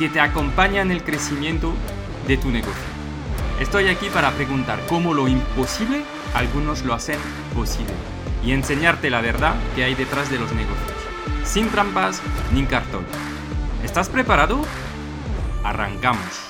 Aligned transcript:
que 0.00 0.08
te 0.08 0.18
acompaña 0.18 0.80
en 0.80 0.90
el 0.90 1.04
crecimiento 1.04 1.74
de 2.26 2.38
tu 2.38 2.48
negocio. 2.48 2.72
Estoy 3.60 3.88
aquí 3.88 4.08
para 4.08 4.30
preguntar 4.30 4.80
cómo 4.88 5.12
lo 5.12 5.28
imposible 5.28 6.04
algunos 6.32 6.86
lo 6.86 6.94
hacen 6.94 7.18
posible 7.54 7.92
y 8.42 8.52
enseñarte 8.52 9.10
la 9.10 9.20
verdad 9.20 9.56
que 9.76 9.84
hay 9.84 9.94
detrás 9.94 10.30
de 10.30 10.38
los 10.38 10.50
negocios, 10.54 10.96
sin 11.44 11.68
trampas 11.68 12.22
ni 12.54 12.64
cartón. 12.64 13.04
¿Estás 13.84 14.08
preparado? 14.08 14.62
Arrancamos. 15.64 16.48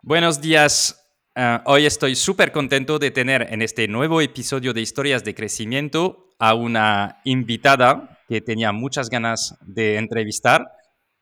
Buenos 0.00 0.40
días. 0.40 1.04
Eh, 1.34 1.58
hoy 1.64 1.86
estoy 1.86 2.14
súper 2.14 2.52
contento 2.52 3.00
de 3.00 3.10
tener 3.10 3.48
en 3.50 3.62
este 3.62 3.88
nuevo 3.88 4.20
episodio 4.20 4.72
de 4.72 4.80
Historias 4.80 5.24
de 5.24 5.34
Crecimiento 5.34 6.23
a 6.38 6.54
una 6.54 7.20
invitada 7.24 8.20
que 8.28 8.40
tenía 8.40 8.72
muchas 8.72 9.10
ganas 9.10 9.56
de 9.60 9.96
entrevistar, 9.96 10.66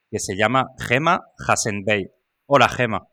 que 0.09 0.19
se 0.19 0.35
llama 0.35 0.67
Gema 0.79 1.21
Hassenbey. 1.47 2.09
Hola, 2.45 2.69
Gema. 2.69 3.07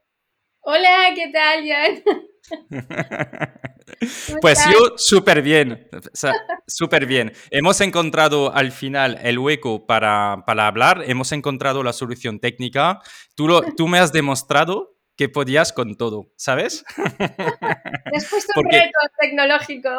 Hola, 0.61 1.13
¿qué 1.15 1.31
tal, 1.33 1.67
Jan? 1.67 2.03
pues 4.41 4.59
yo 4.73 4.95
súper 4.97 5.43
bien, 5.43 5.89
súper 6.67 7.07
bien. 7.07 7.33
Hemos 7.51 7.81
encontrado 7.81 8.55
al 8.55 8.73
final 8.73 9.19
el 9.23 9.39
hueco 9.39 9.87
para, 9.87 10.43
para, 10.47 10.67
hablar, 10.67 11.05
hemos 11.07 11.33
encontrado 11.33 11.83
la 11.83 11.93
solución 11.93 12.41
técnica. 12.41 13.01
Tú, 13.35 13.49
lo, 13.49 13.63
tú 13.77 13.89
me 13.89 13.99
has 13.99 14.13
demostrado 14.13 15.00
que 15.21 15.29
podías 15.29 15.75
con 15.75 15.97
todo, 15.97 16.33
¿sabes? 16.35 16.83
Te 16.97 18.17
has 18.17 18.25
puesto 18.25 18.59
un 18.59 18.71
reto 18.71 18.99
tecnológico. 19.21 19.91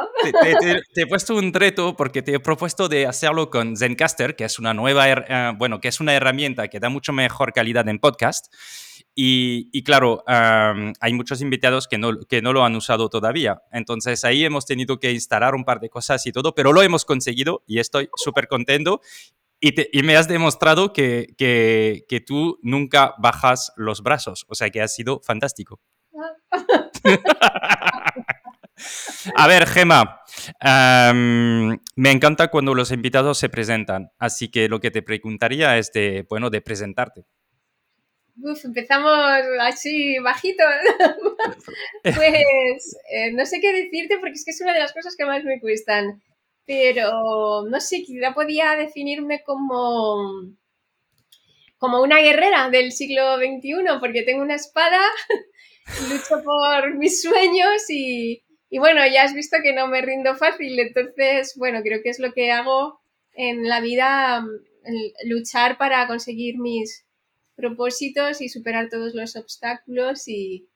Te, 0.95 1.01
he 1.03 1.05
puesto 1.05 1.35
un 1.35 1.53
reto 1.53 1.95
porque 1.95 2.23
te 2.23 2.33
he 2.33 2.39
propuesto 2.39 2.89
de 2.89 3.05
hacerlo 3.05 3.51
con 3.51 3.77
Zencaster, 3.77 4.35
que 4.35 4.45
es 4.45 4.57
una 4.57 4.73
nueva, 4.73 5.07
eh, 5.07 5.53
bueno, 5.59 5.79
que 5.79 5.89
es 5.89 5.99
una 5.99 6.15
herramienta 6.15 6.69
que 6.69 6.79
da 6.79 6.89
mucho 6.89 7.13
mejor 7.13 7.53
calidad 7.53 7.87
en 7.87 7.99
podcast. 7.99 8.51
Y, 9.13 9.83
claro, 9.83 10.23
hay 10.25 11.13
muchos 11.13 11.39
invitados 11.41 11.87
que 11.87 11.99
no, 11.99 12.19
que 12.21 12.41
no 12.41 12.51
lo 12.51 12.65
han 12.65 12.75
usado 12.75 13.07
todavía. 13.07 13.61
Entonces 13.71 14.25
ahí 14.25 14.43
hemos 14.43 14.65
tenido 14.65 14.97
que 14.97 15.11
instalar 15.11 15.53
un 15.53 15.65
par 15.65 15.79
de 15.81 15.89
cosas 15.89 16.25
y 16.25 16.31
todo, 16.31 16.55
pero 16.55 16.73
lo 16.73 16.81
hemos 16.81 17.05
conseguido 17.05 17.61
y 17.67 17.77
estoy 17.77 18.09
súper 18.15 18.47
contento. 18.47 19.01
Y, 19.63 20.01
me 20.01 20.17
has 20.17 20.27
demostrado 20.27 20.91
que, 20.91 21.35
que, 21.37 22.23
tú 22.25 22.57
nunca 22.63 23.13
bajas 23.19 23.71
los 23.77 24.01
brazos, 24.01 24.43
o 24.47 24.55
sea 24.55 24.71
que 24.71 24.81
ha 24.81 24.87
sido 24.87 25.21
fantástico. 25.21 25.79
A 29.35 29.47
ver, 29.47 29.67
Gema, 29.67 30.21
me 31.95 32.11
encanta 32.11 32.47
cuando 32.47 32.73
los 32.73 32.91
invitados 32.91 33.37
se 33.37 33.49
presentan, 33.49 34.09
así 34.17 34.49
que 34.49 34.67
lo 34.67 34.79
que 34.79 34.89
te 34.89 35.03
preguntaría 35.03 35.77
es 35.77 35.91
de, 35.91 36.25
bueno, 36.27 36.49
de 36.49 36.61
presentarte. 36.61 37.27
Uf, 38.41 38.65
empezamos 38.65 39.13
así 39.59 40.17
bajito. 40.19 40.63
pues 42.03 42.97
eh, 43.13 43.31
no 43.33 43.45
sé 43.45 43.59
qué 43.61 43.71
decirte 43.71 44.17
porque 44.17 44.33
es 44.33 44.45
que 44.45 44.51
es 44.51 44.61
una 44.61 44.73
de 44.73 44.79
las 44.79 44.93
cosas 44.93 45.15
que 45.15 45.25
más 45.25 45.43
me 45.43 45.59
cuestan 45.59 46.19
pero 46.71 47.65
no 47.67 47.81
sé, 47.81 48.01
quizá 48.01 48.33
podía 48.33 48.77
definirme 48.77 49.43
como, 49.43 50.55
como 51.77 52.01
una 52.01 52.19
guerrera 52.21 52.69
del 52.69 52.93
siglo 52.93 53.35
XXI, 53.35 53.99
porque 53.99 54.23
tengo 54.23 54.41
una 54.41 54.55
espada, 54.55 55.01
lucho 56.09 56.41
por 56.41 56.95
mis 56.95 57.21
sueños 57.21 57.89
y, 57.89 58.45
y, 58.69 58.79
bueno, 58.79 59.01
ya 59.05 59.23
has 59.23 59.33
visto 59.33 59.57
que 59.61 59.73
no 59.73 59.87
me 59.87 60.01
rindo 60.01 60.33
fácil, 60.35 60.79
entonces, 60.79 61.55
bueno, 61.57 61.81
creo 61.83 62.01
que 62.01 62.09
es 62.09 62.19
lo 62.19 62.31
que 62.31 62.51
hago 62.51 63.01
en 63.33 63.67
la 63.67 63.81
vida, 63.81 64.41
luchar 65.25 65.77
para 65.77 66.07
conseguir 66.07 66.57
mis 66.57 67.05
propósitos 67.53 68.39
y 68.39 68.47
superar 68.47 68.87
todos 68.89 69.13
los 69.13 69.35
obstáculos 69.35 70.25
y, 70.29 70.69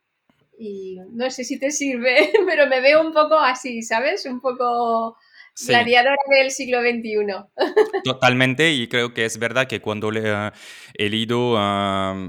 y 0.59 0.97
no 1.13 1.31
sé 1.31 1.45
si 1.45 1.57
te 1.57 1.71
sirve, 1.71 2.33
pero 2.45 2.67
me 2.67 2.81
veo 2.81 2.99
un 3.01 3.13
poco 3.13 3.35
así, 3.35 3.81
¿sabes? 3.81 4.25
Un 4.25 4.41
poco 4.41 5.15
Gladiadora 5.67 6.15
del 6.29 6.51
siglo 6.51 6.81
XXI. 6.81 8.01
Totalmente, 8.03 8.73
y 8.73 8.87
creo 8.87 9.13
que 9.13 9.25
es 9.25 9.37
verdad 9.37 9.67
que 9.67 9.79
cuando 9.81 10.11
he 10.11 11.09
leído 11.09 11.55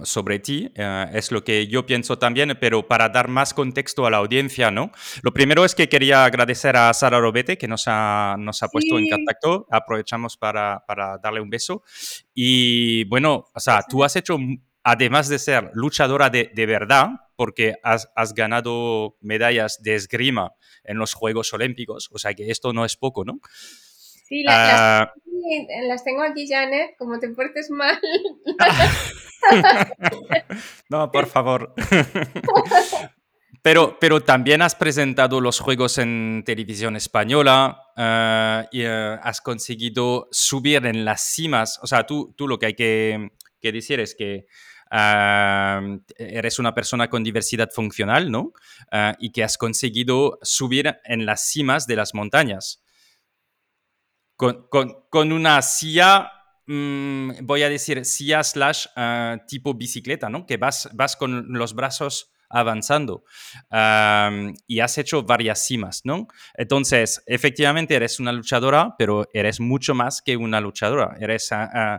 sobre 0.04 0.38
ti, 0.38 0.70
eh, 0.74 1.06
es 1.12 1.32
lo 1.32 1.42
que 1.42 1.66
yo 1.66 1.86
pienso 1.86 2.18
también, 2.18 2.56
pero 2.60 2.86
para 2.86 3.08
dar 3.08 3.28
más 3.28 3.52
contexto 3.52 4.06
a 4.06 4.10
la 4.10 4.18
audiencia, 4.18 4.70
¿no? 4.70 4.92
Lo 5.22 5.32
primero 5.32 5.64
es 5.64 5.74
que 5.74 5.88
quería 5.88 6.24
agradecer 6.24 6.76
a 6.76 6.92
Sara 6.94 7.18
Robete, 7.18 7.58
que 7.58 7.68
nos 7.68 7.84
ha, 7.86 8.36
nos 8.38 8.62
ha 8.62 8.68
puesto 8.68 8.98
en 8.98 9.10
contacto. 9.10 9.66
Aprovechamos 9.70 10.36
para, 10.36 10.84
para 10.86 11.18
darle 11.18 11.40
un 11.40 11.50
beso. 11.50 11.82
Y 12.34 13.04
bueno, 13.04 13.46
o 13.52 13.60
sea, 13.60 13.82
tú 13.88 14.04
has 14.04 14.14
hecho 14.16 14.38
además 14.86 15.28
de 15.28 15.40
ser 15.40 15.70
luchadora 15.74 16.30
de, 16.30 16.52
de 16.54 16.64
verdad, 16.64 17.08
porque 17.36 17.76
has, 17.82 18.08
has, 18.16 18.34
ganado 18.34 19.16
medallas 19.20 19.82
de 19.82 19.94
esgrima 19.94 20.54
en 20.84 20.98
los 20.98 21.14
Juegos 21.14 21.52
Olímpicos, 21.52 22.08
o 22.12 22.18
sea 22.18 22.34
que 22.34 22.50
esto 22.50 22.72
no 22.72 22.84
es 22.84 22.96
poco, 22.96 23.24
¿no? 23.24 23.40
Sí, 24.28 24.42
las, 24.42 24.72
ah. 24.74 25.12
tengo 26.04 26.22
aquí, 26.22 26.48
Janet, 26.48 26.96
como 26.98 27.18
te 27.18 27.28
portes 27.28 27.70
mal. 27.70 28.00
no, 30.90 31.10
por 31.12 31.26
favor. 31.26 31.74
Pero, 33.62 33.98
pero, 34.00 34.22
también 34.22 34.62
has 34.62 34.74
presentado 34.74 35.40
los 35.40 35.58
juegos 35.58 35.98
en 35.98 36.42
televisión 36.46 36.96
española 36.96 37.82
ah, 37.96 38.66
y 38.70 38.84
ah, 38.84 39.14
has 39.22 39.40
conseguido 39.40 40.28
subir 40.30 40.86
en 40.86 41.04
las 41.04 41.22
cimas. 41.22 41.80
O 41.82 41.86
sea, 41.86 42.06
tú, 42.06 42.32
tú 42.36 42.46
lo 42.46 42.58
que 42.58 42.66
hay 42.66 42.74
que, 42.74 43.30
que 43.60 43.72
decir 43.72 44.00
es 44.00 44.14
que 44.14 44.46
eres 44.90 46.58
una 46.58 46.74
persona 46.74 47.08
con 47.08 47.24
diversidad 47.24 47.70
funcional, 47.70 48.30
¿no? 48.30 48.52
Ah, 48.90 49.14
y 49.18 49.30
que 49.32 49.44
has 49.44 49.58
conseguido 49.58 50.38
subir 50.42 50.96
en 51.04 51.26
las 51.26 51.48
cimas 51.48 51.86
de 51.86 51.96
las 51.96 52.14
montañas. 52.14 52.82
Con, 54.36 55.32
una 55.32 55.62
silla, 55.62 56.30
mm, 56.66 57.30
voy 57.42 57.62
a 57.62 57.70
decir 57.70 58.04
silla 58.04 58.44
slash 58.44 58.86
ah, 58.96 59.38
tipo 59.48 59.74
bicicleta, 59.74 60.28
¿no? 60.28 60.46
Que 60.46 60.56
vas, 60.56 60.90
vas 60.92 61.16
con 61.16 61.52
los 61.52 61.74
brazos 61.74 62.30
avanzando 62.48 63.24
y 64.66 64.80
has 64.80 64.98
hecho 64.98 65.22
varias 65.22 65.66
cimas, 65.66 66.02
¿no? 66.04 66.28
Entonces, 66.54 67.22
efectivamente 67.26 67.94
eres 67.94 68.20
una 68.20 68.32
luchadora, 68.32 68.94
pero 68.98 69.28
eres 69.32 69.60
mucho 69.60 69.94
más 69.94 70.22
que 70.22 70.36
una 70.36 70.60
luchadora. 70.60 71.16
Eres 71.20 71.50
uh, 71.52 71.98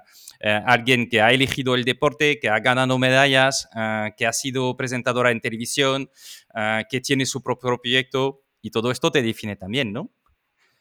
alguien 0.65 1.09
que 1.09 1.21
ha 1.21 1.31
elegido 1.31 1.75
el 1.75 1.83
deporte, 1.83 2.39
que 2.39 2.49
ha 2.49 2.59
ganado 2.59 2.97
medallas, 2.97 3.69
que 4.15 4.25
ha 4.25 4.33
sido 4.33 4.75
presentadora 4.77 5.31
en 5.31 5.41
televisión, 5.41 6.09
que 6.89 7.01
tiene 7.01 7.25
su 7.25 7.41
propio 7.41 7.77
proyecto 7.77 8.44
y 8.61 8.71
todo 8.71 8.91
esto 8.91 9.11
te 9.11 9.21
define 9.21 9.55
también, 9.55 9.94
¿no? 9.94 10.11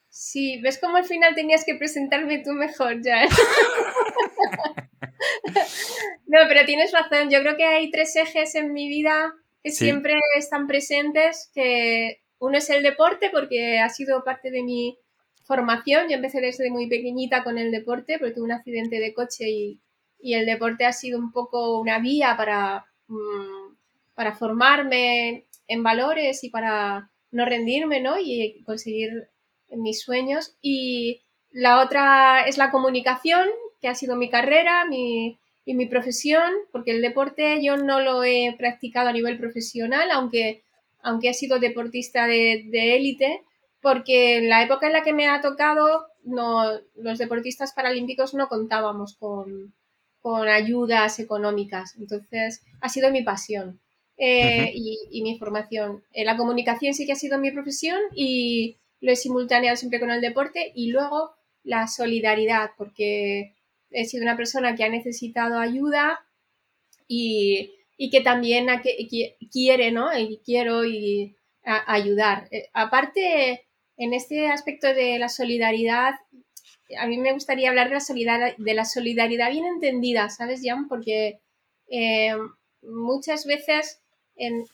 Sí, 0.09 0.61
ves 0.63 0.79
cómo 0.81 0.97
al 0.97 1.05
final 1.05 1.35
tenías 1.35 1.65
que 1.65 1.75
presentarme 1.75 2.39
tú 2.39 2.53
mejor 2.53 3.03
ya. 3.03 3.27
no, 6.27 6.39
pero 6.49 6.65
tienes 6.65 6.93
razón. 6.93 7.31
Yo 7.31 7.41
creo 7.41 7.57
que 7.57 7.65
hay 7.65 7.91
tres 7.91 8.17
ejes 8.17 8.55
en 8.55 8.73
mi 8.73 8.89
vida 8.89 9.35
que 9.67 9.73
siempre 9.73 10.15
están 10.39 10.69
presentes, 10.69 11.51
que 11.53 12.21
uno 12.39 12.57
es 12.57 12.71
el 12.71 12.85
deporte 12.85 13.31
porque 13.33 13.81
ha 13.81 13.89
sido 13.89 14.23
parte 14.23 14.53
de 14.53 14.63
mi 14.63 14.97
formación. 15.43 16.09
Yo 16.09 16.15
empecé 16.15 16.41
desde 16.41 16.71
muy 16.71 16.89
pequeñita 16.89 17.43
con 17.43 17.59
el 17.59 17.73
deporte 17.73 18.21
porque 18.21 18.33
tuve 18.33 18.45
un 18.45 18.53
accidente 18.53 19.01
de 19.01 19.13
coche 19.13 19.51
y, 19.51 19.81
y 20.21 20.35
el 20.35 20.47
deporte 20.47 20.85
ha 20.85 20.93
sido 20.93 21.19
un 21.19 21.33
poco 21.33 21.81
una 21.81 21.99
vía 21.99 22.37
para, 22.37 22.87
mm, 23.09 23.75
para 24.15 24.37
formarme 24.37 25.47
en 25.67 25.83
valores 25.83 26.45
y 26.45 26.51
para 26.51 27.11
no 27.33 27.45
rendirme, 27.45 28.01
¿no? 28.01 28.21
Y 28.21 28.63
conseguir 28.65 29.31
mis 29.71 30.01
sueños. 30.01 30.57
Y 30.63 31.23
la 31.51 31.83
otra 31.83 32.47
es 32.47 32.57
la 32.57 32.71
comunicación, 32.71 33.49
que 33.81 33.89
ha 33.89 33.97
sido 33.97 34.15
mi 34.15 34.31
carrera 34.31 34.85
mi, 34.85 35.41
y 35.67 35.75
mi 35.75 35.85
profesión, 35.85 36.51
porque 36.73 36.93
el 36.93 37.03
deporte 37.03 37.63
yo 37.63 37.77
no 37.77 38.01
lo 38.01 38.25
he 38.25 38.55
practicado 38.57 39.11
a 39.11 39.13
nivel 39.13 39.37
profesional, 39.37 40.11
aunque, 40.11 40.63
aunque 41.03 41.29
he 41.29 41.35
sido 41.35 41.59
deportista 41.59 42.27
de 42.27 42.97
élite, 42.97 43.43
porque 43.83 44.39
en 44.39 44.49
la 44.49 44.63
época 44.63 44.87
en 44.87 44.95
la 44.95 45.03
que 45.03 45.13
me 45.13 45.29
ha 45.29 45.41
tocado, 45.41 46.07
no, 46.25 46.65
los 46.97 47.19
deportistas 47.19 47.73
paralímpicos 47.73 48.35
no 48.35 48.49
contábamos 48.49 49.17
con, 49.17 49.75
con 50.21 50.49
ayudas 50.49 51.21
económicas. 51.21 51.95
Entonces, 51.97 52.63
ha 52.81 52.89
sido 52.89 53.13
mi 53.13 53.23
pasión 53.23 53.81
eh, 54.17 54.73
y, 54.75 55.23
mi 55.23 55.39
formación. 55.39 56.03
Eh, 56.13 56.25
la 56.25 56.37
comunicación 56.37 56.95
sí 56.95 57.07
que 57.07 57.13
ha 57.13 57.17
sido 57.17 57.39
mi 57.39 57.53
profesión 57.53 58.01
y 58.13 58.77
lo 59.01 59.13
he 59.13 59.17
simultaneado 59.17 59.77
siempre 59.77 60.01
con 60.01 60.11
el 60.11 60.21
deporte 60.21 60.73
y 60.75 60.91
luego 60.91 61.31
la 61.63 61.87
solidaridad, 61.87 62.71
porque 62.77 63.55
he 63.91 64.05
sido 64.05 64.23
una 64.23 64.37
persona 64.37 64.75
que 64.75 64.85
ha 64.85 64.89
necesitado 64.89 65.59
ayuda 65.59 66.21
y, 67.09 67.73
que 68.11 68.21
también 68.21 68.67
quiere, 69.51 69.91
¿no? 69.91 70.17
Y 70.17 70.41
quiero 70.45 70.85
y 70.85 71.37
ayudar. 71.63 72.49
Eh, 72.51 72.69
aparte, 72.73 73.67
en 73.97 74.15
este 74.15 74.49
aspecto 74.49 74.89
de 74.89 75.19
la 75.19 75.29
solidaridad, 75.29 76.15
a 76.99 77.07
mí 77.07 77.19
me 77.19 77.33
gustaría 77.33 77.69
hablar 77.69 77.89
de 77.89 77.95
la 77.95 78.01
solidaridad, 78.01 78.57
de 78.57 78.75
la 78.75 78.85
solidaridad 78.85 79.51
bien 79.51 79.67
entendida, 79.67 80.29
¿sabes, 80.29 80.61
Jan? 80.63 80.89
Porque 80.89 81.41
eh, 81.89 82.37
muchas 82.83 83.47
veces 83.47 84.03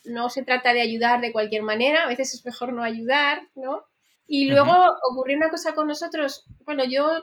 no 0.05 0.29
se 0.29 0.43
trata 0.43 0.75
de 0.75 0.81
ayudar 0.81 1.21
de 1.21 1.33
cualquier 1.33 1.63
manera, 1.63 2.03
a 2.03 2.09
veces 2.09 2.35
es 2.35 2.45
mejor 2.45 2.73
no 2.73 2.83
ayudar, 2.83 3.49
¿no? 3.55 3.85
Y 4.27 4.47
luego 4.47 4.73
ocurrió 5.11 5.37
una 5.37 5.51
cosa 5.51 5.75
con 5.75 5.87
nosotros, 5.87 6.45
bueno, 6.65 6.85
yo, 6.85 7.23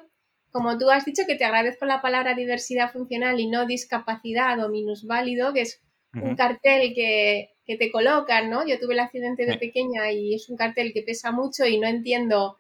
como 0.52 0.78
tú 0.78 0.90
has 0.90 1.06
dicho, 1.06 1.24
que 1.28 1.36
te 1.36 1.46
agradezco 1.46 1.86
la 1.86 2.02
palabra 2.02 2.34
diversidad 2.34 2.92
funcional 2.92 3.40
y 3.40 3.48
no 3.48 3.66
discapacidad 3.66 4.64
o 4.64 4.70
minusválido, 4.70 5.54
que 5.54 5.62
es 5.62 5.82
un 6.14 6.36
cartel 6.36 6.94
que, 6.96 7.52
que 7.66 7.78
te 7.78 7.92
colocan, 7.92 8.50
¿no? 8.50 8.66
Yo 8.68 8.80
tuve 8.80 8.94
el 8.96 9.00
accidente 9.00 9.46
de 9.46 9.58
pequeña 9.58 10.12
y 10.12 10.34
es 10.34 10.50
un 10.50 10.58
cartel 10.58 10.92
que 10.92 11.04
pesa 11.04 11.32
mucho 11.32 11.66
y 11.68 11.80
no 11.80 11.88
entiendo 11.88 12.60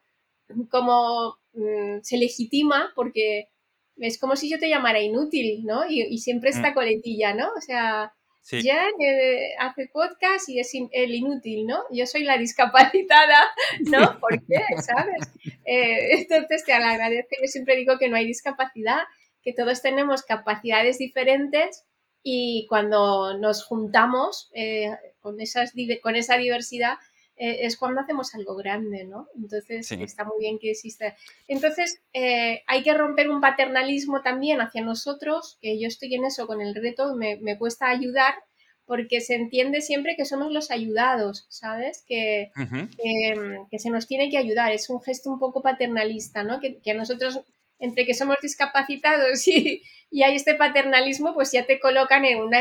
cómo 0.69 1.37
mm, 1.53 2.01
se 2.03 2.17
legitima 2.17 2.91
porque 2.95 3.49
es 3.97 4.19
como 4.19 4.35
si 4.35 4.49
yo 4.49 4.59
te 4.59 4.69
llamara 4.69 5.01
inútil, 5.01 5.65
¿no? 5.65 5.83
Y, 5.89 6.17
siempre 6.19 6.51
esta 6.51 6.71
mm. 6.71 6.73
coletilla, 6.73 7.33
¿no? 7.33 7.49
O 7.57 7.61
sea, 7.61 8.13
ya 8.51 8.87
eh, 8.99 9.53
hace 9.59 9.87
podcast 9.87 10.49
y 10.49 10.59
es 10.59 10.71
el 10.91 11.13
inútil, 11.13 11.67
¿no? 11.67 11.83
Yo 11.91 12.05
soy 12.05 12.23
la 12.23 12.37
discapacitada, 12.37 13.47
¿no? 13.81 14.19
¿Por 14.19 14.39
qué? 14.45 14.63
¿Sabes? 14.81 15.29
Eh, 15.65 16.19
entonces 16.19 16.63
te 16.65 16.73
agradezco. 16.73 17.35
Yo 17.41 17.47
siempre 17.47 17.75
digo 17.75 17.97
que 17.97 18.09
no 18.09 18.15
hay 18.15 18.25
discapacidad, 18.25 19.01
que 19.43 19.53
todos 19.53 19.81
tenemos 19.81 20.23
capacidades 20.23 20.97
diferentes 20.97 21.85
y 22.23 22.65
cuando 22.67 23.37
nos 23.37 23.63
juntamos 23.65 24.49
eh, 24.53 24.91
con, 25.21 25.39
esas, 25.39 25.73
con 26.01 26.15
esa 26.15 26.37
diversidad 26.37 26.97
eh, 27.39 27.65
es 27.65 27.77
cuando 27.77 28.01
hacemos 28.01 28.35
algo 28.35 28.55
grande, 28.55 29.05
¿no? 29.05 29.29
Entonces 29.35 29.89
está 29.91 30.25
muy 30.25 30.39
bien 30.39 30.59
que 30.59 30.71
exista. 30.71 31.15
Entonces 31.47 32.01
eh, 32.13 32.63
hay 32.67 32.83
que 32.83 32.93
romper 32.93 33.29
un 33.29 33.39
paternalismo 33.39 34.21
también 34.21 34.59
hacia 34.59 34.83
nosotros, 34.83 35.57
que 35.61 35.79
yo 35.79 35.87
estoy 35.87 36.13
en 36.13 36.25
eso 36.25 36.45
con 36.47 36.61
el 36.61 36.75
reto, 36.75 37.15
me, 37.15 37.37
me 37.37 37.57
cuesta 37.57 37.87
ayudar 37.87 38.35
porque 38.85 39.21
se 39.21 39.35
entiende 39.35 39.81
siempre 39.81 40.15
que 40.17 40.25
somos 40.25 40.51
los 40.51 40.69
ayudados, 40.71 41.45
¿sabes? 41.47 42.03
Que, 42.07 42.51
que, 43.69 43.79
se 43.79 43.89
nos 43.91 44.07
tiene 44.07 44.31
que 44.31 44.37
ayudar, 44.37 44.71
es 44.71 44.89
un 44.89 44.99
gesto 44.99 45.29
un 45.29 45.37
poco 45.37 45.61
paternalista, 45.61 46.43
¿no? 46.43 46.59
Que, 46.59 46.79
que 46.79 46.91
a 46.91 46.95
nosotros 46.95 47.41
entre 47.77 48.05
que 48.05 48.13
somos 48.13 48.37
discapacitados 48.41 49.47
y, 49.47 49.83
hay 50.11 50.35
este 50.35 50.55
paternalismo, 50.55 51.35
pues 51.35 51.51
ya 51.51 51.65
te 51.65 51.79
colocan 51.79 52.25
en 52.25 52.41
una, 52.41 52.59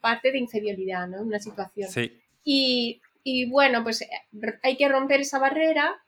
parte 0.00 0.32
de 0.32 0.38
inferioridad, 0.38 1.06
¿no? 1.06 1.18
En 1.18 1.26
una 1.26 1.38
situación. 1.38 1.90
Sí. 1.90 2.18
Y, 2.44 3.02
bueno, 3.50 3.82
pues 3.82 4.02
eh, 4.02 4.08
hay 4.62 4.76
que 4.76 4.88
romper 4.88 5.20
esa 5.20 5.38
barrera 5.38 6.02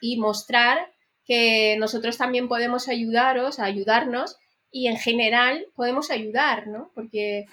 y 0.00 0.18
mostrar 0.18 0.92
que 1.24 1.76
nosotros 1.78 2.18
también 2.18 2.48
podemos 2.48 2.88
ayudaros, 2.88 3.58
ayudarnos 3.58 4.36
y 4.70 4.88
en 4.88 4.96
general 4.96 5.66
podemos 5.74 6.10
ayudar, 6.10 6.66
¿no? 6.66 6.90
Porque 6.94 7.46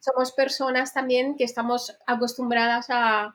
somos 0.00 0.32
personas 0.32 0.94
también 0.94 1.36
que 1.36 1.44
estamos 1.44 1.98
acostumbradas 2.06 2.86
a, 2.90 3.34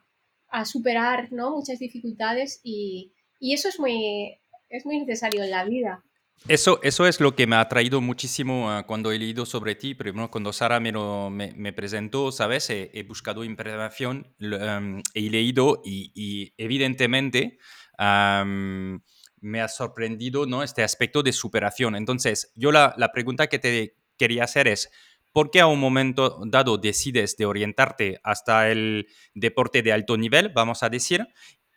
superar, 0.65 1.31
¿no? 1.31 1.49
Muchas 1.49 1.79
dificultades 1.79 2.61
y, 2.63 3.11
y 3.39 3.53
eso 3.55 3.69
es 3.69 3.79
muy, 3.79 4.39
es 4.69 4.85
muy 4.85 4.99
necesario 4.99 5.43
en 5.43 5.49
la 5.49 5.65
vida. 5.65 6.03
Eso, 6.49 6.81
eso 6.83 7.07
es 7.07 7.21
lo 7.21 7.35
que 7.35 7.47
me 7.47 7.55
ha 7.55 7.61
atraído 7.61 8.01
muchísimo 8.01 8.69
ah, 8.69 8.85
cuando 8.85 9.13
he 9.13 9.19
leído 9.19 9.45
sobre 9.45 9.75
ti. 9.75 9.95
Primero, 9.95 10.29
cuando 10.29 10.51
Sara 10.51 10.81
me, 10.81 10.91
me, 11.31 11.73
presentó, 11.73 12.33
¿sabes? 12.33 12.69
He, 12.69 13.03
buscado 13.07 13.45
información, 13.45 14.35
he 14.39 15.29
leído 15.29 15.81
y, 15.85 16.53
evidentemente 16.57 17.59
me 17.97 19.61
ha 19.61 19.67
sorprendido 19.67 20.45
¿no? 20.45 20.63
este 20.63 20.83
aspecto 20.83 21.23
de 21.23 21.31
superación. 21.31 21.95
Entonces, 21.95 22.51
yo 22.55 22.71
la, 22.73 22.93
la, 22.97 23.11
pregunta 23.11 23.47
que 23.47 23.59
te 23.59 23.95
quería 24.17 24.43
hacer 24.43 24.67
es, 24.67 24.89
¿por 25.31 25.49
qué 25.49 25.61
a 25.61 25.67
un 25.67 25.79
momento 25.79 26.41
dado 26.45 26.77
decides 26.77 27.37
de 27.37 27.45
orientarte 27.45 28.19
hasta 28.23 28.69
el 28.69 29.07
deporte 29.33 29.81
de 29.81 29.93
alto 29.93 30.17
nivel, 30.17 30.49
vamos 30.49 30.83
a 30.83 30.89
decir? 30.89 31.25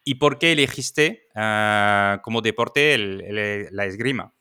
¿Y 0.05 0.17
por 0.17 0.39
qué 0.39 0.53
elegiste 0.53 1.29
ah, 1.35 2.21
como 2.23 2.41
deporte 2.41 2.97
la 2.99 3.85
esgrima? 3.85 4.36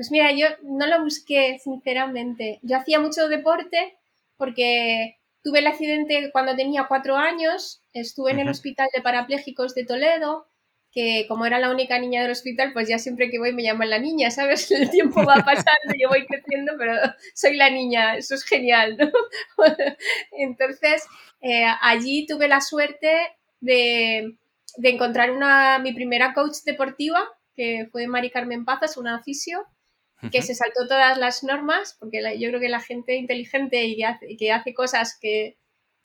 Pues 0.00 0.10
mira, 0.10 0.32
yo 0.32 0.46
no 0.62 0.86
lo 0.86 1.02
busqué, 1.04 1.58
sinceramente. 1.62 2.58
Yo 2.62 2.78
hacía 2.78 2.98
mucho 2.98 3.28
deporte 3.28 3.98
porque 4.38 5.18
tuve 5.42 5.58
el 5.58 5.66
accidente 5.66 6.30
cuando 6.32 6.56
tenía 6.56 6.86
cuatro 6.88 7.16
años, 7.18 7.82
estuve 7.92 8.30
en 8.30 8.38
el 8.40 8.48
hospital 8.48 8.88
de 8.94 9.02
parapléjicos 9.02 9.74
de 9.74 9.84
Toledo, 9.84 10.46
que 10.90 11.26
como 11.28 11.44
era 11.44 11.58
la 11.58 11.70
única 11.70 11.98
niña 11.98 12.22
del 12.22 12.30
hospital, 12.30 12.72
pues 12.72 12.88
ya 12.88 12.98
siempre 12.98 13.28
que 13.28 13.38
voy 13.38 13.52
me 13.52 13.62
llaman 13.62 13.90
la 13.90 13.98
niña, 13.98 14.30
¿sabes? 14.30 14.70
El 14.70 14.88
tiempo 14.88 15.22
va 15.22 15.34
pasando, 15.44 15.92
yo 16.00 16.08
voy 16.08 16.24
creciendo, 16.24 16.72
pero 16.78 16.94
soy 17.34 17.56
la 17.58 17.68
niña, 17.68 18.16
eso 18.16 18.34
es 18.36 18.42
genial, 18.44 18.96
¿no? 18.96 19.10
Entonces, 20.32 21.04
eh, 21.42 21.66
allí 21.82 22.26
tuve 22.26 22.48
la 22.48 22.62
suerte 22.62 23.36
de, 23.60 24.34
de 24.78 24.88
encontrar 24.88 25.30
una, 25.30 25.78
mi 25.78 25.92
primera 25.92 26.32
coach 26.32 26.56
deportiva, 26.64 27.22
que 27.54 27.86
fue 27.92 28.06
Mari 28.06 28.30
Carmen 28.30 28.64
Pazas, 28.64 28.96
una 28.96 29.16
oficio, 29.18 29.66
que 30.28 30.42
se 30.42 30.54
saltó 30.54 30.86
todas 30.86 31.16
las 31.16 31.42
normas, 31.42 31.96
porque 31.98 32.20
yo 32.38 32.48
creo 32.48 32.60
que 32.60 32.68
la 32.68 32.80
gente 32.80 33.16
inteligente 33.16 33.84
y 33.84 34.36
que 34.36 34.52
hace, 34.52 34.74
cosas 34.74 35.18
que 35.18 35.56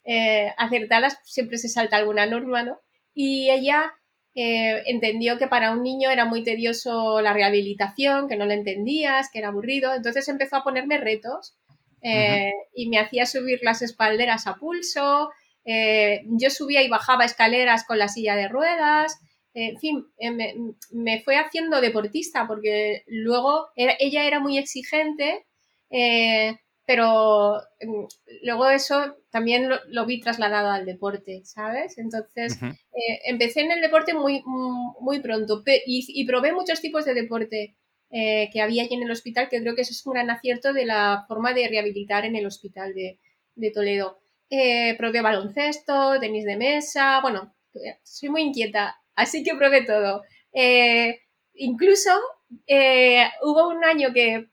eh, 0.04 0.52
acertadas 0.56 1.18
siempre 1.24 1.58
se 1.58 1.68
salta 1.68 1.96
alguna 1.96 2.26
norma, 2.26 2.62
¿no? 2.62 2.80
Y 3.12 3.50
ella 3.50 3.92
eh, 4.34 4.82
entendió 4.86 5.38
que 5.38 5.48
para 5.48 5.72
un 5.72 5.82
niño 5.82 6.10
era 6.10 6.24
muy 6.24 6.42
tedioso 6.42 7.20
la 7.20 7.32
rehabilitación, 7.32 8.28
que 8.28 8.36
no 8.36 8.46
lo 8.46 8.52
entendías, 8.52 9.30
que 9.30 9.40
era 9.40 9.48
aburrido, 9.48 9.94
entonces 9.94 10.28
empezó 10.28 10.56
a 10.56 10.64
ponerme 10.64 10.98
retos 10.98 11.56
eh, 12.02 12.52
y 12.74 12.88
me 12.88 12.98
hacía 12.98 13.26
subir 13.26 13.60
las 13.62 13.82
espalderas 13.82 14.46
a 14.46 14.54
pulso, 14.56 15.30
yo 15.64 16.48
subía 16.48 16.82
y 16.82 16.88
bajaba 16.88 17.24
escaleras 17.24 17.84
con 17.84 17.98
la 17.98 18.06
silla 18.06 18.36
de 18.36 18.46
ruedas, 18.46 19.18
en 19.56 19.78
fin, 19.78 20.06
eh, 20.18 20.54
me, 20.92 21.22
fue 21.22 21.36
haciendo 21.36 21.80
deportista 21.80 22.46
porque 22.46 23.04
luego 23.06 23.68
ella 23.74 24.26
era 24.26 24.38
muy 24.38 24.58
exigente, 24.58 25.46
eh, 25.88 26.58
pero 26.84 27.62
mm, 27.80 28.04
luego 28.42 28.68
eso 28.68 29.16
también 29.30 29.70
lo, 29.88 30.04
vi 30.04 30.20
trasladado 30.20 30.70
al 30.70 30.84
deporte, 30.84 31.40
¿sabes? 31.46 31.96
Entonces, 31.96 32.60
eh, 32.62 33.20
empecé 33.24 33.62
en 33.62 33.72
el 33.72 33.80
deporte 33.80 34.12
muy, 34.12 34.42
mm, 34.44 35.02
muy 35.02 35.20
pronto 35.20 35.62
y, 35.86 36.26
probé 36.26 36.52
muchos 36.52 36.82
tipos 36.82 37.06
de 37.06 37.14
deporte 37.14 37.76
que 38.10 38.60
había 38.62 38.84
allí 38.84 38.94
en 38.94 39.02
el 39.02 39.10
hospital, 39.10 39.48
que 39.48 39.60
creo 39.60 39.74
que 39.74 39.82
eso 39.82 39.92
es 39.92 40.06
un 40.06 40.14
gran 40.14 40.30
acierto 40.30 40.72
de 40.72 40.86
la 40.86 41.24
forma 41.28 41.52
de 41.52 41.68
rehabilitar 41.68 42.24
en 42.24 42.36
el 42.36 42.46
hospital 42.46 42.94
de, 42.94 43.18
de 43.56 43.70
Toledo. 43.70 44.20
probé 44.98 45.20
baloncesto, 45.22 46.18
tenis 46.20 46.44
de 46.44 46.56
mesa, 46.56 47.20
bueno, 47.20 47.54
soy 48.04 48.28
muy 48.30 48.42
inquieta 48.42 48.96
Así 49.16 49.42
que 49.42 49.56
probé 49.56 49.82
todo. 49.82 50.22
Eh, 50.52 51.20
incluso 51.54 52.10
eh, 52.66 53.24
hubo 53.42 53.68
un 53.68 53.84
año 53.84 54.12
que 54.12 54.46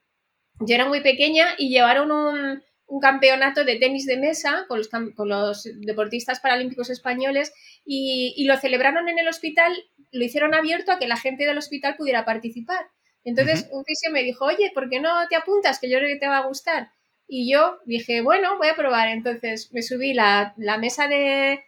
yo 0.60 0.74
era 0.74 0.86
muy 0.86 1.00
pequeña 1.00 1.54
y 1.58 1.68
llevaron 1.68 2.10
un, 2.10 2.62
campeonato 3.00 3.64
de 3.64 3.76
tenis 3.76 4.06
de 4.06 4.16
mesa 4.16 4.66
con 4.68 5.28
los, 5.28 5.68
deportistas 5.80 6.38
paralímpicos 6.38 6.90
españoles 6.90 7.52
y, 7.84 8.44
lo 8.46 8.56
celebraron 8.56 9.08
en 9.08 9.18
el 9.18 9.26
hospital, 9.26 9.72
lo 10.12 10.24
hicieron 10.24 10.54
abierto 10.54 10.92
a 10.92 10.98
que 10.98 11.08
la 11.08 11.16
gente 11.16 11.44
del 11.44 11.58
hospital 11.58 11.96
pudiera 11.96 12.24
participar. 12.24 12.86
Entonces 13.24 13.68
un 13.72 13.84
fisio 13.84 14.12
me 14.12 14.22
dijo, 14.22 14.44
oye, 14.44 14.70
¿por 14.72 14.88
qué 14.88 15.00
no 15.00 15.10
te 15.28 15.34
apuntas? 15.34 15.80
Que 15.80 15.90
yo 15.90 15.98
creo 15.98 16.08
que 16.14 16.20
te 16.20 16.28
va 16.28 16.38
a 16.38 16.46
gustar. 16.46 16.90
Y 17.26 17.50
yo 17.50 17.78
dije, 17.84 18.20
bueno, 18.20 18.58
voy 18.58 18.68
a 18.68 18.76
probar. 18.76 19.08
Entonces 19.08 19.72
me 19.72 19.82
subí 19.82 20.12
la, 20.12 20.54
mesa 20.78 21.08
de, 21.08 21.64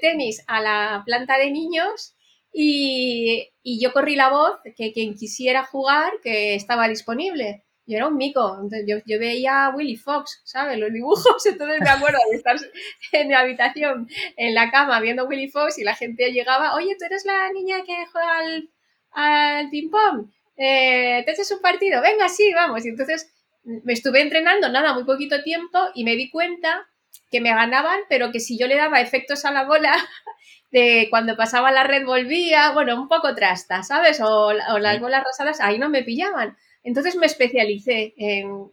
tenis 0.00 0.42
a 0.46 0.60
la 0.60 1.02
planta 1.04 1.38
de 1.38 1.50
niños 1.50 2.13
y, 2.54 3.50
yo 3.64 3.92
corrí 3.92 4.14
la 4.14 4.30
voz 4.30 4.58
que 4.76 4.92
quien 4.92 5.14
quisiera 5.14 5.64
jugar, 5.64 6.12
que 6.22 6.54
estaba 6.54 6.88
disponible. 6.88 7.64
Yo 7.86 7.96
era 7.96 8.08
un 8.08 8.16
mico, 8.16 8.54
entonces 8.54 8.86
yo, 8.86 9.18
veía 9.18 9.66
a 9.66 9.74
Willy 9.74 9.96
Fox, 9.96 10.40
¿sabes? 10.44 10.78
Los 10.78 10.92
dibujos, 10.92 11.44
entonces 11.46 11.80
me 11.80 11.90
acuerdo 11.90 12.18
de 12.30 12.36
estar 12.36 12.56
en 13.12 13.28
mi 13.28 13.34
habitación, 13.34 14.08
en 14.36 14.54
la 14.54 14.70
cama, 14.70 15.00
viendo 15.00 15.26
Willy 15.26 15.48
Fox 15.48 15.78
y 15.78 15.84
la 15.84 15.94
gente 15.94 16.32
llegaba, 16.32 16.74
oye, 16.74 16.96
tú 16.98 17.04
eres 17.04 17.24
la 17.26 17.52
niña 17.52 17.82
que 17.84 18.06
juega 18.10 18.38
al, 18.38 18.70
al 19.10 19.70
ping-pong, 19.70 20.30
eh, 20.56 21.22
¿te 21.24 21.32
haces 21.32 21.50
un 21.50 21.60
partido? 21.60 22.00
Venga, 22.00 22.28
sí, 22.28 22.52
vamos. 22.54 22.86
Y 22.86 22.90
entonces 22.90 23.34
me 23.64 23.92
estuve 23.92 24.20
entrenando, 24.20 24.68
nada, 24.68 24.94
muy 24.94 25.04
poquito 25.04 25.42
tiempo 25.42 25.78
y 25.94 26.04
me 26.04 26.16
di 26.16 26.30
cuenta 26.30 26.88
que 27.30 27.40
me 27.40 27.50
ganaban, 27.50 28.00
pero 28.08 28.30
que 28.30 28.40
si 28.40 28.58
yo 28.58 28.66
le 28.66 28.76
daba 28.76 29.00
efectos 29.00 29.44
a 29.44 29.52
la 29.52 29.64
bola, 29.64 29.96
de 30.70 31.06
cuando 31.08 31.36
pasaba 31.36 31.70
la 31.70 31.84
red 31.84 32.04
volvía, 32.04 32.72
bueno, 32.72 33.00
un 33.00 33.08
poco 33.08 33.34
trasta, 33.34 33.82
¿sabes? 33.82 34.20
O, 34.20 34.52
las 34.52 35.00
bolas 35.00 35.22
rosadas, 35.24 35.60
ahí 35.60 35.78
no 35.78 35.88
me 35.88 36.02
pillaban. 36.02 36.56
Entonces 36.82 37.16
me 37.16 37.26
especialicé 37.26 38.12
en, 38.16 38.68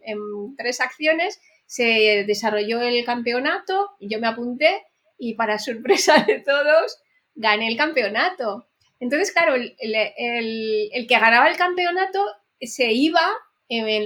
tres 0.56 0.80
acciones, 0.80 1.40
se 1.66 2.24
desarrolló 2.26 2.80
el 2.80 3.04
campeonato, 3.04 3.90
yo 4.00 4.18
me 4.18 4.26
apunté 4.26 4.82
y 5.16 5.34
para 5.34 5.58
sorpresa 5.58 6.24
de 6.26 6.40
todos, 6.40 6.98
gané 7.34 7.68
el 7.68 7.76
campeonato. 7.76 8.66
Entonces, 8.98 9.32
claro, 9.32 9.54
el, 9.54 9.72
que 9.78 11.18
ganaba 11.18 11.48
el 11.48 11.56
campeonato 11.56 12.24
se 12.60 12.92
iba 12.92 13.28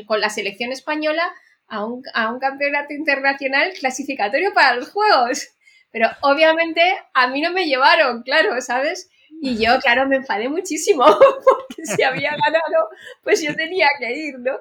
con 0.07 0.21
la 0.21 0.31
selección 0.31 0.71
española 0.71 1.33
a 1.68 1.85
un, 1.85 2.02
a 2.14 2.32
un 2.32 2.38
campeonato 2.38 2.92
internacional 2.92 3.73
clasificatorio 3.78 4.52
para 4.54 4.76
los 4.76 4.90
Juegos. 4.90 5.49
Pero 5.90 6.08
obviamente 6.23 6.82
a 7.14 7.28
mí 7.28 7.40
no 7.40 7.52
me 7.52 7.66
llevaron, 7.66 8.23
claro, 8.23 8.61
¿sabes? 8.61 9.08
Y 9.40 9.56
yo, 9.56 9.78
claro, 9.80 10.06
me 10.08 10.16
enfadé 10.16 10.49
muchísimo 10.49 11.04
porque 11.44 11.85
si 11.85 12.02
había 12.02 12.30
ganado, 12.30 12.88
pues 13.23 13.42
yo 13.42 13.54
tenía 13.54 13.88
que 13.99 14.12
ir, 14.12 14.38
¿no? 14.38 14.52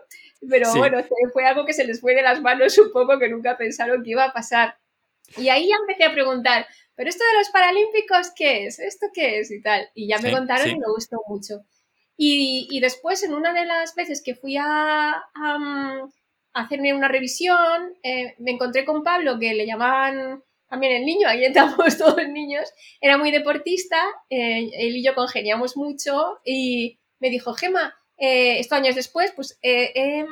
Pero 0.50 0.74
bueno, 0.76 1.00
fue 1.34 1.46
algo 1.46 1.66
que 1.66 1.74
se 1.74 1.86
les 1.86 2.02
fue 2.02 2.16
de 2.16 2.22
las 2.22 2.42
manos 2.42 2.78
un 2.78 2.92
poco 2.92 3.18
que 3.20 3.30
nunca 3.30 3.58
pensaron 3.58 4.04
que 4.04 4.12
iba 4.12 4.26
a 4.26 4.34
pasar. 4.34 4.78
Y 5.38 5.50
ahí 5.50 5.70
ya 5.70 5.76
empecé 5.78 6.04
a 6.04 6.14
preguntar, 6.14 6.68
¿pero 6.96 7.10
esto 7.10 7.24
de 7.32 7.40
los 7.40 7.50
Paralímpicos 7.50 8.32
qué 8.36 8.68
es? 8.68 8.80
¿Esto 8.80 9.08
qué 9.14 9.40
es? 9.40 9.52
Y 9.52 9.62
tal. 9.62 9.90
Y 9.94 10.08
ya 10.08 10.20
me 10.20 10.32
contaron 10.32 10.70
y 10.70 10.80
me 10.80 10.88
gustó 10.88 11.18
mucho. 11.28 11.66
Y, 12.18 12.80
después, 12.80 13.24
en 13.24 13.34
una 13.34 13.54
de 13.54 13.66
las 13.66 13.94
veces 13.96 14.22
que 14.24 14.36
fui 14.36 14.56
a, 14.58 15.22
hacerme 16.56 16.94
una 16.94 17.08
revisión, 17.08 17.96
eh, 18.02 18.34
me 18.40 18.52
encontré 18.52 18.86
con 18.86 19.04
Pablo, 19.04 19.38
que 19.38 19.54
le 19.54 19.68
llamaban 19.68 20.44
también 20.68 20.94
el 20.94 21.06
niño, 21.06 21.28
ahí 21.28 21.46
estamos 21.46 21.98
todos 21.98 22.28
niños, 22.28 22.72
era 23.00 23.18
muy 23.18 23.30
deportista, 23.30 24.02
eh, 24.30 24.70
él 24.74 24.96
y 24.96 25.04
yo 25.04 25.14
congeniamos 25.14 25.78
mucho 25.78 26.40
y 26.44 27.00
me 27.20 27.30
dijo, 27.30 27.54
Gema, 27.54 27.96
eh, 28.18 28.60
estos 28.60 28.78
años 28.78 28.96
después, 28.96 29.32
pues 29.36 29.60
he 29.62 30.26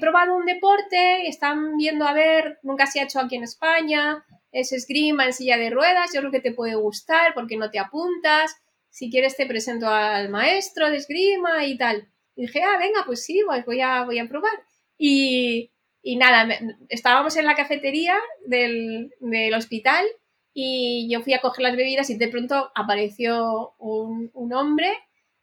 probado 0.00 0.36
un 0.36 0.44
deporte, 0.44 1.28
están 1.28 1.76
viendo 1.78 2.06
a 2.06 2.12
ver, 2.12 2.58
nunca 2.62 2.86
se 2.86 3.00
ha 3.00 3.04
hecho 3.04 3.20
aquí 3.20 3.36
en 3.36 3.44
España, 3.44 4.24
es 4.52 4.72
esgrima 4.72 5.24
en 5.24 5.32
silla 5.32 5.56
de 5.56 5.70
ruedas, 5.70 6.10
yo 6.12 6.20
creo 6.20 6.32
que 6.32 6.40
te 6.40 6.52
puede 6.52 6.74
gustar 6.74 7.32
porque 7.34 7.56
no 7.56 7.70
te 7.70 7.78
apuntas 7.78 8.54
si 8.90 9.10
quieres 9.10 9.36
te 9.36 9.46
presento 9.46 9.86
al 9.86 10.28
maestro 10.28 10.90
de 10.90 10.96
esgrima 10.96 11.64
y 11.64 11.76
tal. 11.78 12.08
Y 12.34 12.42
dije, 12.42 12.62
ah, 12.62 12.78
venga, 12.78 13.04
pues 13.06 13.24
sí, 13.24 13.42
pues 13.46 13.64
voy 13.64 13.80
a, 13.80 14.04
voy 14.04 14.18
a 14.18 14.28
probar. 14.28 14.67
Y, 14.98 15.70
nada, 16.16 16.48
estábamos 16.88 17.36
en 17.36 17.46
la 17.46 17.54
cafetería 17.54 18.16
del, 18.46 19.10
hospital 19.56 20.04
y 20.52 21.08
yo 21.10 21.22
fui 21.22 21.34
a 21.34 21.40
coger 21.40 21.62
las 21.62 21.76
bebidas 21.76 22.10
y 22.10 22.16
de 22.16 22.28
pronto 22.28 22.70
apareció 22.74 23.74
un, 23.78 24.30
hombre 24.52 24.92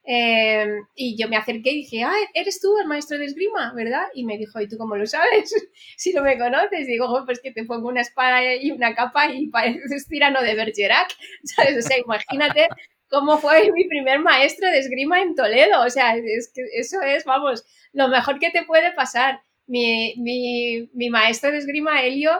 eh, 0.08 0.68
y 0.94 1.18
yo 1.18 1.30
me 1.30 1.38
acerqué 1.38 1.72
y 1.72 1.76
dije, 1.78 2.04
ah, 2.04 2.14
eres 2.34 2.60
tú 2.62 2.78
el 2.78 2.88
maestro 2.88 3.18
de 3.18 3.26
esgrima, 3.26 3.74
¿verdad? 3.74 4.04
Y 4.14 4.26
me 4.26 4.38
dijo, 4.38 4.60
¿y 4.60 4.68
tú 4.68 4.78
cómo 4.78 4.96
lo 4.96 5.06
sabes? 5.08 5.54
si 5.98 6.14
no 6.14 6.22
me 6.22 6.38
conoces. 6.38 6.82
Y 6.82 6.92
digo, 6.92 7.24
pues 7.26 7.40
que 7.42 7.52
te 7.52 7.64
pongo 7.64 7.90
una 7.90 8.02
espada 8.02 8.56
y 8.56 8.72
una 8.72 8.94
capa 8.94 9.32
y 9.34 9.48
pareces 9.48 10.08
tirano 10.08 10.42
de 10.42 10.56
Bergerac, 10.56 11.16
¿sabes? 11.44 11.78
O 11.78 11.88
sea, 11.88 11.98
imagínate 11.98 12.68
cómo 13.10 13.38
fue 13.38 13.72
mi 13.72 13.88
primer 13.88 14.20
maestro 14.20 14.70
de 14.70 14.80
esgrima 14.80 15.22
en 15.22 15.36
Toledo. 15.36 15.82
O 15.82 15.90
sea, 15.90 16.16
es 16.18 16.52
que 16.54 16.62
eso 16.74 17.02
es, 17.02 17.26
vamos, 17.26 17.66
lo 17.94 18.08
mejor 18.10 18.40
que 18.40 18.52
te 18.52 18.64
puede 18.64 18.92
pasar. 18.94 19.42
Mi, 19.68 20.90
maestro 21.10 21.52
de 21.52 21.58
esgrima, 21.58 22.04
Helio, 22.04 22.32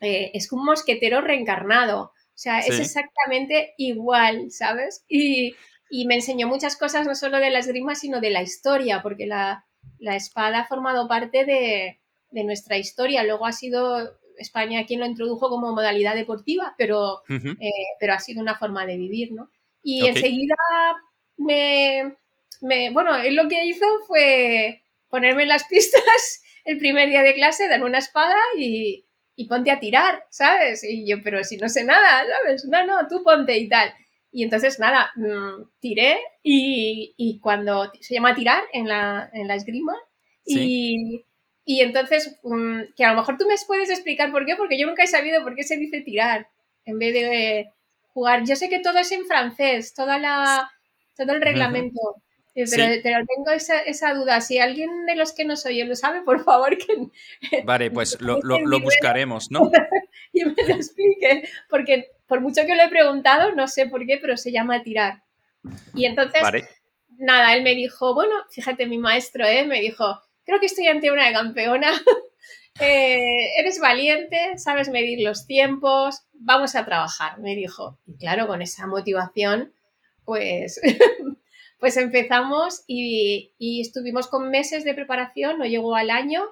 eh, 0.00 0.30
es 0.34 0.52
un 0.52 0.64
mosquetero 0.64 1.20
reencarnado. 1.20 2.02
O 2.02 2.36
sea, 2.36 2.58
es 2.58 2.80
exactamente 2.80 3.74
igual, 3.78 4.50
¿sabes? 4.50 5.04
Y, 5.08 5.54
me 6.06 6.16
enseñó 6.16 6.48
muchas 6.48 6.76
cosas, 6.76 7.06
no 7.06 7.14
solo 7.14 7.38
de 7.38 7.50
la 7.50 7.60
esgrima, 7.60 7.94
sino 7.94 8.20
de 8.20 8.30
la 8.30 8.42
historia, 8.42 9.00
porque 9.00 9.26
la, 9.26 9.64
espada 10.00 10.60
ha 10.60 10.66
formado 10.66 11.06
parte 11.06 11.44
de, 11.44 12.00
nuestra 12.44 12.76
historia. 12.76 13.22
Luego 13.22 13.46
ha 13.46 13.52
sido 13.52 14.18
España 14.36 14.86
quien 14.86 14.98
lo 14.98 15.06
introdujo 15.06 15.48
como 15.48 15.72
modalidad 15.72 16.16
deportiva, 16.16 16.74
pero, 16.76 17.22
eh, 17.28 17.70
pero 18.00 18.14
ha 18.14 18.18
sido 18.18 18.42
una 18.42 18.56
forma 18.56 18.86
de 18.86 18.96
vivir, 18.96 19.32
¿no? 19.32 19.50
Y 19.84 20.06
enseguida 20.06 20.56
me, 21.36 22.90
bueno, 22.90 23.14
él 23.16 23.36
lo 23.36 23.48
que 23.48 23.64
hizo 23.66 23.86
fue 24.06 24.82
ponerme 25.08 25.42
en 25.42 25.48
las 25.48 25.64
pistas 25.64 26.42
el 26.64 26.78
primer 26.78 27.08
día 27.08 27.22
de 27.22 27.34
clase, 27.34 27.68
darme 27.68 27.86
una 27.86 27.98
espada 27.98 28.36
y, 28.56 29.04
ponte 29.48 29.70
a 29.70 29.80
tirar, 29.80 30.24
¿sabes? 30.30 30.84
Y 30.84 31.06
yo, 31.06 31.22
pero 31.22 31.44
si 31.44 31.56
no 31.56 31.68
sé 31.68 31.84
nada, 31.84 32.24
¿sabes? 32.26 32.64
No, 32.64 32.86
no, 32.86 33.08
tú 33.08 33.22
ponte 33.22 33.56
y 33.58 33.68
tal. 33.68 33.92
Y 34.30 34.42
entonces, 34.42 34.78
nada, 34.80 35.12
mm, 35.16 35.70
tiré 35.80 36.18
y, 36.42 37.38
cuando 37.42 37.92
se 38.00 38.14
llama 38.14 38.34
tirar 38.34 38.64
en 38.72 38.88
la, 38.88 39.30
en 39.32 39.46
la 39.46 39.54
esgrima 39.54 39.94
y, 40.44 41.24
y, 41.64 41.80
entonces, 41.80 42.38
mm, 42.42 42.94
que 42.96 43.04
a 43.04 43.10
lo 43.12 43.16
mejor 43.20 43.36
tú 43.36 43.46
me 43.46 43.54
puedes 43.66 43.90
explicar 43.90 44.32
por 44.32 44.44
qué, 44.46 44.56
porque 44.56 44.78
yo 44.78 44.86
nunca 44.86 45.04
he 45.04 45.06
sabido 45.06 45.42
por 45.42 45.54
qué 45.54 45.62
se 45.62 45.76
dice 45.76 46.00
tirar 46.00 46.48
en 46.84 46.98
vez 46.98 47.14
de 47.14 47.70
jugar. 48.08 48.44
Yo 48.46 48.56
sé 48.56 48.68
que 48.68 48.80
todo 48.80 48.98
es 48.98 49.12
en 49.12 49.26
francés, 49.26 49.94
toda 49.94 50.18
la, 50.18 50.70
todo 51.16 51.32
el 51.32 51.42
reglamento. 51.42 52.00
Pero, 52.54 53.26
tengo 53.26 53.50
esa, 53.50 54.14
duda. 54.14 54.40
Si 54.40 54.58
alguien 54.58 55.06
de 55.06 55.16
los 55.16 55.32
que 55.32 55.44
nos 55.44 55.66
oye 55.66 55.84
lo 55.84 55.96
sabe, 55.96 56.22
por 56.22 56.44
favor 56.44 56.76
que... 56.78 57.08
Vale, 57.64 57.90
pues 57.90 58.20
lo, 58.20 58.40
buscaremos, 58.80 59.50
¿no? 59.50 59.70
y 60.32 60.44
me 60.44 60.54
lo 60.68 60.74
explique. 60.74 61.48
Porque 61.68 62.12
por 62.26 62.40
mucho 62.40 62.64
que 62.64 62.76
lo 62.76 62.84
he 62.84 62.88
preguntado, 62.88 63.52
no 63.52 63.66
sé 63.66 63.86
por 63.86 64.06
qué, 64.06 64.18
pero 64.18 64.36
se 64.36 64.52
llama 64.52 64.82
tirar. 64.82 65.22
Y 65.94 66.04
entonces, 66.04 66.42
nada, 67.18 67.54
él 67.54 67.62
me 67.62 67.74
dijo, 67.74 68.14
bueno, 68.14 68.34
fíjate, 68.50 68.86
mi 68.86 68.98
maestro, 68.98 69.46
¿eh? 69.46 69.66
Me 69.66 69.80
dijo, 69.80 70.20
creo 70.44 70.60
que 70.60 70.66
estoy 70.66 70.86
ante 70.86 71.10
una 71.10 71.32
campeona. 71.32 71.90
Eh, 72.80 73.60
eres 73.60 73.78
valiente, 73.78 74.58
sabes 74.58 74.88
medir 74.88 75.24
los 75.24 75.46
tiempos, 75.46 76.22
vamos 76.32 76.74
a 76.74 76.84
trabajar, 76.84 77.38
me 77.38 77.54
dijo. 77.54 78.00
Y 78.04 78.16
claro, 78.16 78.48
con 78.48 78.62
esa 78.62 78.88
motivación, 78.88 79.72
pues, 80.24 80.80
pues 81.84 81.98
empezamos 81.98 82.82
y, 82.86 83.52
estuvimos 83.60 84.26
con 84.28 84.48
meses 84.48 84.84
de 84.84 84.94
preparación, 84.94 85.58
no 85.58 85.66
llegó 85.66 85.94
al 85.94 86.08
año, 86.08 86.42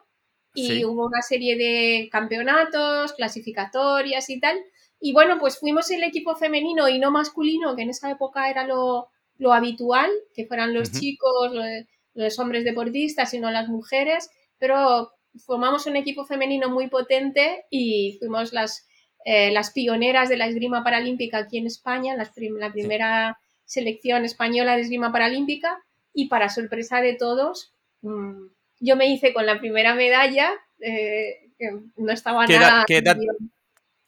y 0.53 0.85
hubo 0.85 1.07
una 1.07 1.23
serie 1.23 1.57
de 1.57 2.11
campeonatos, 2.13 3.15
clasificatorias 3.15 4.29
y 4.29 4.39
tal. 4.41 4.59
Y 5.01 5.15
bueno, 5.15 5.39
pues 5.41 5.59
fuimos 5.59 5.91
el 5.91 6.03
equipo 6.03 6.37
femenino 6.37 6.87
y 6.87 6.99
no 6.99 7.11
masculino, 7.11 7.75
que 7.75 7.81
en 7.81 7.89
esa 7.89 8.11
época 8.11 8.51
era 8.51 8.67
lo, 8.67 9.09
habitual, 9.51 10.11
que 10.35 10.45
fueran 10.45 10.75
los 10.75 10.93
chicos, 10.93 11.51
los, 11.51 11.67
los 12.13 12.39
hombres 12.39 12.65
deportistas 12.67 13.33
y 13.33 13.41
no 13.41 13.51
las 13.51 13.69
mujeres, 13.69 14.29
pero 14.59 15.13
formamos 15.47 15.87
un 15.87 15.97
equipo 15.97 16.27
femenino 16.27 16.69
muy 16.69 16.89
potente 16.89 17.65
y 17.71 18.19
fuimos 18.19 18.53
las, 18.53 18.87
eh, 19.25 19.51
las 19.51 19.71
pioneras 19.71 20.29
de 20.29 20.37
la 20.37 20.47
esgrima 20.47 20.85
paralímpica 20.85 21.39
aquí 21.39 21.57
en 21.57 21.69
España, 21.69 22.17
la 22.17 22.31
primera 22.71 23.39
selección 23.65 24.25
española 24.25 24.77
de 24.77 24.83
esgrima 24.83 25.13
paralímpica 25.13 25.83
y 26.13 26.29
para 26.29 26.49
sorpresa 26.49 27.01
de 27.01 27.15
todos, 27.15 27.75
mm, 28.03 28.47
yo 28.81 28.97
me 28.97 29.07
hice 29.07 29.33
con 29.33 29.47
la 29.47 29.59
primera 29.61 29.95
medalla, 29.95 30.53
eh, 30.81 31.51
no 31.97 32.13
estaba 32.13 32.47
nada... 32.47 32.83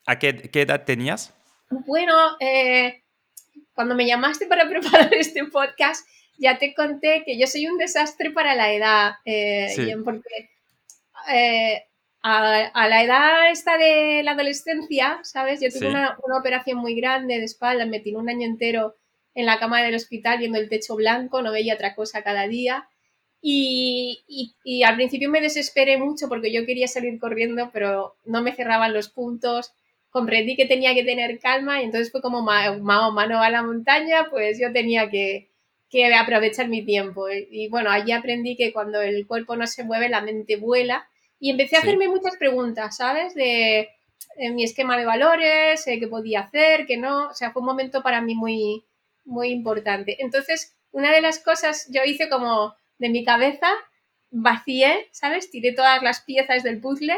¿A 0.06 0.18
qué, 0.18 0.50
edad 0.60 0.84
tenías? 0.84 1.32
Bueno, 1.70 2.14
eh, 2.40 3.02
cuando 3.72 3.94
me 3.94 4.06
llamaste 4.06 4.46
para 4.46 4.68
preparar 4.68 5.14
este 5.14 5.44
podcast, 5.46 6.06
ya 6.38 6.58
te 6.58 6.74
conté 6.74 7.22
que 7.24 7.38
yo 7.38 7.46
soy 7.46 7.66
un 7.66 7.78
desastre 7.78 8.30
para 8.30 8.54
la 8.54 8.72
edad, 8.72 9.12
porque 10.04 10.50
eh, 11.30 11.84
a, 12.22 12.88
la 12.88 13.02
edad 13.02 13.50
esta 13.50 13.76
de 13.76 14.22
la 14.22 14.32
adolescencia, 14.32 15.20
¿sabes? 15.22 15.60
Yo 15.60 15.68
tuve 15.70 15.88
una, 15.88 16.16
operación 16.38 16.78
muy 16.78 16.94
grande 16.94 17.38
de 17.38 17.44
espalda, 17.44 17.86
me 17.86 18.00
tiré 18.00 18.16
un 18.16 18.28
año 18.28 18.46
entero 18.46 18.96
en 19.34 19.46
la 19.46 19.58
cama 19.58 19.82
del 19.82 19.94
hospital 19.94 20.38
viendo 20.38 20.58
el 20.58 20.68
techo 20.68 20.96
blanco, 20.96 21.42
no 21.42 21.52
veía 21.52 21.74
otra 21.74 21.94
cosa 21.94 22.22
cada 22.22 22.46
día. 22.46 22.88
Y, 23.40 24.24
y, 24.64 24.82
al 24.84 24.96
principio 24.96 25.28
me 25.28 25.42
desesperé 25.42 25.98
mucho 25.98 26.28
porque 26.28 26.52
yo 26.52 26.64
quería 26.64 26.88
salir 26.88 27.18
corriendo, 27.18 27.70
pero 27.72 28.16
no 28.24 28.42
me 28.42 28.54
cerraban 28.54 28.94
los 28.94 29.10
puntos. 29.10 29.72
Comprendí 30.08 30.56
que 30.56 30.66
tenía 30.66 30.94
que 30.94 31.04
tener 31.04 31.38
calma 31.40 31.82
y 31.82 31.84
entonces 31.84 32.10
fue 32.10 32.22
como 32.22 32.42
mano 32.42 33.42
a 33.42 33.50
la 33.50 33.62
montaña, 33.62 34.28
pues 34.30 34.58
yo 34.58 34.72
tenía 34.72 35.10
que, 35.10 35.50
que 35.94 36.12
aprovechar 36.12 36.68
mi 36.68 36.84
tiempo. 36.84 37.28
Y 37.30 37.68
bueno, 37.68 37.90
allí 37.90 38.10
aprendí 38.12 38.56
que 38.56 38.72
cuando 38.72 39.00
el 39.00 39.26
cuerpo 39.26 39.56
no 39.56 39.66
se 39.66 39.84
mueve, 39.84 40.08
la 40.08 40.22
mente 40.22 40.56
vuela. 40.56 41.06
Y 41.38 41.50
empecé 41.50 41.76
a 41.76 41.80
hacerme 41.80 42.08
muchas 42.08 42.36
preguntas, 42.36 42.96
¿sabes? 42.96 43.34
De, 43.34 43.90
mi 44.52 44.64
esquema 44.64 44.96
de 44.96 45.04
valores, 45.04 45.86
eh, 45.86 46.00
qué 46.00 46.08
podía 46.08 46.40
hacer, 46.40 46.86
qué 46.86 46.96
no. 46.96 47.28
O 47.28 47.34
sea, 47.34 47.52
fue 47.52 47.60
un 47.60 47.66
momento 47.66 48.02
para 48.02 48.20
mí 48.20 48.34
muy, 48.34 48.84
muy 49.24 49.48
importante. 49.48 50.16
Entonces, 50.20 50.76
una 50.90 51.12
de 51.12 51.20
las 51.20 51.38
cosas, 51.38 51.88
yo 51.90 52.02
hice 52.04 52.28
como 52.28 52.74
de 52.98 53.08
mi 53.08 53.24
cabeza, 53.24 53.68
vacié, 54.30 55.08
¿sabes? 55.12 55.50
Tiré 55.50 55.72
todas 55.72 56.02
las 56.02 56.20
piezas 56.22 56.62
del 56.62 56.80
puzzle. 56.80 57.16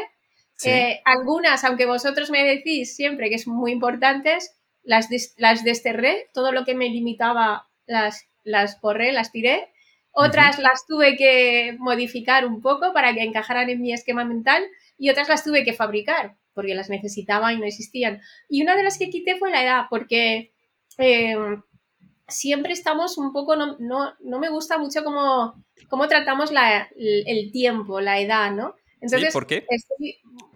Eh, 0.63 1.01
algunas, 1.05 1.63
aunque 1.63 1.85
vosotros 1.85 2.31
me 2.31 2.43
decís 2.43 2.95
siempre 2.95 3.29
que 3.29 3.37
son 3.37 3.55
muy 3.55 3.71
importantes, 3.71 4.55
las, 4.83 5.07
las 5.37 5.63
desterré, 5.63 6.29
todo 6.33 6.51
lo 6.51 6.65
que 6.65 6.73
me 6.73 6.89
limitaba 6.89 7.67
las, 7.85 8.25
las 8.43 8.79
borré, 8.81 9.11
las 9.11 9.31
tiré. 9.31 9.71
Otras 10.11 10.57
las 10.57 10.87
tuve 10.87 11.15
que 11.15 11.75
modificar 11.77 12.47
un 12.47 12.61
poco 12.61 12.91
para 12.91 13.13
que 13.13 13.21
encajaran 13.21 13.69
en 13.69 13.81
mi 13.81 13.93
esquema 13.93 14.25
mental 14.25 14.63
y 14.97 15.11
otras 15.11 15.29
las 15.29 15.43
tuve 15.43 15.63
que 15.63 15.73
fabricar 15.73 16.37
porque 16.57 16.73
las 16.73 16.89
necesitaba 16.89 17.53
y 17.53 17.59
no 17.59 17.65
existían. 17.65 18.19
Y 18.49 18.63
una 18.63 18.75
de 18.75 18.81
las 18.81 18.97
que 18.97 19.11
quité 19.11 19.37
fue 19.37 19.51
la 19.51 19.63
edad, 19.63 19.83
porque 19.91 20.53
em, 20.97 21.61
siempre 22.27 22.73
estamos 22.73 23.17
un 23.17 23.31
poco, 23.31 23.55
no, 23.55 23.77
no, 23.79 24.39
me 24.39 24.49
gusta 24.49 24.77
mucho 24.77 25.03
cómo, 25.03 25.63
cómo 25.89 26.07
tratamos 26.07 26.51
el, 26.95 27.51
tiempo, 27.51 28.01
la 28.01 28.19
edad, 28.19 28.51
¿no? 28.51 28.75
Entonces, 28.99 29.33
¿Por 29.33 29.47
qué? 29.47 29.65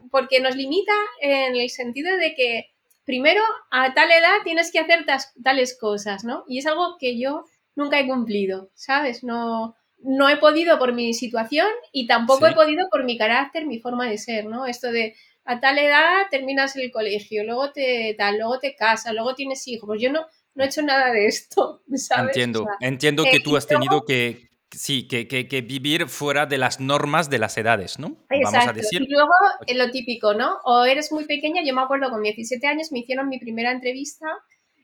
porque 0.10 0.42
nos 0.42 0.56
limita 0.56 0.94
en 1.22 1.56
el 1.56 1.70
sentido 1.70 2.18
de 2.18 2.36
que 2.36 2.72
primero 3.06 3.42
a 3.70 3.94
tal 3.94 4.12
edad 4.12 4.44
tienes 4.44 4.72
que 4.72 4.80
hacer 4.80 5.06
tales 5.44 5.78
cosas, 5.80 6.24
¿no? 6.24 6.44
Y 6.48 6.60
es 6.60 6.66
algo 6.66 6.98
que 7.00 7.18
yo 7.18 7.46
nunca 7.76 8.00
he 8.00 8.08
cumplido, 8.08 8.72
¿sabes? 8.76 9.24
No, 9.24 9.76
no 10.00 10.30
he 10.30 10.38
podido 10.38 10.78
por 10.80 10.94
mi 10.94 11.14
situación 11.14 11.68
y 11.92 12.08
tampoco 12.08 12.48
he 12.48 12.54
podido 12.54 12.88
por 12.90 13.06
mi 13.06 13.18
carácter, 13.18 13.66
mi 13.66 13.80
forma 13.80 14.10
de 14.10 14.18
ser, 14.18 14.46
¿no? 14.46 14.66
Esto 14.66 14.92
de 14.92 15.16
a 15.44 15.60
tal 15.60 15.80
edad 15.80 16.28
terminas 16.30 16.76
el 16.76 16.92
colegio, 16.92 17.44
luego 17.44 17.72
te 17.72 18.14
tal, 18.18 18.38
luego 18.38 18.60
te 18.60 18.76
casas, 18.76 19.14
luego 19.14 19.34
tienes 19.34 19.68
hijos. 19.68 19.88
Pues 19.88 20.02
yo 20.02 20.12
no, 20.12 20.26
no 20.56 20.64
he 20.64 20.68
hecho 20.68 20.82
nada 20.82 21.12
de 21.12 21.28
esto, 21.28 21.82
¿sabes? 21.96 22.36
Entiendo, 22.36 22.68
entiendo 22.80 23.24
que 23.24 23.40
tú 23.40 23.56
has 23.56 23.68
tenido 23.68 24.06
que, 24.06 24.50
sí, 24.72 25.08
que, 25.08 25.28
que, 25.28 25.62
vivir 25.62 26.08
fuera 26.08 26.46
de 26.46 26.58
las 26.58 26.80
normas 26.80 27.30
de 27.30 27.40
las 27.40 27.58
edades, 27.58 28.00
¿no? 28.00 28.18
Vamos 28.30 28.68
a 28.68 28.74
decir. 28.74 29.02
Y 29.02 29.12
luego 29.12 29.32
lo 29.74 29.92
típico, 29.92 30.34
¿no? 30.34 30.58
O 30.64 30.86
eres 30.86 31.12
muy 31.12 31.26
pequeña, 31.26 31.62
yo 31.66 31.74
me 31.74 31.82
acuerdo 31.82 32.10
con 32.10 32.22
17 32.22 32.66
años 32.68 32.92
me 32.92 33.00
hicieron 33.00 33.30
mi 33.30 33.40
primera 33.40 33.72
entrevista 33.72 34.28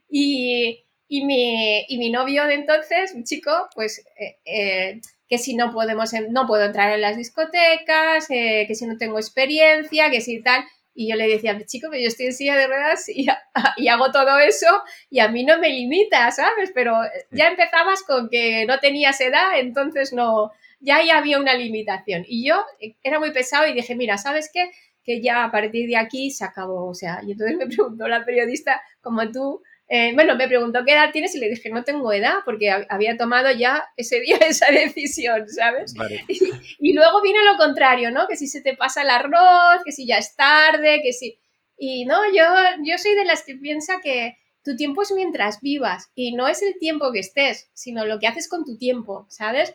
y, 0.09 0.85
y, 1.07 1.25
mi, 1.25 1.85
y 1.87 1.97
mi 1.97 2.09
novio 2.09 2.45
de 2.45 2.55
entonces, 2.55 3.13
un 3.13 3.23
chico, 3.23 3.51
pues... 3.75 4.05
Eh, 4.19 4.37
eh, 4.45 5.01
que 5.29 5.37
si 5.37 5.55
no 5.55 5.71
podemos, 5.73 6.11
no 6.29 6.47
puedo 6.47 6.65
entrar 6.65 6.93
en 6.93 7.01
las 7.01 7.17
discotecas, 7.17 8.29
eh, 8.29 8.65
que 8.67 8.75
si 8.75 8.85
no 8.85 8.97
tengo 8.97 9.19
experiencia, 9.19 10.09
que 10.09 10.21
si 10.21 10.41
tal. 10.41 10.63
Y 10.99 11.07
yo 11.07 11.15
le 11.15 11.27
decía, 11.27 11.55
chico, 11.63 11.89
pero 11.91 12.01
yo 12.01 12.07
estoy 12.07 12.25
en 12.25 12.33
silla 12.33 12.55
de 12.55 12.65
ruedas 12.65 13.07
y, 13.07 13.27
y, 13.77 13.87
hago 13.87 14.11
todo 14.11 14.39
eso 14.39 14.65
y 15.11 15.19
a 15.19 15.27
mí 15.27 15.43
no 15.43 15.59
me 15.59 15.69
limita, 15.69 16.31
¿sabes? 16.31 16.71
Pero 16.73 16.95
ya 17.29 17.49
empezabas 17.49 18.01
con 18.01 18.29
que 18.29 18.65
no 18.65 18.79
tenías 18.79 19.21
edad, 19.21 19.59
entonces 19.59 20.11
no, 20.11 20.51
ya 20.79 20.95
ahí 20.95 21.11
había 21.11 21.39
una 21.39 21.53
limitación. 21.53 22.23
Y 22.27 22.47
yo 22.47 22.65
eh, 22.79 22.95
era 23.03 23.19
muy 23.19 23.31
pesado 23.31 23.67
y 23.67 23.75
dije, 23.75 23.95
mira, 23.95 24.17
¿sabes 24.17 24.49
qué? 24.51 24.71
Que 25.03 25.21
ya 25.21 25.43
a 25.43 25.51
partir 25.51 25.87
de 25.87 25.97
aquí 25.97 26.31
se 26.31 26.43
acabó, 26.45 26.89
o 26.89 26.95
sea, 26.95 27.21
y 27.23 27.33
entonces 27.33 27.57
me 27.57 27.67
preguntó 27.67 28.07
la 28.07 28.25
periodista, 28.25 28.81
como 28.99 29.29
tú, 29.31 29.61
eh, 29.89 30.11
bueno, 30.13 30.35
me 30.35 30.47
preguntó 30.47 30.83
qué 30.85 30.93
edad 30.93 31.11
tienes 31.11 31.33
y 31.35 31.39
le 31.39 31.49
dije, 31.49 31.69
no 31.69 31.83
tengo 31.83 32.11
edad, 32.11 32.39
porque 32.43 32.69
había 32.89 33.15
tomado 33.15 33.51
ya 33.51 33.85
ese 33.95 34.19
día 34.21 34.37
esa 34.37 34.71
decisión, 34.71 35.47
¿sabes? 35.47 35.93
Y, 36.79 36.93
luego 36.93 37.21
viene 37.21 37.39
lo 37.43 37.57
contrario, 37.57 38.11
¿no? 38.11 38.27
Que 38.27 38.35
si 38.35 38.47
se 38.47 38.61
te 38.61 38.75
pasa 38.75 39.01
el 39.01 39.09
arroz, 39.09 39.81
que 39.85 39.91
si 39.91 40.05
ya 40.05 40.17
es 40.17 40.35
tarde, 40.35 41.01
que 41.01 41.13
si... 41.13 41.39
Y 41.77 42.05
no, 42.05 42.25
yo, 42.33 42.43
yo 42.83 42.97
soy 42.97 43.13
de 43.15 43.25
las 43.25 43.43
que 43.43 43.55
piensa 43.55 44.01
que 44.01 44.37
tu 44.67 44.75
tiempo 44.75 45.01
es 45.01 45.11
mientras 45.15 45.61
vivas 45.61 46.11
y 46.13 46.35
no 46.35 46.47
es 46.47 46.61
el 46.61 46.77
tiempo 46.79 47.11
que 47.11 47.19
estés, 47.19 47.69
sino 47.73 48.05
lo 48.05 48.19
que 48.19 48.27
haces 48.27 48.49
con 48.49 48.65
tu 48.65 48.77
tiempo, 48.77 49.25
¿sabes? 49.29 49.73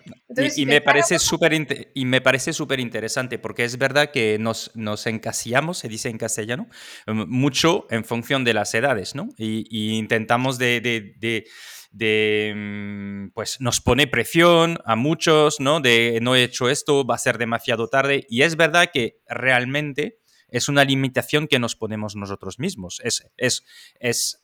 y, 0.56 0.66
me 0.66 0.80
parece 0.80 1.18
súper 1.18 1.52
y 1.94 2.04
me 2.04 2.20
parece 2.20 2.52
súper 2.52 2.78
interesante 2.78 3.38
porque 3.38 3.64
es 3.64 3.78
verdad 3.78 4.10
que 4.10 4.38
nos, 4.38 4.70
nos 4.74 5.06
encasillamos, 5.06 5.78
se 5.78 5.88
dice 5.88 6.10
en 6.10 6.18
castellano, 6.18 6.68
em, 7.06 7.26
mucho 7.28 7.86
en 7.90 8.04
función 8.04 8.44
de 8.44 8.54
las 8.54 8.74
edades, 8.74 9.14
¿no? 9.14 9.28
Y, 9.38 9.96
intentamos 9.96 10.58
de, 10.58 10.80
de, 10.80 11.44
de 11.90 12.52
mm, 12.54 13.30
pues 13.34 13.60
nos 13.60 13.80
pone 13.80 14.06
presión 14.06 14.78
a 14.84 14.96
muchos, 14.96 15.58
¿no? 15.60 15.80
De 15.80 16.18
no 16.20 16.34
he 16.34 16.44
hecho 16.44 16.68
esto, 16.68 17.06
va 17.06 17.14
a 17.14 17.18
ser 17.18 17.38
demasiado 17.38 17.88
tarde. 17.88 18.26
Y 18.28 18.42
es 18.42 18.56
verdad 18.56 18.90
que 18.92 19.20
realmente 19.26 20.18
es 20.52 20.68
una 20.68 20.84
limitación 20.84 21.48
que 21.48 21.58
nos 21.58 21.74
ponemos 21.76 22.14
nosotros 22.14 22.58
mismos. 22.58 23.00
Es, 23.02 23.26
es, 23.38 23.64
es 23.98 24.41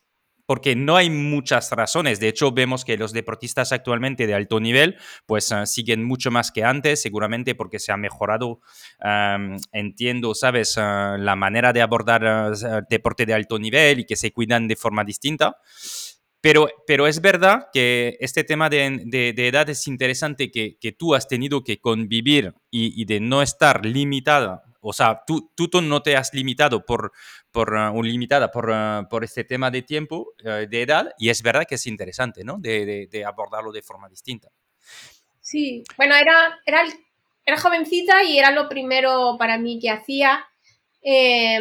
porque 0.49 0.75
no 0.75 0.97
hay 0.97 1.11
muchas 1.11 1.71
razones. 1.73 2.21
De 2.21 2.29
hecho, 2.29 2.53
vemos 2.53 2.87
que 2.87 2.97
los 2.97 3.13
deportistas 3.13 3.71
actualmente 3.71 4.27
de 4.27 4.33
alto 4.33 4.61
nivel, 4.61 4.97
pues 5.27 5.53
ah, 5.53 5.67
siguen 5.67 6.03
mucho 6.03 6.31
más 6.31 6.51
que 6.51 6.65
antes, 6.65 7.03
seguramente 7.03 7.55
porque 7.55 7.79
se 7.79 7.93
ha 7.93 7.99
mejorado, 7.99 8.61
entiendo, 9.73 10.35
sabes, 10.35 10.79
ah, 10.79 11.17
la 11.19 11.37
manera 11.37 11.75
de 11.75 11.83
abordar 11.83 12.25
uh, 12.25 12.81
deporte 12.89 13.27
de 13.27 13.35
alto 13.35 13.59
nivel 13.59 14.01
y 14.01 14.07
que 14.07 14.17
se 14.17 14.33
cuidan 14.33 14.69
de 14.69 14.77
forma 14.77 15.05
distinta. 15.05 15.59
Pero, 16.41 16.71
pero 16.87 17.07
es 17.07 17.21
verdad 17.21 17.67
que 17.71 18.17
este 18.21 18.43
tema 18.43 18.71
de, 18.71 19.03
de, 19.05 19.49
edad 19.49 19.69
es 19.69 19.87
interesante 19.87 20.51
que, 20.51 20.79
que, 20.81 20.93
tú 20.93 21.15
has 21.15 21.29
tenido 21.29 21.63
que 21.63 21.79
convivir 21.79 22.55
y, 22.71 22.99
y 22.99 23.05
de 23.05 23.21
no 23.21 23.43
estar 23.43 23.85
limitada 23.85 24.63
o 24.81 24.93
sea, 24.93 25.23
tú, 25.27 25.51
tú 25.55 25.69
no 25.83 26.03
te 26.03 26.17
has 26.17 26.33
limitado 26.33 26.85
por, 26.85 27.13
por 27.51 27.73
uh, 27.73 27.93
un 27.93 28.07
limitada 28.07 28.51
por, 28.51 28.71
uh, 28.71 29.09
por, 29.09 29.25
este 29.25 29.45
tema 29.45 29.71
de 29.71 29.83
tiempo, 29.83 30.35
uh, 30.45 30.69
de 30.69 30.83
edad, 30.83 31.13
y 31.19 31.31
es 31.31 31.43
verdad 31.43 31.65
que 31.69 31.75
es 31.75 31.87
interesante, 31.87 32.45
¿no? 32.45 32.59
De, 32.59 33.09
de, 33.11 33.25
abordarlo 33.25 33.73
de 33.73 33.83
forma 33.83 34.09
distinta. 34.09 34.49
Sí, 35.41 35.83
bueno, 35.97 36.15
era, 36.15 36.61
era, 36.67 36.85
era, 37.45 37.57
jovencita 37.59 38.23
y 38.23 38.39
era 38.39 38.51
lo 38.51 38.69
primero 38.69 39.37
para 39.39 39.59
mí 39.59 39.79
que 39.81 39.91
hacía. 39.91 40.45
Eh, 41.03 41.61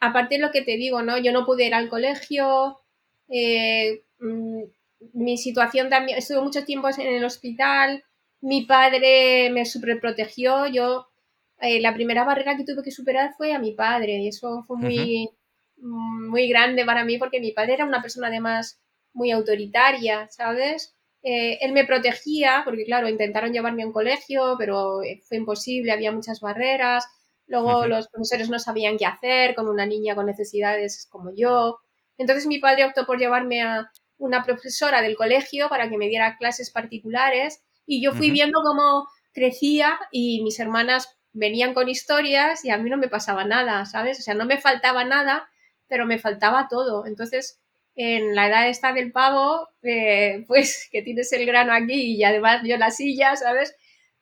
aparte 0.00 0.36
de 0.36 0.40
lo 0.40 0.50
que 0.50 0.62
te 0.62 0.76
digo, 0.76 1.02
¿no? 1.02 1.18
Yo 1.18 1.32
no 1.32 1.44
pude 1.44 1.66
ir 1.66 1.74
al 1.74 1.88
colegio, 1.88 2.80
eh, 3.28 4.02
mm, 4.18 4.62
mi 5.14 5.38
situación 5.38 5.88
también, 5.88 6.18
estuve 6.18 6.40
mucho 6.40 6.64
tiempo 6.64 6.88
en 6.88 7.14
el 7.14 7.24
hospital, 7.24 8.04
mi 8.40 8.64
padre 8.64 9.50
me 9.50 9.66
superprotegió, 9.66 10.66
yo 10.66 11.09
eh, 11.60 11.80
la 11.80 11.94
primera 11.94 12.24
barrera 12.24 12.56
que 12.56 12.64
tuve 12.64 12.82
que 12.82 12.90
superar 12.90 13.34
fue 13.36 13.52
a 13.52 13.58
mi 13.58 13.72
padre 13.72 14.18
y 14.18 14.28
eso 14.28 14.62
fue 14.66 14.76
muy, 14.78 15.28
muy 15.76 16.48
grande 16.48 16.84
para 16.84 17.04
mí 17.04 17.18
porque 17.18 17.40
mi 17.40 17.52
padre 17.52 17.74
era 17.74 17.84
una 17.84 18.02
persona 18.02 18.28
además 18.28 18.80
muy 19.12 19.30
autoritaria, 19.30 20.28
¿sabes? 20.30 20.94
Eh, 21.22 21.58
él 21.60 21.72
me 21.72 21.84
protegía 21.84 22.62
porque, 22.64 22.84
claro, 22.84 23.08
intentaron 23.08 23.52
llevarme 23.52 23.82
a 23.82 23.86
un 23.86 23.92
colegio, 23.92 24.56
pero 24.58 25.02
eh, 25.02 25.20
fue 25.26 25.36
imposible, 25.36 25.92
había 25.92 26.12
muchas 26.12 26.40
barreras. 26.40 27.06
Luego 27.46 27.86
los 27.86 28.08
profesores 28.08 28.48
no 28.48 28.58
sabían 28.60 28.96
qué 28.96 29.06
hacer 29.06 29.54
con 29.54 29.68
una 29.68 29.84
niña 29.84 30.14
con 30.14 30.26
necesidades 30.26 31.08
como 31.10 31.32
yo. 31.34 31.78
Entonces 32.16 32.46
mi 32.46 32.58
padre 32.58 32.84
optó 32.84 33.06
por 33.06 33.18
llevarme 33.18 33.62
a 33.62 33.90
una 34.18 34.44
profesora 34.44 35.02
del 35.02 35.16
colegio 35.16 35.68
para 35.68 35.88
que 35.88 35.98
me 35.98 36.06
diera 36.08 36.36
clases 36.38 36.70
particulares 36.70 37.62
y 37.86 38.02
yo 38.02 38.12
fui 38.12 38.30
viendo 38.30 38.60
cómo 38.62 39.08
crecía 39.32 39.98
y 40.12 40.42
mis 40.44 40.60
hermanas 40.60 41.19
venían 41.32 41.74
con 41.74 41.88
historias 41.88 42.64
y 42.64 42.70
a 42.70 42.78
mí 42.78 42.90
no 42.90 42.96
me 42.96 43.08
pasaba 43.08 43.44
nada, 43.44 43.84
¿sabes? 43.86 44.18
O 44.18 44.22
sea, 44.22 44.34
no 44.34 44.46
me 44.46 44.58
faltaba 44.58 45.04
nada, 45.04 45.48
pero 45.88 46.06
me 46.06 46.18
faltaba 46.18 46.68
todo. 46.68 47.06
Entonces, 47.06 47.60
en 47.94 48.34
la 48.34 48.48
edad 48.48 48.68
esta 48.68 48.92
del 48.92 49.12
pavo, 49.12 49.68
eh, 49.82 50.44
pues 50.48 50.88
que 50.90 51.02
tienes 51.02 51.32
el 51.32 51.46
grano 51.46 51.72
aquí 51.72 52.16
y 52.16 52.24
además 52.24 52.62
yo 52.64 52.76
la 52.76 52.90
silla, 52.90 53.36
¿sabes? 53.36 53.74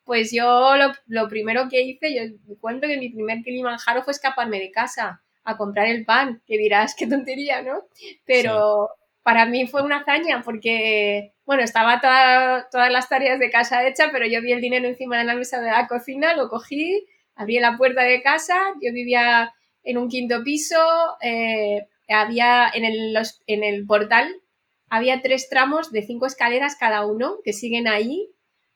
Pues 0.05 0.33
yo 0.33 0.75
lo, 1.07 1.29
primero 1.29 1.69
que 1.69 1.83
hice, 1.83 2.15
yo 2.15 2.57
cuento 2.61 2.87
que 2.87 2.97
mi 2.97 3.11
primer 3.11 3.43
Kilimanjaro 3.43 4.03
fue 4.03 4.13
escaparme 4.13 4.59
de 4.59 4.71
casa 4.71 5.23
a 5.45 5.57
comprar 5.57 5.87
el 5.89 6.05
pan, 6.05 6.43
que 6.47 6.59
dirás, 6.59 6.95
qué 6.99 7.07
tontería, 7.07 7.63
¿no? 7.63 7.85
Pero 8.27 8.89
para 9.29 9.45
mí 9.45 9.67
fue 9.67 9.83
una 9.83 9.99
hazaña 9.99 10.41
porque, 10.43 11.35
bueno, 11.45 11.63
estaba 11.63 12.01
todas 12.01 12.91
las 12.91 13.11
tareas 13.11 13.39
de 13.39 13.51
casa 13.51 13.87
hechas, 13.87 14.09
pero 14.11 14.27
yo 14.27 14.41
vi 14.41 14.53
el 14.53 14.63
dinero 14.63 14.89
encima 14.89 15.19
de 15.19 15.25
la 15.25 15.35
mesa 15.35 15.61
de 15.61 15.71
la 15.71 15.87
cocina, 15.87 16.35
lo 16.35 16.49
cogí, 16.49 17.07
abrí 17.35 17.61
la 17.61 17.77
puerta 17.77 18.05
de 18.05 18.23
casa, 18.23 18.59
yo 18.81 18.91
vivía 18.91 19.53
en 19.83 19.99
un 19.99 20.09
quinto 20.09 20.43
piso, 20.45 20.79
eh, 21.21 21.89
había 22.09 22.71
en 22.73 22.87
el, 22.87 23.19
en 23.47 23.65
el 23.65 23.85
portal, 23.85 24.35
había 24.89 25.21
tres 25.21 25.51
tramos 25.51 25.93
de 25.93 26.07
cinco 26.07 26.25
escaleras 26.25 26.77
cada 26.77 27.05
uno 27.05 27.37
que 27.45 27.53
siguen 27.53 27.87
ahí. 27.87 28.31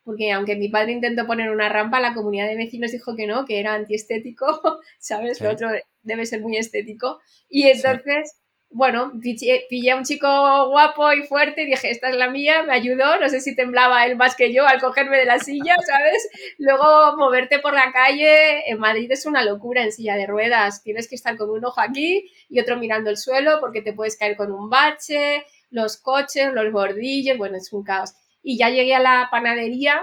porque 0.05 0.33
aunque 0.33 0.57
mi 0.57 0.69
padre 0.69 0.93
intentó 0.93 1.27
poner 1.27 1.49
una 1.49 1.71
rampa, 1.71 1.99
la 1.99 2.12
comunidad 2.12 2.49
de 2.49 2.57
vecinos 2.57 2.93
dijo 2.93 3.17
que 3.17 3.27
no, 3.27 3.47
que 3.47 3.59
era 3.59 3.73
antiestético, 3.73 4.45
¿sabes? 4.99 5.41
Lo 5.41 5.51
otro 5.51 5.71
debe 6.03 6.27
ser 6.27 6.43
muy 6.43 6.59
estético. 6.59 7.21
Y 7.49 7.69
entonces, 7.69 8.42
bueno, 8.73 9.13
pillé, 9.21 9.93
a 9.93 9.97
un 9.97 10.05
chico 10.05 10.29
guapo 10.71 11.13
y 11.13 11.23
fuerte 11.25 11.63
y 11.63 11.67
dije, 11.67 11.91
esta 11.91 12.09
es 12.09 12.17
la 12.17 12.31
mía, 12.31 12.63
me 12.63 12.73
ayudó, 12.73 13.19
no 13.21 13.29
sé 13.29 13.41
si 13.41 13.55
temblaba 13.55 14.07
él 14.07 14.17
más 14.17 14.35
que 14.35 14.53
yo 14.53 14.67
al 14.67 14.81
cogerme 14.81 15.19
de 15.19 15.27
la 15.27 15.39
silla, 15.39 15.77
¿sabes? 15.87 16.29
Luego 16.59 17.17
moverte 17.17 17.59
por 17.59 17.75
la 17.75 17.93
calle, 17.93 18.71
en 18.71 18.79
Madrid 18.79 19.11
es 19.13 19.27
una 19.27 19.45
locura 19.45 19.83
en 19.83 19.93
silla 19.93 20.17
de 20.17 20.27
ruedas, 20.27 20.83
tienes 20.83 21.09
que 21.09 21.15
estar 21.15 21.37
con 21.37 21.51
un 21.51 21.65
ojo 21.65 21.81
aquí 21.81 22.31
y 22.49 22.61
otro 22.61 22.79
mirando 22.79 23.11
el 23.11 23.19
suelo 23.19 23.59
porque 23.61 23.83
te 23.83 23.93
puedes 23.93 24.17
caer 24.17 24.37
con 24.37 24.51
un 24.51 24.71
bache, 24.71 25.45
los 25.71 25.99
coches, 25.99 26.53
los 26.53 26.73
bordillos, 26.73 27.37
bueno, 27.37 27.57
es 27.57 27.73
un 27.73 27.83
caos. 27.85 28.15
Y 28.43 28.59
ya 28.59 28.71
llegué 28.71 28.95
a 28.95 29.01
la 29.01 29.29
panadería 29.31 30.01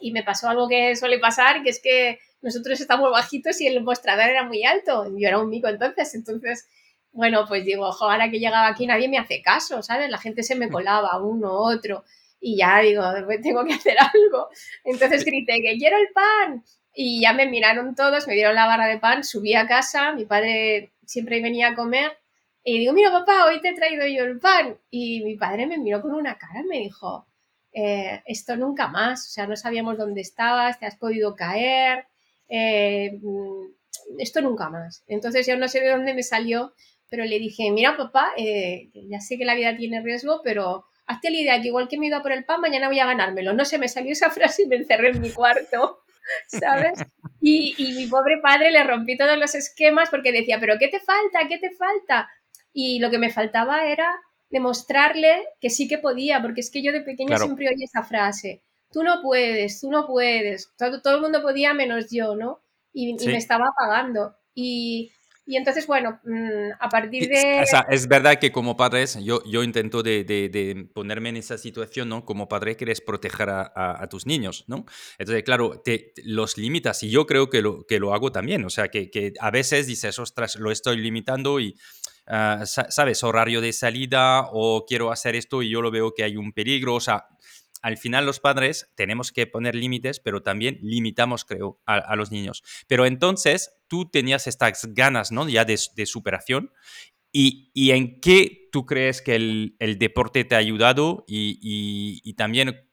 y 0.00 0.12
me 0.12 0.22
pasó 0.22 0.48
algo 0.48 0.68
que 0.68 0.94
suele 0.94 1.18
pasar, 1.18 1.62
que 1.62 1.70
es 1.70 1.80
que 1.80 2.18
nosotros 2.40 2.80
estamos 2.80 3.10
bajitos 3.10 3.60
y 3.60 3.66
el 3.66 3.82
mostrador 3.82 4.30
era 4.30 4.44
muy 4.44 4.64
alto. 4.64 5.06
Yo 5.16 5.28
era 5.28 5.38
un 5.38 5.48
mico 5.48 5.68
entonces, 5.68 6.14
entonces, 6.14 6.68
bueno, 7.12 7.44
pues 7.48 7.64
digo, 7.64 7.86
ojo, 7.86 8.10
ahora 8.10 8.30
que 8.30 8.38
llegaba 8.38 8.68
aquí 8.68 8.86
nadie 8.86 9.08
me 9.08 9.18
hace 9.18 9.42
caso, 9.42 9.82
¿sabes? 9.82 10.10
La 10.10 10.18
gente 10.18 10.42
se 10.42 10.54
me 10.56 10.68
colaba, 10.68 11.20
uno, 11.22 11.52
otro. 11.52 12.04
Y 12.40 12.56
ya 12.58 12.80
digo, 12.80 13.02
tengo 13.42 13.64
que 13.64 13.74
hacer 13.74 13.96
algo. 13.98 14.48
Entonces 14.84 15.24
grité 15.24 15.60
que 15.60 15.76
quiero 15.78 15.96
el 15.98 16.08
pan. 16.14 16.64
Y 16.94 17.20
ya 17.22 17.32
me 17.32 17.46
miraron 17.46 17.94
todos, 17.94 18.26
me 18.26 18.34
dieron 18.34 18.54
la 18.54 18.66
barra 18.66 18.86
de 18.86 18.98
pan, 18.98 19.22
subí 19.24 19.54
a 19.54 19.66
casa, 19.68 20.12
mi 20.12 20.24
padre 20.24 20.92
siempre 21.06 21.40
venía 21.40 21.68
a 21.68 21.74
comer. 21.74 22.18
Y 22.64 22.78
digo, 22.80 22.92
mira 22.92 23.10
papá, 23.10 23.46
hoy 23.46 23.60
te 23.60 23.68
he 23.70 23.74
traído 23.74 24.06
yo 24.06 24.24
el 24.24 24.38
pan. 24.40 24.76
Y 24.90 25.22
mi 25.24 25.36
padre 25.36 25.66
me 25.66 25.78
miró 25.78 26.02
con 26.02 26.12
una 26.14 26.36
cara 26.38 26.60
y 26.60 26.68
me 26.68 26.78
dijo, 26.78 27.26
eh, 27.72 28.22
esto 28.26 28.56
nunca 28.56 28.88
más, 28.88 29.26
o 29.26 29.30
sea, 29.30 29.46
no 29.46 29.56
sabíamos 29.56 29.96
dónde 29.98 30.20
estabas, 30.20 30.78
te 30.78 30.86
has 30.86 30.96
podido 30.96 31.36
caer, 31.36 32.06
eh, 32.48 33.18
mm, 33.22 34.18
esto 34.18 34.40
nunca 34.40 34.68
más. 34.70 35.04
Entonces 35.06 35.46
yo 35.46 35.56
no 35.56 35.68
sé 35.68 35.80
de 35.80 35.90
dónde 35.90 36.14
me 36.14 36.22
salió, 36.22 36.74
pero 37.08 37.24
le 37.24 37.38
dije, 37.38 37.70
mira 37.70 37.96
papá, 37.96 38.32
eh, 38.36 38.90
ya 38.94 39.20
sé 39.20 39.38
que 39.38 39.44
la 39.44 39.54
vida 39.54 39.76
tiene 39.76 40.02
riesgo, 40.02 40.40
pero 40.44 40.84
hazte 41.06 41.30
la 41.30 41.38
idea 41.38 41.60
que 41.60 41.68
igual 41.68 41.88
que 41.88 41.98
me 41.98 42.06
he 42.06 42.08
ido 42.08 42.22
por 42.22 42.32
el 42.32 42.44
pan, 42.44 42.60
mañana 42.60 42.88
voy 42.88 43.00
a 43.00 43.06
ganármelo. 43.06 43.52
No 43.54 43.64
sé, 43.64 43.78
me 43.78 43.88
salió 43.88 44.12
esa 44.12 44.30
frase 44.30 44.62
y 44.62 44.66
me 44.66 44.76
encerré 44.76 45.10
en 45.10 45.20
mi 45.20 45.30
cuarto, 45.30 46.00
¿sabes? 46.48 47.00
Y, 47.40 47.74
y 47.78 47.92
mi 47.94 48.06
pobre 48.06 48.38
padre 48.38 48.70
le 48.70 48.84
rompí 48.84 49.16
todos 49.16 49.38
los 49.38 49.54
esquemas 49.54 50.10
porque 50.10 50.32
decía, 50.32 50.58
pero 50.60 50.78
¿qué 50.78 50.88
te 50.88 51.00
falta? 51.00 51.48
¿Qué 51.48 51.58
te 51.58 51.70
falta? 51.70 52.28
Y 52.72 52.98
lo 52.98 53.10
que 53.10 53.18
me 53.18 53.30
faltaba 53.30 53.86
era 53.86 54.14
demostrarle 54.50 55.44
que 55.60 55.70
sí 55.70 55.88
que 55.88 55.98
podía, 55.98 56.40
porque 56.40 56.60
es 56.60 56.70
que 56.70 56.82
yo 56.82 56.92
de 56.92 57.00
pequeña 57.00 57.38
siempre 57.38 57.68
oí 57.68 57.84
esa 57.84 58.02
frase, 58.02 58.62
tú 58.90 59.02
no 59.02 59.20
puedes, 59.22 59.80
tú 59.80 59.90
no 59.90 60.06
puedes, 60.06 60.72
todo, 60.76 61.02
todo 61.02 61.16
el 61.16 61.20
mundo 61.20 61.42
podía 61.42 61.74
menos 61.74 62.10
yo, 62.10 62.34
¿no? 62.34 62.60
Y, 62.92 63.14
me 63.26 63.36
estaba 63.36 63.68
apagando. 63.68 64.34
Y, 64.54 65.12
y 65.48 65.56
entonces, 65.56 65.86
bueno, 65.86 66.20
mm, 66.24 66.72
a 66.78 66.90
partir 66.90 67.26
de... 67.26 67.62
O 67.62 67.66
sea, 67.66 67.86
es 67.88 68.06
verdad 68.06 68.38
que 68.38 68.52
como 68.52 68.76
padres, 68.76 69.18
yo, 69.24 69.42
yo 69.50 69.62
intento 69.62 70.02
de, 70.02 70.22
de, 70.22 70.88
ponerme 70.92 71.30
en 71.30 71.38
esa 71.38 71.56
situación, 71.56 72.10
¿no? 72.10 72.26
Como 72.26 72.48
padre 72.48 72.76
quieres 72.76 73.00
proteger 73.00 73.48
a, 73.48 73.72
a, 73.74 74.06
tus 74.10 74.26
niños, 74.26 74.66
¿no? 74.66 74.84
Entonces, 75.18 75.42
claro, 75.44 75.80
te, 75.82 76.12
los 76.22 76.58
limitas 76.58 77.02
y 77.02 77.08
yo 77.08 77.26
creo 77.26 77.48
que 77.48 77.62
lo, 77.62 77.86
que 77.86 77.98
lo 77.98 78.12
hago 78.12 78.30
también. 78.30 78.62
O 78.66 78.68
sea, 78.68 78.88
que, 78.88 79.10
que 79.10 79.32
a 79.40 79.50
veces 79.50 79.86
dices, 79.86 80.18
ostras, 80.18 80.56
lo 80.56 80.70
estoy 80.70 80.98
limitando 80.98 81.60
y 81.60 81.74
Ah, 82.30 82.64
¿sabes? 82.66 83.24
Horario 83.24 83.62
de 83.62 83.72
salida 83.72 84.48
o 84.52 84.84
quiero 84.86 85.10
hacer 85.10 85.34
esto 85.34 85.62
y 85.62 85.70
yo 85.70 85.80
lo 85.80 85.90
veo 85.90 86.12
que 86.12 86.24
hay 86.24 86.36
un 86.36 86.52
peligro. 86.52 86.96
O 86.96 87.00
sea, 87.00 87.26
al 87.82 87.96
final 87.96 88.26
los 88.26 88.40
padres 88.40 88.90
tenemos 88.94 89.32
que 89.32 89.46
poner 89.46 89.74
límites, 89.74 90.20
pero 90.20 90.42
también 90.42 90.78
limitamos, 90.82 91.44
creo, 91.44 91.80
a, 91.86 92.16
los 92.16 92.30
niños. 92.30 92.62
Pero 92.86 93.06
entonces 93.06 93.76
tú 93.88 94.10
tenías 94.10 94.46
estas 94.46 94.86
ganas, 94.94 95.32
¿no? 95.32 95.48
Ya 95.48 95.64
de, 95.64 95.76
superación. 95.76 96.72
Y, 97.32 97.70
y, 97.74 97.90
en 97.90 98.20
qué 98.20 98.68
tú 98.72 98.86
crees 98.86 99.20
que 99.22 99.36
el, 99.36 99.96
deporte 99.98 100.44
te 100.44 100.54
ha 100.54 100.58
ayudado? 100.58 101.24
Y, 101.26 102.20
y, 102.24 102.34
también, 102.34 102.88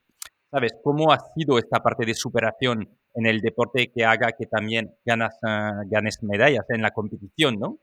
¿sabes? 0.52 0.74
¿Cómo 0.84 1.12
ha 1.12 1.20
sido 1.36 1.58
esta 1.58 1.82
parte 1.82 2.06
de 2.06 2.14
superación 2.14 2.90
en 3.14 3.26
el 3.26 3.40
deporte 3.40 3.92
que 3.96 4.04
haga 4.04 4.34
que 4.34 4.46
también 4.46 4.94
ganas, 5.06 5.38
ah, 5.44 5.84
ganes 5.88 6.22
medallas 6.22 6.66
en 6.70 6.82
la 6.82 6.92
competición, 6.92 7.60
¿no? 7.60 7.80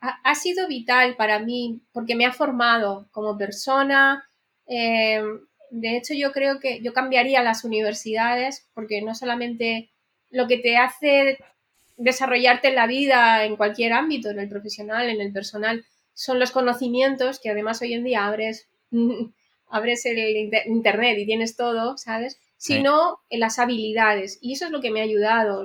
ha, 0.00 0.34
sido 0.34 0.68
vital 0.68 1.16
para 1.16 1.38
mí 1.38 1.82
porque 1.92 2.14
me 2.14 2.26
ha 2.26 2.32
formado 2.32 3.08
como 3.10 3.36
persona. 3.36 4.28
Eh, 4.66 5.22
de 5.78 5.98
hecho, 5.98 6.14
yo 6.14 6.32
creo 6.32 6.58
que 6.58 6.80
yo 6.80 6.94
cambiaría 6.94 7.42
las 7.42 7.62
universidades 7.62 8.66
porque 8.72 9.02
no 9.02 9.14
solamente 9.14 9.90
lo 10.30 10.46
que 10.46 10.56
te 10.56 10.78
hace 10.78 11.38
desarrollarte 11.98 12.68
en 12.68 12.76
la 12.76 12.86
vida, 12.86 13.44
en 13.44 13.56
cualquier 13.56 13.92
ámbito, 13.92 14.30
en 14.30 14.38
el 14.38 14.48
profesional, 14.48 15.10
en 15.10 15.20
el 15.20 15.34
personal, 15.34 15.84
son 16.14 16.38
los 16.38 16.50
conocimientos 16.50 17.40
que 17.40 17.50
además 17.50 17.82
hoy 17.82 17.92
en 17.92 18.04
día 18.04 18.26
abres, 18.26 18.70
abres 19.68 20.06
el 20.06 20.50
internet 20.66 21.18
y 21.18 21.26
tienes 21.26 21.56
todo, 21.56 21.98
¿sabes? 21.98 22.40
Sino 22.56 23.18
en 23.28 23.40
las 23.40 23.58
habilidades. 23.58 24.38
Y 24.40 24.54
eso 24.54 24.64
es 24.64 24.70
lo 24.70 24.80
que 24.80 24.90
me 24.90 25.00
ha 25.00 25.04
ayudado. 25.04 25.62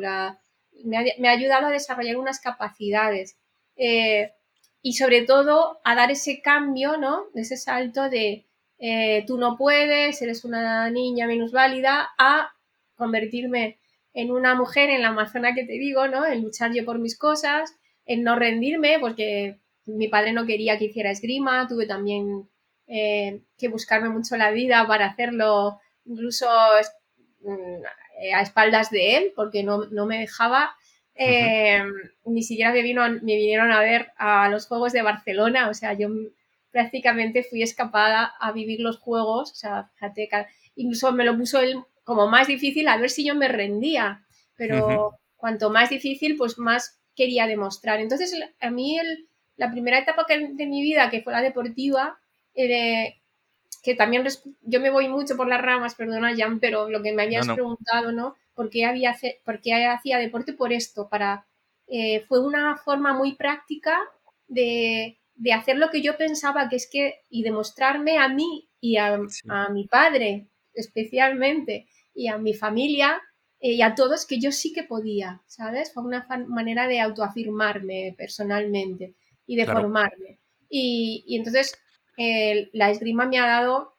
me, 0.84 0.98
ha, 0.98 1.06
me 1.20 1.30
ha 1.30 1.32
ayudado 1.32 1.68
a 1.68 1.72
desarrollar 1.72 2.18
unas 2.18 2.42
capacidades 2.42 3.38
eh, 3.78 4.34
y 4.82 4.94
sobre 4.94 5.22
todo 5.22 5.80
a 5.86 5.96
dar 5.96 6.12
ese 6.12 6.42
cambio, 6.42 6.98
¿no? 6.98 7.28
Ese 7.34 7.56
salto 7.56 8.10
de 8.10 8.46
eh, 8.84 9.24
tú 9.28 9.38
no 9.38 9.58
puedes, 9.58 10.20
eres 10.24 10.44
una 10.44 10.90
niña 10.90 11.28
minusválida, 11.28 12.10
a 12.18 12.52
convertirme 12.96 13.80
en 14.12 14.32
una 14.32 14.56
mujer 14.56 14.90
en 14.90 15.04
la 15.04 15.10
Amazona 15.10 15.54
que 15.54 15.66
te 15.66 15.74
digo, 15.74 16.08
¿no? 16.08 16.26
En 16.26 16.42
luchar 16.42 16.74
yo 16.74 16.84
por 16.84 16.98
mis 16.98 17.16
cosas, 17.16 17.76
en 18.08 18.24
no 18.24 18.36
rendirme, 18.36 18.98
porque 19.00 19.60
mi 19.86 20.08
padre 20.08 20.34
no 20.34 20.48
quería 20.48 20.80
que 20.80 20.86
hiciera 20.86 21.12
esgrima, 21.12 21.68
tuve 21.68 21.86
también 21.86 22.50
eh, 22.88 23.42
que 23.56 23.68
buscarme 23.68 24.10
mucho 24.10 24.36
la 24.36 24.50
vida 24.50 24.86
para 24.88 25.06
hacerlo, 25.06 25.80
incluso 26.06 26.48
mm, 27.42 28.34
a 28.34 28.42
espaldas 28.42 28.90
de 28.90 29.18
él, 29.18 29.34
porque 29.36 29.62
no, 29.62 29.86
no 29.92 30.08
me 30.08 30.20
dejaba. 30.20 30.76
Em, 31.14 31.94
ni 32.26 32.42
siquiera 32.42 32.72
me, 32.72 32.82
vino, 32.82 33.08
me 33.08 33.36
vinieron 33.36 33.72
a 33.72 33.82
ver 33.82 34.12
a 34.18 34.50
los 34.50 34.66
Juegos 34.66 34.92
de 34.92 35.04
Barcelona, 35.04 35.70
o 35.70 35.76
sea, 35.76 35.94
yo 35.94 36.10
prácticamente 36.72 37.44
fui 37.44 37.62
escapada 37.62 38.34
a 38.40 38.52
vivir 38.52 38.80
los 38.80 38.98
Juegos, 38.98 39.52
o 39.52 39.56
sea, 39.56 39.92
fíjate, 39.96 40.30
incluso 40.76 41.12
me 41.12 41.26
lo 41.26 41.38
puso 41.38 41.60
él 41.60 41.84
como 42.04 42.28
más 42.28 42.48
difícil 42.48 42.88
a 42.88 42.98
ver 42.98 43.10
si 43.10 43.26
yo 43.26 43.36
me 43.36 43.48
rendía, 43.48 44.26
pero 44.56 45.20
cuanto 45.36 45.70
más 45.70 45.90
difícil, 45.90 46.38
pues 46.38 46.58
más 46.58 47.00
quería 47.16 47.48
demostrar. 47.48 48.00
Entonces, 48.00 48.34
a 48.60 48.70
mí 48.70 49.00
la 49.58 49.72
primera 49.72 50.00
etapa 50.00 50.26
de 50.28 50.66
mi 50.66 50.82
vida, 50.82 51.10
que 51.10 51.22
fue 51.22 51.34
la 51.34 51.42
deportiva, 51.42 52.20
eh, 52.54 53.22
que 53.84 53.96
también 53.96 54.28
yo 54.62 54.80
me 54.80 54.90
voy 54.90 55.08
mucho 55.08 55.36
por 55.36 55.48
las 55.48 55.62
ramas, 55.62 55.96
perdona 55.96 56.36
Jan, 56.36 56.60
pero 56.60 56.90
lo 56.90 57.02
que 57.02 57.14
me 57.14 57.24
habías 57.24 57.48
preguntado, 57.48 58.12
¿no? 58.12 58.36
¿Por 58.54 58.70
qué, 58.70 58.86
había, 58.86 59.16
por 59.44 59.60
hacía 59.64 60.18
deporte? 60.20 60.54
Por 60.54 60.74
esto, 60.74 61.10
para, 61.10 61.48
eh, 61.88 62.24
fue 62.28 62.46
una 62.46 62.78
forma 62.78 63.14
muy 63.14 63.36
práctica 63.36 64.00
de, 64.48 65.21
de, 65.42 65.54
hacer 65.54 65.78
lo 65.78 65.90
que 65.90 66.02
yo 66.02 66.18
pensaba 66.18 66.70
que 66.70 66.76
es 66.76 66.90
que, 66.92 67.22
y 67.30 67.44
demostrarme 67.44 68.18
a 68.18 68.28
mí 68.28 68.70
y 68.80 68.98
a, 68.98 69.20
a 69.50 69.70
mi 69.70 69.88
padre 69.88 70.48
especialmente 70.74 71.88
y 72.14 72.28
a 72.28 72.38
mi 72.38 72.54
familia 72.54 73.22
eh, 73.60 73.74
y 73.74 73.82
a 73.82 73.96
todos 73.96 74.26
que 74.26 74.40
yo 74.40 74.52
sí 74.52 74.74
que 74.74 74.84
podía, 74.84 75.42
¿sabes? 75.48 75.94
Fue 75.94 76.04
una 76.04 76.28
manera 76.48 76.88
de 76.88 77.00
autoafirmarme 77.00 78.16
personalmente 78.18 79.16
y 79.46 79.56
de 79.56 79.66
formarme. 79.66 80.40
Y, 80.70 81.24
y 81.28 81.38
entonces 81.38 81.78
la 82.74 82.92
esgrima 82.92 83.26
me 83.26 83.40
ha 83.40 83.48
dado 83.48 83.96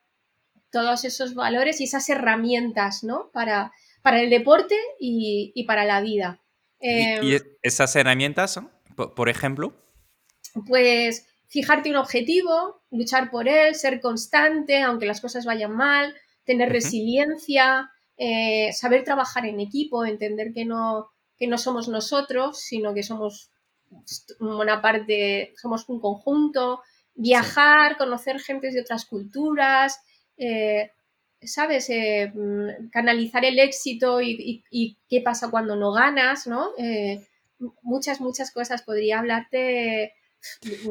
todos 0.70 1.04
esos 1.04 1.34
valores 1.34 1.80
y 1.80 1.84
esas 1.84 2.08
herramientas, 2.08 3.04
¿no? 3.04 3.30
Para, 3.32 3.72
para 4.02 4.20
el 4.20 4.30
deporte 4.30 4.76
y, 4.98 5.64
para 5.66 5.84
la 5.84 6.00
vida. 6.00 6.40
¿Y, 6.80 7.34
em, 7.34 7.42
esas 7.62 7.94
herramientas, 7.94 8.60
por 8.96 9.28
ejemplo? 9.28 9.74
Pues 10.66 11.26
fijarte 11.52 11.90
un 11.90 11.96
objetivo, 11.96 12.82
luchar 12.90 13.30
por 13.30 13.46
él, 13.46 13.74
ser 13.74 14.00
constante, 14.00 14.80
aunque 14.80 15.04
las 15.04 15.20
cosas 15.20 15.44
vayan 15.44 15.76
mal, 15.76 16.14
tener 16.44 16.70
resiliencia, 16.70 17.90
eh, 18.16 18.72
saber 18.72 19.04
trabajar 19.04 19.44
en 19.44 19.60
equipo, 19.60 20.06
entender 20.06 20.54
que 20.54 20.64
no, 20.64 21.10
que 21.36 21.46
no 21.46 21.58
somos 21.58 21.88
nosotros, 21.88 22.58
sino 22.58 22.94
que 22.94 23.02
somos 23.02 23.50
una 24.40 24.80
parte, 24.80 25.52
somos 25.60 25.86
un 25.90 26.00
conjunto, 26.00 26.80
viajar, 27.14 27.98
conocer 27.98 28.40
gentes 28.40 28.72
de 28.72 28.80
otras 28.80 29.04
culturas, 29.04 30.00
eh, 30.38 30.90
¿sabes? 31.42 31.90
Eh, 31.90 32.32
mm, 32.34 32.88
canalizar 32.90 33.44
el 33.44 33.58
éxito 33.58 34.22
y, 34.22 34.64
qué 35.06 35.20
pasa 35.20 35.50
cuando 35.50 35.76
no 35.76 35.92
ganas, 35.92 36.46
¿no? 36.46 36.70
Eh, 36.78 37.26
muchas, 37.82 38.22
muchas 38.22 38.50
cosas. 38.52 38.82
Podría 38.82 39.18
hablarte 39.18 40.14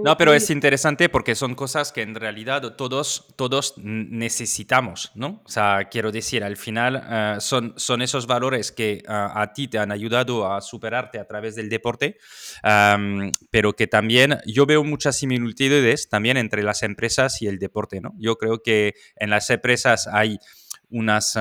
no, 0.03 0.17
pero 0.17 0.33
es 0.33 0.49
interesante 0.49 1.09
porque 1.09 1.35
son 1.35 1.55
cosas 1.55 1.91
que 1.91 2.01
en 2.01 2.15
realidad 2.15 2.75
todos, 2.75 3.27
todos 3.35 3.73
necesitamos, 3.77 5.11
¿no? 5.15 5.41
O 5.45 5.49
sea, 5.49 5.87
quiero 5.89 6.11
decir, 6.11 6.43
al 6.43 6.57
final 6.57 7.03
eh, 7.09 7.35
son, 7.39 7.73
son 7.77 8.01
esos 8.01 8.27
valores 8.27 8.71
que 8.71 8.93
eh, 8.93 9.03
a 9.07 9.51
ti 9.53 9.67
te 9.67 9.79
han 9.79 9.91
ayudado 9.91 10.51
a 10.51 10.61
superarte 10.61 11.19
a 11.19 11.25
través 11.25 11.55
del 11.55 11.69
deporte, 11.69 12.17
pero 13.49 13.73
que 13.73 13.87
también 13.87 14.39
yo 14.45 14.65
veo 14.65 14.83
muchas 14.83 15.17
similitudes 15.17 16.09
también 16.09 16.37
entre 16.37 16.63
las 16.63 16.83
empresas 16.83 17.41
y 17.41 17.47
el 17.47 17.59
deporte, 17.59 18.01
¿no? 18.01 18.13
Yo 18.17 18.37
creo 18.37 18.61
que 18.61 18.95
en 19.15 19.29
las 19.29 19.49
empresas 19.49 20.07
hay 20.07 20.37
unas 20.89 21.37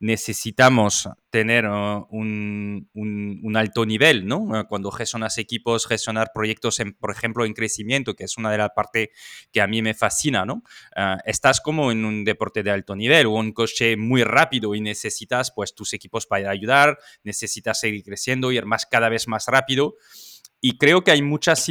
necesitamos 0.00 1.08
tener 1.30 1.66
uh, 1.66 2.06
un, 2.10 3.52
alto 3.56 3.84
nivel, 3.84 4.26
¿no? 4.26 4.38
Uh, 4.38 4.64
cuando 4.68 4.90
gestionas 4.90 5.38
equipos, 5.38 5.86
gestionar 5.86 6.30
proyectos, 6.32 6.78
en, 6.80 6.94
por 6.94 7.10
ejemplo, 7.10 7.44
en 7.44 7.52
crecimiento, 7.52 8.14
que 8.14 8.24
es 8.24 8.36
una 8.36 8.50
de 8.50 8.58
las 8.58 8.70
partes 8.70 9.08
que 9.52 9.60
a 9.60 9.66
mí 9.66 9.82
me 9.82 9.94
fascina, 9.94 10.44
¿no? 10.44 10.62
Uh, 10.96 11.18
estás 11.24 11.60
como 11.60 11.90
en 11.90 12.04
un 12.04 12.24
deporte 12.24 12.62
de 12.62 12.70
alto 12.70 12.94
nivel 12.94 13.26
o 13.26 13.32
un 13.32 13.52
coche 13.52 13.96
muy 13.96 14.22
rápido 14.22 14.74
y 14.74 14.80
necesitas, 14.80 15.50
pues, 15.50 15.74
tus 15.74 15.92
equipos 15.92 16.26
para 16.26 16.50
ayudar, 16.50 16.98
necesitas 17.24 17.80
seguir 17.80 18.04
creciendo, 18.04 18.52
ir 18.52 18.66
más, 18.66 18.86
cada 18.86 19.08
vez 19.08 19.26
más 19.26 19.46
rápido. 19.46 19.96
Y 20.60 20.76
creo 20.76 21.04
que 21.04 21.12
hay 21.12 21.22
muchas 21.22 21.64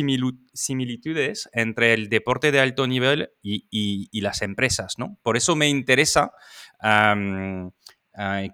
similitudes 0.54 1.50
entre 1.52 1.94
el 1.94 2.08
deporte 2.08 2.54
de 2.54 2.62
alto 2.62 2.88
nivel 2.88 3.32
y, 3.42 4.22
las 4.22 4.42
empresas, 4.42 4.96
¿no? 4.98 5.20
Por 5.24 5.36
eso 5.36 5.58
me 5.58 5.68
interesa 5.68 6.32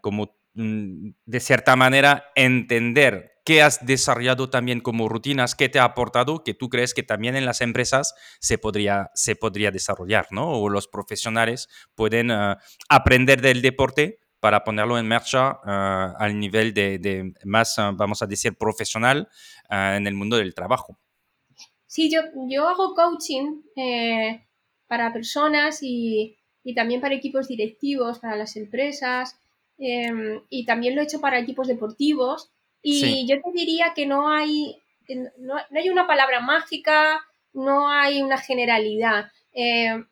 como 0.01 0.35
mm, 0.53 1.09
de 1.25 1.39
cierta 1.39 1.75
manera 1.75 2.25
entender 2.35 3.33
qué 3.45 3.61
has 3.61 3.85
desarrollado 3.85 4.49
también 4.49 4.79
como 4.79 5.09
rutinas, 5.09 5.55
qué 5.55 5.69
te 5.69 5.79
ha 5.79 5.83
aportado, 5.83 6.43
que 6.43 6.53
tú 6.53 6.69
crees 6.69 6.93
que 6.93 7.03
también 7.03 7.35
en 7.35 7.45
las 7.45 7.61
empresas 7.61 8.15
se 8.39 8.57
podría, 8.57 9.11
se 9.13 9.35
podría 9.35 9.71
desarrollar, 9.71 10.27
¿no? 10.31 10.49
O 10.51 10.69
los 10.69 10.87
profesionales 10.87 11.67
pueden 11.95 12.31
ah, 12.31 12.59
aprender 12.89 13.41
del 13.41 13.61
deporte 13.61 14.19
para 14.39 14.63
ponerlo 14.63 14.97
en 14.97 15.07
marcha 15.07 15.59
ah, 15.63 16.15
al 16.17 16.39
nivel 16.39 16.73
de, 16.73 17.33
más, 17.43 17.77
ah, 17.79 17.91
vamos 17.93 18.21
a 18.21 18.27
decir, 18.27 18.57
profesional 18.57 19.29
en 19.69 20.05
el 20.05 20.13
mundo 20.13 20.37
del 20.37 20.53
trabajo. 20.53 20.99
Sí, 21.87 22.11
yo, 22.11 22.21
yo 22.47 22.67
hago 22.67 22.93
coaching 22.93 23.61
eh, 23.75 24.47
para 24.87 25.13
personas 25.13 25.79
y, 25.81 26.37
y, 26.63 26.75
también 26.75 27.01
para 27.01 27.15
equipos 27.15 27.47
directivos, 27.47 28.19
para 28.19 28.35
las 28.35 28.55
empresas. 28.55 29.39
Em, 29.85 30.41
y 30.49 30.65
también 30.65 30.95
lo 30.95 31.01
he 31.01 31.03
hecho 31.03 31.19
para 31.19 31.39
equipos 31.39 31.67
deportivos. 31.67 32.49
Y 32.81 33.27
yo 33.27 33.35
te 33.41 33.51
diría 33.53 33.93
que 33.93 34.05
no 34.05 34.29
hay, 34.29 34.77
no, 35.37 35.55
hay 35.55 35.89
una 35.89 36.07
palabra 36.07 36.39
mágica, 36.39 37.21
no 37.53 37.89
hay 37.89 38.21
una 38.21 38.37
generalidad. 38.37 39.31
Em, 39.51 40.05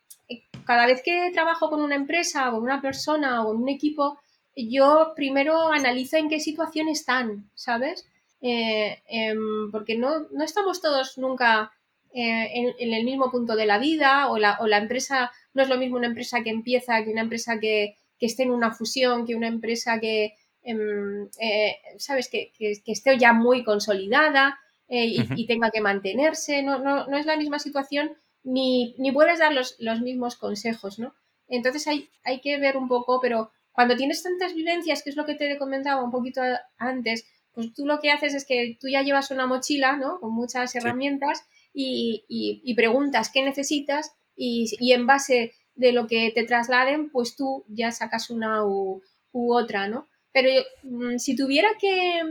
cada 0.66 0.86
vez 0.86 1.02
que 1.04 1.32
trabajo 1.34 1.70
con 1.70 1.82
una 1.82 1.96
empresa, 1.96 2.52
con 2.52 2.64
una 2.64 2.82
persona 2.82 3.42
o 3.42 3.48
con 3.48 3.64
un 3.64 3.70
equipo, 3.70 4.20
yo 4.56 5.14
primero 5.16 5.70
analizo 5.70 6.18
en 6.18 6.28
qué 6.28 6.40
situación 6.40 6.90
están, 6.90 7.50
¿sabes? 7.56 8.06
Eh, 8.42 9.02
em, 9.08 9.72
porque 9.72 9.98
no, 9.98 10.28
no, 10.32 10.44
estamos 10.44 10.82
todos 10.82 11.18
nunca 11.18 11.72
eh, 12.14 12.50
en, 12.54 12.74
en, 12.80 12.94
el 12.94 13.06
mismo 13.06 13.32
punto 13.32 13.56
de 13.56 13.66
la 13.66 13.78
vida 13.80 14.30
o 14.30 14.38
la, 14.38 14.58
o 14.60 14.68
la, 14.68 14.80
empresa 14.80 15.32
no 15.54 15.62
es 15.62 15.70
lo 15.70 15.78
mismo 15.78 15.98
una 15.98 16.08
empresa 16.08 16.42
que 16.44 16.50
empieza 16.50 17.04
que 17.04 17.12
una 17.12 17.22
empresa 17.22 17.60
que, 17.60 17.96
que 18.22 18.28
esté 18.28 18.44
en 18.44 18.52
una 18.52 18.72
fusión, 18.72 19.26
que 19.26 19.34
una 19.34 19.48
empresa 19.48 20.00
que, 20.00 20.36
em, 20.62 21.28
eh, 21.40 21.76
¿sabes?, 21.98 22.30
que, 22.30 22.54
esté 22.86 23.18
ya 23.18 23.34
muy 23.34 23.64
consolidada 23.64 24.60
eh, 24.88 25.26
y, 25.36 25.48
tenga 25.48 25.72
que 25.72 25.82
mantenerse. 25.82 26.62
No, 26.62 26.78
no, 26.78 27.18
es 27.18 27.26
la 27.26 27.36
misma 27.36 27.58
situación 27.58 28.12
ni, 28.44 28.96
puedes 29.12 29.40
dar 29.40 29.54
los, 29.54 30.02
mismos 30.02 30.36
consejos, 30.36 31.00
¿no? 31.00 31.16
Entonces 31.48 31.88
hay, 31.88 32.10
hay 32.24 32.42
que 32.42 32.60
ver 32.60 32.78
un 32.78 32.88
poco, 32.88 33.20
pero 33.20 33.52
cuando 33.72 33.96
tienes 33.96 34.22
tantas 34.22 34.54
vivencias, 34.54 35.02
que 35.02 35.10
es 35.10 35.16
lo 35.16 35.26
que 35.26 35.34
te 35.34 35.58
comentaba 35.58 36.04
un 36.04 36.12
poquito 36.12 36.42
antes, 36.78 37.26
pues 37.54 37.74
tú 37.74 37.88
lo 37.88 38.00
que 38.00 38.12
haces 38.12 38.36
es 38.36 38.46
que 38.46 38.78
tú 38.80 38.88
ya 38.88 39.02
llevas 39.02 39.32
una 39.32 39.48
mochila, 39.48 39.98
¿no? 39.98 40.20
Con 40.20 40.32
muchas 40.32 40.76
herramientas 40.76 41.44
y, 41.74 42.74
preguntas 42.76 43.32
qué 43.34 43.42
necesitas 43.42 44.14
y, 44.36 44.70
y, 44.80 44.94
en 44.94 45.08
base 45.08 45.54
de 45.76 45.92
lo 45.92 46.08
que 46.08 46.32
te 46.34 46.44
trasladen, 46.44 47.10
pues 47.10 47.36
tú 47.36 47.66
ya 47.68 47.92
sacas 47.92 48.30
una 48.30 48.66
u, 48.66 49.02
otra, 49.32 49.88
¿no? 49.88 50.08
Pero 50.32 50.50
mm, 50.84 51.18
si 51.18 51.36
tuviera 51.36 51.70
que, 51.80 52.22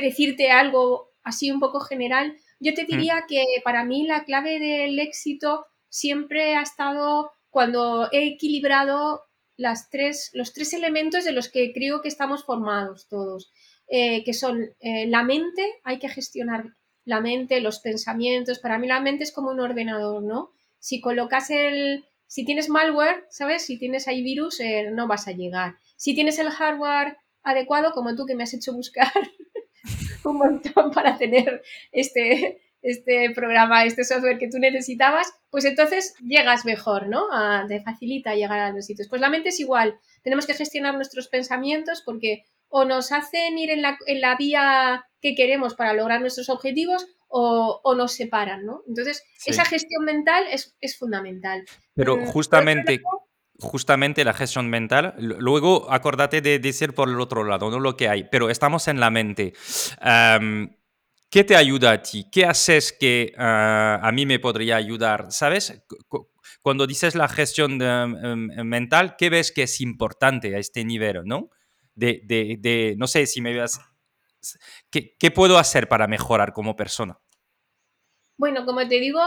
decirte 0.00 0.50
algo 0.50 1.10
así 1.22 1.50
un 1.50 1.60
poco 1.60 1.80
general, 1.80 2.36
yo 2.60 2.74
te 2.74 2.84
diría 2.84 3.24
que 3.28 3.44
para 3.64 3.84
mí 3.84 4.06
la 4.06 4.24
clave 4.24 4.58
del 4.58 4.98
éxito 4.98 5.66
siempre 5.88 6.56
ha 6.56 6.62
estado 6.62 7.30
cuando 7.50 8.10
he 8.12 8.26
equilibrado 8.26 9.22
las 9.56 9.90
tres, 9.90 10.30
los 10.32 10.52
tres 10.52 10.72
elementos 10.72 11.24
de 11.24 11.32
los 11.32 11.50
que 11.50 11.72
creo 11.72 12.00
que 12.00 12.08
estamos 12.08 12.44
formados 12.44 13.08
todos, 13.08 13.52
eh, 13.88 14.24
que 14.24 14.32
son 14.32 14.70
eh, 14.80 15.06
la 15.06 15.22
mente, 15.22 15.62
hay 15.84 15.98
que 15.98 16.08
gestionar 16.08 16.74
la 17.04 17.20
mente, 17.20 17.60
los 17.60 17.80
pensamientos. 17.80 18.58
Para 18.58 18.78
mí 18.78 18.86
la 18.86 19.00
mente 19.00 19.24
es 19.24 19.32
como 19.32 19.50
un 19.50 19.60
ordenador, 19.60 20.22
¿no? 20.22 20.50
Si 20.78 21.00
colocas 21.00 21.50
el, 21.50 22.04
si 22.32 22.46
tienes 22.46 22.70
malware, 22.70 23.26
¿sabes? 23.28 23.66
Si 23.66 23.78
tienes 23.78 24.08
ahí 24.08 24.22
virus, 24.22 24.58
eh, 24.60 24.88
no 24.90 25.06
vas 25.06 25.28
a 25.28 25.32
llegar. 25.32 25.74
Si 25.96 26.14
tienes 26.14 26.38
el 26.38 26.48
hardware 26.48 27.18
adecuado, 27.42 27.92
como 27.92 28.16
tú 28.16 28.24
que 28.24 28.34
me 28.34 28.42
has 28.42 28.54
hecho 28.54 28.72
buscar 28.72 29.12
un 30.24 30.38
montón 30.38 30.92
para 30.92 31.18
tener 31.18 31.62
este, 31.90 32.62
este 32.80 33.32
programa, 33.34 33.84
este 33.84 34.04
software 34.04 34.38
que 34.38 34.48
tú 34.48 34.58
necesitabas, 34.58 35.30
pues 35.50 35.66
entonces 35.66 36.14
llegas 36.26 36.64
mejor, 36.64 37.06
¿no? 37.06 37.26
te 37.68 37.82
facilita 37.82 38.34
llegar 38.34 38.60
a 38.60 38.72
los 38.72 38.86
sitios. 38.86 39.10
Pues 39.10 39.20
la 39.20 39.28
mente 39.28 39.50
es 39.50 39.60
igual. 39.60 39.98
Tenemos 40.22 40.46
que 40.46 40.54
gestionar 40.54 40.94
nuestros 40.94 41.28
pensamientos 41.28 42.00
porque 42.02 42.44
o 42.70 42.86
nos 42.86 43.12
hacen 43.12 43.58
ir 43.58 43.68
en 43.68 43.82
la, 43.82 43.98
en 44.06 44.22
la 44.22 44.36
vía 44.36 45.04
que 45.20 45.34
queremos 45.34 45.74
para 45.74 45.92
lograr 45.92 46.22
nuestros 46.22 46.48
objetivos 46.48 47.06
o, 47.34 47.94
nos 47.96 48.12
separan, 48.12 48.64
¿no? 48.66 48.82
Entonces, 48.86 49.22
esa 49.46 49.64
gestión 49.64 50.04
mental 50.04 50.44
es, 50.50 50.98
fundamental. 50.98 51.64
Pero 51.94 52.16
mm, 52.16 52.26
justamente... 52.26 53.00
justamente 53.58 54.24
la 54.24 54.34
gestión 54.34 54.68
mental. 54.68 55.14
Luego, 55.18 55.90
acordate 55.90 56.40
de 56.40 56.58
decir 56.58 56.94
por 56.94 57.08
el 57.08 57.20
otro 57.20 57.44
lado, 57.44 57.70
no 57.70 57.80
lo 57.80 57.96
que 57.96 58.08
hay, 58.08 58.24
pero 58.24 58.50
estamos 58.50 58.88
en 58.88 59.00
la 59.00 59.10
mente. 59.10 59.54
¿Qué 61.32 61.44
te 61.44 61.56
ayuda 61.56 61.92
a 61.92 62.02
ti? 62.02 62.26
¿Qué 62.30 62.44
haces 62.44 62.92
que 62.92 63.32
ah, 63.38 63.98
a 64.02 64.12
mí 64.12 64.26
me 64.26 64.38
podría 64.38 64.76
ayudar? 64.76 65.28
¿Sabes? 65.30 65.82
Cuando 66.60 66.86
dices 66.86 67.14
la 67.14 67.26
gestión 67.26 67.80
em, 67.80 68.48
mental, 68.66 69.16
¿qué 69.16 69.30
ves 69.30 69.50
que 69.50 69.62
es 69.62 69.80
importante 69.80 70.54
a 70.54 70.58
este 70.58 70.84
nivel, 70.84 71.22
no? 71.24 71.48
De, 71.94 72.20
de, 72.26 72.94
no 72.98 73.06
sé 73.06 73.26
si 73.26 73.40
me 73.40 73.54
veas 73.54 73.80
¿Qué, 74.90 75.30
puedo 75.30 75.58
hacer 75.58 75.88
para 75.88 76.06
mejorar 76.06 76.52
como 76.52 76.76
persona? 76.76 77.18
Bueno, 78.36 78.64
como 78.64 78.86
te 78.88 78.98
digo, 79.00 79.20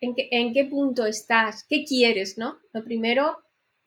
¿en 0.00 0.52
qué, 0.52 0.64
punto 0.64 1.06
estás? 1.06 1.64
¿Qué 1.68 1.84
quieres, 1.84 2.38
no? 2.38 2.58
Lo 2.72 2.84
primero, 2.84 3.38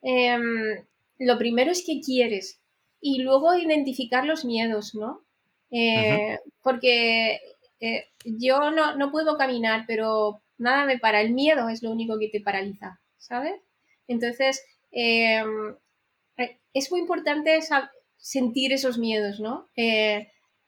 em, 0.02 0.84
lo 1.18 1.38
primero 1.38 1.70
es 1.70 1.84
qué 1.86 2.00
quieres 2.00 2.60
y 3.00 3.22
luego 3.22 3.54
identificar 3.54 4.24
los 4.24 4.44
miedos, 4.44 4.94
¿no? 4.94 5.24
Eh, 5.70 6.38
porque 6.62 7.40
eh, 7.80 8.06
yo 8.24 8.70
no, 8.70 9.10
puedo 9.10 9.36
caminar, 9.36 9.84
pero 9.86 10.42
nada 10.58 10.86
me 10.86 10.98
para. 10.98 11.20
El 11.20 11.32
miedo 11.32 11.68
es 11.68 11.82
lo 11.82 11.90
único 11.90 12.18
que 12.18 12.28
te 12.28 12.40
paraliza, 12.40 13.00
¿sabes? 13.16 13.60
Entonces, 14.08 14.64
em, 14.90 15.76
eh, 16.36 16.58
es 16.72 16.90
muy 16.90 17.00
importante 17.00 17.60
sentir 18.16 18.72
esos 18.72 18.98
miedos, 18.98 19.40
¿no? 19.40 19.68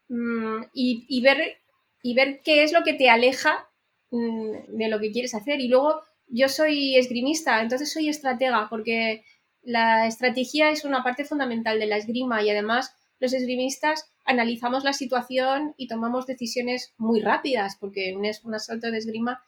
Y, 0.08 1.20
ver, 1.22 1.58
y 2.02 2.14
ver 2.14 2.40
qué 2.44 2.62
es 2.62 2.72
lo 2.72 2.82
que 2.82 2.94
te 2.94 3.10
aleja 3.10 3.68
mm, 4.10 4.76
de 4.76 4.88
lo 4.88 5.00
que 5.00 5.12
quieres 5.12 5.34
hacer. 5.34 5.60
Y 5.60 5.68
luego 5.68 6.00
yo 6.26 6.48
soy 6.48 6.96
esgrimista, 6.96 7.60
entonces 7.60 7.92
soy 7.92 8.08
estratega, 8.08 8.68
porque 8.68 9.24
la 9.62 10.06
estrategia 10.06 10.70
es 10.70 10.84
una 10.84 11.02
parte 11.02 11.24
fundamental 11.24 11.78
de 11.78 11.86
la 11.86 11.96
esgrima 11.96 12.42
y 12.42 12.50
además 12.50 12.94
los 13.20 13.32
esgrimistas 13.32 14.12
analizamos 14.24 14.84
la 14.84 14.92
situación 14.92 15.74
y 15.76 15.88
tomamos 15.88 16.26
decisiones 16.26 16.94
muy 16.96 17.20
rápidas, 17.20 17.76
porque 17.80 18.14
un, 18.14 18.26
un 18.44 18.54
asalto 18.54 18.90
de 18.90 18.98
esgrima 18.98 19.42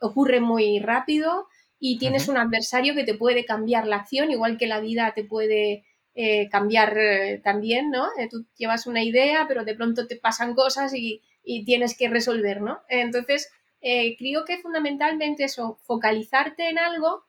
ocurre 0.00 0.40
muy 0.40 0.78
rápido 0.78 1.46
y 1.78 1.98
tienes 1.98 2.28
un 2.28 2.36
adversario 2.36 2.94
que 2.94 3.04
te 3.04 3.14
puede 3.14 3.44
cambiar 3.44 3.86
la 3.86 3.96
acción, 3.96 4.30
igual 4.30 4.58
que 4.58 4.66
la 4.66 4.80
vida 4.80 5.12
te 5.14 5.24
puede 5.24 5.84
eh, 6.16 6.48
cambiar 6.48 6.96
eh, 6.96 7.40
también, 7.42 7.90
¿no? 7.90 8.06
Eh, 8.16 8.28
tú 8.30 8.46
llevas 8.56 8.86
una 8.86 9.02
idea, 9.02 9.46
pero 9.48 9.64
de 9.64 9.74
pronto 9.74 10.06
te 10.06 10.14
pasan 10.14 10.54
cosas 10.54 10.94
y, 10.94 11.20
tienes 11.66 11.94
que 11.98 12.08
resolver, 12.08 12.62
¿no? 12.62 12.80
Entonces, 12.88 13.50
creo 13.82 14.46
que 14.46 14.62
fundamentalmente 14.62 15.44
eso, 15.44 15.78
focalizarte 15.82 16.70
en 16.70 16.78
algo, 16.78 17.24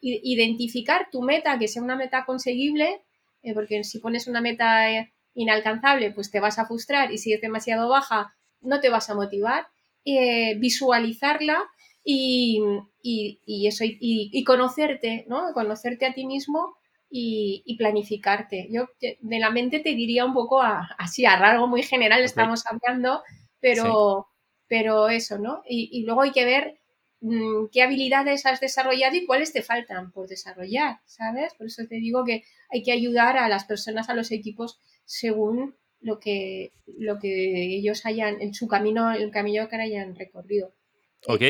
identificar 0.00 1.08
tu 1.10 1.20
meta, 1.20 1.58
que 1.58 1.66
sea 1.66 1.82
una 1.82 1.96
meta 1.96 2.24
conseguible, 2.24 3.02
porque 3.54 3.82
si 3.82 3.98
pones 3.98 4.28
una 4.28 4.40
meta 4.40 4.86
inalcanzable, 5.34 6.12
pues 6.12 6.30
te 6.30 6.38
vas 6.38 6.60
a 6.60 6.66
frustrar 6.66 7.10
y 7.10 7.18
si 7.18 7.32
es 7.32 7.40
demasiado 7.40 7.88
baja, 7.88 8.36
no 8.60 8.78
te 8.78 8.88
vas 8.88 9.10
a 9.10 9.16
motivar. 9.16 9.66
visualizarla 10.04 11.58
y, 12.04 12.62
eso, 13.66 13.82
y, 13.84 14.44
conocerte, 14.44 15.24
¿no? 15.26 15.52
Conocerte 15.54 16.06
a 16.06 16.14
ti 16.14 16.24
mismo 16.24 16.76
y, 17.14 17.76
planificarte. 17.76 18.68
Yo 18.70 18.88
de 19.00 19.38
la 19.38 19.50
mente 19.50 19.80
te 19.80 19.90
diría 19.90 20.24
un 20.24 20.32
poco 20.32 20.62
así, 20.62 21.26
a 21.26 21.34
algo 21.34 21.66
muy 21.66 21.82
general 21.82 22.22
estamos 22.22 22.64
hablando, 22.66 23.22
pero, 23.60 24.28
pero 24.66 25.10
eso, 25.10 25.38
¿no? 25.38 25.62
Y, 25.68 26.04
luego 26.06 26.22
hay 26.22 26.32
que 26.32 26.46
ver 26.46 26.80
mm, 27.20 27.66
qué 27.70 27.82
habilidades 27.82 28.46
has 28.46 28.60
desarrollado 28.60 29.14
y 29.14 29.26
cuáles 29.26 29.52
te 29.52 29.62
faltan 29.62 30.10
por 30.10 30.26
desarrollar, 30.26 31.00
¿sabes? 31.04 31.52
Por 31.54 31.66
eso 31.66 31.82
te 31.86 31.96
digo 31.96 32.24
que 32.24 32.44
hay 32.70 32.82
que 32.82 32.92
ayudar 32.92 33.36
a 33.36 33.48
las 33.48 33.64
personas, 33.64 34.08
a 34.08 34.14
los 34.14 34.32
equipos, 34.32 34.80
según 35.04 35.76
lo 36.00 36.18
que, 36.18 36.72
lo 36.86 37.18
que 37.18 37.76
ellos 37.76 38.06
hayan, 38.06 38.40
en 38.40 38.54
su 38.54 38.66
camino, 38.68 39.12
el 39.12 39.30
camino 39.30 39.68
que 39.68 39.76
hayan 39.76 40.16
recorrido. 40.16 40.72
Ok. 41.26 41.42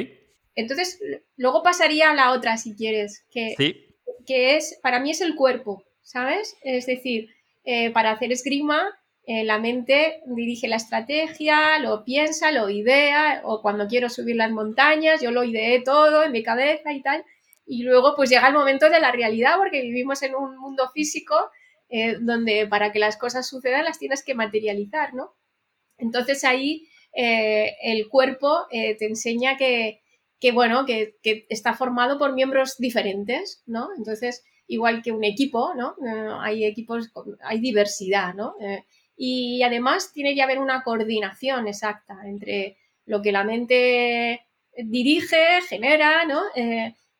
Entonces, 0.54 1.00
luego 1.36 1.62
pasaría 1.62 2.10
a 2.10 2.14
la 2.14 2.32
otra, 2.32 2.58
si 2.58 2.74
quieres, 2.74 3.24
que, 3.30 3.91
que 4.26 4.56
es, 4.56 4.78
para 4.82 5.00
mí 5.00 5.10
es 5.10 5.20
el 5.20 5.34
cuerpo, 5.34 5.84
¿sabes? 6.02 6.56
Es 6.62 6.86
decir, 6.86 7.30
eh, 7.64 7.90
para 7.90 8.10
hacer 8.10 8.32
esgrima, 8.32 8.88
eh, 9.24 9.44
la 9.44 9.58
mente 9.58 10.20
dirige 10.26 10.66
la 10.66 10.76
estrategia, 10.76 11.78
lo 11.78 12.04
piensa, 12.04 12.50
lo 12.50 12.68
idea, 12.70 13.40
o 13.44 13.62
cuando 13.62 13.86
quiero 13.86 14.08
subir 14.08 14.36
las 14.36 14.50
montañas, 14.50 15.22
yo 15.22 15.30
lo 15.30 15.44
ideé 15.44 15.80
todo 15.80 16.24
en 16.24 16.32
mi 16.32 16.42
cabeza 16.42 16.92
y 16.92 17.02
tal, 17.02 17.24
y 17.64 17.84
luego 17.84 18.14
pues 18.16 18.30
llega 18.30 18.48
el 18.48 18.54
momento 18.54 18.90
de 18.90 19.00
la 19.00 19.12
realidad, 19.12 19.56
porque 19.58 19.80
vivimos 19.82 20.22
en 20.22 20.34
un 20.34 20.58
mundo 20.58 20.90
físico 20.92 21.36
eh, 21.88 22.16
donde 22.20 22.66
para 22.66 22.90
que 22.90 22.98
las 22.98 23.16
cosas 23.16 23.46
sucedan 23.48 23.84
las 23.84 23.98
tienes 23.98 24.24
que 24.24 24.34
materializar, 24.34 25.14
¿no? 25.14 25.34
Entonces 25.98 26.42
ahí 26.44 26.88
el 27.14 28.08
cuerpo 28.08 28.66
te 28.70 29.04
enseña 29.04 29.58
que, 29.58 30.01
bueno, 30.50 30.84
que, 30.86 31.14
está 31.48 31.74
formado 31.74 32.18
por 32.18 32.32
miembros 32.32 32.76
diferentes, 32.78 33.62
¿no? 33.66 33.90
Entonces, 33.96 34.44
igual 34.66 35.02
que 35.02 35.12
un 35.12 35.22
equipo, 35.22 35.72
¿no? 35.74 35.94
hay 36.40 36.64
equipos, 36.64 37.10
hay 37.42 37.60
diversidad, 37.60 38.34
¿no? 38.34 38.54
y 39.16 39.62
además 39.62 40.12
tiene 40.12 40.34
que 40.34 40.42
haber 40.42 40.58
una 40.58 40.82
coordinación 40.82 41.68
exacta 41.68 42.18
entre 42.24 42.78
lo 43.04 43.20
que 43.20 43.32
la 43.32 43.44
mente 43.44 44.46
dirige, 44.76 45.60
genera, 45.68 46.24
¿no? 46.24 46.40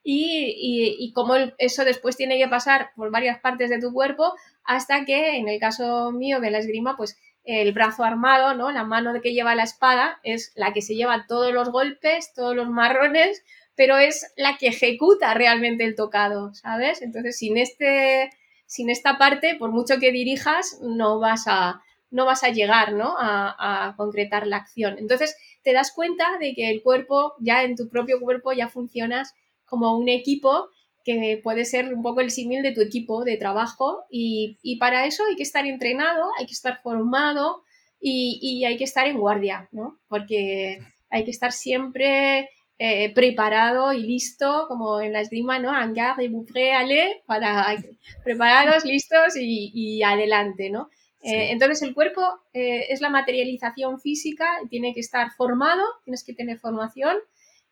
y, 0.03 0.97
y, 0.99 1.13
cómo 1.13 1.35
eso 1.59 1.85
después 1.85 2.17
tiene 2.17 2.39
que 2.39 2.49
pasar 2.49 2.91
por 2.97 3.11
varias 3.11 3.39
partes 3.41 3.71
de 3.71 3.79
tu 3.79 3.93
cuerpo 3.93 4.33
hasta 4.65 5.05
que, 5.05 5.37
en 5.37 5.49
el 5.49 5.61
caso 5.61 6.11
mío 6.11 6.41
de 6.41 6.51
la 6.51 6.59
esgrima, 6.59 6.97
pues 6.97 7.17
el 7.45 7.73
brazo 7.73 8.05
armado, 8.05 8.55
¿no? 8.55 8.71
La 8.71 8.85
mano 8.85 9.13
que 9.21 9.33
lleva 9.33 9.55
la 9.55 9.65
espada 9.65 10.21
es 10.23 10.53
la 10.55 10.73
que 10.73 10.83
se 10.83 10.95
lleva 10.95 11.27
todos 11.27 11.53
los 11.53 11.71
golpes, 11.71 12.33
todos 12.35 12.55
los 12.55 12.69
marrones, 12.69 13.45
pero 13.75 13.99
es 13.99 14.33
la 14.37 14.57
que 14.59 14.69
ejecuta 14.69 15.35
realmente 15.35 15.85
el 15.85 15.97
tocado, 15.97 16.55
¿sabes? 16.55 17.03
Entonces, 17.03 17.37
sin 17.39 17.59
este, 17.59 18.31
sin 18.67 18.91
esta 18.91 19.19
parte, 19.19 19.57
por 19.57 19.71
mucho 19.71 19.99
que 19.99 20.13
dirijas, 20.13 20.79
no 20.83 21.19
vas 21.19 21.45
a, 21.47 21.83
no 22.11 22.27
vas 22.27 22.45
a 22.45 22.51
llegar, 22.51 22.93
¿no? 22.93 23.15
A 23.19 23.95
concretar 23.97 24.47
la 24.47 24.59
acción. 24.59 24.99
Entonces, 24.99 25.37
te 25.63 25.73
das 25.73 25.93
cuenta 25.93 26.39
de 26.39 26.55
que 26.55 26.71
el 26.71 26.83
cuerpo, 26.83 27.35
ya 27.41 27.65
en 27.65 27.77
tu 27.77 27.89
propio 27.89 28.21
cuerpo, 28.21 28.53
ya 28.53 28.69
funcionas 28.69 29.35
como 29.65 29.97
un 29.97 30.09
equipo 30.09 30.69
que 31.05 31.41
puede 31.43 31.65
ser 31.65 31.93
un 31.93 32.03
poco 32.03 32.21
el 32.21 32.31
símil 32.31 32.63
de 32.63 32.73
tu 32.73 32.81
equipo 32.81 33.25
de 33.25 33.37
trabajo 33.37 34.05
y, 34.11 34.59
para 34.79 35.07
eso 35.07 35.25
hay 35.29 35.37
que 35.37 35.43
estar 35.43 35.67
entrenado, 35.67 36.31
hay 36.39 36.47
que 36.47 36.53
estar 36.53 36.81
formado 36.83 37.63
y, 38.01 38.65
hay 38.65 38.77
que 38.77 38.85
estar 38.85 39.07
en 39.07 39.19
guardia, 39.19 39.69
¿no? 39.73 39.99
Porque 40.09 40.81
hay 41.11 41.25
que 41.25 41.31
estar 41.31 41.53
siempre 41.53 42.49
eh, 42.79 43.13
preparado 43.15 43.93
y 43.93 44.03
listo, 44.03 44.67
como 44.69 45.01
en 45.01 45.13
la 45.13 45.21
esgrima, 45.21 45.59
¿no? 45.59 45.71
Hangar 45.71 46.17
y 46.21 46.69
ale, 46.71 47.23
para 47.27 47.77
preparados, 48.25 48.85
listos 48.85 49.37
y, 49.37 50.03
adelante, 50.03 50.71
¿no? 50.71 50.89
Eh, 51.23 51.53
entonces 51.53 51.83
el 51.83 51.95
cuerpo 51.95 52.23
eh, 52.53 52.87
es 52.89 53.01
la 53.01 53.09
materialización 53.09 54.01
física, 54.01 54.49
tiene 54.69 54.93
que 54.93 54.99
estar 54.99 55.31
formado, 55.37 55.85
tienes 56.05 56.25
que 56.25 56.35
tener 56.35 56.59
formación, 56.59 57.17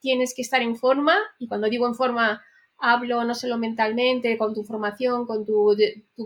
tienes 0.00 0.34
que 0.34 0.42
estar 0.42 0.62
en 0.62 0.76
forma 0.76 1.18
y 1.40 1.48
cuando 1.48 1.68
digo 1.68 1.88
en 1.88 1.96
forma 1.96 2.40
hablo 2.80 3.24
no 3.24 3.34
solo 3.34 3.58
mentalmente, 3.58 4.36
con 4.38 4.54
tu 4.54 4.64
formación, 4.64 5.26
con 5.26 5.44
tu, 5.44 5.76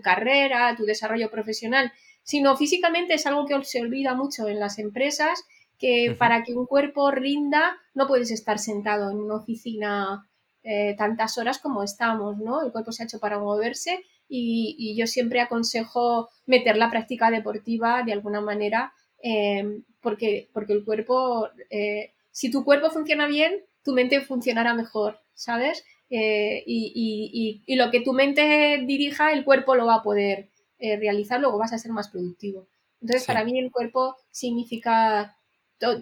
carrera, 0.02 0.74
tu 0.76 0.84
desarrollo 0.84 1.30
profesional, 1.30 1.92
sino 2.22 2.56
físicamente 2.56 3.14
es 3.14 3.26
algo 3.26 3.46
que 3.46 3.62
se 3.64 3.80
olvida 3.80 4.14
mucho 4.14 4.48
en 4.48 4.60
las 4.60 4.78
empresas, 4.78 5.44
que 5.78 6.14
para 6.18 6.42
que 6.44 6.54
un 6.54 6.66
cuerpo 6.66 7.10
rinda 7.10 7.76
no 7.94 8.06
puedes 8.06 8.30
estar 8.30 8.58
sentado 8.58 9.10
en 9.10 9.18
una 9.18 9.36
oficina 9.36 10.28
eh, 10.62 10.94
tantas 10.96 11.36
horas 11.36 11.58
como 11.58 11.82
estamos, 11.82 12.38
¿no? 12.38 12.62
El 12.62 12.72
cuerpo 12.72 12.92
se 12.92 13.02
ha 13.02 13.06
hecho 13.06 13.20
para 13.20 13.38
moverse 13.38 14.02
y, 14.28 14.96
yo 14.96 15.06
siempre 15.06 15.40
aconsejo 15.40 16.30
meter 16.46 16.76
la 16.76 16.90
práctica 16.90 17.30
deportiva 17.30 18.02
de 18.02 18.12
alguna 18.12 18.40
manera 18.40 18.92
eh, 19.22 19.82
porque, 20.00 20.48
porque 20.52 20.72
el 20.72 20.84
cuerpo, 20.84 21.48
eh, 21.70 22.12
si 22.30 22.50
tu 22.50 22.64
cuerpo 22.64 22.90
funciona 22.90 23.26
bien, 23.26 23.64
tu 23.82 23.92
mente 23.92 24.20
funcionará 24.20 24.74
mejor, 24.74 25.20
¿sabes? 25.34 25.84
Eh, 26.16 26.62
y, 26.64 27.74
lo 27.74 27.90
que 27.90 28.00
tu 28.00 28.12
mente 28.12 28.80
dirija, 28.86 29.32
el 29.32 29.44
cuerpo 29.44 29.74
lo 29.74 29.86
va 29.86 29.96
a 29.96 30.02
poder 30.04 30.48
eh, 30.78 30.96
realizar, 30.96 31.40
luego 31.40 31.58
vas 31.58 31.72
a 31.72 31.78
ser 31.78 31.90
más 31.90 32.08
productivo. 32.08 32.68
Entonces, 33.00 33.26
para 33.26 33.44
mí 33.44 33.58
el 33.58 33.72
cuerpo 33.72 34.16
significa 34.30 35.36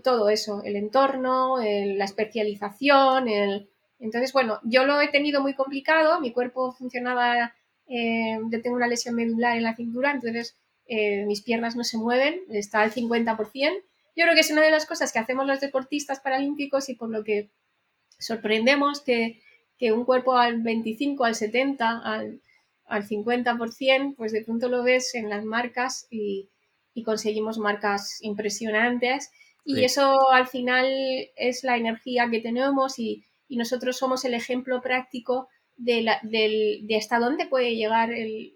todo 0.05 0.29
eso, 0.29 0.63
el 0.65 0.77
entorno, 0.77 1.57
la 1.59 2.05
especialización, 2.05 3.27
el... 3.27 3.71
Entonces, 3.99 4.33
bueno, 4.33 4.61
yo 4.65 4.85
lo 4.85 5.01
he 5.01 5.09
tenido 5.09 5.41
muy 5.41 5.55
complicado, 5.55 6.21
mi 6.21 6.31
cuerpo 6.31 6.73
funcionaba, 6.73 7.55
eh, 7.89 8.39
yo 8.51 8.63
tengo 8.63 8.77
una 8.77 8.89
lesión 8.89 9.15
medular 9.15 9.57
en 9.57 9.63
la 9.63 9.75
cintura, 9.75 10.13
entonces 10.13 10.57
mis 11.27 11.41
piernas 11.41 11.75
no 11.75 11.85
se 11.85 11.97
mueven, 11.97 12.43
está 12.51 12.83
al 12.83 12.93
50%. 12.93 13.39
Yo 14.15 14.25
creo 14.25 14.35
que 14.35 14.41
es 14.41 14.51
una 14.51 14.61
de 14.61 14.71
las 14.71 14.85
cosas 14.85 15.11
que 15.11 15.19
hacemos 15.19 15.47
los 15.47 15.61
deportistas 15.61 16.21
paralímpicos 16.21 16.91
y 16.91 16.95
por 16.97 17.09
lo 17.09 17.25
que 17.25 17.51
sorprendemos 18.19 19.01
que 19.01 19.41
que 19.83 19.91
un 19.91 20.05
cuerpo 20.05 20.37
al 20.37 20.63
25, 20.63 21.25
al 21.25 21.35
70, 21.35 21.99
al, 22.05 22.41
al 22.87 23.03
50%, 23.03 24.15
pues 24.15 24.31
de 24.31 24.45
pronto 24.45 24.69
lo 24.69 24.85
ves 24.85 25.13
en 25.17 25.29
las 25.29 25.45
marcas 25.45 26.07
y, 26.09 26.49
conseguimos 27.05 27.59
marcas 27.59 28.19
impresionantes. 28.21 29.33
Y 29.65 29.83
eso 29.83 30.31
al 30.31 30.47
final 30.47 30.87
es 31.35 31.65
la 31.65 31.77
energía 31.77 32.31
que 32.31 32.39
tenemos 32.39 33.01
y, 33.01 33.25
nosotros 33.49 33.97
somos 33.97 34.25
el 34.25 34.35
ejemplo 34.35 34.81
práctico 34.81 35.49
de, 35.77 36.09
de, 36.23 36.97
hasta 36.97 37.19
dónde 37.19 37.47
puede 37.47 37.75
llegar 37.75 38.13
el, 38.13 38.55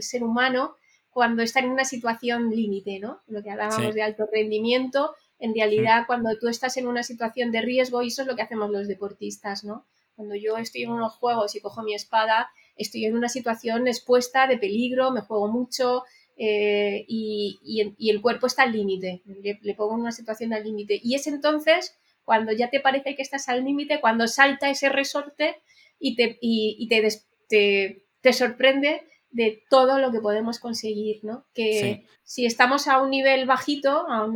ser 0.00 0.22
humano 0.22 0.76
cuando 1.10 1.42
está 1.42 1.58
en 1.58 1.70
una 1.70 1.84
situación 1.84 2.50
límite, 2.50 3.00
¿no? 3.00 3.20
Lo 3.26 3.42
que 3.42 3.50
hablábamos 3.50 3.94
de 3.96 4.02
alto 4.02 4.28
rendimiento, 4.32 5.12
en 5.40 5.54
realidad 5.56 6.04
cuando 6.06 6.38
tú 6.38 6.46
estás 6.46 6.76
en 6.76 6.86
una 6.86 7.02
situación 7.02 7.50
de 7.50 7.62
riesgo, 7.62 8.00
y 8.00 8.08
eso 8.08 8.22
es 8.22 8.28
lo 8.28 8.36
que 8.36 8.42
hacemos 8.42 8.70
los 8.70 8.86
deportistas, 8.86 9.64
¿no? 9.64 9.84
Cuando 10.18 10.34
yo 10.34 10.56
estoy 10.56 10.82
en 10.82 10.90
unos 10.90 11.12
juegos 11.12 11.54
y 11.54 11.60
cojo 11.60 11.84
mi 11.84 11.94
espada, 11.94 12.50
estoy 12.76 13.04
en 13.04 13.16
una 13.16 13.28
situación 13.28 13.86
expuesta 13.86 14.48
de 14.48 14.58
peligro, 14.58 15.12
me 15.12 15.20
juego 15.20 15.46
mucho 15.46 16.02
eh, 16.36 17.04
y, 17.06 17.94
el 18.00 18.20
cuerpo 18.20 18.48
está 18.48 18.64
al 18.64 18.72
límite, 18.72 19.22
le, 19.26 19.74
pongo 19.76 19.94
en 19.94 20.00
una 20.00 20.10
situación 20.10 20.52
al 20.52 20.64
límite. 20.64 20.98
Y 21.00 21.14
es 21.14 21.28
entonces 21.28 21.96
cuando 22.24 22.50
ya 22.50 22.68
te 22.68 22.80
parece 22.80 23.14
que 23.14 23.22
estás 23.22 23.48
al 23.48 23.64
límite, 23.64 24.00
cuando 24.00 24.26
salta 24.26 24.68
ese 24.68 24.88
resorte 24.88 25.62
y 26.00 26.16
te, 26.16 26.36
y, 26.40 26.88
te, 26.88 28.02
te, 28.20 28.32
sorprende 28.32 29.02
de 29.30 29.62
todo 29.70 30.00
lo 30.00 30.10
que 30.10 30.18
podemos 30.18 30.58
conseguir, 30.58 31.20
¿no? 31.22 31.44
Que 31.54 32.06
si 32.24 32.44
estamos 32.44 32.88
a 32.88 33.00
un 33.00 33.10
nivel 33.10 33.46
bajito, 33.46 34.04
a 34.08 34.26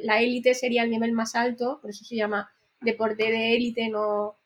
la 0.00 0.20
élite 0.22 0.54
sería 0.54 0.84
el 0.84 0.90
nivel 0.90 1.10
más 1.10 1.34
alto, 1.34 1.80
por 1.82 1.90
eso 1.90 2.04
se 2.04 2.14
llama 2.14 2.52
deporte 2.80 3.32
de 3.32 3.56
élite, 3.56 3.88
no, 3.88 4.36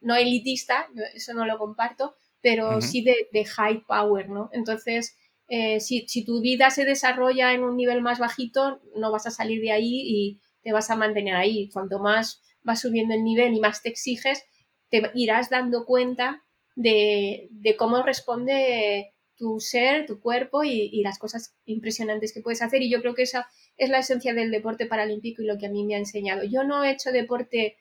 no 0.00 0.16
elitista, 0.16 0.88
eso 1.14 1.34
no 1.34 1.46
lo 1.46 1.58
comparto, 1.58 2.14
pero 2.40 2.80
sí 2.80 3.02
de, 3.02 3.44
high 3.44 3.84
power, 3.86 4.28
¿no? 4.28 4.50
Entonces, 4.52 5.16
eh, 5.48 5.80
si, 5.80 6.06
tu 6.24 6.40
vida 6.40 6.70
se 6.70 6.84
desarrolla 6.84 7.52
en 7.52 7.64
un 7.64 7.76
nivel 7.76 8.00
más 8.00 8.18
bajito, 8.18 8.80
no 8.96 9.10
vas 9.12 9.26
a 9.26 9.30
salir 9.30 9.60
de 9.60 9.72
ahí 9.72 10.02
y 10.04 10.40
te 10.62 10.72
vas 10.72 10.90
a 10.90 10.96
mantener 10.96 11.34
ahí. 11.34 11.68
Cuanto 11.70 11.98
más 11.98 12.40
vas 12.62 12.80
subiendo 12.80 13.14
el 13.14 13.24
nivel 13.24 13.54
y 13.54 13.60
más 13.60 13.82
te 13.82 13.88
exiges, 13.88 14.44
te 14.88 15.10
irás 15.14 15.50
dando 15.50 15.84
cuenta 15.84 16.42
de, 16.76 17.50
cómo 17.78 18.02
responde 18.02 19.12
tu 19.36 19.58
ser, 19.60 20.06
tu 20.06 20.20
cuerpo 20.20 20.64
y, 20.64 20.90
y, 20.92 21.02
las 21.02 21.18
cosas 21.18 21.54
impresionantes 21.64 22.32
que 22.32 22.42
puedes 22.42 22.62
hacer. 22.62 22.82
Y 22.82 22.90
yo 22.90 23.00
creo 23.00 23.14
que 23.14 23.22
esa 23.22 23.46
es 23.76 23.90
la 23.90 23.98
esencia 23.98 24.34
del 24.34 24.50
deporte 24.50 24.86
paralímpico 24.86 25.42
y 25.42 25.46
lo 25.46 25.58
que 25.58 25.66
a 25.66 25.70
mí 25.70 25.84
me 25.84 25.94
ha 25.94 25.98
enseñado. 25.98 26.44
Yo 26.44 26.64
no 26.64 26.84
he 26.84 26.90
hecho 26.90 27.12
deporte 27.12 27.76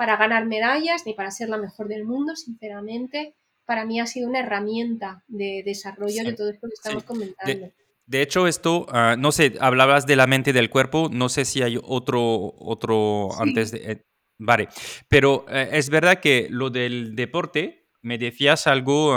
para 0.00 0.16
ganar 0.16 0.46
medallas 0.46 1.02
ni 1.04 1.12
para 1.12 1.30
ser 1.30 1.50
la 1.50 1.58
mejor 1.58 1.86
del 1.86 2.06
mundo, 2.06 2.34
sinceramente. 2.34 3.34
Para 3.66 3.84
mí 3.84 4.00
ha 4.00 4.06
sido 4.06 4.30
una 4.30 4.38
herramienta 4.40 5.22
de 5.28 5.62
desarrollo 5.62 6.24
de 6.24 6.32
todo 6.32 6.48
esto 6.48 6.68
que 6.68 6.72
estamos 6.72 7.04
comentando. 7.04 7.68
De, 8.06 8.22
hecho, 8.22 8.46
esto, 8.46 8.86
ah, 8.88 9.16
no 9.18 9.30
sé, 9.30 9.58
hablabas 9.60 10.06
de 10.06 10.16
la 10.16 10.26
mente 10.26 10.50
y 10.50 10.52
del 10.54 10.70
cuerpo, 10.70 11.10
no 11.12 11.28
sé 11.28 11.44
si 11.44 11.60
hay 11.60 11.78
otro, 11.82 12.54
otro 12.56 13.28
antes 13.38 13.72
de... 13.72 13.92
Eh, 13.92 14.06
Vale, 14.38 14.68
pero 15.10 15.44
eh, 15.50 15.68
es 15.72 15.90
verdad 15.90 16.18
que 16.18 16.46
lo 16.48 16.70
del 16.70 17.14
deporte, 17.14 17.90
me 18.00 18.16
decías 18.16 18.66
algo 18.66 19.10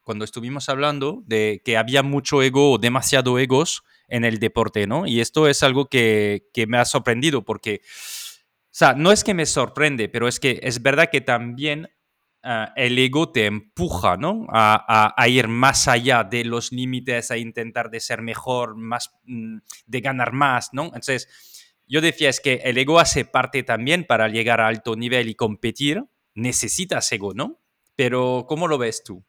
cuando 0.00 0.24
estuvimos 0.24 0.70
hablando 0.70 1.22
de 1.26 1.60
que 1.62 1.76
había 1.76 2.02
mucho 2.02 2.40
ego 2.40 2.72
o 2.72 2.78
demasiado 2.78 3.38
egos 3.38 3.82
en 4.08 4.24
el 4.24 4.38
deporte, 4.38 4.86
¿no? 4.86 5.06
Y 5.06 5.20
esto 5.20 5.48
es 5.48 5.62
algo 5.62 5.84
que, 5.90 6.48
que 6.54 6.66
me 6.66 6.78
ha 6.78 6.86
sorprendido 6.86 7.44
porque, 7.44 7.82
sea, 8.76 8.94
no 8.94 9.12
es 9.12 9.24
que 9.24 9.34
me 9.34 9.46
sorprende, 9.46 10.08
pero 10.08 10.28
es 10.28 10.40
que 10.40 10.60
es 10.62 10.82
verdad 10.82 11.08
que 11.10 11.20
también 11.20 11.88
Ah, 12.46 12.74
el 12.76 12.98
ego 12.98 13.32
te 13.32 13.46
empuja, 13.46 14.18
¿no? 14.18 14.46
A, 14.50 15.26
ir 15.28 15.48
más 15.48 15.88
allá 15.88 16.24
de 16.24 16.44
los 16.44 16.72
límites, 16.72 17.30
a 17.30 17.38
intentar 17.38 17.88
de 17.88 18.00
ser 18.00 18.20
mejor, 18.20 18.76
más, 18.76 19.14
mm, 19.24 19.60
de 19.86 20.00
ganar 20.02 20.32
más, 20.34 20.68
¿no? 20.74 20.84
Entonces, 20.88 21.26
yo 21.86 22.02
decía 22.02 22.28
es 22.28 22.40
que 22.40 22.60
el 22.64 22.76
ego 22.76 23.00
hace 23.00 23.24
parte 23.24 23.62
también 23.62 24.04
para 24.04 24.28
llegar 24.28 24.60
a 24.60 24.68
alto 24.68 24.94
nivel 24.94 25.30
y 25.30 25.34
competir, 25.34 26.04
necesitas 26.34 27.10
ego, 27.12 27.32
¿no? 27.32 27.62
Pero, 27.96 28.44
¿cómo 28.46 28.68
lo 28.68 28.76
ves 28.76 29.02
tú? 29.02 29.24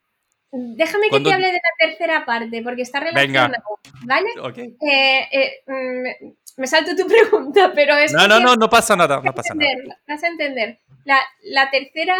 Déjame 0.52 1.10
que 1.10 1.22
te 1.22 1.34
hable 1.34 1.48
de 1.48 1.54
la 1.54 1.88
tercera 1.88 2.26
parte, 2.26 2.62
porque 2.64 2.82
está 2.82 3.00
relacionado, 3.00 3.64
¿vale? 4.06 4.28
Eh, 4.60 5.28
eh, 5.32 5.52
mm, 5.68 6.34
me 6.56 6.68
salto 6.68 6.96
tu 6.96 7.08
pregunta, 7.08 7.72
pero 7.74 7.96
es... 7.96 8.14
No, 8.14 8.28
no, 8.28 8.40
no, 8.40 8.56
no 8.56 8.70
pasa 8.70 8.96
nada, 8.96 9.22
no 9.24 9.34
pasa 9.34 9.54
nada. 9.54 10.00
Vas 10.08 10.24
a 10.24 10.28
entender. 10.28 10.80
La, 11.04 11.20
la 11.44 11.70
tercera 11.70 12.16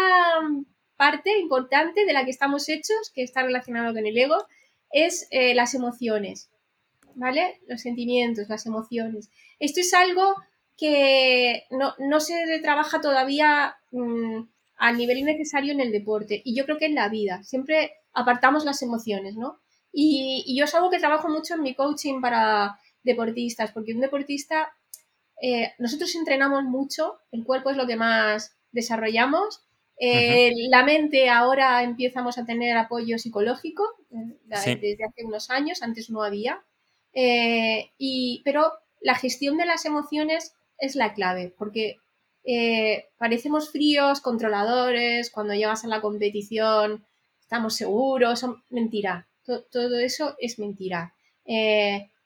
parte 0.96 1.38
importante 1.38 2.04
de 2.04 2.12
la 2.12 2.24
que 2.24 2.30
estamos 2.30 2.68
hechos, 2.68 3.12
que 3.14 3.22
está 3.22 3.42
relacionado 3.42 3.94
con 3.94 4.06
el 4.06 4.16
ego, 4.16 4.46
es 4.90 5.28
eh, 5.30 5.54
las 5.54 5.74
emociones, 5.74 6.50
¿vale? 7.14 7.60
Los 7.66 7.82
sentimientos, 7.82 8.48
las 8.48 8.66
emociones. 8.66 9.30
Esto 9.58 9.80
es 9.80 9.92
algo 9.94 10.34
que 10.76 11.64
no, 11.70 12.20
se 12.20 12.60
trabaja 12.60 13.00
todavía 13.00 13.76
mm, 13.90 14.42
a 14.76 14.92
nivel 14.92 15.24
necesario 15.24 15.72
en 15.72 15.80
el 15.80 15.92
deporte 15.92 16.42
y 16.44 16.54
yo 16.54 16.64
creo 16.64 16.78
que 16.78 16.86
en 16.86 16.94
la 16.94 17.08
vida. 17.08 17.42
Siempre 17.42 17.92
apartamos 18.12 18.64
las 18.64 18.82
emociones, 18.82 19.36
¿no? 19.36 19.60
Y, 19.92 20.54
yo 20.56 20.64
es 20.64 20.74
algo 20.74 20.90
que 20.90 20.98
trabajo 20.98 21.28
mucho 21.28 21.54
en 21.54 21.62
mi 21.62 21.74
coaching 21.74 22.20
para 22.20 22.78
deportistas, 23.06 23.72
porque 23.72 23.94
un 23.94 24.00
deportista, 24.00 24.74
eh, 25.40 25.72
nosotros 25.78 26.14
entrenamos 26.14 26.64
mucho, 26.64 27.20
el 27.32 27.44
cuerpo 27.44 27.70
es 27.70 27.78
lo 27.78 27.86
que 27.86 27.96
más 27.96 28.58
desarrollamos 28.72 29.66
eh, 29.98 30.52
la 30.68 30.84
mente 30.84 31.30
ahora 31.30 31.82
empezamos 31.82 32.36
a 32.36 32.44
tener 32.44 32.76
apoyo 32.76 33.18
psicológico 33.18 33.82
eh, 34.10 34.76
desde 34.80 35.04
hace 35.04 35.24
unos 35.24 35.50
años, 35.50 35.82
antes 35.82 36.10
no 36.10 36.22
había. 36.22 36.62
Eh, 37.12 37.90
y, 37.96 38.42
pero 38.44 38.72
la 39.00 39.14
gestión 39.14 39.56
de 39.56 39.64
las 39.64 39.86
emociones 39.86 40.54
es 40.78 40.96
la 40.96 41.14
clave, 41.14 41.54
porque 41.56 41.96
parecemos 43.18 43.72
fríos, 43.72 44.20
controladores, 44.20 45.30
cuando 45.30 45.54
llegas 45.54 45.84
a 45.84 45.88
la 45.88 46.00
competición 46.00 47.04
estamos 47.40 47.74
seguros, 47.74 48.38
son 48.38 48.62
mentira. 48.70 49.26
Todo, 49.44 49.98
eso 49.98 50.36
es 50.38 50.58
mentira. 50.58 51.14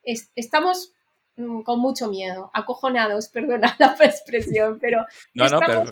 Estamos 0.05 0.93
mm, 1.37 1.63
con 1.63 1.81
mucho 1.81 2.09
miedo, 2.09 2.51
acojonados, 2.55 3.29
perdona 3.33 3.77
la 3.79 3.97
expresión, 4.01 4.79
pero, 4.81 5.05
no, 5.35 5.49
no, 5.49 5.61
pero 5.61 5.85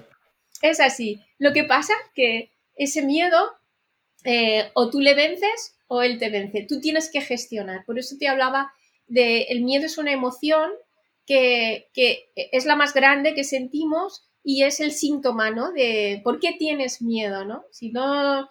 es 0.62 0.80
así. 0.80 1.20
Lo 1.38 1.52
que 1.52 1.64
pasa 1.64 1.94
que 2.14 2.52
ese 2.74 3.02
miedo 3.02 3.38
eh, 4.24 4.70
o 4.74 4.90
tú 4.90 5.00
le 5.00 5.14
vences 5.14 5.76
o 5.86 6.02
él 6.02 6.18
te 6.18 6.30
vence. 6.30 6.66
Tú 6.68 6.80
tienes 6.80 7.10
que 7.10 7.20
gestionar. 7.20 7.84
Por 7.84 7.98
eso 7.98 8.16
te 8.18 8.28
hablaba 8.28 8.72
de 9.06 9.42
el 9.42 9.62
miedo 9.62 9.86
es 9.86 9.98
una 9.98 10.12
emoción 10.12 10.70
que, 11.26 11.88
es 12.34 12.64
la 12.64 12.76
más 12.76 12.94
grande 12.94 13.34
que 13.34 13.44
sentimos 13.44 14.24
y 14.42 14.62
es 14.62 14.80
el 14.80 14.92
síntoma, 14.92 15.50
¿no? 15.50 15.72
De 15.72 16.20
por 16.24 16.40
qué 16.40 16.52
tienes 16.58 17.02
miedo, 17.02 17.44
¿no? 17.44 17.64
Si 17.70 17.90
no, 17.90 18.48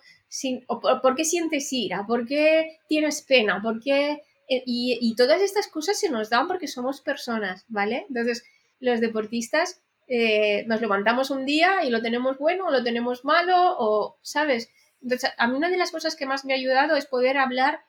por, 1.01 1.15
qué 1.15 1.25
sientes 1.25 1.71
ira, 1.73 2.05
por 2.07 2.27
qué 2.27 2.79
tienes 2.87 3.21
pena, 3.21 3.61
por 3.61 3.81
qué... 3.81 4.21
Eh, 4.47 4.63
y, 4.65 4.97
y 5.01 5.15
todas 5.15 5.41
estas 5.41 5.67
cosas 5.67 5.99
se 5.99 6.09
nos 6.09 6.29
dan 6.29 6.47
porque 6.47 6.67
somos 6.67 7.01
personas, 7.01 7.65
¿vale? 7.67 8.05
Entonces, 8.09 8.43
los 8.79 9.01
deportistas 9.01 9.81
eh, 10.07 10.63
nos 10.67 10.79
levantamos 10.79 11.31
un 11.31 11.45
día 11.45 11.83
y 11.83 11.89
lo 11.89 12.01
tenemos 12.01 12.37
bueno 12.37 12.67
o 12.67 12.71
lo 12.71 12.83
tenemos 12.83 13.25
malo 13.25 13.75
o, 13.77 14.17
¿sabes? 14.21 14.69
Entonces, 15.01 15.31
a 15.37 15.47
mí 15.47 15.57
una 15.57 15.69
de 15.69 15.77
las 15.77 15.91
cosas 15.91 16.15
que 16.15 16.25
más 16.25 16.45
me 16.45 16.53
ha 16.53 16.55
ayudado 16.55 16.95
es 16.95 17.05
poder 17.05 17.37
hablar 17.37 17.81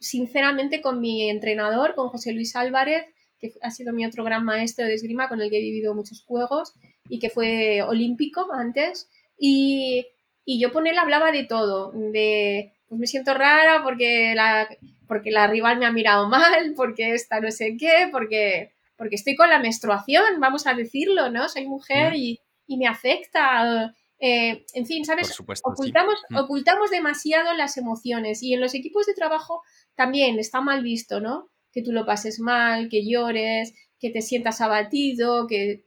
sinceramente 0.00 0.80
con 0.80 1.00
mi 1.00 1.28
entrenador, 1.28 1.94
con 1.94 2.08
José 2.08 2.32
Luis 2.32 2.56
Álvarez, 2.56 3.04
que 3.38 3.52
ha 3.62 3.70
sido 3.70 3.92
mi 3.92 4.06
otro 4.06 4.24
gran 4.24 4.44
maestro 4.44 4.86
de 4.86 4.94
esgrima 4.94 5.28
con 5.28 5.40
el 5.40 5.50
que 5.50 5.58
he 5.58 5.62
vivido 5.62 5.94
muchos 5.94 6.24
juegos 6.24 6.72
y 7.08 7.18
que 7.18 7.30
fue 7.30 7.82
olímpico 7.82 8.52
antes. 8.52 9.08
Y, 9.38 10.06
y 10.44 10.58
yo 10.58 10.72
con 10.72 10.86
él 10.86 10.98
hablaba 10.98 11.32
de 11.32 11.44
todo, 11.44 11.92
de 11.92 12.72
pues 12.88 12.98
me 12.98 13.06
siento 13.06 13.34
rara 13.34 13.82
porque 13.84 14.34
la, 14.34 14.68
porque 15.08 15.30
la 15.30 15.46
rival 15.46 15.78
me 15.78 15.86
ha 15.86 15.92
mirado 15.92 16.28
mal, 16.28 16.74
porque 16.76 17.14
esta 17.14 17.40
no 17.40 17.50
sé 17.50 17.76
qué, 17.78 18.08
porque 18.12 18.72
porque 18.98 19.14
estoy 19.14 19.36
con 19.36 19.48
la 19.48 19.60
menstruación, 19.60 20.40
vamos 20.40 20.66
a 20.66 20.74
decirlo, 20.74 21.30
¿no? 21.30 21.48
Soy 21.48 21.66
mujer 21.66 22.14
y, 22.16 22.40
me 22.66 22.86
afecta. 22.86 23.94
Eh, 24.18 24.66
en 24.74 24.86
fin, 24.86 25.04
¿sabes? 25.04 25.38
ocultamos, 25.62 26.16
ocultamos 26.36 26.90
demasiado 26.90 27.54
las 27.54 27.76
emociones 27.76 28.42
y 28.42 28.52
en 28.52 28.60
los 28.60 28.74
equipos 28.74 29.06
de 29.06 29.14
trabajo 29.14 29.62
también 29.94 30.40
está 30.40 30.60
mal 30.60 30.82
visto, 30.82 31.20
¿no? 31.20 31.48
Que 31.72 31.82
tú 31.82 31.92
lo 31.92 32.04
pases 32.04 32.40
mal, 32.40 32.88
que 32.88 33.08
llores, 33.08 33.72
que 34.00 34.10
te 34.10 34.20
sientas 34.20 34.60
abatido, 34.60 35.46
que... 35.46 35.84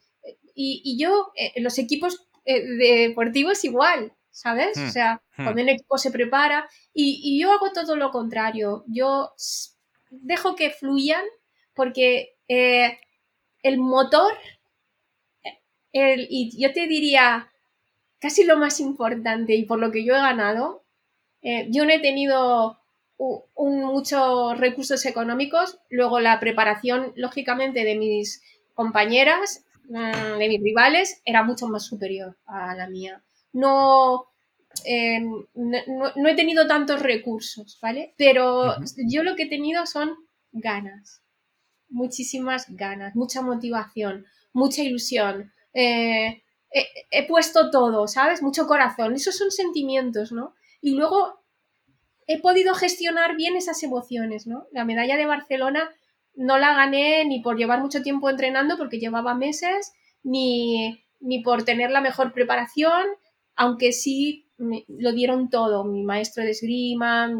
Y, 0.55 0.97
yo, 0.97 1.31
eh, 1.35 1.59
los 1.61 1.77
equipos 1.79 2.27
eh, 2.45 2.61
deportivos 2.63 3.63
igual, 3.65 4.13
¿sabes? 4.41 4.75
O 4.75 4.89
sea, 4.89 5.21
cuando 5.35 5.61
un 5.61 5.69
equipo 5.69 5.99
se 5.99 6.09
prepara. 6.09 6.67
Y, 6.93 7.21
y 7.23 7.39
yo 7.39 7.51
hago 7.51 7.71
todo 7.71 7.95
lo 7.95 8.09
contrario, 8.09 8.83
yo 8.87 9.33
dejo 10.09 10.55
que 10.55 10.71
fluyan 10.71 11.23
porque 11.75 12.37
eh, 12.47 12.97
el 13.61 13.77
motor, 13.77 14.33
y 15.93 16.59
yo 16.59 16.73
te 16.73 16.87
diría 16.87 17.51
casi 18.19 18.43
lo 18.43 18.57
más 18.57 18.79
importante 18.79 19.53
y 19.53 19.65
por 19.65 19.77
lo 19.77 19.91
que 19.91 20.03
yo 20.03 20.15
he 20.15 20.19
ganado, 20.19 20.85
eh, 21.43 21.67
yo 21.69 21.85
no 21.85 21.91
he 21.91 21.99
tenido 21.99 22.79
muchos 23.55 24.57
recursos 24.57 25.05
económicos, 25.05 25.77
luego 25.91 26.19
la 26.19 26.39
preparación, 26.39 27.13
lógicamente, 27.15 27.83
de 27.83 27.95
mis 27.95 28.41
compañeras, 28.73 29.63
mm, 29.89 30.39
de 30.39 30.49
mis 30.49 30.63
rivales, 30.63 31.21
era 31.25 31.43
mucho 31.43 31.67
más 31.67 31.85
superior 31.85 32.39
a 32.47 32.73
la 32.73 32.89
mía. 32.89 33.23
No, 33.53 34.30
em, 34.85 35.29
no, 35.53 36.29
he 36.29 36.35
tenido 36.35 36.67
tantos 36.67 37.01
recursos, 37.01 37.77
¿vale? 37.81 38.13
Pero 38.17 38.75
yo 39.07 39.23
lo 39.23 39.35
que 39.35 39.43
he 39.43 39.49
tenido 39.49 39.85
son 39.85 40.15
ganas 40.51 41.21
muchísimas 41.91 42.65
ganas, 42.69 43.15
mucha 43.15 43.41
motivación, 43.41 44.25
mucha 44.53 44.81
ilusión. 44.81 45.53
Eh, 45.73 46.41
he, 46.71 47.27
puesto 47.27 47.69
todo, 47.69 48.07
¿sabes? 48.07 48.41
Mucho 48.41 48.65
corazón. 48.65 49.13
Esos 49.13 49.37
son 49.37 49.51
sentimientos, 49.51 50.31
¿no? 50.31 50.55
Y 50.81 50.95
luego 50.95 51.43
he 52.27 52.41
podido 52.41 52.73
gestionar 52.73 53.35
bien 53.35 53.55
esas 53.55 53.83
emociones, 53.83 54.47
¿no? 54.47 54.65
La 54.71 54.85
medalla 54.85 55.17
de 55.17 55.25
Barcelona 55.25 55.91
no 56.33 56.57
la 56.57 56.73
gané 56.73 57.25
ni 57.25 57.41
por 57.41 57.57
llevar 57.57 57.81
mucho 57.81 58.01
tiempo 58.01 58.29
entrenando, 58.29 58.77
porque 58.77 58.99
llevaba 58.99 59.35
meses, 59.35 59.91
ni, 60.23 61.03
ni 61.19 61.43
por 61.43 61.63
tener 61.63 61.91
la 61.91 62.01
mejor 62.01 62.33
preparación, 62.33 63.05
aunque 63.55 63.91
sí 63.91 64.40
lo 64.87 65.11
dieron 65.13 65.49
todo, 65.49 65.83
mi 65.83 66.03
maestro 66.03 66.43
de 66.43 66.51
esgrima, 66.51 67.31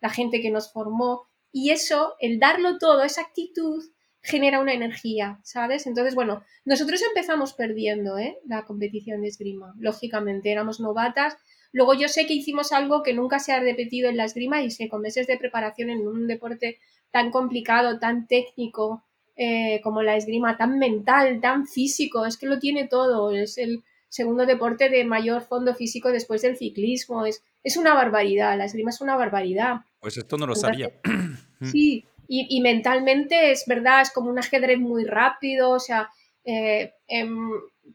la 0.00 0.10
gente 0.10 0.40
que 0.40 0.50
nos 0.50 0.72
formó. 0.72 1.22
Y 1.52 1.70
eso, 1.70 2.14
el 2.20 2.38
darlo 2.38 2.78
todo, 2.78 3.02
esa 3.04 3.22
actitud, 3.22 3.82
genera 4.22 4.60
una 4.60 4.72
energía, 4.72 5.40
¿sabes? 5.42 5.86
Entonces, 5.86 6.14
bueno, 6.14 6.44
nosotros 6.64 7.02
empezamos 7.02 7.54
perdiendo 7.54 8.18
¿eh? 8.18 8.38
la 8.46 8.64
competición 8.64 9.22
de 9.22 9.28
esgrima, 9.28 9.74
lógicamente, 9.78 10.52
éramos 10.52 10.80
novatas. 10.80 11.36
Luego 11.72 11.94
yo 11.94 12.08
sé 12.08 12.26
que 12.26 12.34
hicimos 12.34 12.72
algo 12.72 13.02
que 13.02 13.14
nunca 13.14 13.40
se 13.40 13.52
ha 13.52 13.60
repetido 13.60 14.08
en 14.08 14.16
la 14.16 14.24
esgrima 14.24 14.62
y 14.62 14.70
sé, 14.70 14.88
con 14.88 15.02
meses 15.02 15.26
de 15.26 15.38
preparación 15.38 15.90
en 15.90 16.06
un 16.06 16.26
deporte 16.26 16.78
tan 17.10 17.30
complicado, 17.30 17.98
tan 17.98 18.26
técnico 18.26 19.02
eh, 19.34 19.80
como 19.82 20.02
la 20.02 20.16
esgrima, 20.16 20.56
tan 20.56 20.78
mental, 20.78 21.40
tan 21.40 21.66
físico, 21.66 22.24
es 22.24 22.36
que 22.36 22.46
lo 22.46 22.58
tiene 22.58 22.86
todo, 22.86 23.32
es 23.32 23.58
el 23.58 23.82
segundo 24.12 24.44
deporte 24.44 24.90
de 24.90 25.06
mayor 25.06 25.40
fondo 25.40 25.74
físico 25.74 26.12
después 26.12 26.42
del 26.42 26.58
ciclismo, 26.58 27.24
es, 27.24 27.42
es 27.64 27.78
una 27.78 27.94
barbaridad, 27.94 28.58
la 28.58 28.66
esgrima 28.66 28.90
es 28.90 29.00
una 29.00 29.16
barbaridad. 29.16 29.76
Pues 30.00 30.18
esto 30.18 30.36
no 30.36 30.46
lo 30.46 30.54
sabía. 30.54 30.92
Sí, 31.62 32.04
y, 32.26 32.60
mentalmente 32.60 33.52
es 33.52 33.66
verdad, 33.68 34.00
es 34.00 34.10
como 34.10 34.28
un 34.28 34.38
ajedrez 34.40 34.80
muy 34.80 35.04
rápido, 35.04 35.70
o 35.70 35.78
sea, 35.78 36.10
eh, 36.44 36.92
em, 37.06 37.52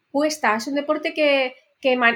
cuesta, 0.09 0.55
es 0.55 0.68
un 0.68 0.76
deporte 0.76 1.13
que, 1.13 1.53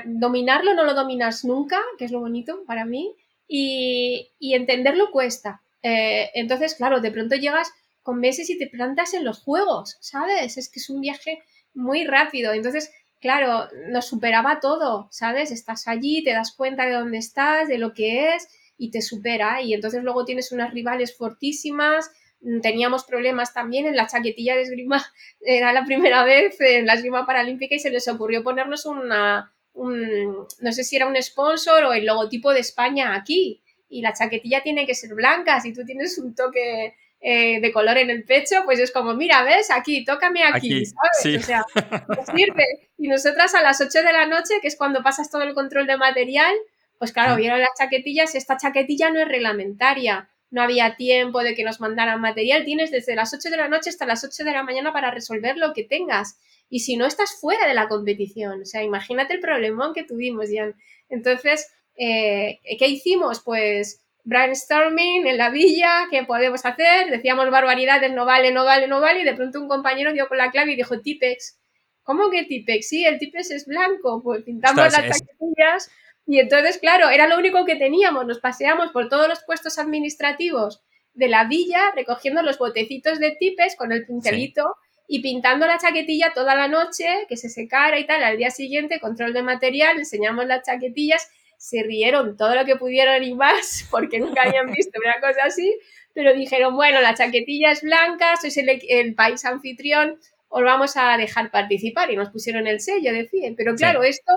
dominarlo 0.06 0.74
no 0.74 0.86
lo 0.86 0.94
dominas 0.94 1.44
nunca, 1.44 1.82
que 1.98 2.06
es 2.06 2.12
lo 2.12 2.22
bonito 2.22 2.64
para 2.66 2.86
mí, 2.86 3.14
y, 3.50 4.32
entenderlo 4.40 5.12
cuesta. 5.12 5.62
Eh, 5.84 6.30
entonces, 6.34 6.76
claro, 6.76 7.02
de 7.02 7.12
pronto 7.12 7.36
llegas 7.36 7.70
con 8.02 8.22
meses 8.22 8.50
y 8.50 8.58
te 8.58 8.68
plantas 8.68 9.14
en 9.14 9.26
los 9.26 9.42
juegos, 9.42 9.98
¿sabes? 10.00 10.58
Es 10.58 10.70
que 10.70 10.80
es 10.80 10.90
un 10.90 11.02
viaje 11.02 11.44
muy 11.74 12.06
rápido. 12.06 12.54
Entonces, 12.54 12.92
claro, 13.22 13.70
nos 13.90 14.08
superaba 14.08 14.60
todo, 14.60 15.08
¿sabes? 15.12 15.52
Estás 15.52 15.88
allí, 15.88 16.24
te 16.24 16.34
das 16.34 16.54
cuenta 16.54 16.86
de 16.86 16.94
dónde 16.94 17.20
estás, 17.20 17.68
de 17.68 17.78
lo 17.78 17.94
que 17.94 18.34
es 18.34 18.48
y 18.78 18.90
te 18.90 19.02
supera. 19.02 19.62
Y 19.62 19.74
entonces 19.74 20.04
luego 20.04 20.26
tienes 20.26 20.52
unas 20.52 20.74
rivales 20.74 21.16
fortísimas. 21.16 22.12
Mm, 22.42 22.62
teníamos 22.62 23.06
problemas 23.06 23.54
también 23.54 23.86
en 23.86 23.96
la 23.96 24.08
chaquetilla 24.08 24.56
de 24.56 24.64
esgrima. 24.64 25.06
Era 25.40 25.72
la 25.72 25.86
primera 25.86 26.24
vez 26.24 26.60
en 26.60 26.88
la 26.88 26.96
esgrima 26.96 27.26
paralímpica 27.26 27.76
y 27.76 27.80
se 27.80 27.92
les 27.92 28.08
ocurrió 28.08 28.44
ponernos 28.44 28.86
una, 28.86 29.54
un, 29.74 30.48
no 30.60 30.72
sé 30.72 30.84
si 30.84 30.96
era 30.96 31.08
un 31.08 31.22
sponsor 31.22 31.84
o 31.84 31.94
el 31.94 32.06
logotipo 32.06 32.52
de 32.52 32.60
España 32.60 33.16
aquí. 33.16 33.62
Y 33.88 34.02
la 34.02 34.14
chaquetilla 34.14 34.64
tiene 34.64 34.88
que 34.88 34.96
ser 34.96 35.14
blanca. 35.14 35.60
Si 35.60 35.74
tú 35.74 35.86
tienes 35.86 36.18
un 36.18 36.34
toque 36.34 36.96
eh, 37.24 37.62
de 37.62 37.72
color 37.72 38.00
en 38.00 38.10
el 38.10 38.24
pecho, 38.24 38.64
pues 38.66 38.80
es 38.80 38.92
como, 38.92 39.14
mira, 39.14 39.44
¿ves? 39.44 39.70
Aquí, 39.70 40.04
tócame 40.04 40.44
aquí, 40.44 40.84
¿sabes? 40.86 41.44
O 41.44 41.46
sea, 41.46 41.64
pues 42.08 42.26
sirve. 42.36 42.90
Y 42.98 43.08
nosotras 43.08 43.54
a 43.54 43.62
las 43.62 43.80
8 43.80 44.00
de 44.00 44.12
la 44.12 44.26
noche, 44.26 44.56
que 44.60 44.68
es 44.68 44.76
cuando 44.76 45.04
pasas 45.04 45.30
todo 45.30 45.44
el 45.44 45.54
control 45.54 45.86
de 45.86 45.98
material, 45.98 46.56
pues 46.98 47.12
claro, 47.12 47.36
vieron 47.36 47.60
las 47.60 47.70
chaquetillas, 47.78 48.34
esta 48.34 48.58
chaquetilla 48.58 49.12
no 49.12 49.20
es 49.22 49.28
reglamentaria, 49.28 50.30
no 50.50 50.64
había 50.64 50.96
tiempo 50.96 51.44
de 51.44 51.54
que 51.54 51.64
nos 51.64 51.80
mandaran 51.80 52.20
material, 52.22 52.66
tienes 52.66 52.90
desde 52.90 53.16
las 53.16 53.34
8 53.34 53.50
de 53.50 53.58
la 53.58 53.68
noche 53.68 53.92
hasta 53.92 54.06
las 54.06 54.24
8 54.24 54.44
de 54.44 54.52
la 54.52 54.64
mañana 54.64 54.92
para 54.92 55.12
resolver 55.12 55.58
lo 55.58 55.74
que 55.74 55.84
tengas. 55.84 56.40
Y 56.70 56.80
si 56.80 56.98
no, 56.98 57.06
estás 57.06 57.38
fuera 57.40 57.68
de 57.68 57.74
la 57.74 57.88
competición. 57.88 58.62
O 58.62 58.66
sea, 58.66 58.82
imagínate 58.82 59.36
el 59.36 59.40
problemón 59.42 59.94
que 59.94 60.04
tuvimos, 60.04 60.48
Jan. 60.52 60.76
Entonces, 61.10 61.68
eh, 61.98 62.60
¿qué 62.80 62.88
hicimos? 62.88 63.42
Pues 63.42 64.02
brainstorming 64.24 65.28
en 65.28 65.38
la 65.38 65.50
villa, 65.50 66.08
¿qué 66.10 66.24
podemos 66.24 66.66
hacer? 66.66 67.10
Decíamos 67.10 67.50
barbaridades, 67.50 68.12
no 68.12 68.26
vale, 68.26 68.52
no 68.52 68.66
vale, 68.66 68.88
no 68.88 69.00
vale, 69.02 69.22
y 69.22 69.24
de 69.24 69.34
pronto 69.34 69.60
un 69.60 69.68
compañero 69.68 70.14
dio 70.14 70.28
con 70.28 70.38
la 70.38 70.52
clave 70.52 70.74
y 70.74 70.76
dijo 70.76 71.00
Tipex. 71.02 71.60
¿Cómo 72.04 72.30
que 72.30 72.44
Tipex? 72.44 72.88
Sí, 72.88 73.06
el 73.06 73.20
Tipex 73.20 73.52
es 73.52 73.66
blanco, 73.66 74.22
pues 74.24 74.44
pintamos 74.44 74.92
las 74.92 74.94
chaquetillas 74.94 75.92
y 76.26 76.40
entonces, 76.40 76.78
claro, 76.78 77.10
era 77.10 77.28
lo 77.28 77.38
único 77.38 77.66
que 77.66 77.76
teníamos, 77.76 78.26
nos 78.26 78.40
paseamos 78.40 78.92
por 78.92 79.10
todos 79.10 79.28
los 79.28 79.44
puestos 79.44 79.78
administrativos 79.80 80.82
de 81.14 81.28
la 81.28 81.46
villa 81.46 81.92
recogiendo 81.96 82.42
los 82.42 82.58
botecitos 82.58 83.20
de 83.20 83.36
Tipex 83.38 83.76
con 83.76 83.92
el 83.92 84.06
pincelito 84.06 84.76
y 85.08 85.22
pintando 85.22 85.68
la 85.68 85.78
chaquetilla 85.78 86.32
toda 86.34 86.56
la 86.56 86.70
noche, 86.70 87.06
que 87.28 87.36
se 87.36 87.50
secara 87.50 88.00
y 88.00 88.08
tal, 88.08 88.24
al 88.24 88.38
día 88.38 88.50
siguiente, 88.50 89.02
control 89.02 89.34
de 89.34 89.44
material, 89.44 89.98
enseñamos 89.98 90.46
las 90.46 90.66
chaquetillas 90.66 91.30
se 91.62 91.84
rieron 91.84 92.38
todo 92.38 92.56
lo 92.56 92.66
que 92.66 92.76
pudieron 92.76 93.24
y 93.24 93.36
más, 93.36 93.88
porque 93.92 94.20
nunca 94.20 94.42
habían 94.42 94.72
visto 94.72 95.00
una 95.00 95.22
cosa 95.22 95.46
así, 95.46 95.78
pero 96.14 96.34
dijeron, 96.34 96.76
bueno, 96.76 97.00
la 97.02 97.14
chaquetilla 97.14 97.72
es 97.72 97.84
blanca, 97.84 98.36
sois 98.36 98.58
el, 98.58 99.14
país 99.14 99.46
anfitrión, 99.46 100.20
os 100.50 100.64
vamos 100.64 100.98
a 100.98 101.16
dejar 101.18 101.52
participar 101.52 102.10
y 102.10 102.16
nos 102.16 102.32
pusieron 102.32 102.66
el 102.66 102.82
sello 102.82 103.14
de 103.14 103.28
FIE. 103.28 103.54
Pero 103.56 103.76
claro, 103.76 104.02
esto, 104.02 104.34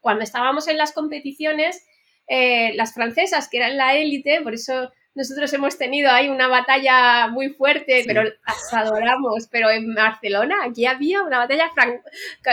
cuando 0.00 0.22
estábamos 0.22 0.68
en 0.68 0.78
las 0.78 0.92
competiciones, 0.92 1.84
eh, 2.28 2.72
las 2.76 2.94
francesas, 2.94 3.48
que 3.48 3.58
eran 3.58 3.76
la 3.76 3.96
élite, 3.96 4.40
por 4.40 4.54
eso 4.54 4.92
nosotros 5.14 5.52
hemos 5.52 5.76
tenido 5.76 6.10
ahí 6.10 6.28
una 6.28 6.46
batalla 6.46 7.26
muy 7.28 7.50
fuerte, 7.50 8.04
pero 8.06 8.22
las 8.22 8.72
adoramos. 8.72 9.48
Pero 9.50 9.70
en 9.70 9.92
Barcelona 9.94 10.56
aquí 10.64 10.86
había 10.86 11.22
una 11.22 11.38
batalla 11.38 11.70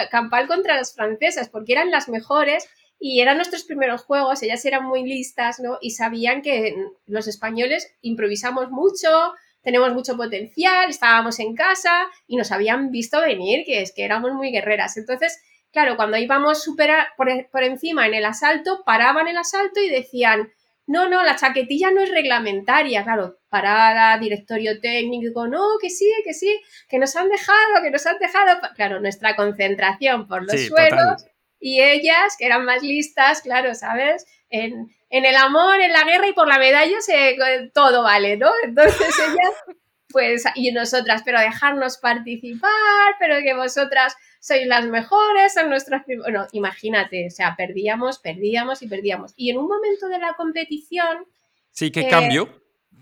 campal 0.09 0.47
contra 0.47 0.75
las 0.75 0.93
francesas, 0.93 1.49
porque 1.49 1.73
eran 1.73 1.91
las 1.91 2.09
mejores 2.09 2.67
y 3.03 3.19
eran 3.19 3.37
nuestros 3.37 3.63
primeros 3.63 4.03
juegos, 4.03 4.43
ellas 4.43 4.63
eran 4.63 4.85
muy 4.85 5.03
listas, 5.03 5.59
¿no? 5.59 5.79
Y 5.81 5.89
sabían 5.89 6.43
que 6.43 6.75
los 7.07 7.27
españoles 7.27 7.91
improvisamos 8.01 8.69
mucho, 8.69 9.33
tenemos 9.63 9.91
mucho 9.91 10.15
potencial, 10.15 10.87
estábamos 10.87 11.39
en 11.39 11.55
casa 11.55 12.05
y 12.27 12.37
nos 12.37 12.51
habían 12.51 12.91
visto 12.91 13.19
venir, 13.19 13.65
que 13.65 13.81
es 13.81 13.91
que 13.91 14.05
éramos 14.05 14.33
muy 14.33 14.51
guerreras. 14.51 14.97
Entonces, 14.97 15.41
claro, 15.71 15.95
cuando 15.95 16.17
íbamos 16.17 16.63
superar 16.63 17.07
por, 17.17 17.27
por 17.49 17.63
encima 17.63 18.05
en 18.05 18.13
el 18.13 18.23
asalto, 18.23 18.83
paraban 18.85 19.27
el 19.27 19.37
asalto 19.37 19.79
y 19.79 19.89
decían, 19.89 20.51
no, 20.85 21.09
no, 21.09 21.23
la 21.23 21.35
chaquetilla 21.35 21.89
no 21.89 22.01
es 22.01 22.11
reglamentaria, 22.11 23.03
claro, 23.03 23.39
parada, 23.49 24.19
directorio 24.19 24.79
técnico, 24.79 25.47
no, 25.47 25.79
que 25.81 25.89
sí, 25.89 26.13
que 26.23 26.35
sí, 26.35 26.61
que 26.87 26.99
nos 26.99 27.15
han 27.15 27.29
dejado, 27.29 27.81
que 27.81 27.89
nos 27.89 28.05
han 28.05 28.19
dejado, 28.19 28.59
claro, 28.75 28.99
nuestra 28.99 29.35
concentración 29.35 30.27
por 30.27 30.43
los 30.43 30.67
suelos 30.67 31.25
y 31.61 31.79
ellas, 31.79 32.35
que 32.37 32.47
eran 32.47 32.65
más 32.65 32.81
listas, 32.81 33.41
claro, 33.41 33.75
¿sabes? 33.75 34.25
En, 34.49 34.89
el 35.11 35.35
amor, 35.35 35.79
en 35.79 35.93
la 35.93 36.03
guerra 36.03 36.27
y 36.27 36.33
por 36.33 36.47
la 36.47 36.57
medalla 36.57 36.99
se, 36.99 37.37
todo 37.73 38.03
vale, 38.03 38.35
¿no? 38.35 38.49
Entonces 38.63 39.15
ellas, 39.19 39.77
pues, 40.09 40.43
y 40.55 40.71
nosotras, 40.71 41.21
pero 41.23 41.39
dejarnos 41.39 41.97
participar, 41.97 43.15
pero 43.19 43.39
que 43.43 43.53
vosotras 43.53 44.15
sois 44.39 44.65
las 44.65 44.87
mejores, 44.87 45.53
son 45.53 45.69
nuestras... 45.69 46.03
Bueno, 46.05 46.47
imagínate, 46.51 47.27
o 47.27 47.29
sea, 47.29 47.55
perdíamos, 47.55 48.17
perdíamos 48.17 48.81
y 48.81 48.87
perdíamos. 48.87 49.33
Y 49.35 49.51
en 49.51 49.59
un 49.59 49.67
momento 49.67 50.09
de 50.09 50.17
la 50.17 50.33
competición... 50.33 51.25
Sí, 51.69 51.91
¿qué 51.91 52.07
cambio? 52.07 52.49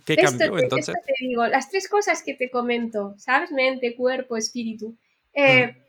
¿Qué 0.06 0.18
cambió 0.18 0.58
entonces? 0.60 0.96
te 1.06 1.14
digo, 1.26 1.48
las 1.48 1.70
tres 1.70 1.88
cosas 1.88 2.24
que 2.24 2.34
te 2.34 2.50
comento, 2.50 3.16
¿sabes? 3.18 3.52
Mente, 3.52 3.96
cuerpo, 3.96 4.36
espíritu. 4.36 4.98
Eh, 5.34 5.68
mm 5.68 5.89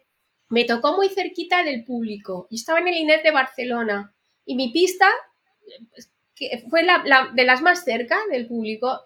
me 0.51 0.65
tocó 0.65 0.95
muy 0.97 1.09
cerquita 1.09 1.63
del 1.63 1.85
público. 1.85 2.47
Yo 2.51 2.57
estaba 2.57 2.81
en 2.81 2.89
el 2.89 2.97
INET 2.97 3.23
de 3.23 3.31
Barcelona 3.31 4.15
y 4.45 4.57
mi 4.57 4.71
pista 4.73 5.09
que 6.35 6.65
fue 6.69 6.83
la, 6.83 7.31
de 7.35 7.45
las 7.45 7.63
más 7.63 7.85
cerca 7.85 8.19
del 8.31 8.47
público. 8.47 9.01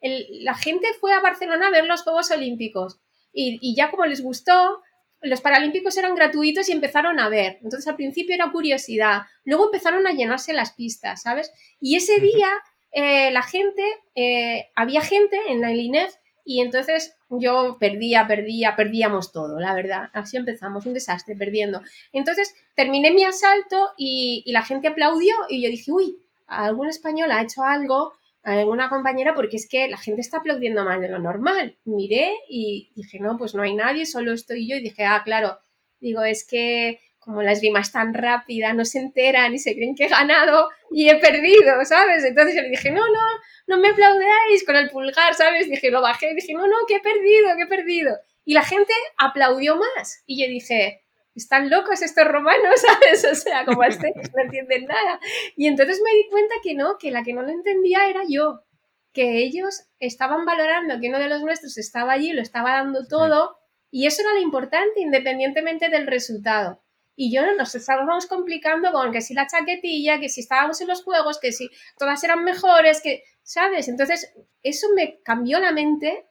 la 0.00 0.54
gente 0.54 0.86
fue 1.00 1.12
a 1.12 1.20
Barcelona 1.20 1.68
a 1.68 1.70
ver 1.70 1.86
los 1.86 2.02
Juegos 2.02 2.30
Olímpicos 2.30 3.00
y, 3.32 3.74
ya 3.74 3.90
como 3.90 4.04
les 4.04 4.22
gustó, 4.22 4.82
los 5.20 5.40
Paralímpicos 5.40 5.96
eran 5.96 6.14
gratuitos 6.14 6.68
y 6.68 6.72
empezaron 6.72 7.20
a 7.20 7.28
ver. 7.28 7.58
Entonces 7.62 7.86
al 7.88 7.96
principio 7.96 8.34
era 8.34 8.50
curiosidad, 8.50 9.22
luego 9.44 9.66
empezaron 9.66 10.06
a 10.06 10.12
llenarse 10.12 10.52
las 10.52 10.72
pistas, 10.72 11.22
¿sabes? 11.22 11.52
Y 11.80 11.96
ese 11.96 12.20
día 12.20 12.48
eh, 12.90 13.30
la 13.30 13.42
gente, 13.42 13.82
eh, 14.14 14.70
había 14.74 15.00
gente 15.00 15.38
en 15.48 15.64
el 15.64 15.80
INEF 15.80 16.12
y 16.44 16.60
entonces 16.60 17.16
yo 17.30 17.76
perdía, 17.78 18.26
perdía, 18.26 18.74
perdíamos 18.76 19.32
todo, 19.32 19.60
la 19.60 19.74
verdad. 19.74 20.10
Así 20.12 20.36
empezamos, 20.36 20.86
un 20.86 20.94
desastre, 20.94 21.36
perdiendo. 21.36 21.82
Entonces 22.12 22.54
terminé 22.74 23.12
mi 23.12 23.24
asalto 23.24 23.90
y, 23.96 24.44
la 24.46 24.62
gente 24.62 24.88
aplaudió 24.88 25.34
y 25.48 25.62
yo 25.62 25.70
dije, 25.70 25.92
uy, 25.92 26.18
algún 26.46 26.88
español 26.88 27.30
ha 27.30 27.42
hecho 27.42 27.62
algo, 27.62 28.12
alguna 28.42 28.88
compañera, 28.88 29.34
porque 29.34 29.56
es 29.56 29.68
que 29.68 29.88
la 29.88 29.98
gente 29.98 30.20
está 30.20 30.38
aplaudiendo 30.38 30.84
más 30.84 31.00
de 31.00 31.08
lo 31.08 31.18
normal. 31.18 31.76
Miré 31.84 32.34
y 32.48 32.90
dije, 32.96 33.20
no, 33.20 33.38
pues 33.38 33.54
no 33.54 33.62
hay 33.62 33.74
nadie, 33.74 34.04
solo 34.04 34.32
estoy 34.32 34.68
yo. 34.68 34.76
Y 34.76 34.82
dije, 34.82 35.04
ah, 35.04 35.22
claro, 35.24 35.58
digo, 36.00 36.22
es 36.22 36.44
que 36.44 37.00
como 37.24 37.40
la 37.40 37.52
esgrima 37.52 37.80
es 37.80 37.92
tan 37.92 38.12
rápida, 38.12 38.72
no 38.72 38.84
se 38.84 38.98
enteran 38.98 39.54
y 39.54 39.58
se 39.58 39.74
creen 39.74 39.94
que 39.94 40.06
he 40.06 40.08
ganado 40.08 40.68
y 40.90 41.08
he 41.08 41.16
perdido, 41.16 41.84
¿sabes? 41.84 42.24
Entonces 42.24 42.56
yo 42.56 42.62
le 42.62 42.70
dije, 42.70 42.90
no, 42.90 43.00
no, 43.00 43.22
no 43.68 43.78
me 43.78 43.90
aplaudáis 43.90 44.66
con 44.66 44.74
el 44.74 44.90
pulgar, 44.90 45.34
¿sabes? 45.34 45.68
Dije, 45.70 45.90
lo 45.90 46.02
bajé 46.02 46.32
y 46.32 46.34
dije, 46.34 46.52
no, 46.52 46.66
no, 46.66 46.76
que 46.88 46.96
he 46.96 47.00
perdido, 47.00 47.56
que 47.56 47.62
he 47.62 47.66
perdido. 47.66 48.16
Y 48.44 48.54
la 48.54 48.64
gente 48.64 48.92
aplaudió 49.18 49.76
más. 49.76 50.24
Y 50.26 50.42
yo 50.42 50.48
dije, 50.48 51.02
están 51.36 51.70
locos 51.70 52.02
estos 52.02 52.26
romanos, 52.26 52.80
¿sabes? 52.86 53.24
O 53.24 53.34
sea, 53.36 53.64
como 53.64 53.84
este, 53.84 54.12
no 54.16 54.42
entienden 54.42 54.86
nada. 54.86 55.20
Y 55.56 55.68
entonces 55.68 56.02
me 56.04 56.16
di 56.16 56.28
cuenta 56.28 56.56
que 56.62 56.74
no, 56.74 56.98
que 56.98 57.12
la 57.12 57.22
que 57.22 57.34
no 57.34 57.42
lo 57.42 57.50
entendía 57.50 58.08
era 58.08 58.22
yo, 58.28 58.64
que 59.12 59.38
ellos 59.38 59.84
estaban 60.00 60.44
valorando 60.44 60.98
que 61.00 61.08
uno 61.08 61.20
de 61.20 61.28
los 61.28 61.42
nuestros 61.42 61.78
estaba 61.78 62.12
allí, 62.12 62.32
lo 62.32 62.42
estaba 62.42 62.72
dando 62.72 63.06
todo, 63.06 63.56
y 63.92 64.06
eso 64.06 64.22
era 64.22 64.32
lo 64.32 64.40
importante, 64.40 65.00
independientemente 65.00 65.88
del 65.88 66.06
resultado. 66.06 66.82
Y 67.22 67.30
yo 67.30 67.42
nos 67.54 67.72
estábamos 67.76 68.26
complicando 68.26 68.90
con 68.90 69.12
que 69.12 69.20
si 69.20 69.32
la 69.32 69.46
chaquetilla, 69.46 70.18
que 70.18 70.28
si 70.28 70.40
estábamos 70.40 70.80
en 70.80 70.88
los 70.88 71.04
juegos, 71.04 71.38
que 71.38 71.52
si 71.52 71.70
todas 71.96 72.24
eran 72.24 72.42
mejores, 72.42 73.00
que, 73.00 73.22
¿sabes? 73.44 73.86
Entonces, 73.86 74.34
eso 74.64 74.88
me 74.96 75.20
cambió 75.22 75.60
la 75.60 75.70
mente 75.70 76.26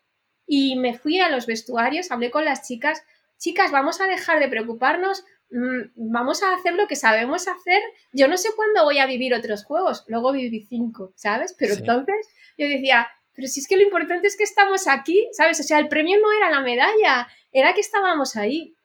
y 0.46 0.76
me 0.76 0.94
fui 0.94 1.22
a 1.22 1.30
los 1.30 1.46
vestuarios, 1.46 2.12
hablé 2.12 2.30
con 2.30 2.44
las 2.44 2.68
chicas, 2.68 3.04
chicas, 3.38 3.72
vamos 3.72 4.02
a 4.02 4.06
dejar 4.06 4.42
de 4.42 4.50
preocuparnos, 4.50 5.24
mm, 5.52 5.92
vamos 5.96 6.44
a 6.44 6.54
hacer 6.56 6.74
lo 6.74 6.88
que 6.88 6.98
sabemos 6.98 7.48
hacer. 7.48 7.82
Yo 8.12 8.28
no 8.28 8.36
sé 8.36 8.50
cuándo 8.58 8.84
voy 8.84 9.00
a 9.00 9.06
vivir 9.06 9.34
otros 9.34 9.64
juegos, 9.64 10.04
luego 10.08 10.34
viví 10.34 10.66
cinco, 10.68 11.14
¿sabes? 11.16 11.56
Pero 11.58 11.76
entonces 11.76 12.28
yo 12.58 12.68
decía, 12.68 13.08
pero 13.34 13.48
si 13.48 13.62
es 13.62 13.68
que 13.70 13.78
lo 13.78 13.84
importante 13.84 14.28
es 14.28 14.36
que 14.36 14.44
estamos 14.44 14.90
aquí, 14.90 15.30
¿sabes? 15.32 15.58
O 15.62 15.64
sea, 15.64 15.80
el 15.80 15.88
premio 15.88 16.20
no 16.20 16.34
era 16.34 16.50
la 16.50 16.60
medalla, 16.60 17.30
era 17.54 17.74
que 17.74 17.80
estábamos 17.80 18.36
ahí. 18.36 18.76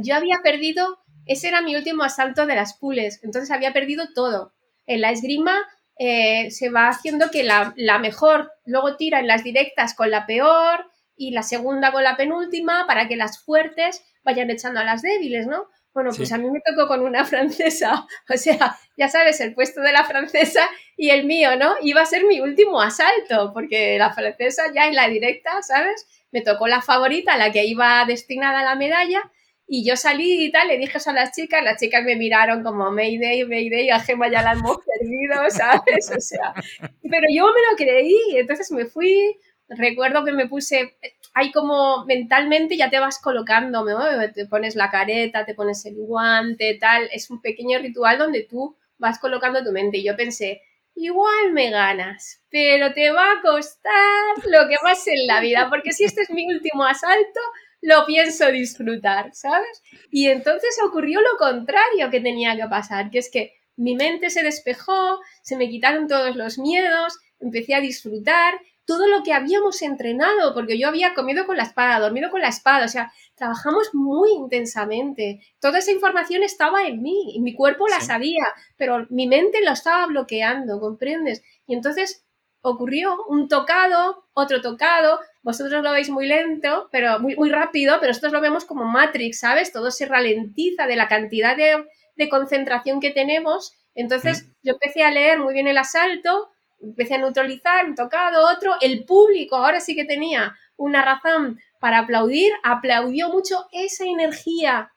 Yo 0.00 0.16
había 0.16 0.40
perdido 0.42 0.98
ese 1.28 1.48
era 1.48 1.62
mi 1.62 1.76
último 1.76 2.02
asalto 2.02 2.46
de 2.46 2.54
las 2.54 2.76
pules, 2.78 3.20
entonces 3.22 3.50
había 3.50 3.72
perdido 3.72 4.12
todo. 4.14 4.54
En 4.86 5.02
la 5.02 5.10
esgrima 5.10 5.56
eh, 5.98 6.50
se 6.50 6.70
va 6.70 6.88
haciendo 6.88 7.30
que 7.30 7.42
la, 7.42 7.74
mejor 8.00 8.52
luego 8.64 8.96
tira 8.96 9.20
en 9.20 9.26
las 9.26 9.44
directas 9.44 9.94
con 9.94 10.10
la 10.10 10.26
peor 10.26 10.86
y 11.16 11.32
la 11.32 11.42
segunda 11.42 11.92
con 11.92 12.04
la 12.04 12.16
penúltima 12.16 12.86
para 12.86 13.08
que 13.08 13.16
las 13.16 13.42
fuertes 13.42 14.04
vayan 14.22 14.50
echando 14.50 14.80
a 14.80 14.84
las 14.84 15.02
débiles, 15.02 15.46
¿no? 15.46 15.66
Bueno, 15.92 16.10
pues 16.16 16.32
a 16.32 16.38
mí 16.38 16.48
me 16.48 16.60
tocó 16.60 16.86
con 16.86 17.00
una 17.00 17.24
francesa, 17.26 18.06
o 18.32 18.36
sea, 18.36 18.78
ya 18.96 19.08
sabes, 19.08 19.40
el 19.40 19.54
puesto 19.54 19.80
de 19.80 19.92
la 19.92 20.04
francesa 20.04 20.68
y 20.96 21.10
el 21.10 21.24
mío, 21.24 21.56
¿no? 21.56 21.74
Iba 21.82 22.02
a 22.02 22.06
ser 22.06 22.24
mi 22.24 22.40
último 22.40 22.80
asalto, 22.80 23.52
porque 23.52 23.98
la 23.98 24.12
francesa 24.12 24.72
ya 24.72 24.86
en 24.86 24.94
la 24.94 25.08
directa, 25.08 25.60
¿sabes? 25.62 26.06
Me 26.30 26.42
tocó 26.42 26.68
la 26.68 26.82
favorita, 26.82 27.36
la 27.36 27.50
que 27.50 27.64
iba 27.64 28.04
destinada 28.06 28.60
a 28.60 28.64
la 28.64 28.76
medalla, 28.76 29.28
Y 29.70 29.86
yo 29.86 29.96
salí 29.96 30.46
y 30.46 30.50
tal, 30.50 30.68
le 30.68 30.78
dije 30.78 30.96
eso 30.96 31.10
a 31.10 31.12
las 31.12 31.32
chicas, 31.32 31.62
las 31.62 31.78
chicas 31.78 32.02
me 32.02 32.16
miraron 32.16 32.62
como 32.62 32.90
Mayday, 32.90 33.44
Mayday, 33.44 33.90
a 33.90 34.00
Gemma 34.00 34.30
ya 34.30 34.40
la 34.42 34.52
hemos 34.52 34.78
perdido, 34.78 35.34
¿sabes? 35.50 36.10
O 36.10 36.20
sea, 36.20 36.54
pero 37.02 37.26
yo 37.30 37.44
me 37.44 37.60
lo 37.70 37.76
creí, 37.76 38.16
entonces 38.36 38.72
me 38.72 38.86
fui, 38.86 39.36
recuerdo 39.68 40.24
que 40.24 40.32
me 40.32 40.48
puse, 40.48 40.96
hay 41.34 41.52
como 41.52 42.06
mentalmente 42.06 42.78
ya 42.78 42.88
te 42.88 42.98
vas 42.98 43.20
colocando, 43.20 43.84
¿no? 43.84 44.32
te 44.32 44.46
pones 44.46 44.74
la 44.74 44.90
careta, 44.90 45.44
te 45.44 45.54
pones 45.54 45.84
el 45.84 45.96
guante, 45.96 46.78
tal, 46.80 47.06
es 47.12 47.28
un 47.28 47.42
pequeño 47.42 47.78
ritual 47.78 48.16
donde 48.16 48.44
tú 48.44 48.74
vas 48.96 49.18
colocando 49.18 49.62
tu 49.62 49.70
mente 49.70 49.98
y 49.98 50.04
yo 50.04 50.16
pensé, 50.16 50.62
igual 50.94 51.52
me 51.52 51.70
ganas, 51.70 52.42
pero 52.48 52.94
te 52.94 53.12
va 53.12 53.32
a 53.32 53.42
costar 53.42 54.34
lo 54.46 54.66
que 54.66 54.76
más 54.82 55.06
en 55.06 55.26
la 55.26 55.40
vida, 55.40 55.68
porque 55.68 55.92
si 55.92 56.04
este 56.04 56.22
es 56.22 56.30
mi 56.30 56.46
último 56.46 56.84
asalto, 56.84 57.40
lo 57.80 58.04
pienso 58.06 58.50
disfrutar, 58.50 59.34
¿sabes? 59.34 59.82
Y 60.10 60.28
entonces 60.28 60.78
ocurrió 60.84 61.20
lo 61.20 61.36
contrario 61.38 62.10
que 62.10 62.20
tenía 62.20 62.56
que 62.56 62.68
pasar, 62.68 63.10
que 63.10 63.18
es 63.18 63.30
que 63.30 63.54
mi 63.76 63.94
mente 63.94 64.30
se 64.30 64.42
despejó, 64.42 65.20
se 65.42 65.56
me 65.56 65.68
quitaron 65.68 66.08
todos 66.08 66.34
los 66.34 66.58
miedos, 66.58 67.18
empecé 67.40 67.74
a 67.74 67.80
disfrutar 67.80 68.54
todo 68.84 69.06
lo 69.06 69.22
que 69.22 69.34
habíamos 69.34 69.82
entrenado, 69.82 70.54
porque 70.54 70.78
yo 70.78 70.88
había 70.88 71.12
comido 71.12 71.46
con 71.46 71.58
la 71.58 71.64
espada, 71.64 72.00
dormido 72.00 72.30
con 72.30 72.40
la 72.40 72.48
espada, 72.48 72.86
o 72.86 72.88
sea, 72.88 73.12
trabajamos 73.34 73.90
muy 73.92 74.32
intensamente. 74.32 75.40
Toda 75.60 75.80
esa 75.80 75.92
información 75.92 76.42
estaba 76.42 76.86
en 76.86 77.02
mí, 77.02 77.34
y 77.34 77.40
mi 77.40 77.54
cuerpo 77.54 77.86
la 77.86 78.00
sabía, 78.00 78.46
pero 78.78 79.06
mi 79.10 79.26
mente 79.26 79.62
lo 79.62 79.72
estaba 79.72 80.06
bloqueando, 80.06 80.80
¿comprendes? 80.80 81.42
Y 81.66 81.74
entonces 81.74 82.24
ocurrió 82.70 83.24
un 83.28 83.48
tocado, 83.48 84.24
otro 84.32 84.60
tocado, 84.60 85.20
vosotros 85.42 85.82
lo 85.82 85.92
veis 85.92 86.10
muy 86.10 86.26
lento, 86.26 86.88
pero 86.92 87.20
muy, 87.20 87.36
muy 87.36 87.50
rápido, 87.50 87.96
pero 88.00 88.10
nosotros 88.10 88.32
lo 88.32 88.40
vemos 88.40 88.64
como 88.64 88.84
Matrix, 88.84 89.40
¿sabes? 89.40 89.72
Todo 89.72 89.90
se 89.90 90.06
ralentiza 90.06 90.86
de 90.86 90.96
la 90.96 91.08
cantidad 91.08 91.56
de, 91.56 91.84
concentración 92.28 93.00
que 93.00 93.10
tenemos. 93.10 93.74
Entonces 93.94 94.44
mm. 94.44 94.50
yo 94.62 94.72
empecé 94.74 95.04
a 95.04 95.10
leer 95.10 95.38
muy 95.38 95.54
bien 95.54 95.68
el 95.68 95.78
asalto, 95.78 96.50
empecé 96.80 97.14
a 97.14 97.18
neutralizar, 97.18 97.86
un 97.86 97.94
tocado, 97.94 98.48
otro, 98.48 98.74
el 98.80 99.04
público 99.04 99.56
ahora 99.56 99.80
sí 99.80 99.94
que 99.94 100.04
tenía 100.04 100.56
una 100.76 101.04
razón 101.04 101.60
para 101.80 102.00
aplaudir, 102.00 102.52
aplaudió 102.62 103.28
mucho 103.28 103.66
esa 103.72 104.04
energía 104.04 104.92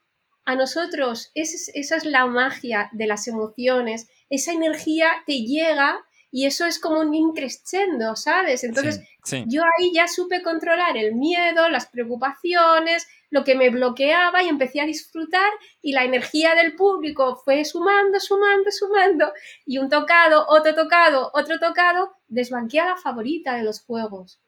a 0.46 0.56
nosotros, 0.56 1.32
esa 1.36 1.96
es 1.96 2.06
la 2.06 2.26
magia 2.26 2.90
de 2.92 3.08
las 3.08 3.28
emociones, 3.28 4.10
esa 4.30 4.52
energía 4.52 5.12
te 5.26 5.44
llega 5.44 6.04
y 6.32 6.46
eso 6.46 6.66
es 6.66 6.80
como 6.80 7.02
un 7.02 7.14
increscendo, 7.14 8.16
¿sabes? 8.16 8.64
Entonces 8.64 9.02
yo 9.48 9.64
ahí 9.64 9.92
ya 9.94 10.08
supe 10.08 10.42
controlar 10.42 10.96
el 10.98 11.14
miedo, 11.14 11.68
las 11.70 11.88
preocupaciones, 11.88 13.06
lo 13.30 13.44
que 13.44 13.56
me 13.56 13.70
bloqueaba 13.70 14.42
y 14.42 14.48
empecé 14.48 14.82
a 14.82 14.86
disfrutar 14.86 15.52
y 15.82 15.92
la 15.92 16.06
energía 16.06 16.56
del 16.56 16.76
público 16.76 17.36
fue 17.36 17.66
sumando, 17.66 18.20
sumando, 18.20 18.72
sumando 18.72 19.34
y 19.66 19.78
un 19.78 19.90
tocado, 19.90 20.46
otro 20.48 20.74
tocado, 20.74 21.32
otro 21.34 21.60
tocado, 21.60 22.14
desbanqué 22.28 22.80
a 22.80 22.86
la 22.88 22.96
favorita 22.96 23.56
de 23.56 23.64
los 23.64 23.82
juegos, 23.82 24.40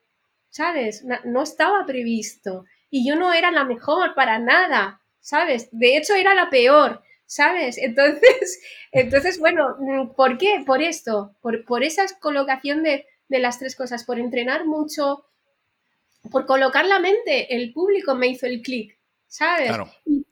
¿sabes? 0.50 1.04
No 1.26 1.44
estaba 1.44 1.86
previsto 1.86 2.66
y 2.90 3.08
yo 3.08 3.16
no 3.16 3.34
era 3.34 3.52
la 3.52 3.66
mejor 3.66 4.16
para 4.16 4.40
nada, 4.40 5.02
¿sabes? 5.20 5.68
De 5.72 5.98
hecho 5.98 6.16
era 6.16 6.34
la 6.34 6.50
peor 6.50 7.04
¿sabes? 7.34 7.80
Entonces, 7.80 8.62
entonces 8.92 9.40
bueno, 9.40 10.14
¿por 10.16 10.38
qué? 10.38 10.64
Por 10.66 10.82
esto, 10.84 11.36
por, 11.42 11.66
por 11.66 11.84
esa 11.84 12.06
colocación 12.20 12.84
de, 12.84 13.06
las 13.30 13.58
tres 13.58 13.76
cosas, 13.76 14.04
por 14.04 14.20
entrenar 14.20 14.66
mucho, 14.66 15.26
por 16.30 16.46
colocar 16.46 16.86
la 16.86 17.00
mente, 17.00 17.56
el 17.56 17.74
público 17.74 18.14
me 18.14 18.28
hizo 18.28 18.46
el 18.46 18.62
clic, 18.62 19.00
¿sabes? 19.26 19.72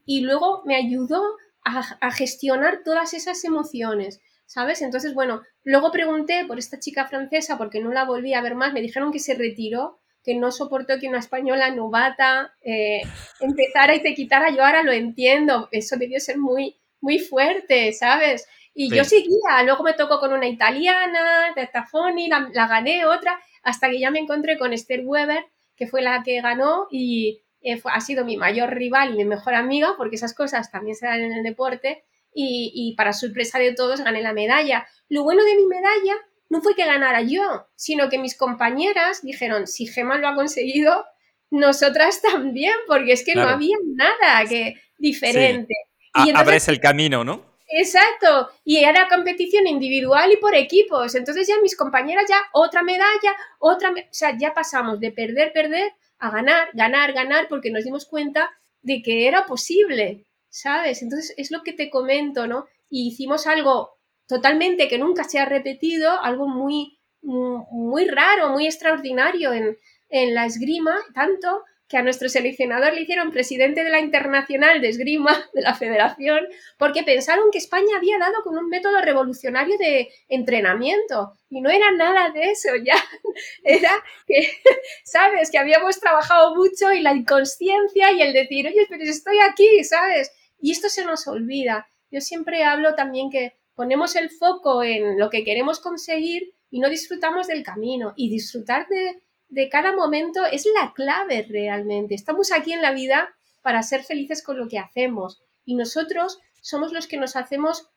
Y, 0.06 0.22
luego 0.22 0.62
me 0.66 0.76
ayudó 0.76 1.24
a, 1.64 2.12
gestionar 2.12 2.84
todas 2.86 3.16
esas 3.16 3.44
emociones, 3.44 4.22
¿sabes? 4.46 4.84
Entonces, 4.84 5.16
bueno, 5.16 5.42
luego 5.64 5.92
pregunté 5.92 6.46
por 6.46 6.60
esta 6.60 6.80
chica 6.80 7.08
francesa 7.08 7.58
porque 7.58 7.80
no 7.80 7.92
la 7.92 8.06
volví 8.06 8.36
a 8.36 8.42
ver 8.42 8.54
más, 8.54 8.72
me 8.72 8.82
dijeron 8.82 9.12
que 9.12 9.18
se 9.18 9.34
retiró, 9.34 10.00
que 10.24 10.36
no 10.36 10.52
soportó 10.52 11.00
que 11.00 11.08
una 11.08 11.18
española 11.18 11.72
novata 11.72 12.54
eh, 12.62 13.02
empezara 13.40 13.96
y 13.96 14.04
te 14.04 14.14
quitara, 14.14 14.52
yo 14.52 14.64
ahora 14.64 14.84
lo 14.84 14.92
entiendo, 14.92 15.68
eso 15.72 15.98
debió 15.98 16.20
ser 16.20 16.38
muy, 16.38 16.78
muy 17.02 17.20
fuerte, 17.20 17.92
¿sabes? 17.94 18.48
Y 18.74 18.96
yo 18.96 19.04
seguía, 19.04 19.64
luego 19.66 19.84
me 19.84 19.94
tocó 19.94 20.20
con 20.20 20.32
una 20.32 20.48
italiana, 20.48 21.54
de 21.56 21.68
Tafoni, 21.68 22.30
la, 22.30 22.50
la, 22.54 22.68
gané 22.68 23.06
otra, 23.06 23.38
hasta 23.64 23.90
que 23.90 24.00
ya 24.00 24.12
me 24.12 24.20
encontré 24.20 24.58
con 24.58 24.72
Esther 24.72 25.02
Weber, 25.04 25.46
que 25.76 25.88
fue 25.88 26.02
la 26.02 26.24
que 26.24 26.40
ganó 26.42 26.88
y 26.90 27.42
eh, 27.62 27.82
ha 27.84 28.00
sido 28.00 28.24
mi 28.24 28.38
mayor 28.38 28.74
rival 28.74 29.14
y 29.14 29.18
mi 29.18 29.26
mejor 29.26 29.56
amiga, 29.56 29.96
porque 29.98 30.16
esas 30.16 30.34
cosas 30.34 30.72
también 30.72 30.96
se 30.96 31.06
dan 31.06 31.22
en 31.22 31.34
el 31.34 31.44
deporte, 31.44 32.06
y, 32.34 32.72
y 32.74 32.96
para 32.96 33.12
sorpresa 33.12 33.60
de 33.60 33.74
todos 33.74 34.02
gané 34.02 34.22
la 34.22 34.32
medalla. 34.32 34.88
Lo 35.10 35.24
bueno 35.24 35.44
de 35.44 35.56
mi 35.56 35.66
medalla 35.66 36.16
no 36.50 36.62
fue 36.62 36.76
que 36.76 36.86
ganara 36.86 37.22
yo, 37.22 37.68
sino 37.76 38.10
que 38.10 38.20
mis 38.20 38.38
compañeras 38.38 39.22
dijeron, 39.22 39.68
si 39.68 39.88
Gemma 39.88 40.18
lo 40.18 40.30
ha 40.30 40.36
conseguido, 40.36 41.06
nosotras 41.50 42.22
también, 42.22 42.74
porque 42.88 43.14
es 43.14 43.26
que 43.26 43.36
no 43.36 43.44
había 43.44 43.76
nada 43.96 44.46
que 44.48 44.76
diferente. 44.98 45.74
Y 46.16 46.32
abres 46.32 46.68
el 46.68 46.80
camino, 46.80 47.24
¿no? 47.24 47.52
Exacto, 47.74 48.50
y 48.66 48.84
era 48.84 49.08
competición 49.08 49.66
individual 49.66 50.30
y 50.32 50.38
por 50.38 50.56
equipos. 50.56 51.16
Entonces 51.16 51.48
ya 51.48 51.56
mis 51.62 51.78
compañeras 51.78 52.26
ya 52.28 52.42
otra 52.52 52.84
medalla, 52.84 53.34
otra, 53.60 53.92
o 53.92 54.14
sea, 54.14 54.38
ya 54.38 54.54
pasamos 54.54 55.00
de 55.00 55.12
perder, 55.12 55.54
perder 55.54 55.94
a 56.20 56.30
ganar, 56.32 56.70
ganar, 56.74 57.14
ganar, 57.14 57.48
porque 57.48 57.72
nos 57.72 57.86
dimos 57.86 58.06
cuenta 58.06 58.52
de 58.82 59.02
que 59.02 59.26
era 59.26 59.46
posible, 59.46 60.26
¿sabes? 60.50 61.02
Entonces 61.02 61.34
es 61.38 61.50
lo 61.50 61.64
que 61.64 61.72
te 61.72 61.90
comento, 61.90 62.46
¿no? 62.46 62.66
Y 62.90 63.08
hicimos 63.08 63.48
algo 63.48 63.98
totalmente 64.28 64.90
que 64.90 64.98
nunca 64.98 65.24
se 65.24 65.40
ha 65.40 65.46
repetido, 65.46 66.22
algo 66.22 66.50
muy, 66.50 67.00
muy 67.22 68.06
raro, 68.06 68.50
muy 68.50 68.66
extraordinario 68.66 69.54
en, 69.54 69.78
en 70.10 70.36
la 70.36 70.46
esgrima, 70.46 70.98
tanto 71.14 71.64
que 71.92 71.98
a 71.98 72.04
nuestro 72.04 72.30
seleccionador 72.30 72.94
le 72.94 73.02
hicieron 73.02 73.32
presidente 73.32 73.84
de 73.84 73.90
la 73.90 74.00
Internacional 74.00 74.80
de 74.80 74.88
Esgrima 74.88 75.38
de 75.54 75.62
la 75.62 75.76
Federación 75.76 76.48
porque 76.78 77.04
pensaron 77.04 77.52
que 77.52 77.58
España 77.58 77.98
había 77.98 78.18
dado 78.18 78.42
con 78.44 78.58
un 78.58 78.70
método 78.70 79.02
revolucionario 79.02 79.78
de 79.78 80.10
entrenamiento 80.30 81.34
y 81.50 81.60
no 81.60 81.70
era 81.70 81.92
nada 81.92 82.30
de 82.30 82.52
eso, 82.52 82.70
ya 82.82 82.96
era 83.66 83.92
que, 84.26 84.50
sabes, 85.04 85.52
que 85.52 85.58
habíamos 85.58 86.00
trabajado 86.00 86.56
mucho 86.56 86.94
y 86.94 87.02
la 87.02 87.14
inconsciencia 87.14 88.14
y 88.14 88.22
el 88.22 88.32
decir, 88.32 88.68
oye, 88.68 88.88
pero 88.90 89.04
estoy 89.04 89.40
aquí, 89.40 89.84
¿sabes? 89.84 90.32
Y 90.62 90.72
esto 90.72 90.88
se 90.88 91.04
nos 91.04 91.28
olvida. 91.28 91.88
Yo 92.10 92.22
siempre 92.22 92.64
hablo 92.64 92.96
también 92.96 93.30
que 93.30 93.58
ponemos 93.76 94.16
el 94.16 94.30
foco 94.30 94.82
en 94.82 95.20
lo 95.20 95.30
que 95.30 95.44
queremos 95.44 95.82
conseguir 95.82 96.54
y 96.70 96.80
no 96.80 96.90
disfrutamos 96.90 97.48
del 97.48 97.64
camino 97.64 98.14
y 98.16 98.30
disfrutar 98.30 98.88
de 98.88 99.22
de 99.52 99.70
cada 99.70 99.94
momento 99.94 100.46
es 100.46 100.66
la 100.82 100.94
clave 100.94 101.46
realmente. 101.48 102.16
Estamos 102.16 102.52
aquí 102.52 102.74
en 102.74 102.82
la 102.82 102.94
vida 102.94 103.30
para 103.62 103.84
ser 103.84 104.04
felices 104.04 104.42
con 104.42 104.58
lo 104.58 104.68
que 104.68 104.80
hacemos 104.80 105.44
y 105.66 105.76
nosotros 105.76 106.40
somos 106.62 106.94
los 106.94 107.06
que 107.06 107.18
nos 107.18 107.36
hacemos 107.36 107.88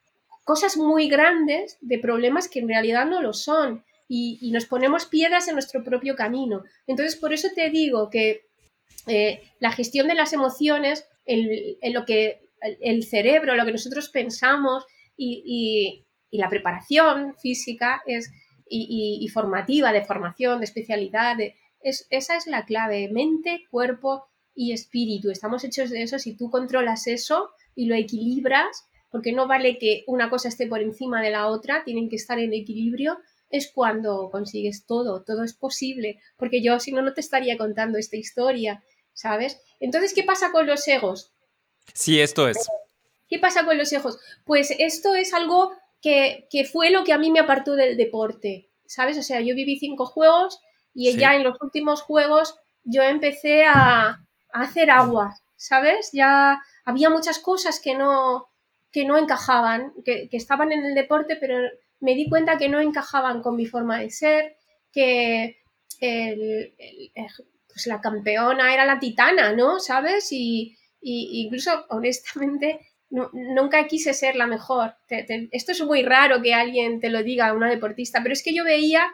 cosas 0.42 0.76
muy 0.76 1.08
grandes 1.08 1.78
de 1.80 1.98
problemas 1.98 2.48
que 2.48 2.58
en 2.58 2.68
realidad 2.68 3.06
no 3.06 3.22
lo 3.22 3.32
son 3.32 3.84
y, 4.06 4.50
nos 4.52 4.66
ponemos 4.66 5.06
piedras 5.06 5.48
en 5.48 5.54
nuestro 5.54 5.82
propio 5.82 6.14
camino. 6.14 6.62
Entonces, 6.86 7.16
por 7.16 7.32
eso 7.32 7.48
te 7.54 7.70
digo 7.70 8.10
que 8.10 8.46
eh, 9.06 9.42
la 9.58 9.72
gestión 9.72 10.06
de 10.08 10.14
las 10.14 10.32
emociones, 10.32 11.08
el, 11.24 11.78
lo 11.92 12.04
que 12.04 12.48
el, 12.80 13.04
cerebro, 13.04 13.56
lo 13.56 13.64
que 13.64 13.72
nosotros 13.72 14.10
pensamos 14.10 14.84
y 15.16 16.04
la 16.30 16.48
preparación 16.48 17.34
física 17.36 18.02
es 18.06 18.30
y, 18.66 19.28
formativa, 19.28 19.92
de 19.92 20.04
formación, 20.04 20.60
de 20.60 20.64
especialidad. 20.64 21.36
es, 21.80 22.06
esa 22.10 22.36
es 22.36 22.46
la 22.46 22.64
clave, 22.64 23.08
mente, 23.10 23.64
cuerpo 23.70 24.26
y 24.54 24.72
espíritu. 24.72 25.30
Estamos 25.30 25.64
hechos 25.64 25.90
de 25.90 26.02
eso. 26.02 26.18
Si 26.18 26.36
tú 26.36 26.50
controlas 26.50 27.06
eso 27.06 27.50
y 27.74 27.86
lo 27.86 27.94
equilibras, 27.94 28.86
porque 29.10 29.32
no 29.32 29.46
vale 29.46 29.78
que 29.78 30.04
una 30.06 30.30
cosa 30.30 30.48
esté 30.48 30.66
por 30.66 30.80
encima 30.80 31.22
de 31.22 31.30
la 31.30 31.46
otra, 31.46 31.84
tienen 31.84 32.08
que 32.08 32.16
estar 32.16 32.38
en 32.38 32.52
equilibrio, 32.52 33.18
es 33.50 33.70
cuando 33.72 34.30
consigues 34.30 34.86
todo, 34.86 35.22
todo 35.22 35.44
es 35.44 35.54
posible, 35.54 36.20
porque 36.36 36.62
yo 36.62 36.80
si 36.80 36.90
no, 36.90 37.02
no 37.02 37.14
te 37.14 37.20
estaría 37.20 37.56
contando 37.56 37.98
esta 37.98 38.16
historia, 38.16 38.82
¿sabes? 39.12 39.60
Entonces, 39.78 40.12
¿qué 40.14 40.24
pasa 40.24 40.50
con 40.50 40.66
los 40.66 40.86
egos? 40.88 41.32
Sí, 41.92 42.20
esto 42.20 42.48
es. 42.48 42.58
¿Qué 43.28 43.38
pasa 43.38 43.64
con 43.64 43.78
los 43.78 43.92
egos? 43.92 44.18
Pues 44.44 44.74
esto 44.78 45.14
es 45.14 45.32
algo 45.32 45.72
que, 46.04 46.68
fue 46.70 46.90
lo 46.90 47.02
que 47.02 47.14
a 47.14 47.18
mí 47.18 47.30
me 47.30 47.40
apartó 47.40 47.74
del 47.76 47.96
deporte, 47.96 48.68
¿sabes? 48.84 49.16
O 49.16 49.22
sea, 49.22 49.40
yo 49.40 49.54
viví 49.54 49.78
cinco 49.78 50.04
juegos 50.04 50.60
y 50.92 51.16
ya 51.16 51.34
en 51.34 51.44
los 51.44 51.56
últimos 51.62 52.02
juegos 52.02 52.56
yo 52.82 53.02
empecé 53.02 53.64
a, 53.64 54.20
hacer 54.52 54.90
agua, 54.90 55.34
¿sabes? 55.56 56.10
Ya 56.12 56.60
había 56.84 57.08
muchas 57.10 57.38
cosas 57.38 57.80
que 57.80 57.94
no, 57.94 58.46
que 58.92 59.06
no 59.06 59.16
encajaban, 59.16 59.94
que, 60.04 60.28
estaban 60.32 60.72
en 60.72 60.84
el 60.84 60.94
deporte, 60.94 61.36
pero 61.36 61.56
me 62.00 62.14
di 62.14 62.28
cuenta 62.28 62.58
que 62.58 62.68
no 62.68 62.80
encajaban 62.80 63.42
con 63.42 63.56
mi 63.56 63.66
forma 63.66 63.98
de 63.98 64.10
ser, 64.10 64.56
que 64.92 65.62
pues 65.98 67.86
la 67.86 68.00
campeona 68.02 68.74
era 68.74 68.84
la 68.84 69.00
titana, 69.00 69.54
¿no? 69.54 69.80
¿Sabes? 69.80 70.30
Y, 70.30 70.76
y 71.00 71.44
incluso 71.44 71.86
honestamente 71.88 72.80
nunca 73.10 73.86
quise 73.86 74.14
ser 74.14 74.36
la 74.36 74.46
mejor. 74.46 74.96
esto 75.08 75.72
es 75.72 75.84
muy 75.84 76.02
raro 76.02 76.42
que 76.42 76.54
alguien 76.54 77.00
te 77.00 77.10
lo 77.10 77.22
diga, 77.22 77.52
una 77.52 77.70
deportista, 77.70 78.22
pero 78.22 78.32
es 78.32 78.42
que 78.42 78.54
yo 78.54 78.64
veía, 78.64 79.06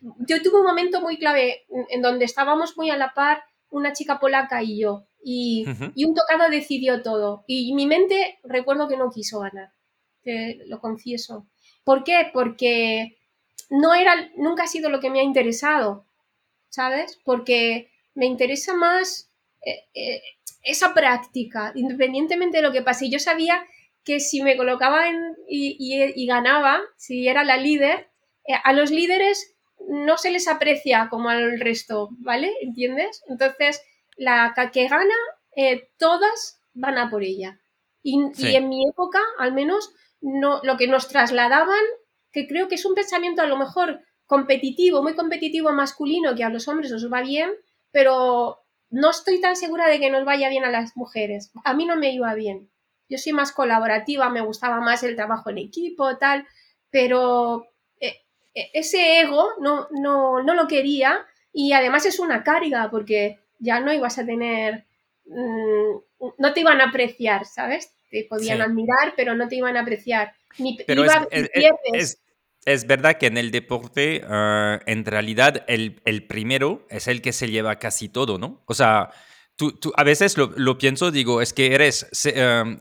yo 0.00 0.42
tuve 0.42 0.60
un 0.60 0.66
momento 0.66 1.00
muy 1.00 1.18
clave 1.18 1.66
en 1.90 2.02
donde 2.02 2.24
estábamos 2.24 2.76
muy 2.76 2.90
a 2.90 2.96
la 2.96 3.14
par 3.14 3.42
una 3.70 3.92
chica 3.92 4.18
polaca 4.18 4.62
y 4.62 4.80
yo, 4.80 5.06
y, 5.22 5.66
un 5.66 6.14
tocado 6.14 6.50
decidió 6.50 7.02
todo, 7.02 7.44
y 7.46 7.74
mi 7.74 7.86
mente 7.86 8.38
recuerdo 8.44 8.88
que 8.88 8.96
no 8.96 9.10
quiso 9.10 9.40
ganar, 9.40 9.72
te 10.22 10.60
lo 10.66 10.80
confieso. 10.80 11.46
¿Por 11.84 12.04
qué? 12.04 12.30
Porque 12.32 13.18
no 13.70 13.94
era, 13.94 14.30
nunca 14.36 14.64
ha 14.64 14.68
sido 14.68 14.90
lo 14.90 15.00
que 15.00 15.10
me 15.10 15.20
ha 15.20 15.24
interesado, 15.24 16.06
¿sabes? 16.70 17.18
Porque 17.24 17.90
me 18.14 18.26
interesa 18.26 18.74
más 18.74 19.27
esa 20.62 20.94
práctica, 20.94 21.72
independientemente 21.74 22.58
de 22.58 22.62
lo 22.62 22.72
que 22.72 22.82
pase. 22.82 23.10
Yo 23.10 23.18
sabía 23.18 23.64
que 24.04 24.20
si 24.20 24.42
me 24.42 24.56
colocaba 24.56 25.08
en, 25.08 25.36
y, 25.48 26.26
ganaba, 26.26 26.80
si 26.96 27.28
era 27.28 27.44
la 27.44 27.56
líder, 27.56 28.08
eh, 28.46 28.54
a 28.62 28.72
los 28.72 28.90
líderes 28.90 29.56
no 29.88 30.16
se 30.18 30.30
les 30.30 30.48
aprecia 30.48 31.08
como 31.10 31.28
al 31.28 31.60
resto, 31.60 32.08
¿vale? 32.18 32.52
¿Entiendes? 32.60 33.22
Entonces, 33.28 33.82
la 34.16 34.54
que 34.72 34.88
gana, 34.88 35.14
todas 35.98 36.62
van 36.74 36.98
a 36.98 37.10
por 37.10 37.22
ella. 37.22 37.60
Y, 38.02 38.18
y, 38.36 38.56
en 38.56 38.68
mi 38.68 38.88
época, 38.88 39.20
al 39.38 39.52
menos, 39.52 39.92
no, 40.20 40.60
lo 40.62 40.76
que 40.76 40.88
nos 40.88 41.08
trasladaban 41.08 41.84
que 42.32 42.46
creo 42.46 42.68
que 42.68 42.76
es 42.76 42.84
un 42.84 42.94
pensamiento 42.94 43.42
a 43.42 43.46
lo 43.46 43.56
mejor 43.56 44.00
competitivo, 44.26 45.02
muy 45.02 45.14
competitivo 45.14 45.72
masculino, 45.72 46.34
que 46.34 46.44
a 46.44 46.50
los 46.50 46.68
hombres 46.68 46.92
os 46.92 47.10
va 47.12 47.22
bien, 47.22 47.50
pero 47.90 48.58
no 48.90 49.10
estoy 49.10 49.40
tan 49.40 49.56
segura 49.56 49.88
de 49.88 50.00
que 50.00 50.10
nos 50.10 50.24
vaya 50.24 50.48
bien 50.48 50.64
a 50.64 50.70
las 50.70 50.96
mujeres. 50.96 51.50
A 51.64 51.74
mí 51.74 51.86
no 51.86 51.96
me 51.96 52.12
iba 52.12 52.34
bien. 52.34 52.70
Yo 53.08 53.18
soy 53.18 53.32
más 53.32 53.52
colaborativa, 53.52 54.28
me 54.30 54.40
gustaba 54.40 54.80
más 54.80 55.02
el 55.02 55.16
trabajo 55.16 55.50
en 55.50 55.58
equipo, 55.58 56.16
tal, 56.18 56.46
pero 56.90 57.66
eh, 58.00 58.16
eh, 58.54 58.70
ese 58.74 59.20
ego 59.20 59.50
no, 59.60 59.88
no, 59.90 60.42
no, 60.42 60.54
lo 60.54 60.66
quería 60.66 61.26
y 61.52 61.72
además 61.72 62.04
es 62.06 62.18
una 62.18 62.42
carga 62.42 62.90
porque 62.90 63.38
ya 63.58 63.80
no 63.80 63.92
ibas 63.92 64.18
a 64.18 64.26
tener, 64.26 64.84
mm, 65.24 66.32
no 66.38 66.52
te 66.52 66.60
iban 66.60 66.80
a 66.80 66.88
apreciar, 66.88 67.46
¿sabes? 67.46 67.94
Te 68.10 68.26
podían 68.28 68.60
admirar, 68.60 69.14
pero 69.16 69.34
no 69.34 69.48
te 69.48 69.56
iban 69.56 69.76
a 69.76 69.80
apreciar. 69.80 70.34
Pero 70.86 71.04
es, 71.92 72.18
verdad 72.86 73.18
que 73.18 73.26
en 73.26 73.38
el 73.38 73.50
deporte, 73.50 74.22
ah, 74.26 74.80
en 74.86 75.04
realidad, 75.04 75.64
el, 75.68 76.00
el, 76.04 76.26
primero 76.26 76.86
es 76.90 77.08
el 77.08 77.22
que 77.22 77.32
se 77.32 77.50
lleva 77.50 77.78
casi 77.78 78.08
todo, 78.08 78.38
¿no? 78.38 78.62
O 78.66 78.74
sea, 78.74 79.10
tú, 79.56 79.72
tú 79.72 79.92
a 79.96 80.04
veces 80.04 80.36
lo, 80.36 80.52
lo, 80.56 80.78
pienso, 80.78 81.10
digo, 81.10 81.40
es 81.42 81.52
que 81.52 81.74
eres... 81.74 82.06
Em, 82.24 82.78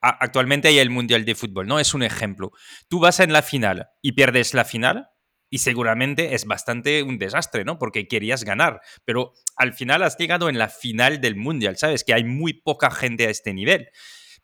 actualmente 0.00 0.68
hay 0.68 0.78
el 0.78 0.90
Mundial 0.90 1.24
de 1.24 1.34
Fútbol, 1.34 1.66
¿no? 1.66 1.78
Es 1.78 1.92
un 1.92 2.02
ejemplo. 2.02 2.52
Tú 2.88 3.00
vas 3.00 3.20
en 3.20 3.32
la 3.32 3.42
final 3.42 3.88
y 4.00 4.12
pierdes 4.12 4.54
la 4.54 4.64
final, 4.64 5.10
y 5.50 5.58
seguramente 5.58 6.34
es 6.34 6.44
bastante 6.44 7.02
un 7.02 7.18
desastre, 7.18 7.64
¿no? 7.64 7.78
Porque 7.78 8.06
querías 8.06 8.44
ganar, 8.44 8.80
pero 9.04 9.32
al 9.56 9.74
final 9.74 10.04
has 10.04 10.16
llegado 10.16 10.48
en 10.48 10.58
la 10.58 10.68
final 10.68 11.20
del 11.20 11.36
Mundial, 11.36 11.76
¿sabes? 11.76 12.04
Que 12.04 12.14
hay 12.14 12.24
muy 12.24 12.54
poca 12.54 12.90
gente 12.90 13.26
a 13.26 13.30
este 13.30 13.52
nivel 13.52 13.88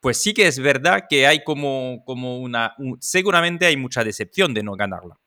pues 0.07 0.22
sí 0.22 0.34
que 0.34 0.46
es 0.46 0.61
verdad 0.61 1.07
que 1.11 1.26
hay 1.26 1.42
como, 1.42 2.04
como 2.04 2.38
una, 2.38 2.76
seguramente 3.00 3.66
hay 3.66 3.76
mucha 3.76 4.04
decepción 4.04 4.54
de 4.54 4.62
no 4.62 4.76
ganarla. 4.76 5.18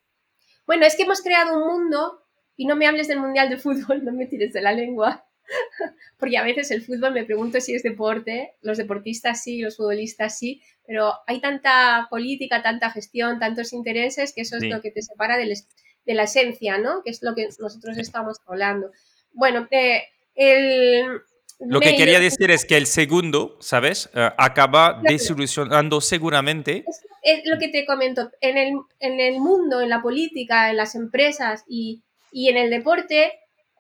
Bueno, 0.66 0.86
es 0.86 0.96
que 0.96 1.04
hemos 1.04 1.22
creado 1.22 1.54
un 1.58 1.68
mundo, 1.68 2.24
y 2.56 2.66
no 2.66 2.78
me 2.78 2.88
hables 2.88 3.10
del 3.10 3.20
Mundial 3.20 3.50
de 3.50 3.58
Fútbol, 3.58 4.02
no 4.06 4.14
me 4.14 4.26
tires 4.26 4.54
de 4.54 4.62
la 4.62 4.72
lengua, 4.72 5.26
porque 6.18 6.38
a 6.38 6.44
veces 6.44 6.72
el 6.72 6.82
fútbol 6.82 7.12
me 7.12 7.26
pregunto 7.26 7.60
si 7.60 7.76
es 7.76 7.84
deporte, 7.84 8.54
los 8.62 8.78
deportistas 8.78 9.44
sí, 9.44 9.60
los 9.60 9.76
futbolistas 9.76 10.40
sí, 10.40 10.62
pero 10.88 11.12
hay 11.28 11.42
tanta 11.42 12.08
política, 12.10 12.64
tanta 12.64 12.90
gestión, 12.90 13.38
tantos 13.38 13.74
intereses, 13.74 14.32
que 14.34 14.44
eso 14.44 14.56
es 14.56 14.64
lo 14.64 14.80
que 14.80 14.92
te 14.92 15.02
separa 15.02 15.36
de, 15.36 15.58
la 16.06 16.24
esencia, 16.24 16.78
¿no? 16.78 17.04
Que 17.04 17.10
es 17.10 17.22
lo 17.22 17.36
que 17.36 17.50
nosotros 17.60 17.98
estamos 17.98 18.38
hablando. 18.48 18.92
Bueno, 19.34 19.68
eh, 19.72 20.04
el, 20.36 21.22
lo 21.60 21.82
que 21.82 21.96
quería 21.96 22.20
decir 22.20 22.52
es 22.52 22.66
que 22.66 22.78
el 22.78 22.86
segundo, 22.86 23.58
¿sabes? 23.60 24.10
Eh, 24.14 24.30
acaba 24.38 25.02
desilusionando 25.04 26.00
seguramente. 26.00 26.86
Es, 27.22 27.42
lo 27.46 27.58
que 27.60 27.68
te 27.68 27.86
comento. 27.86 28.32
En 28.40 28.58
el, 28.58 28.74
en 29.00 29.20
el, 29.20 29.40
mundo, 29.40 29.82
en 29.82 29.90
la 29.90 30.02
política, 30.02 30.70
en 30.70 30.78
las 30.78 30.96
empresas 30.96 31.66
y, 31.68 32.02
en 32.32 32.56
el 32.56 32.70
deporte, 32.70 33.34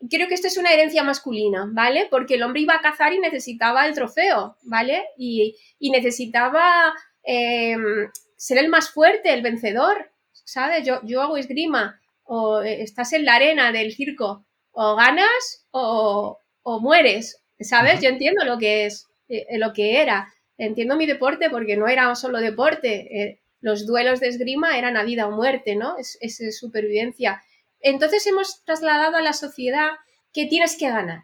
creo 0.10 0.28
que 0.28 0.34
esto 0.34 0.48
es 0.48 0.58
una 0.58 0.74
herencia 0.74 1.04
masculina, 1.04 1.70
¿vale? 1.72 2.08
Porque 2.12 2.36
el 2.36 2.44
hombre 2.44 2.62
iba 2.62 2.76
a 2.76 2.82
cazar 2.82 3.14
y 3.14 3.20
necesitaba 3.20 3.88
el 3.88 3.94
trofeo, 3.94 4.58
¿vale? 4.64 5.06
Y, 5.18 5.56
necesitaba 5.80 6.94
em, 7.24 8.10
ser 8.36 8.58
el 8.58 8.68
más 8.68 8.90
fuerte, 8.90 9.34
el 9.34 9.42
vencedor, 9.42 10.12
¿sabes? 10.34 10.86
Yo, 10.86 11.00
yo 11.04 11.22
hago 11.22 11.38
esgrima 11.38 12.02
o 12.26 12.62
eh, 12.62 12.82
estás 12.82 13.14
en 13.14 13.24
la 13.24 13.36
arena 13.36 13.72
del 13.72 13.94
circo, 13.94 14.46
o 14.72 14.96
ganas 14.96 15.66
o, 15.72 16.40
o 16.62 16.80
mueres, 16.82 17.42
¿Sabes? 17.60 18.01
Yo 18.01 18.10
entiendo 18.10 18.45
lo 18.45 18.57
que 18.57 18.86
es, 18.86 19.07
eh, 19.28 19.57
lo 19.57 19.74
que 19.74 20.01
era. 20.01 20.34
Entiendo 20.57 20.95
mi 20.95 21.05
deporte 21.05 21.49
porque 21.49 21.78
no 21.78 21.88
era 21.88 22.14
solo 22.16 22.39
deporte. 22.39 23.22
Eh, 23.22 23.39
los 23.62 23.86
duelos 23.86 24.20
de 24.20 24.28
esgrima 24.28 24.78
eran 24.78 24.97
a 24.97 25.03
vida 25.03 25.28
o 25.28 25.32
muerte, 25.32 25.76
¿no? 25.76 25.97
Es, 25.97 26.18
es, 26.22 26.57
supervivencia. 26.57 27.41
Entonces 27.82 28.26
hemos 28.28 28.64
trasladado 28.64 29.18
a 29.18 29.22
la 29.22 29.34
sociedad 29.34 29.89
que 30.34 30.45
tienes 30.45 30.78
que 30.78 30.89
ganar, 30.89 31.24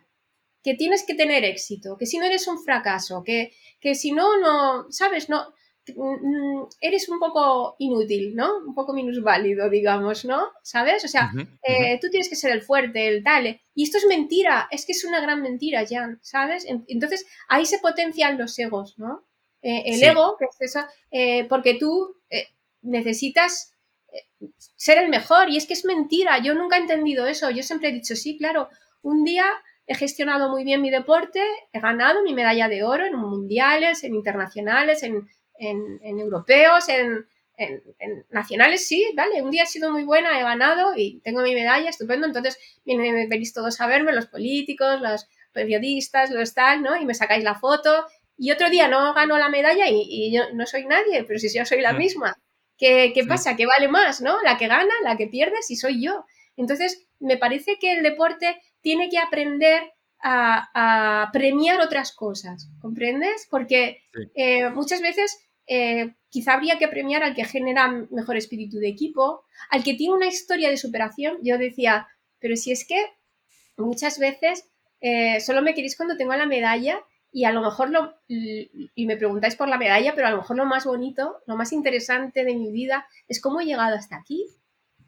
que 0.64 0.74
tienes 0.74 1.04
que 1.06 1.16
tener 1.16 1.44
éxito, 1.44 1.98
que 1.98 2.06
si 2.06 2.18
no 2.18 2.26
eres 2.26 2.48
un 2.48 2.64
fracaso, 2.64 3.24
que, 3.24 3.54
que 3.80 3.96
si 3.96 4.12
no, 4.12 4.38
no, 4.40 4.92
¿sabes? 4.92 5.30
No, 5.30 5.54
eres 6.82 7.10
un 7.10 7.20
poco 7.20 7.76
inútil, 7.80 8.36
¿no? 8.36 8.58
Un 8.66 8.74
poco 8.74 8.94
minusválido, 8.94 9.70
digamos, 9.70 10.26
¿no? 10.26 10.48
¿Sabes? 10.64 11.06
O 11.06 11.08
sea, 11.08 11.32
eh, 11.68 12.00
tú 12.02 12.10
tienes 12.10 12.30
que 12.30 12.36
ser 12.36 12.52
el 12.52 12.62
fuerte, 12.62 13.08
el 13.08 13.24
tal. 13.24 13.60
Y 13.74 13.84
esto 13.84 13.98
es 13.98 14.06
mentira, 14.08 14.68
es 14.72 14.86
que 14.86 14.94
es 14.94 15.04
una 15.04 15.22
gran 15.22 15.42
mentira, 15.42 15.86
Jan, 15.88 16.20
¿sabes? 16.22 16.66
Entonces, 16.88 17.26
ahí 17.48 17.66
se 17.66 17.80
potencian 17.80 18.38
los 18.38 18.58
egos, 18.58 18.98
¿no? 18.98 19.26
Eh, 19.62 19.84
el 19.86 20.04
ego, 20.04 20.38
que 20.38 20.46
es 20.46 20.76
eso, 20.76 20.86
eh, 21.12 21.46
porque 21.46 21.76
tú 21.76 22.16
necesitas 22.82 23.74
ser 24.76 25.00
el 25.00 25.10
mejor 25.10 25.50
y 25.50 25.58
es 25.58 25.66
que 25.66 25.74
es 25.74 25.86
mentira, 25.86 26.38
yo 26.38 26.54
nunca 26.54 26.78
he 26.78 26.82
entendido 26.82 27.26
eso, 27.26 27.50
yo 27.50 27.64
siempre 27.64 27.90
he 27.90 27.94
dicho, 27.94 28.16
sí, 28.16 28.38
claro, 28.38 28.70
un 29.02 29.24
día 29.24 29.46
he 29.88 29.96
gestionado 29.96 30.50
muy 30.50 30.64
bien 30.64 30.82
mi 30.82 30.92
deporte, 30.92 31.42
he 31.74 31.80
ganado 31.80 32.22
mi 32.22 32.34
medalla 32.34 32.68
de 32.68 32.84
oro 32.84 33.06
en 33.06 33.16
mundiales, 33.16 34.04
en 34.04 34.16
internacionales, 34.16 35.04
en 35.04 35.28
en, 35.60 36.20
europeos, 36.20 36.90
en, 36.90 37.26
nacionales, 38.30 38.88
sí, 38.88 39.08
vale, 39.16 39.42
un 39.42 39.52
día 39.52 39.64
ha 39.64 39.68
sido 39.68 39.92
muy 39.92 40.04
buena, 40.04 40.38
he 40.38 40.44
ganado 40.44 40.94
y 40.96 41.22
tengo 41.22 41.42
mi 41.42 41.54
medalla, 41.54 41.90
estupendo, 41.90 42.28
entonces 42.28 42.58
vienen, 42.84 43.30
venís 43.30 43.54
todos 43.54 43.80
a 43.80 43.88
verme, 43.88 44.12
los 44.12 44.28
políticos, 44.28 45.00
los 45.02 45.28
periodistas, 45.54 46.32
los 46.32 46.54
tal, 46.54 46.82
¿no? 46.82 46.98
Y 46.98 47.06
me 47.06 47.14
sacáis 47.14 47.44
la 47.44 47.56
foto 47.56 48.06
y 48.38 48.52
otro 48.52 48.70
día 48.70 48.88
no 48.88 49.14
gano 49.14 49.38
la 49.38 49.50
medalla 49.50 49.86
y, 49.90 50.32
yo 50.34 50.44
no 50.54 50.66
soy 50.66 50.86
nadie, 50.86 51.24
pero 51.24 51.40
si 51.40 51.54
yo 51.56 51.66
soy 51.66 51.82
la 51.82 51.94
misma, 51.94 52.38
¿qué, 52.78 53.14
pasa? 53.28 53.56
¿Qué 53.56 53.66
vale 53.66 53.88
más, 53.88 54.22
no? 54.22 54.42
La 54.44 54.58
que 54.58 54.68
gana, 54.68 54.94
la 55.04 55.16
que 55.16 55.28
pierde, 55.28 55.62
si 55.62 55.76
soy 55.76 56.04
yo. 56.04 56.26
Entonces, 56.58 57.08
me 57.20 57.38
parece 57.38 57.78
que 57.80 57.94
el 57.94 58.04
deporte 58.04 58.62
tiene 58.82 59.10
que 59.10 59.18
aprender 59.18 59.94
a, 60.22 61.30
premiar 61.32 61.80
otras 61.82 62.12
cosas, 62.14 62.70
¿comprendes? 62.82 63.48
Porque 63.50 64.02
eh, 64.34 64.70
muchas 64.72 65.02
veces 65.02 65.45
eh, 65.68 66.14
quizá 66.30 66.54
habría 66.54 66.78
que 66.78 66.88
premiar 66.88 67.24
al 67.24 67.36
que 67.36 67.46
genera 67.46 67.88
mejor 68.12 68.38
espíritu 68.38 68.78
de 68.78 68.90
equipo, 68.90 69.44
al 69.70 69.84
que 69.84 69.94
tiene 69.94 70.16
una 70.16 70.28
historia 70.28 70.70
de 70.70 70.78
superación. 70.78 71.38
Yo 71.42 71.58
decía, 71.58 72.08
pero 72.40 72.56
si 72.56 72.72
es 72.72 72.88
que 72.88 73.04
muchas 73.78 74.20
veces 74.20 74.70
eh, 75.02 75.40
solo 75.42 75.62
me 75.62 75.74
queréis 75.74 75.96
cuando 75.96 76.18
tengo 76.18 76.34
la 76.34 76.46
medalla 76.46 77.00
y 77.32 77.44
a 77.44 77.52
lo 77.52 77.62
mejor 77.62 77.90
lo, 77.90 78.16
y 78.28 79.06
me 79.06 79.18
preguntáis 79.18 79.56
por 79.56 79.68
la 79.68 79.78
medalla, 79.78 80.16
pero 80.16 80.28
a 80.28 80.32
lo 80.32 80.38
mejor 80.38 80.56
lo 80.56 80.66
más 80.66 80.86
bonito, 80.86 81.42
lo 81.48 81.58
más 81.58 81.74
interesante 81.74 82.46
de 82.46 82.56
mi 82.56 82.72
vida 82.72 83.08
es 83.28 83.42
cómo 83.42 83.60
he 83.60 83.66
llegado 83.66 83.96
hasta 83.96 84.16
aquí, 84.16 84.46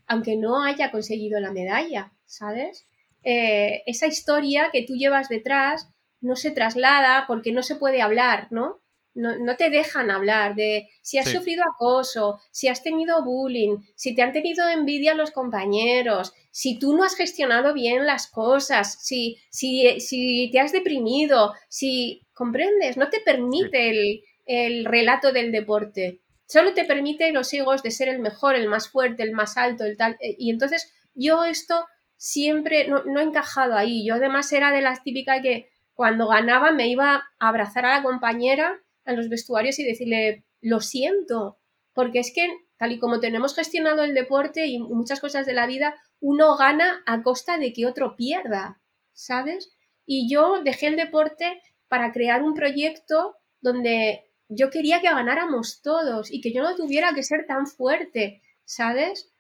aunque 0.08 0.36
no 0.36 0.62
haya 0.62 0.92
conseguido 0.92 1.40
la 1.40 1.52
medalla, 1.52 2.12
¿sabes? 2.26 2.86
Eh, 3.24 3.84
esa 3.86 4.08
historia 4.08 4.70
que 4.72 4.84
tú 4.84 4.96
llevas 4.96 5.30
detrás 5.30 5.90
no 6.20 6.36
se 6.36 6.52
traslada 6.52 7.26
porque 7.28 7.52
no 7.52 7.64
se 7.64 7.76
puede 7.76 8.02
hablar, 8.02 8.48
¿no? 8.52 8.82
No, 9.18 9.56
te 9.56 9.70
dejan 9.72 10.12
hablar 10.12 10.56
de 10.56 10.90
si 11.02 11.18
has 11.18 11.30
sufrido 11.30 11.64
acoso, 11.64 12.40
si 12.52 12.68
has 12.68 12.84
tenido 12.84 13.24
bullying, 13.24 13.78
si 13.96 14.14
te 14.14 14.22
han 14.22 14.32
tenido 14.32 14.70
envidia 14.70 15.16
los 15.16 15.32
compañeros, 15.32 16.34
si 16.52 16.78
tú 16.78 16.96
no 16.96 17.04
has 17.04 17.16
gestionado 17.16 17.74
bien 17.74 18.06
las 18.06 18.28
cosas, 18.28 19.04
si, 19.04 19.38
si, 19.50 20.00
si 20.00 20.50
te 20.52 20.60
has 20.60 20.72
deprimido, 20.72 21.54
si 21.68 22.28
comprendes, 22.34 22.96
no 22.98 23.10
te 23.10 23.20
permite 23.20 23.90
el, 23.90 24.22
el, 24.46 24.86
relato 24.86 25.32
del 25.32 25.52
deporte. 25.52 26.22
Solo 26.46 26.74
te 26.74 26.86
permite 26.86 27.32
los 27.32 27.52
egos 27.54 27.82
de 27.82 27.92
ser 27.92 28.10
el 28.10 28.20
mejor, 28.20 28.56
el 28.56 28.70
más 28.70 28.90
fuerte, 28.90 29.24
el 29.24 29.32
más 29.32 29.58
alto, 29.58 29.84
el 29.84 29.98
tal. 29.98 30.16
Eh, 30.22 30.36
y 30.38 30.52
entonces 30.52 30.94
yo 31.16 31.44
esto 31.44 31.86
siempre 32.18 32.88
no, 32.88 33.04
no 33.04 33.20
he 33.20 33.24
encajado 33.24 33.76
ahí. 33.76 34.06
Yo 34.06 34.16
además 34.16 34.52
era 34.54 34.72
de 34.72 34.82
las 34.82 35.04
típicas 35.04 35.42
que 35.42 35.70
cuando 35.94 36.28
ganaba 36.28 36.72
me 36.72 36.88
iba 36.88 37.16
a 37.16 37.48
abrazar 37.50 37.86
a 37.86 37.98
la 37.98 38.04
compañera 38.04 38.80
en 39.08 39.18
los 39.18 39.30
vestuarios 39.30 39.80
y 39.80 39.84
decirle, 39.84 40.46
lo 40.62 40.80
siento, 40.80 41.58
porque 41.94 42.20
es 42.20 42.32
que 42.34 42.48
tal 42.78 42.92
y 42.92 43.00
como 43.00 43.20
tenemos 43.20 43.56
gestionado 43.56 44.04
el 44.04 44.14
deporte 44.14 44.68
y 44.68 44.80
muchas 44.80 45.20
cosas 45.20 45.46
de 45.46 45.54
la 45.54 45.68
vida, 45.68 45.96
uno 46.20 46.56
gana 46.58 47.02
a 47.06 47.24
costa 47.24 47.58
de 47.58 47.74
que 47.74 47.86
otro 47.86 48.16
pierda, 48.16 48.82
¿sabes? 49.14 49.72
Y 50.06 50.32
yo 50.32 50.62
dejé 50.64 50.88
el 50.88 50.96
deporte 50.96 51.62
para 51.88 52.12
crear 52.12 52.44
un 52.44 52.54
proyecto 52.54 53.36
donde 53.62 54.26
yo 54.48 54.70
quería 54.70 55.02
que 55.02 55.10
ganáramos 55.10 55.82
todos 55.82 56.32
y 56.32 56.42
que 56.42 56.54
yo 56.54 56.62
no 56.64 56.76
tuviera 56.76 57.14
que 57.14 57.24
ser 57.24 57.46
tan 57.48 57.68
fuerte, 57.68 58.42
¿sabes? 58.64 59.32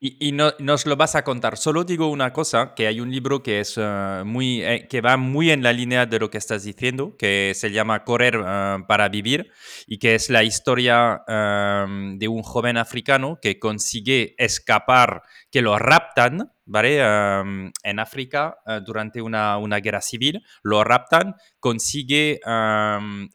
Y, 0.00 0.32
no, 0.32 0.52
nos 0.58 0.86
lo 0.86 0.96
vas 0.96 1.14
a 1.14 1.24
contar. 1.24 1.56
Solo 1.56 1.84
digo 1.84 2.08
una 2.08 2.32
cosa, 2.32 2.74
que 2.74 2.86
hay 2.86 3.00
un 3.00 3.10
libro 3.10 3.42
que, 3.42 3.60
es, 3.60 3.74
eh, 3.76 4.22
muy, 4.24 4.62
eh, 4.62 4.86
que 4.88 5.00
va 5.00 5.16
muy 5.16 5.50
en 5.50 5.62
la 5.62 5.72
línea 5.72 6.06
de 6.06 6.18
lo 6.18 6.30
que 6.30 6.38
estás 6.38 6.64
diciendo, 6.64 7.16
que 7.18 7.52
se 7.54 7.70
llama 7.70 8.04
Correr 8.04 8.40
eh, 8.44 8.76
para 8.86 9.08
vivir 9.08 9.50
y 9.86 9.98
que 9.98 10.14
es 10.14 10.30
la 10.30 10.44
historia 10.44 11.22
de 11.26 12.28
un 12.28 12.42
joven 12.42 12.76
africano 12.76 13.38
que 13.40 13.58
consigue 13.58 14.34
escapar, 14.38 15.22
que 15.50 15.62
lo 15.62 15.78
raptan 15.78 16.52
¿vale? 16.68 16.98
en 16.98 17.98
África 17.98 18.58
durante 18.84 19.20
una, 19.22 19.58
una, 19.58 19.80
guerra 19.80 20.00
civil, 20.00 20.44
lo 20.62 20.84
raptan, 20.84 21.34
consigue 21.58 22.40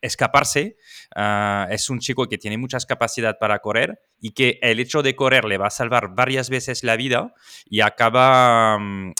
escaparse, 0.02 0.78
ah, 1.16 1.68
es 1.70 1.90
un 1.90 2.00
chico 2.00 2.28
que 2.28 2.38
tiene 2.38 2.58
muchas 2.58 2.86
capacidades 2.86 3.38
para 3.40 3.60
correr 3.60 4.00
y 4.22 4.32
que 4.32 4.60
el 4.62 4.80
hecho 4.80 5.02
de 5.02 5.16
correr 5.16 5.46
le 5.46 5.58
va 5.58 5.68
a 5.68 5.72
salvar 5.72 6.16
varias 6.16 6.50
veces 6.50 6.84
la 6.84 6.96
vida 6.96 7.34
y 7.66 7.82
acaba, 7.82 8.78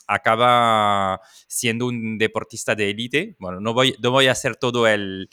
acaba 0.07 1.20
siendo 1.47 1.88
un 1.88 2.18
deportista 2.18 2.76
de 2.76 2.91
élite. 2.91 3.36
Bueno, 3.39 3.59
no 3.59 3.74
voy, 3.74 3.95
no 4.01 4.11
voy 4.11 4.28
a 4.28 4.32
hacer 4.32 4.55
todo 4.55 4.88
el 4.88 5.30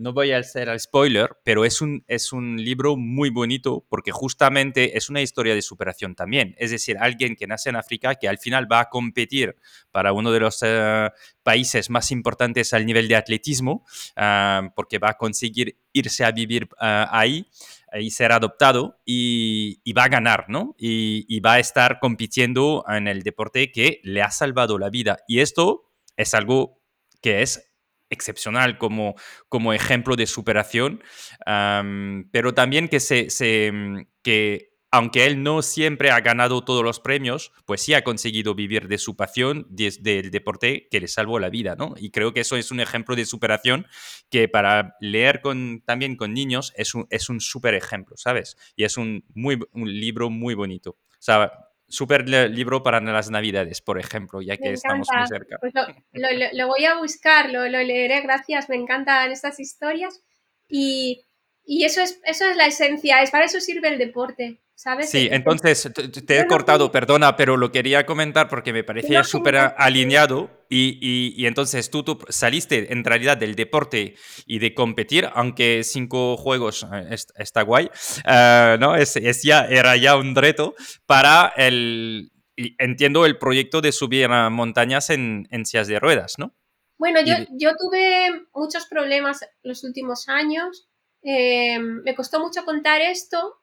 no 0.00 0.14
voy 0.14 0.32
a 0.32 0.38
hacer 0.38 0.70
el 0.70 0.80
spoiler, 0.80 1.36
pero 1.44 1.66
es 1.66 1.82
un, 1.82 2.04
es 2.08 2.32
un 2.32 2.56
libro 2.56 2.96
muy 2.96 3.28
bonito 3.28 3.84
porque 3.88 4.12
justamente 4.12 4.96
es 4.96 5.10
una 5.10 5.20
historia 5.20 5.54
de 5.54 5.60
superación 5.60 6.14
también. 6.14 6.54
Es 6.58 6.70
decir, 6.70 6.96
alguien 6.98 7.36
que 7.36 7.46
nace 7.46 7.68
en 7.68 7.76
África 7.76 8.14
que 8.14 8.26
al 8.26 8.38
final 8.38 8.70
va 8.70 8.80
a 8.80 8.88
competir 8.88 9.56
para 9.90 10.14
uno 10.14 10.32
de 10.32 10.40
los 10.40 10.58
eh, 10.62 11.10
países 11.42 11.90
más 11.90 12.10
importantes 12.12 12.72
al 12.72 12.86
nivel 12.86 13.08
de 13.08 13.16
atletismo, 13.16 13.84
ah, 14.16 14.70
porque 14.74 14.98
va 14.98 15.10
a 15.10 15.18
conseguir 15.18 15.78
irse 15.92 16.24
a 16.24 16.32
vivir 16.32 16.68
ah, 16.78 17.08
ahí 17.12 17.46
y 17.92 18.10
ser 18.10 18.32
adoptado 18.32 19.00
y, 19.04 19.82
va 19.92 20.04
a 20.04 20.08
ganar, 20.08 20.46
¿no? 20.48 20.76
Y 20.78 21.40
va 21.40 21.54
a 21.54 21.58
estar 21.58 21.98
compitiendo 22.00 22.84
en 22.88 23.06
el 23.06 23.22
deporte 23.22 23.70
que 23.70 24.00
le 24.02 24.22
ha 24.22 24.30
salvado 24.30 24.78
la 24.78 24.88
vida. 24.88 25.18
Y 25.28 25.40
esto 25.40 25.90
es 26.16 26.32
algo 26.32 26.80
que 27.20 27.42
es 27.42 27.69
excepcional 28.10 28.78
como, 28.78 29.14
como 29.48 29.72
ejemplo 29.72 30.16
de 30.16 30.26
superación, 30.26 31.02
pero 31.44 32.54
también 32.54 32.88
que, 32.88 33.00
se, 33.00 33.30
se, 33.30 33.70
mm, 33.72 34.06
que 34.22 34.70
aunque 34.92 35.26
él 35.26 35.42
no 35.42 35.62
siempre 35.62 36.10
ha 36.10 36.20
ganado 36.20 36.64
todos 36.64 36.82
los 36.82 36.98
premios, 36.98 37.52
pues 37.64 37.80
sí 37.80 37.94
ha 37.94 38.02
conseguido 38.02 38.54
vivir 38.54 38.88
de 38.88 38.98
su 38.98 39.16
pasión, 39.16 39.66
del 39.70 40.30
deporte 40.30 40.88
que 40.90 41.00
le 41.00 41.06
salvó 41.06 41.38
la 41.38 41.48
vida, 41.48 41.76
¿no? 41.76 41.94
Y 41.96 42.10
creo 42.10 42.34
que 42.34 42.40
eso 42.40 42.56
es 42.56 42.72
un 42.72 42.80
ejemplo 42.80 43.14
de 43.14 43.24
superación 43.24 43.86
que 44.30 44.48
para 44.48 44.96
leer 45.00 45.42
con, 45.42 45.82
también 45.86 46.16
con 46.16 46.34
niños 46.34 46.72
es 46.76 46.94
un, 46.94 47.06
es 47.10 47.28
un 47.28 47.40
súper 47.40 47.74
ejemplo, 47.74 48.16
¿sabes? 48.16 48.56
Y 48.74 48.84
es 48.84 48.96
un, 48.96 49.24
muy, 49.32 49.60
un 49.72 49.92
libro 49.92 50.28
muy 50.28 50.54
bonito. 50.54 50.90
O 50.90 51.22
sea, 51.22 51.52
Super 51.90 52.28
libro 52.28 52.82
para 52.82 53.00
las 53.00 53.30
navidades, 53.30 53.80
por 53.82 53.98
ejemplo, 53.98 54.40
ya 54.40 54.56
que 54.56 54.72
estamos 54.72 55.08
muy 55.12 55.26
cerca. 55.26 55.58
Pues 55.60 55.74
lo, 56.52 56.66
voy 56.68 56.84
a 56.84 56.96
buscar, 56.98 57.50
lo, 57.50 57.66
leeré, 57.66 58.20
gracias, 58.22 58.68
me 58.68 58.76
encantan 58.76 59.32
estas 59.32 59.60
historias. 59.60 60.22
Y, 60.68 61.26
eso, 61.66 62.00
es, 62.00 62.20
eso 62.24 62.48
es 62.48 62.56
la 62.56 62.66
esencia, 62.66 63.22
es 63.22 63.30
para 63.30 63.44
eso 63.44 63.60
sirve 63.60 63.88
el 63.88 63.98
deporte. 63.98 64.60
Sí, 65.02 65.28
entonces 65.30 65.90
te 66.26 66.40
he 66.40 66.46
cortado, 66.46 66.90
perdona, 66.90 67.36
pero 67.36 67.58
lo 67.58 67.70
quería 67.70 68.06
comentar 68.06 68.48
porque 68.48 68.72
me 68.72 68.82
parecía 68.82 69.24
súper 69.24 69.56
alineado 69.76 70.64
y, 70.70 70.98
y, 71.36 71.46
entonces 71.46 71.90
tú, 71.90 72.02
tú, 72.02 72.18
saliste 72.30 72.90
en 72.90 73.04
realidad 73.04 73.36
del 73.36 73.56
deporte 73.56 74.14
y 74.46 74.58
de 74.58 74.72
competir, 74.72 75.28
aunque 75.34 75.82
cinco 75.84 76.38
juegos 76.38 76.86
eh, 76.94 77.14
está 77.36 77.62
guay, 77.62 77.90
eh, 78.24 78.78
¿no? 78.80 78.96
Es, 78.96 79.16
es, 79.16 79.42
ya, 79.42 79.66
era 79.66 79.96
ya 79.96 80.16
un 80.16 80.34
reto 80.34 80.74
para 81.04 81.52
el, 81.56 82.32
entiendo, 82.56 83.26
el 83.26 83.36
proyecto 83.36 83.82
de 83.82 83.92
subir 83.92 84.30
a 84.30 84.48
montañas 84.48 85.10
en, 85.10 85.46
en 85.50 85.66
sillas 85.66 85.88
de 85.88 86.00
ruedas, 86.00 86.38
¿no? 86.38 86.54
Bueno, 86.96 87.20
yo, 87.20 87.34
yo 87.50 87.72
tuve 87.76 88.46
muchos 88.54 88.86
problemas 88.86 89.40
los 89.62 89.84
últimos 89.84 90.28
años. 90.28 90.88
Eh, 91.22 91.78
me 91.78 92.14
costó 92.14 92.40
mucho 92.40 92.64
contar 92.64 93.02
esto 93.02 93.59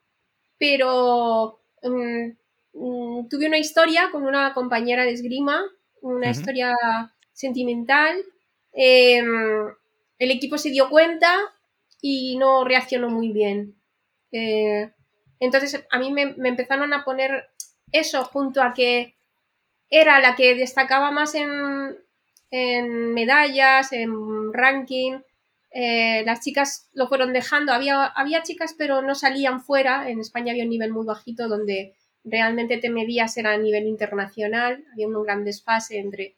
pero 0.58 1.60
mm, 1.84 2.30
mm, 2.74 3.30
tuve 3.30 3.48
una 3.48 3.58
historia 3.58 4.10
con 4.12 4.24
una 4.24 4.54
compañera 4.54 5.04
de 5.04 5.12
esgrima, 5.12 5.64
una 6.02 6.30
historia 6.30 6.76
sentimental. 7.34 8.16
Em, 8.74 9.74
el 10.20 10.32
equipo 10.32 10.58
se 10.58 10.72
dio 10.72 10.90
cuenta 10.90 11.36
y 12.02 12.38
no 12.38 12.64
reaccionó 12.64 13.10
muy 13.10 13.32
bien. 13.32 13.76
Eh, 14.32 14.92
entonces 15.40 15.86
a 15.90 16.00
mí 16.00 16.12
me, 16.12 16.36
empezaron 16.48 16.94
a 16.94 17.04
poner 17.04 17.50
eso 17.92 18.26
junto 18.26 18.62
a 18.62 18.74
que 18.74 19.16
era 19.90 20.20
la 20.20 20.36
que 20.36 20.56
destacaba 20.56 21.12
más 21.12 21.36
en, 21.36 21.98
en 22.52 23.14
medallas, 23.14 23.94
en 23.94 24.54
ranking, 24.54 25.20
eh, 25.80 26.24
las 26.26 26.40
chicas 26.40 26.90
lo 26.94 27.08
fueron 27.08 27.34
dejando. 27.34 27.72
Había, 27.72 28.04
había 28.04 28.42
chicas, 28.42 28.74
pero 28.76 29.04
no 29.04 29.14
salían 29.14 29.62
fuera. 29.62 30.10
En 30.10 30.20
España 30.20 30.52
había 30.52 30.64
un 30.64 30.72
nivel 30.72 30.92
muy 30.92 31.06
bajito 31.06 31.48
donde 31.48 31.94
realmente 32.24 32.80
te 32.80 32.90
medías 32.90 33.38
era 33.38 33.52
a 33.52 33.58
nivel 33.60 33.86
internacional. 33.86 34.84
Había 34.92 35.08
un 35.08 35.24
gran 35.24 35.44
desfase 35.44 36.00
entre. 36.00 36.36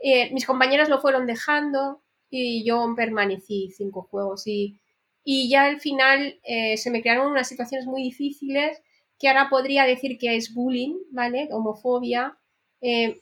Eh, 0.00 0.30
mis 0.34 0.44
compañeras 0.44 0.90
lo 0.90 1.00
fueron 1.00 1.24
dejando 1.24 2.02
y 2.28 2.62
yo 2.66 2.86
permanecí 2.94 3.70
cinco 3.74 4.02
juegos. 4.02 4.46
Y, 4.46 4.78
y 5.24 5.48
ya 5.48 5.64
al 5.64 5.80
final 5.80 6.38
eh, 6.42 6.76
se 6.76 6.90
me 6.90 7.00
crearon 7.00 7.32
unas 7.32 7.48
situaciones 7.48 7.86
muy 7.86 8.02
difíciles 8.02 8.82
que 9.18 9.28
ahora 9.28 9.48
podría 9.48 9.84
decir 9.84 10.18
que 10.18 10.36
es 10.36 10.52
bullying, 10.52 10.96
¿vale? 11.10 11.48
Homofobia. 11.52 12.36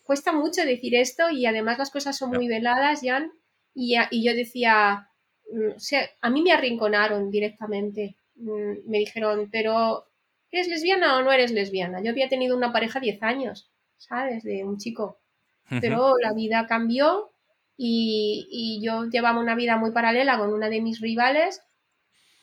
cuesta 0.03 0.33
mucho 0.33 0.65
decir 0.65 0.97
esto 0.97 1.31
y 1.31 1.47
además 1.47 1.79
las 1.79 1.93
cosas 1.93 2.19
son 2.19 2.31
muy 2.31 2.49
veladas, 2.49 3.03
Jan. 3.05 3.31
Y, 3.75 3.95
y 4.11 4.25
yo 4.25 4.35
decía, 4.35 5.09
Mm, 5.51 5.71
a 6.21 6.31
mí 6.31 6.43
me 6.43 6.53
arrinconaron 6.53 7.31
directamente. 7.31 8.17
Mm, 8.37 8.89
me 8.89 8.99
dijeron, 8.99 9.49
pero 9.51 10.07
¿eres 10.51 10.69
lesbiana 10.69 11.19
o 11.19 11.23
no 11.23 11.33
eres 11.33 11.51
lesbiana? 11.51 12.03
Yo 12.03 12.11
había 12.11 12.29
tenido 12.29 12.57
una 12.57 12.73
pareja 12.73 13.01
10 13.01 13.23
años, 13.23 13.71
¿sabes? 13.97 14.43
De 14.43 14.65
un 14.65 14.79
chico. 14.79 15.19
Pero 15.81 16.15
la 16.21 16.35
vida 16.35 16.67
cambió 16.67 17.33
y, 17.79 18.81
yo 18.83 19.07
llevaba 19.07 19.41
una 19.41 19.55
vida 19.55 19.79
muy 19.79 19.91
paralela 19.93 20.37
con 20.37 20.53
una 20.53 20.69
de 20.69 20.83
mis 20.83 21.01
rivales. 21.01 21.63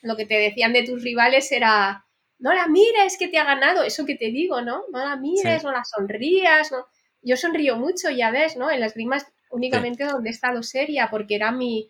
Lo 0.01 0.15
que 0.15 0.25
te 0.25 0.35
decían 0.35 0.73
de 0.73 0.83
tus 0.83 1.03
rivales 1.03 1.51
era, 1.51 2.05
no 2.39 2.53
la 2.53 2.67
mires, 2.67 3.17
que 3.19 3.27
te 3.27 3.37
ha 3.37 3.43
ganado. 3.43 3.83
Eso 3.83 4.05
que 4.05 4.15
te 4.15 4.31
digo, 4.31 4.61
¿no? 4.61 4.83
No 4.91 4.99
la 4.99 5.15
mires, 5.15 5.63
no 5.63 5.71
la 5.71 5.83
sonrías. 5.83 6.71
¿no? 6.71 6.85
Yo 7.21 7.37
sonrío 7.37 7.75
mucho, 7.75 8.09
ya 8.09 8.31
ves, 8.31 8.57
¿no? 8.57 8.71
En 8.71 8.79
las 8.79 8.95
rimas 8.95 9.27
únicamente 9.51 10.05
donde 10.05 10.29
he 10.29 10.33
estado 10.33 10.63
seria, 10.63 11.09
porque 11.11 11.35
era 11.35 11.51
mi, 11.51 11.89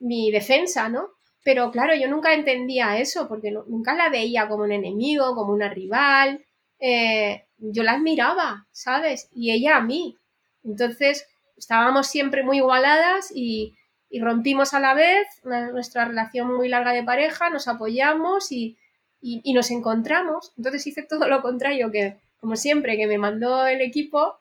mi 0.00 0.30
defensa, 0.30 0.88
¿no? 0.88 1.10
Pero 1.44 1.70
claro, 1.70 1.94
yo 1.94 2.08
nunca 2.08 2.34
entendía 2.34 2.98
eso, 2.98 3.28
porque 3.28 3.50
nunca 3.50 3.94
la 3.94 4.10
veía 4.10 4.48
como 4.48 4.64
un 4.64 4.72
enemigo, 4.72 5.34
como 5.34 5.52
una 5.52 5.68
rival. 5.68 6.44
Eh, 6.78 7.44
yo 7.58 7.82
la 7.82 7.92
admiraba, 7.92 8.66
¿sabes? 8.70 9.28
Y 9.32 9.50
ella 9.52 9.76
a 9.76 9.80
mí. 9.80 10.16
Entonces, 10.64 11.26
estábamos 11.56 12.06
siempre 12.06 12.42
muy 12.42 12.58
igualadas 12.58 13.32
y, 13.34 13.74
rompimos 14.20 14.72
a 14.72 14.80
la 14.80 14.94
vez 14.94 15.26
nuestra 15.44 16.06
relación 16.06 16.54
muy 16.54 16.68
larga 16.68 16.92
de 16.92 17.02
pareja, 17.02 17.50
nos 17.50 17.68
apoyamos 17.68 18.50
y, 18.52 18.78
y, 19.20 19.52
nos 19.52 19.70
encontramos. 19.70 20.52
Entonces 20.56 20.86
hice 20.86 21.02
todo 21.02 21.28
lo 21.28 21.42
contrario 21.42 21.90
que, 21.90 22.16
como 22.40 22.56
siempre, 22.56 22.96
que 22.96 23.06
me 23.06 23.18
mandó 23.18 23.66
el 23.66 23.82
equipo, 23.82 24.38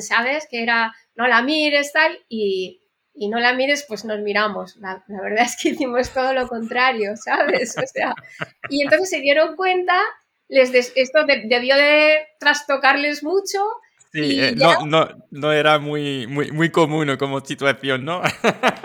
¿sabes? 0.00 0.46
Que 0.50 0.62
era, 0.62 0.94
no 1.14 1.26
la 1.26 1.42
mires, 1.42 1.92
tal, 1.92 2.18
y, 2.28 2.81
y 3.14 3.28
no 3.28 3.38
la 3.38 3.54
mires, 3.54 3.84
pues 3.86 4.04
nos 4.04 4.20
miramos. 4.20 4.76
La, 4.76 5.02
verdad 5.08 5.44
es 5.44 5.56
que 5.60 5.70
hicimos 5.70 6.10
todo 6.10 6.32
lo 6.32 6.48
contrario, 6.48 7.16
¿sabes? 7.16 7.76
O 7.78 7.86
sea, 7.86 8.14
y 8.68 8.82
entonces 8.82 9.10
se 9.10 9.20
dieron 9.20 9.56
cuenta, 9.56 9.98
les 10.48 10.92
esto 10.94 11.20
debió 11.26 11.76
de 11.76 12.26
trastocarles 12.38 13.22
mucho. 13.22 13.58
Sí, 14.12 14.40
eh, 14.40 14.54
no, 14.54 14.84
no, 14.84 15.08
no, 15.30 15.52
era 15.52 15.78
muy, 15.78 16.26
muy, 16.26 16.50
muy 16.52 16.70
común 16.70 17.16
como 17.16 17.40
situación, 17.44 18.04
¿no? 18.04 18.20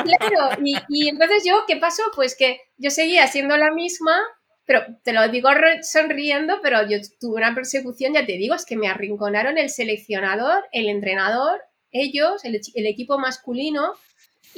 Claro, 0.07 0.61
y, 0.63 0.77
y 0.87 1.09
entonces 1.09 1.43
yo, 1.45 1.65
¿qué 1.67 1.75
pasó? 1.75 2.01
Pues 2.15 2.37
que 2.37 2.61
yo 2.77 2.89
seguía 2.89 3.27
siendo 3.27 3.57
la 3.57 3.71
misma, 3.71 4.15
pero 4.65 4.85
te 5.03 5.11
lo 5.11 5.27
digo 5.27 5.49
sonriendo, 5.81 6.59
pero 6.61 6.87
yo 6.87 6.97
tuve 7.19 7.37
una 7.37 7.53
persecución, 7.53 8.13
ya 8.13 8.25
te 8.25 8.33
digo, 8.33 8.55
es 8.55 8.65
que 8.65 8.77
me 8.77 8.87
arrinconaron 8.87 9.57
el 9.57 9.69
seleccionador, 9.69 10.63
el 10.71 10.87
entrenador, 10.87 11.59
ellos, 11.91 12.45
el, 12.45 12.61
el 12.75 12.85
equipo 12.85 13.19
masculino, 13.19 13.95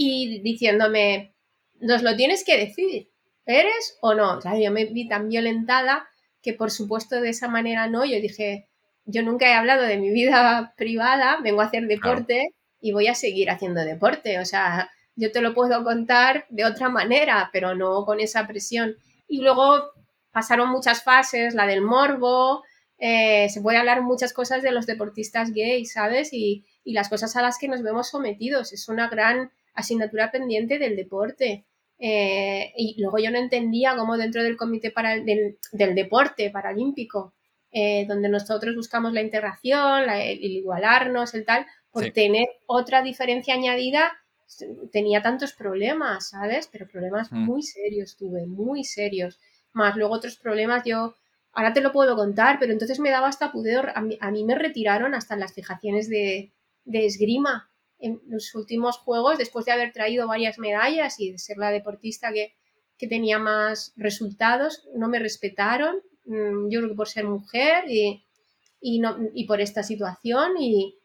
y 0.01 0.39
diciéndome, 0.39 1.35
nos 1.81 2.03
lo 2.03 2.15
tienes 2.15 2.45
que 2.45 2.57
decir, 2.57 3.09
¿eres 3.45 3.97
o 3.99 4.13
no? 4.13 4.37
O 4.37 4.41
sea, 4.41 4.57
yo 4.57 4.71
me 4.71 4.85
vi 4.85 5.09
tan 5.09 5.27
violentada 5.27 6.07
que 6.41 6.53
por 6.53 6.71
supuesto 6.71 7.19
de 7.19 7.31
esa 7.31 7.49
manera 7.49 7.87
no, 7.87 8.05
yo 8.05 8.21
dije, 8.21 8.69
yo 9.03 9.23
nunca 9.23 9.49
he 9.49 9.53
hablado 9.53 9.83
de 9.83 9.97
mi 9.97 10.09
vida 10.09 10.73
privada, 10.77 11.39
vengo 11.43 11.59
a 11.59 11.65
hacer 11.65 11.85
deporte 11.87 12.55
y 12.79 12.93
voy 12.93 13.07
a 13.07 13.13
seguir 13.13 13.49
haciendo 13.49 13.81
deporte, 13.81 14.39
o 14.39 14.45
sea, 14.45 14.89
yo 15.17 15.33
te 15.33 15.41
lo 15.41 15.53
puedo 15.53 15.83
contar 15.83 16.45
de 16.49 16.63
otra 16.63 16.87
manera, 16.87 17.49
pero 17.51 17.75
no 17.75 18.05
con 18.05 18.21
esa 18.21 18.47
presión. 18.47 18.95
Y 19.27 19.41
luego 19.41 19.91
pasaron 20.31 20.69
muchas 20.69 21.03
fases, 21.03 21.55
la 21.55 21.67
del 21.67 21.81
morbo, 21.81 22.63
eh, 22.99 23.49
se 23.49 23.59
puede 23.61 23.79
hablar 23.79 24.01
muchas 24.01 24.31
cosas 24.31 24.63
de 24.63 24.71
los 24.71 24.85
deportistas 24.85 25.51
gays, 25.51 25.91
¿sabes? 25.91 26.31
Y, 26.31 26.63
y, 26.85 26.93
las 26.93 27.09
cosas 27.09 27.35
a 27.35 27.41
las 27.41 27.57
que 27.57 27.67
nos 27.67 27.81
vemos 27.81 28.09
sometidos. 28.09 28.71
Es 28.71 28.87
una 28.87 29.09
gran 29.09 29.51
asignatura 29.73 30.31
pendiente 30.31 30.79
del 30.79 30.95
deporte. 30.95 31.65
Eh, 31.99 32.71
y 32.77 33.01
luego 33.01 33.17
yo 33.19 33.29
no 33.29 33.37
entendía 33.37 33.95
cómo 33.97 34.17
dentro 34.17 34.41
del 34.41 34.55
comité 34.55 34.89
para, 34.91 35.19
del, 35.19 35.57
del 35.73 35.95
deporte 35.95 36.49
paralímpico, 36.49 37.33
eh, 37.71 38.05
donde 38.07 38.29
nosotros 38.29 38.75
buscamos 38.75 39.11
la 39.13 39.21
integración, 39.21 40.09
el, 40.09 40.43
igualarnos, 40.43 41.33
el 41.33 41.45
tal, 41.45 41.65
por 41.91 42.09
tener 42.11 42.47
otra 42.67 43.01
diferencia 43.01 43.53
añadida, 43.53 44.13
tenía 44.91 45.21
tantos 45.21 45.53
problemas, 45.53 46.29
¿sabes? 46.29 46.69
Pero 46.71 46.87
problemas 46.87 47.31
mm. 47.31 47.37
muy 47.37 47.63
serios 47.63 48.15
tuve, 48.15 48.47
muy 48.47 48.83
serios. 48.83 49.39
Más 49.73 49.95
luego 49.95 50.15
otros 50.15 50.37
problemas, 50.37 50.83
yo 50.85 51.15
ahora 51.51 51.73
te 51.73 51.81
lo 51.81 51.91
puedo 51.91 52.15
contar, 52.15 52.57
pero 52.59 52.71
entonces 52.71 52.99
me 52.99 53.11
daba 53.11 53.27
hasta 53.27 53.51
pudor. 53.51 53.91
A 53.93 54.01
mí, 54.01 54.17
a 54.21 54.31
mí 54.31 54.43
me 54.43 54.55
retiraron 54.55 55.13
hasta 55.13 55.35
las 55.35 55.53
fijaciones 55.53 56.09
de, 56.09 56.51
de 56.85 57.05
esgrima 57.05 57.68
en 57.99 58.21
los 58.27 58.55
últimos 58.55 58.97
juegos, 58.97 59.37
después 59.37 59.65
de 59.65 59.73
haber 59.73 59.91
traído 59.91 60.27
varias 60.27 60.57
medallas 60.57 61.19
y 61.19 61.31
de 61.31 61.37
ser 61.37 61.57
la 61.57 61.71
deportista 61.71 62.31
que, 62.31 62.55
tenía 63.07 63.39
más 63.39 63.93
resultados, 63.95 64.85
no 64.93 65.07
me 65.07 65.19
respetaron, 65.19 66.01
mm, 66.25 66.69
yo 66.69 66.79
creo 66.79 66.89
que 66.89 66.97
por 66.97 67.07
ser 67.07 67.23
mujer 67.23 67.85
y, 67.87 68.99
no, 68.99 69.17
y 69.33 69.45
por 69.45 69.61
esta 69.61 69.83
situación 69.83 70.57
y, 70.57 70.97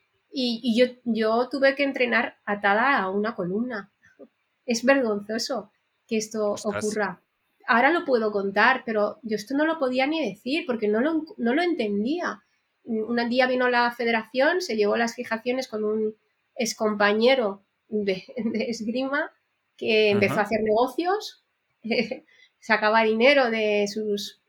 yo, 0.77 0.87
yo 1.05 1.49
tuve 1.49 1.77
que 1.77 1.85
entrenar 1.85 2.39
atada 2.45 2.99
a 2.99 3.11
una 3.11 3.37
columna. 3.37 3.93
Es 4.67 4.83
vergonzoso 4.83 5.71
que 6.09 6.17
esto 6.17 6.55
ocurra. 6.65 7.23
Ahora 7.69 7.93
lo 7.93 8.05
puedo 8.05 8.33
contar, 8.33 8.83
pero 8.85 9.21
yo 9.23 9.37
esto 9.37 9.55
no 9.57 9.65
lo 9.65 9.79
podía 9.79 10.07
ni 10.09 10.29
decir 10.29 10.65
porque 10.67 10.89
no 10.89 11.01
lo, 11.01 11.25
no 11.37 11.55
lo 11.55 11.63
entendía. 11.63 12.43
Un 12.83 13.29
día 13.29 13.47
vino 13.47 13.69
la 13.69 13.93
federación, 13.93 14.61
se 14.63 14.75
llevó 14.77 14.97
las 14.97 15.15
fijaciones 15.15 15.69
con 15.69 15.85
un, 15.85 16.17
es 16.55 16.75
compañero 16.75 17.65
de, 17.89 18.25
esgrima 18.69 19.33
que 19.77 20.11
empezó 20.11 20.39
a 20.39 20.43
hacer 20.43 20.61
negocios, 20.63 21.45
sacaba 22.61 23.03
dinero 23.03 23.51
de 23.51 23.87
sus, 23.89 24.41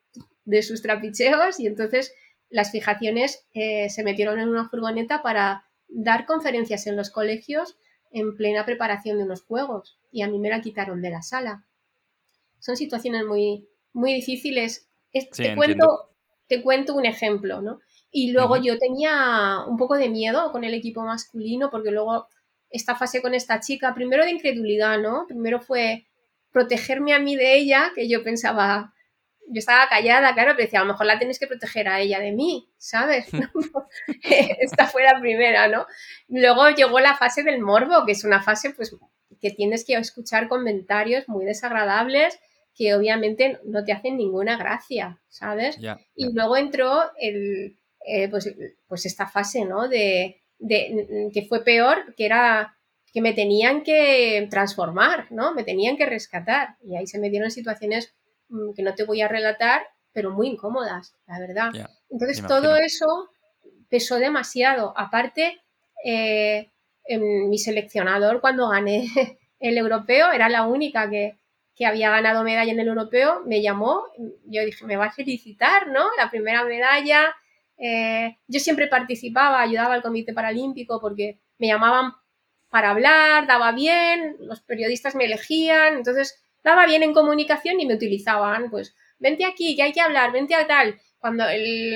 de 0.46 0.62
sus 0.62 0.82
trapicheos 0.82 1.60
y 1.60 1.68
entonces 1.68 2.14
las 2.50 2.72
fijaciones 2.72 3.48
eh, 3.54 3.90
se 3.90 4.04
metieron 4.04 4.40
en 4.40 4.50
una 4.50 4.70
furgoneta 4.70 5.22
para 5.22 5.66
dar 5.88 6.26
conferencias 6.26 6.88
en 6.88 6.96
los 6.96 7.10
colegios 7.10 7.78
en 8.12 8.36
plena 8.38 8.66
preparación 8.66 9.18
de 9.18 9.26
unos 9.26 9.44
juegos 9.44 10.00
y 10.12 10.22
a 10.22 10.28
mí 10.28 10.40
me 10.40 10.50
la 10.50 10.62
quitaron 10.62 11.02
de 11.02 11.10
la 11.10 11.22
sala. 11.22 11.66
Son 12.60 12.78
situaciones 12.78 13.26
muy, 13.26 13.68
muy 13.92 14.14
difíciles. 14.14 14.88
te, 15.12 15.56
cuento, 15.56 16.12
te 16.48 16.62
cuento 16.62 16.96
un 16.96 17.06
ejemplo, 17.06 17.62
¿no? 17.62 17.82
Y 18.18 18.32
luego 18.32 18.56
yo 18.56 18.80
tenía 18.80 19.66
un 19.68 19.76
poco 19.76 19.96
de 19.96 20.08
miedo 20.08 20.50
con 20.54 20.64
el 20.64 20.74
equipo 20.74 21.02
masculino 21.04 21.70
porque 21.70 21.92
luego 21.92 22.30
esta 22.70 22.96
fase 22.96 23.22
con 23.22 23.34
esta 23.34 23.60
chica, 23.60 23.94
primero 23.94 24.24
de 24.24 24.32
incredulidad, 24.32 25.00
¿no? 25.00 25.26
Primero 25.28 25.60
fue 25.60 26.06
protegerme 26.50 27.14
a 27.14 27.20
mí 27.20 27.36
de 27.36 27.58
ella, 27.58 27.92
que 27.94 28.08
yo 28.08 28.24
pensaba, 28.24 28.94
yo 29.50 29.60
estaba 29.60 29.90
callada, 29.90 30.34
claro, 30.34 30.54
pero 30.56 30.64
decía, 30.64 30.80
a 30.80 30.84
lo 30.84 30.94
mejor 30.94 31.08
la 31.08 31.18
tienes 31.18 31.40
que 31.40 31.48
proteger 31.48 31.90
a 31.90 32.00
ella 32.00 32.22
de 32.22 32.32
mí, 32.32 32.70
¿sabes? 32.78 33.28
Esta 34.62 34.88
fue 34.88 35.04
la 35.04 35.20
primera, 35.20 35.68
¿no? 35.68 35.86
Luego 36.30 36.70
llegó 36.70 37.02
la 37.02 37.18
fase 37.18 37.44
del 37.44 37.60
morbo, 37.60 38.06
que 38.06 38.14
es 38.14 38.24
una 38.24 38.42
fase, 38.42 38.70
pues, 38.70 38.96
que 39.42 39.52
tienes 39.52 39.84
que 39.84 39.96
escuchar 39.96 40.48
comentarios 40.48 41.28
muy 41.28 41.44
desagradables 41.44 42.40
que 42.74 42.96
obviamente 42.96 43.60
no 43.66 43.84
te 43.84 43.92
hacen 43.92 44.16
ninguna 44.16 44.58
gracia, 44.58 45.20
¿sabes? 45.28 45.78
Y 46.16 46.34
luego 46.34 46.58
entró 46.58 47.12
el, 47.20 47.78
eh, 48.08 48.30
pues, 48.30 48.54
pues 48.88 49.06
esta 49.06 49.28
fase, 49.28 49.66
¿no? 49.66 49.88
De, 49.88 50.42
que 50.68 51.46
fue 51.48 51.64
peor, 51.64 52.14
que 52.16 52.26
era 52.26 52.78
que 53.12 53.22
me 53.22 53.34
tenían 53.34 53.84
que 53.84 54.48
transformar, 54.50 55.32
¿no? 55.32 55.54
Me 55.54 55.64
tenían 55.64 55.96
que 55.96 56.06
rescatar. 56.06 56.76
Y 56.82 56.98
ahí 56.98 57.08
se 57.08 57.20
me 57.20 57.30
dieron 57.30 57.50
situaciones 57.50 58.14
mm, 58.50 58.74
que 58.74 58.84
no 58.84 58.94
te 58.94 59.06
voy 59.06 59.22
a 59.22 59.28
relatar, 59.28 59.88
pero 60.12 60.32
muy 60.32 60.48
incómodas, 60.48 61.16
la 61.26 61.40
verdad. 61.40 61.72
Entonces 62.10 62.46
todo 62.46 62.76
eso 62.76 63.30
pesó 63.90 64.18
demasiado. 64.18 64.94
Aparte, 64.98 65.62
eh, 66.04 66.72
mi 67.08 67.58
seleccionador 67.58 68.42
cuando 68.42 68.70
gané 68.70 69.08
el 69.60 69.78
europeo, 69.78 70.32
era 70.32 70.50
la 70.50 70.64
única 70.68 71.10
que, 71.10 71.38
que 71.76 71.86
había 71.86 72.10
ganado 72.10 72.44
medalla 72.44 72.72
en 72.72 72.80
el 72.80 72.88
europeo, 72.88 73.42
me 73.46 73.62
llamó, 73.62 74.04
yo 74.46 74.64
dije, 74.64 74.86
me 74.86 74.98
va 74.98 75.06
a 75.06 75.12
felicitar, 75.12 75.88
¿no? 75.88 76.06
La 76.18 76.30
primera 76.30 76.64
medalla, 76.64 77.36
eh, 77.78 78.38
yo 78.48 78.60
siempre 78.60 78.88
participaba, 78.88 79.62
ayudaba 79.62 79.94
al 79.94 80.02
Comité 80.02 80.34
Paralímpico 80.34 81.00
porque 81.02 81.40
me 81.58 81.68
llamaban 81.68 82.14
para 82.70 82.92
hablar, 82.92 83.48
daba 83.48 83.72
bien, 83.72 84.38
los 84.40 84.62
periodistas 84.62 85.16
me 85.16 85.26
elegían, 85.26 85.96
entonces 85.96 86.44
daba 86.64 86.86
bien 86.86 87.04
en 87.04 87.14
comunicación 87.14 87.80
y 87.80 87.86
me 87.86 87.96
utilizaban, 87.96 88.70
pues 88.70 88.96
vente 89.20 89.46
aquí, 89.46 89.76
que 89.76 89.84
hay 89.84 89.94
que 89.94 90.02
hablar, 90.02 90.32
vente 90.32 90.56
a 90.56 90.68
tal. 90.68 91.00
Cuando 91.20 91.46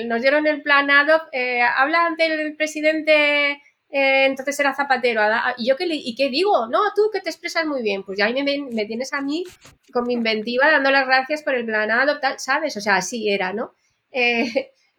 nos 0.06 0.22
dieron 0.22 0.48
el 0.48 0.62
plan 0.62 0.90
eh, 1.32 1.62
habla 1.62 2.06
ante 2.06 2.26
el 2.26 2.56
presidente, 2.56 3.52
eh, 3.90 4.26
entonces 4.26 4.60
era 4.60 4.74
Zapatero, 4.74 5.22
y 5.58 5.68
yo 5.68 5.76
qué, 5.76 5.86
y 5.88 6.16
qué 6.16 6.30
digo, 6.30 6.68
no, 6.68 6.80
tú 6.96 7.10
que 7.12 7.20
te 7.22 7.30
expresas 7.30 7.66
muy 7.66 7.82
bien, 7.82 8.04
pues 8.04 8.18
ya 8.18 8.26
ahí 8.26 8.34
me, 8.44 8.86
tienes 8.86 9.14
a 9.14 9.22
mí 9.22 9.44
con 9.92 10.06
mi 10.08 10.14
inventiva 10.14 10.72
dando 10.72 10.92
las 10.92 11.06
gracias 11.06 11.44
por 11.44 11.56
el 11.56 11.66
plan 11.66 11.90
tal, 12.22 12.40
¿sabes? 12.40 12.76
O 12.78 12.82
sea, 12.82 12.96
así 12.96 13.30
era, 13.30 13.54
¿no? 13.54 13.74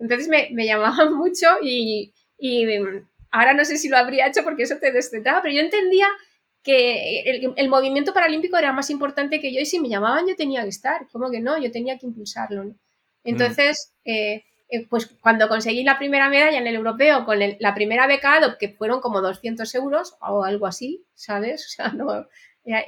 Entonces 0.01 0.29
me, 0.29 0.67
llamaban 0.67 1.15
mucho 1.17 1.47
y, 1.63 2.13
mm, 2.41 3.07
ahora 3.31 3.55
no 3.55 3.65
sé 3.65 3.77
si 3.77 3.89
lo 3.89 3.97
habría 3.97 4.27
hecho 4.27 4.43
porque 4.43 4.65
eso 4.65 4.77
te 4.79 4.93
destetaba, 4.93 5.43
pero 5.43 5.55
yo 5.55 5.61
entendía 5.61 6.09
que 6.63 7.53
el, 7.57 7.69
movimiento 7.69 8.13
paralímpico 8.13 8.57
era 8.59 8.73
más 8.73 8.91
importante 8.91 9.41
que 9.41 9.53
yo 9.55 9.61
y 9.61 9.67
si 9.67 9.81
me 9.81 9.89
llamaban 9.89 10.27
yo 10.27 10.37
tenía 10.37 10.63
que 10.63 10.69
estar, 10.69 11.09
como 11.11 11.31
que 11.31 11.41
no, 11.41 11.59
yo 11.59 11.71
tenía 11.71 11.97
que 11.99 12.07
impulsarlo. 12.07 12.75
Entonces, 13.25 13.95
eh, 14.05 14.45
pues 14.89 15.07
cuando 15.21 15.49
conseguí 15.49 15.83
la 15.83 15.99
primera 15.99 16.29
medalla 16.29 16.59
en 16.59 16.67
el 16.67 16.77
europeo 16.77 17.25
con 17.25 17.39
la 17.59 17.75
primera 17.75 18.07
beca 18.07 18.57
que 18.59 18.69
fueron 18.69 19.01
como 19.01 19.21
200 19.21 19.75
euros 19.75 20.17
o 20.21 20.45
algo 20.45 20.67
así, 20.67 21.05
¿sabes? 21.15 21.67
O 21.67 21.71
sea, 21.71 21.89
no, 21.93 22.27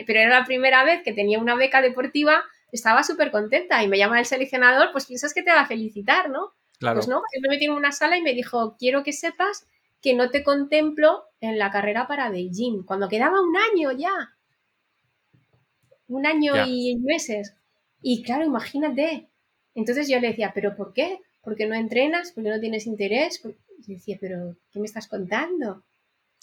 pero 0.06 0.20
era 0.20 0.40
la 0.40 0.44
primera 0.44 0.84
vez 0.84 1.02
que 1.02 1.12
tenía 1.12 1.38
una 1.38 1.54
beca 1.54 1.80
deportiva, 1.80 2.44
estaba 2.70 3.02
súper 3.02 3.30
contenta 3.30 3.82
y 3.82 3.88
me 3.88 3.98
llama 3.98 4.18
el 4.18 4.26
seleccionador, 4.26 4.92
pues 4.92 5.06
piensas 5.06 5.32
que 5.32 5.42
te 5.42 5.50
va 5.50 5.62
a 5.62 5.66
felicitar, 5.66 6.28
¿no? 6.30 6.52
Pues 6.82 7.08
no, 7.08 7.22
él 7.32 7.42
me 7.42 7.48
metió 7.48 7.70
en 7.70 7.76
una 7.76 7.92
sala 7.92 8.16
y 8.16 8.22
me 8.22 8.34
dijo, 8.34 8.76
quiero 8.78 9.02
que 9.02 9.12
sepas 9.12 9.66
que 10.00 10.14
no 10.14 10.30
te 10.30 10.42
contemplo 10.42 11.24
en 11.40 11.58
la 11.58 11.70
carrera 11.70 12.08
para 12.08 12.28
Beijing, 12.30 12.82
cuando 12.82 13.08
quedaba 13.08 13.40
un 13.40 13.56
año 13.56 13.92
ya. 13.92 14.36
Un 16.08 16.26
año 16.26 16.54
y 16.66 16.96
meses. 16.96 17.54
Y 18.02 18.22
claro, 18.22 18.44
imagínate. 18.44 19.28
Entonces 19.74 20.08
yo 20.08 20.18
le 20.20 20.28
decía, 20.28 20.52
¿pero 20.54 20.76
por 20.76 20.92
qué? 20.92 21.20
¿Por 21.40 21.56
qué 21.56 21.66
no 21.66 21.74
entrenas? 21.74 22.32
¿Por 22.32 22.44
qué 22.44 22.50
no 22.50 22.60
tienes 22.60 22.86
interés? 22.86 23.40
Y 23.86 23.94
decía, 23.94 24.18
¿pero 24.20 24.56
qué 24.72 24.80
me 24.80 24.86
estás 24.86 25.06
contando? 25.06 25.84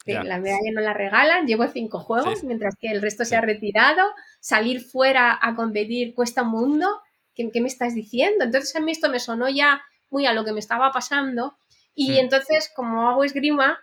La 0.06 0.40
medalla 0.40 0.72
no 0.74 0.82
la 0.82 0.94
regalan, 0.94 1.46
llevo 1.46 1.68
cinco 1.68 2.00
juegos, 2.00 2.44
mientras 2.44 2.76
que 2.80 2.88
el 2.88 3.02
resto 3.02 3.26
se 3.26 3.36
ha 3.36 3.42
retirado. 3.42 4.10
Salir 4.40 4.82
fuera 4.82 5.38
a 5.40 5.54
competir 5.56 6.16
cuesta 6.16 6.44
un 6.44 6.52
mundo. 6.52 6.88
¿Qué, 7.36 7.52
¿Qué, 7.52 7.62
me 7.62 7.68
estás 7.68 7.94
diciendo? 7.94 8.46
Entonces 8.46 8.76
a 8.76 8.80
mí 8.80 8.92
esto 8.92 9.10
me 9.10 9.20
sonó 9.20 9.50
ya 9.50 9.82
muy 10.10 10.26
a 10.26 10.34
lo 10.34 10.44
que 10.44 10.54
me 10.54 10.60
estaba 10.60 10.92
pasando 10.92 11.58
y 11.96 12.18
entonces 12.18 12.72
como 12.74 13.10
hago 13.10 13.24
esgrima, 13.26 13.78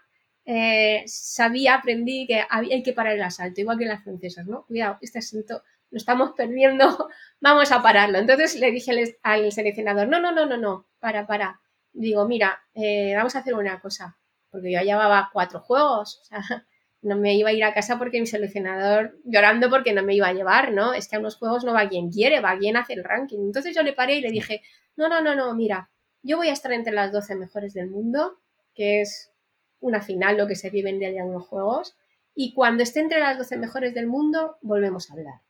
eh, 0.47 1.03
sabía, 1.07 1.75
aprendí 1.75 2.27
que 2.27 2.43
hay 2.49 2.83
que 2.83 2.93
parar 2.93 3.15
el 3.15 3.23
asalto, 3.23 3.61
igual 3.61 3.77
que 3.79 3.85
en 3.85 3.91
las 3.91 4.05
francesas, 4.05 4.47
¿no? 4.47 4.65
Cuidado, 4.65 4.97
este 5.03 5.19
asalto 5.19 5.63
lo 5.91 5.99
estamos 5.99 6.33
perdiendo, 6.37 6.87
vamos 7.41 7.73
a 7.73 7.83
pararlo. 7.83 8.19
Entonces 8.19 8.59
le 8.59 8.71
dije 8.71 9.17
al, 9.23 9.53
seleccionador, 9.53 10.09
no, 10.09 10.21
no, 10.21 10.33
no, 10.33 10.47
no, 10.47 10.57
no, 10.57 10.87
para, 10.99 11.27
para. 11.27 11.61
Digo, 11.93 12.27
mira, 12.27 12.59
eh, 12.75 13.15
vamos 13.17 13.35
a 13.37 13.41
hacer 13.41 13.55
una 13.55 13.81
cosa, 13.81 14.17
porque 14.51 14.73
yo 14.73 14.81
llevaba 14.81 15.31
cuatro 15.33 15.61
juegos, 15.61 16.21
o 16.23 16.25
sea, 16.25 16.39
no 17.03 17.17
me 17.17 17.35
iba 17.35 17.51
a 17.51 17.53
ir 17.53 17.65
a 17.65 17.75
casa 17.75 17.99
porque 17.99 18.21
mi 18.21 18.27
seleccionador 18.27 19.19
llorando 19.25 19.69
porque 19.69 19.93
no 19.93 20.03
me 20.03 20.15
iba 20.15 20.29
a 20.29 20.33
llevar, 20.33 20.73
¿no? 20.73 20.95
Es 20.95 21.09
que 21.09 21.17
a 21.17 21.19
unos 21.19 21.37
juegos 21.37 21.65
no 21.65 21.75
va 21.75 21.89
quien 21.89 22.11
quiere, 22.11 22.41
va 22.41 22.59
quien 22.59 22.77
hace 22.77 22.95
el 22.95 23.05
ranking. 23.05 23.41
Entonces 23.41 23.75
yo 23.75 23.83
le 23.83 23.93
paré 23.93 24.17
y 24.17 24.21
le 24.23 24.31
dije, 24.31 24.63
no, 24.97 25.09
no, 25.09 25.21
no, 25.21 25.35
no, 25.35 25.55
mira, 25.55 25.91
yo 26.27 26.37
voy 26.37 26.49
a 26.49 26.53
estar 26.53 26.73
entre 26.73 26.93
las 26.93 27.13
12 27.13 27.37
mejores 27.37 27.73
del 27.73 27.89
mundo, 27.89 28.39
que 28.75 29.01
es 29.01 29.33
una 29.81 30.03
final 30.03 30.37
lo 30.37 30.47
que 30.47 30.57
se 30.57 30.71
vive 30.71 30.91
en 30.91 30.99
día 30.99 31.11
de 31.11 31.21
algunos 31.21 31.47
juegos. 31.47 31.97
y 32.39 32.53
cuando 32.53 32.83
esté 32.83 33.01
entre 33.01 33.19
las 33.19 33.39
12 33.39 33.57
mejores 33.57 33.95
del 33.95 34.07
mundo, 34.07 34.59
volvemos 34.61 35.09
a 35.09 35.15
hablar. 35.15 35.41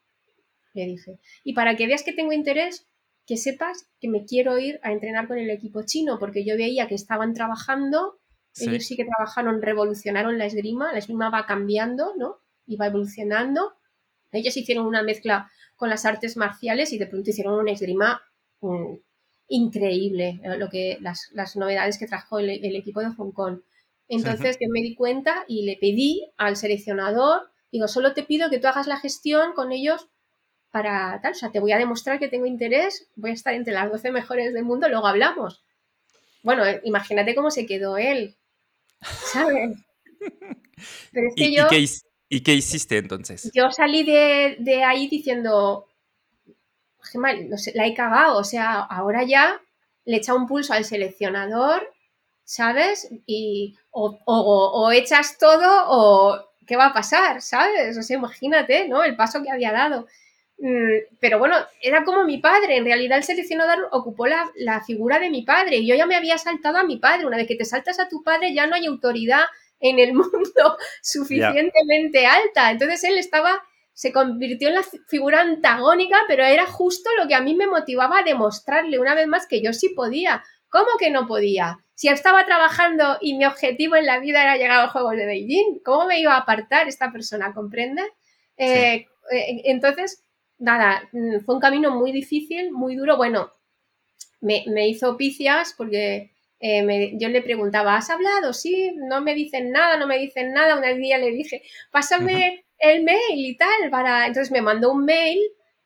Le 0.72 0.86
dije. 0.86 1.18
Y 1.42 1.52
para 1.54 1.74
que 1.74 1.88
veas 1.88 2.04
que 2.04 2.12
tengo 2.12 2.32
interés, 2.32 2.86
que 3.26 3.36
sepas 3.36 3.88
que 4.00 4.08
me 4.08 4.24
quiero 4.24 4.56
ir 4.58 4.78
a 4.84 4.92
entrenar 4.92 5.26
con 5.26 5.38
el 5.38 5.50
equipo 5.50 5.82
chino, 5.82 6.18
porque 6.20 6.44
yo 6.44 6.56
veía 6.56 6.86
que 6.86 6.94
estaban 6.94 7.34
trabajando, 7.34 8.20
ellos 8.58 8.86
sí 8.86 8.96
que 8.96 9.04
trabajaron, 9.04 9.60
revolucionaron 9.60 10.38
la 10.38 10.46
esgrima, 10.46 10.92
la 10.92 10.98
esgrima 10.98 11.28
va 11.28 11.44
cambiando, 11.44 12.14
¿no? 12.16 12.38
Y 12.66 12.76
va 12.76 12.86
evolucionando. 12.86 13.74
Ellos 14.30 14.56
hicieron 14.56 14.86
una 14.86 15.02
mezcla 15.02 15.50
con 15.74 15.90
las 15.90 16.04
artes 16.06 16.36
marciales 16.36 16.92
y 16.92 16.98
de 16.98 17.06
pronto 17.06 17.30
hicieron 17.30 17.58
una 17.58 17.72
esgrima 17.72 18.22
mm, 18.60 18.94
increíble, 19.48 20.40
eh, 20.42 20.56
lo 20.56 20.68
que, 20.68 20.98
las, 21.00 21.56
novedades 21.56 21.98
que 21.98 22.06
trajo 22.06 22.38
el, 22.38 22.76
equipo 22.76 23.00
de 23.00 23.10
Hong 23.14 23.32
Kong. 23.32 23.60
Entonces 24.08 24.56
yo 24.60 24.68
me 24.70 24.82
di 24.82 24.94
cuenta 24.94 25.44
y 25.48 25.64
le 25.64 25.76
pedí 25.76 26.30
al 26.36 26.56
seleccionador, 26.56 27.50
digo, 27.72 27.88
solo 27.88 28.14
te 28.14 28.22
pido 28.22 28.50
que 28.50 28.58
tú 28.58 28.68
hagas 28.68 28.86
la 28.86 28.98
gestión 28.98 29.52
con 29.52 29.72
ellos 29.72 30.08
para 30.70 31.20
tal, 31.22 31.32
o 31.32 31.34
sea, 31.34 31.50
te 31.50 31.60
voy 31.60 31.72
a 31.72 31.78
demostrar 31.78 32.18
que 32.18 32.28
tengo 32.28 32.46
interés, 32.46 33.08
voy 33.16 33.30
a 33.30 33.34
estar 33.34 33.54
entre 33.54 33.72
las 33.72 33.90
12 33.90 34.12
mejores 34.12 34.52
del 34.52 34.64
mundo, 34.64 34.88
luego 34.88 35.06
hablamos. 35.06 35.64
Bueno, 36.42 36.64
eh, 36.64 36.80
imagínate 36.84 37.34
cómo 37.34 37.50
se 37.50 37.66
quedó 37.66 37.98
él, 37.98 38.36
¿sabes? 39.00 39.76
Pero 41.12 41.28
es 41.28 41.34
que 41.34 41.44
¿Y, 41.46 41.56
yo... 41.56 41.66
¿y, 42.28 42.40
qué, 42.42 42.54
hiciste 42.54 42.98
entonces? 42.98 43.50
Yo 43.54 43.70
salí 43.70 44.04
de, 44.04 44.56
de 44.60 44.84
ahí 44.84 45.08
diciendo, 45.08 45.88
sé, 47.06 47.72
la 47.74 47.86
he 47.86 47.94
cagado, 47.94 48.38
o 48.38 48.44
sea, 48.44 48.80
ahora 48.80 49.24
ya 49.24 49.60
le 50.04 50.16
echa 50.16 50.34
un 50.34 50.46
pulso 50.46 50.72
al 50.72 50.84
seleccionador, 50.84 51.92
¿sabes? 52.44 53.08
Y 53.26 53.76
o, 53.90 54.18
o, 54.24 54.92
echas 54.92 55.38
todo 55.38 55.84
o 55.88 56.46
¿qué 56.66 56.76
va 56.76 56.86
a 56.86 56.94
pasar? 56.94 57.42
¿Sabes? 57.42 57.98
O 57.98 58.02
sea, 58.02 58.16
imagínate, 58.16 58.88
¿no? 58.88 59.04
El 59.04 59.16
paso 59.16 59.42
que 59.42 59.50
había 59.50 59.72
dado. 59.72 60.06
Mm, 60.58 61.16
pero 61.20 61.38
bueno, 61.38 61.56
era 61.82 62.04
como 62.04 62.24
mi 62.24 62.38
padre. 62.38 62.76
En 62.76 62.84
realidad 62.84 63.18
el 63.18 63.24
seleccionador 63.24 63.88
ocupó 63.92 64.26
la, 64.26 64.50
la, 64.56 64.80
figura 64.82 65.18
de 65.18 65.30
mi 65.30 65.42
padre. 65.42 65.78
Y 65.78 65.86
yo 65.86 65.94
ya 65.96 66.06
me 66.06 66.16
había 66.16 66.38
saltado 66.38 66.78
a 66.78 66.84
mi 66.84 66.98
padre. 66.98 67.26
Una 67.26 67.36
vez 67.36 67.48
que 67.48 67.56
te 67.56 67.64
saltas 67.64 67.98
a 67.98 68.08
tu 68.08 68.22
padre 68.22 68.54
ya 68.54 68.66
no 68.66 68.74
hay 68.76 68.86
autoridad 68.86 69.44
en 69.80 69.98
el 69.98 70.12
mundo 70.14 70.78
suficientemente 71.02 72.26
alta. 72.26 72.70
Entonces 72.70 73.04
él 73.04 73.18
estaba 73.18 73.62
se 73.96 74.12
convirtió 74.12 74.68
en 74.68 74.74
la 74.74 74.84
figura 75.08 75.40
antagónica, 75.40 76.18
pero 76.28 76.44
era 76.44 76.66
justo 76.66 77.08
lo 77.18 77.26
que 77.26 77.34
a 77.34 77.40
mí 77.40 77.54
me 77.54 77.66
motivaba 77.66 78.18
a 78.18 78.22
demostrarle 78.24 78.98
una 78.98 79.14
vez 79.14 79.26
más 79.26 79.46
que 79.46 79.62
yo 79.62 79.72
sí 79.72 79.88
podía. 79.88 80.44
¿Cómo 80.68 80.98
que 80.98 81.10
no 81.10 81.26
podía? 81.26 81.78
Si 81.94 82.08
estaba 82.08 82.44
trabajando 82.44 83.16
y 83.22 83.38
mi 83.38 83.46
objetivo 83.46 83.96
en 83.96 84.04
la 84.04 84.18
vida 84.18 84.42
era 84.42 84.58
llegar 84.58 84.80
a 84.80 84.82
los 84.82 84.92
Juegos 84.92 85.16
de 85.16 85.24
Beijing, 85.24 85.80
¿cómo 85.82 86.08
me 86.08 86.20
iba 86.20 86.34
a 86.34 86.40
apartar 86.40 86.86
esta 86.88 87.10
persona? 87.10 87.54
¿Comprende? 87.54 88.02
Eh, 88.58 89.06
eh, 89.32 89.62
entonces, 89.64 90.22
nada, 90.58 91.08
mm, 91.12 91.40
fue 91.46 91.54
un 91.54 91.60
camino 91.62 91.90
muy 91.90 92.12
difícil, 92.12 92.72
muy 92.72 92.96
duro. 92.96 93.16
Bueno, 93.16 93.50
me, 94.42 94.88
hizo 94.88 95.16
picias 95.16 95.74
porque 95.74 96.32
eh, 96.60 97.12
yo 97.14 97.30
le 97.30 97.40
preguntaba, 97.40 97.96
¿has 97.96 98.10
hablado? 98.10 98.52
Sí, 98.52 98.92
no 99.08 99.22
me 99.22 99.32
dicen 99.32 99.70
nada, 99.70 99.96
no 99.96 100.06
me 100.06 100.18
dicen 100.18 100.52
nada. 100.52 100.76
Un 100.76 101.00
día 101.00 101.16
le 101.16 101.30
dije, 101.30 101.62
pásame 101.90 102.65
el 102.78 103.02
mail 103.04 103.18
y 103.46 103.56
tal, 103.56 103.90
para... 103.90 104.26
Entonces 104.26 104.52
me 104.52 104.62
mandó 104.62 104.92
un 104.92 105.04
mail, 105.04 105.38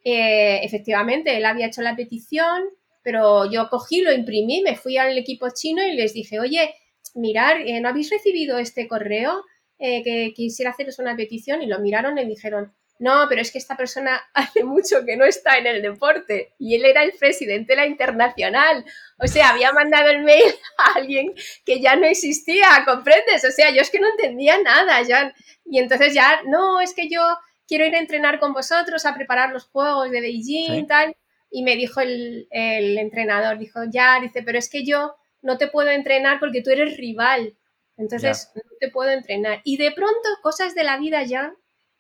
eh, 0.05 0.61
efectivamente, 0.63 1.37
él 1.37 1.45
había 1.45 1.67
hecho 1.67 1.83
la 1.83 1.97
petición, 1.97 2.65
pero 3.03 3.51
yo 3.51 3.69
cogí, 3.69 4.03
lo 4.03 4.13
imprimí, 4.13 4.63
me 4.63 4.77
fui 4.77 4.97
al 4.97 5.17
equipo 5.17 5.49
chino 5.55 5.83
y 5.87 5.93
les 5.93 6.13
dije, 6.13 6.39
oye, 6.41 6.75
mirar, 7.15 7.61
eh, 7.63 7.81
¿no 7.81 7.89
habéis 7.89 8.11
recibido 8.11 8.59
este 8.59 8.89
correo? 8.89 9.43
Eh, 9.79 10.03
que 10.03 10.33
quisiera 10.35 10.73
haceros 10.73 10.99
una 10.99 11.17
petición 11.17 11.63
y 11.63 11.67
lo 11.67 11.79
miraron 11.81 12.19
y 12.19 12.27
dijeron, 12.27 12.75
no, 13.01 13.25
pero 13.31 13.41
es 13.41 13.51
que 13.51 13.57
esta 13.57 13.79
persona 13.79 14.21
hace 14.35 14.63
mucho 14.63 15.05
que 15.07 15.17
no 15.17 15.25
está 15.25 15.57
en 15.57 15.67
el 15.67 15.83
deporte 15.83 16.55
y 16.59 16.77
él 16.77 16.85
era 16.85 17.03
el 17.03 17.13
presidente 17.13 17.73
de 17.73 17.77
la 17.77 17.87
internacional. 17.87 18.85
O 19.19 19.27
sea, 19.27 19.51
había 19.51 19.73
mandado 19.73 20.11
el 20.11 20.23
mail 20.23 20.45
a 20.79 20.99
alguien 20.99 21.35
que 21.65 21.81
ya 21.81 21.97
no 21.97 22.07
existía, 22.07 22.69
¿comprendes? 22.85 23.45
O 23.45 23.51
sea, 23.51 23.71
yo 23.71 23.81
es 23.81 23.91
que 23.91 24.01
no 24.01 24.09
entendía 24.09 24.61
nada, 24.63 25.03
ya. 25.03 25.35
Y 25.65 25.79
entonces 25.79 26.13
ya, 26.13 26.43
no, 26.45 26.81
es 26.81 26.95
que 26.95 27.09
yo 27.09 27.23
quiero 27.67 27.87
ir 27.87 27.95
a 27.95 28.01
entrenar 28.01 28.39
con 28.39 28.53
vosotros, 28.53 29.07
a 29.07 29.15
preparar 29.15 29.51
los 29.51 29.65
juegos 29.65 30.11
de 30.11 30.21
Beijing 30.21 30.75
y 30.75 30.87
tal. 30.87 31.17
Y 31.51 31.63
me 31.63 31.77
dijo 31.77 32.01
el, 32.03 32.47
entrenador, 32.51 33.59
dijo, 33.59 33.81
ya, 33.91 34.21
dice, 34.21 34.43
pero 34.43 34.59
es 34.59 34.69
que 34.69 34.85
yo 34.85 35.17
no 35.41 35.57
te 35.57 35.69
puedo 35.69 35.89
entrenar 35.89 36.39
porque 36.39 36.61
tú 36.61 36.71
eres 36.71 36.99
rival. 36.99 37.57
Entonces, 37.97 38.51
no 38.55 38.63
te 38.79 38.91
puedo 38.91 39.11
entrenar. 39.11 39.63
Y 39.65 39.79
de 39.79 39.91
pronto, 39.93 40.29
cosas 40.43 40.75
de 40.75 40.85
la 40.85 40.99
vida 40.99 41.23
ya 41.23 41.55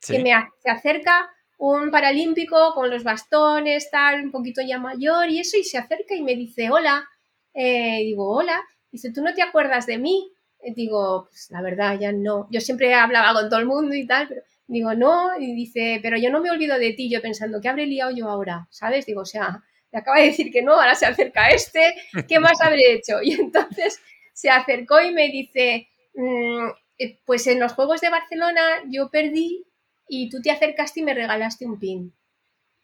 que 0.06 0.18
me 0.18 0.32
se 0.62 0.70
acerca 0.70 1.30
un 1.58 1.90
paralímpico 1.90 2.72
con 2.74 2.90
los 2.90 3.04
bastones, 3.04 3.90
tal, 3.90 4.24
un 4.24 4.30
poquito 4.30 4.62
ya 4.62 4.78
mayor 4.78 5.28
y 5.28 5.40
eso, 5.40 5.58
y 5.58 5.64
se 5.64 5.78
acerca 5.78 6.14
y 6.14 6.22
me 6.22 6.34
dice, 6.34 6.70
hola, 6.70 7.06
eh, 7.52 7.98
digo, 8.02 8.34
hola, 8.34 8.62
dice, 8.90 9.12
¿tú 9.12 9.22
no 9.22 9.34
te 9.34 9.42
acuerdas 9.42 9.86
de 9.86 9.98
mí? 9.98 10.32
digo, 10.74 11.26
pues 11.30 11.50
la 11.50 11.62
verdad, 11.62 11.98
ya 11.98 12.12
no. 12.12 12.46
Yo 12.50 12.60
siempre 12.60 12.92
hablaba 12.94 13.32
con 13.32 13.48
todo 13.48 13.60
el 13.60 13.66
mundo 13.66 13.94
y 13.94 14.06
tal, 14.06 14.28
pero 14.28 14.42
digo, 14.66 14.94
no, 14.94 15.38
y 15.38 15.54
dice, 15.54 16.00
pero 16.02 16.16
yo 16.18 16.30
no 16.30 16.40
me 16.40 16.50
olvido 16.50 16.78
de 16.78 16.92
ti, 16.92 17.10
yo 17.10 17.22
pensando, 17.22 17.60
¿qué 17.60 17.68
habré 17.68 17.86
liado 17.86 18.10
yo 18.10 18.28
ahora? 18.28 18.66
¿Sabes? 18.70 19.06
Digo, 19.06 19.22
o 19.22 19.26
sea, 19.26 19.62
le 19.90 19.98
acaba 19.98 20.18
de 20.18 20.26
decir 20.26 20.52
que 20.52 20.62
no, 20.62 20.74
ahora 20.74 20.94
se 20.94 21.06
acerca 21.06 21.48
este, 21.48 21.94
¿qué 22.28 22.38
más 22.40 22.60
habré 22.62 22.92
hecho? 22.92 23.22
Y 23.22 23.32
entonces 23.32 24.00
se 24.32 24.50
acercó 24.50 25.00
y 25.00 25.12
me 25.12 25.28
dice, 25.28 25.88
mm, 26.14 26.68
eh, 26.98 27.18
pues 27.24 27.46
en 27.46 27.58
los 27.60 27.72
Juegos 27.72 28.00
de 28.00 28.10
Barcelona 28.10 28.62
yo 28.88 29.10
perdí 29.10 29.64
y 30.10 30.28
tú 30.28 30.42
te 30.42 30.50
acercaste 30.50 31.00
y 31.00 31.04
me 31.04 31.14
regalaste 31.14 31.64
un 31.64 31.78
pin. 31.78 32.12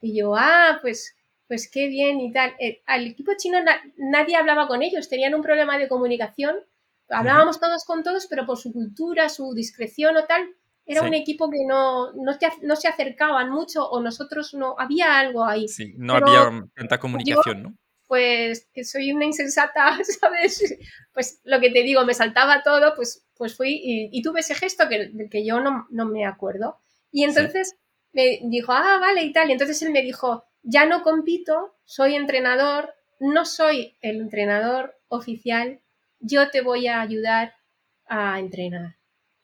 Y 0.00 0.16
yo, 0.16 0.36
ah, 0.36 0.78
pues, 0.80 1.16
pues 1.48 1.68
qué 1.68 1.88
bien 1.88 2.20
y 2.20 2.32
tal. 2.32 2.54
Eh, 2.60 2.82
al 2.86 3.04
equipo 3.04 3.32
chino 3.36 3.58
nadie 3.96 4.36
hablaba 4.36 4.68
con 4.68 4.82
ellos, 4.82 5.08
tenían 5.08 5.34
un 5.34 5.42
problema 5.42 5.76
de 5.76 5.88
comunicación. 5.88 6.54
Hablábamos 7.08 7.58
todos 7.58 7.84
con 7.84 8.04
todos, 8.04 8.28
pero 8.28 8.46
por 8.46 8.58
su 8.58 8.72
cultura, 8.72 9.28
su 9.28 9.54
discreción 9.54 10.16
o 10.16 10.24
tal, 10.24 10.48
era 10.86 11.02
un 11.02 11.14
equipo 11.14 11.50
que 11.50 11.64
no, 11.66 12.12
no, 12.12 12.76
se 12.76 12.88
acercaban 12.88 13.50
mucho 13.50 13.88
o 13.88 14.00
nosotros 14.00 14.54
no, 14.54 14.76
había 14.78 15.18
algo 15.18 15.44
ahí. 15.44 15.66
Sí, 15.66 15.94
no 15.96 16.14
había 16.14 16.48
tanta 16.76 16.98
comunicación, 16.98 17.62
¿no? 17.62 17.76
Pues 18.06 18.68
que 18.72 18.84
soy 18.84 19.12
una 19.12 19.24
insensata, 19.24 19.98
¿sabes? 20.20 20.78
Pues 21.12 21.40
lo 21.42 21.58
que 21.58 21.70
te 21.70 21.82
digo, 21.82 22.04
me 22.04 22.14
saltaba 22.14 22.62
todo, 22.62 22.94
pues, 22.94 23.26
pues 23.36 23.56
fui 23.56 23.80
y, 23.82 24.22
tuve 24.22 24.40
ese 24.40 24.54
gesto 24.54 24.88
que, 24.88 25.08
del 25.08 25.28
que 25.28 25.44
yo 25.44 25.58
no, 25.58 25.88
no 25.90 26.06
me 26.06 26.24
acuerdo. 26.24 26.78
Y 27.10 27.24
entonces 27.24 27.76
me 28.12 28.40
dijo, 28.44 28.72
ah, 28.72 28.98
vale, 29.00 29.22
y 29.22 29.32
tal. 29.32 29.48
Y 29.48 29.52
entonces 29.52 29.80
él 29.82 29.90
me 29.90 30.02
dijo, 30.02 30.44
ya 30.62 30.86
no 30.86 31.02
compito, 31.02 31.76
soy 31.84 32.14
entrenador, 32.14 32.94
no 33.20 33.44
soy 33.44 33.96
el 34.00 34.16
entrenador 34.16 34.96
oficial, 35.08 35.80
yo 36.18 36.50
te 36.50 36.60
voy 36.60 36.88
a 36.88 37.00
ayudar 37.00 37.54
a 38.06 38.38
entrenar. 38.38 38.96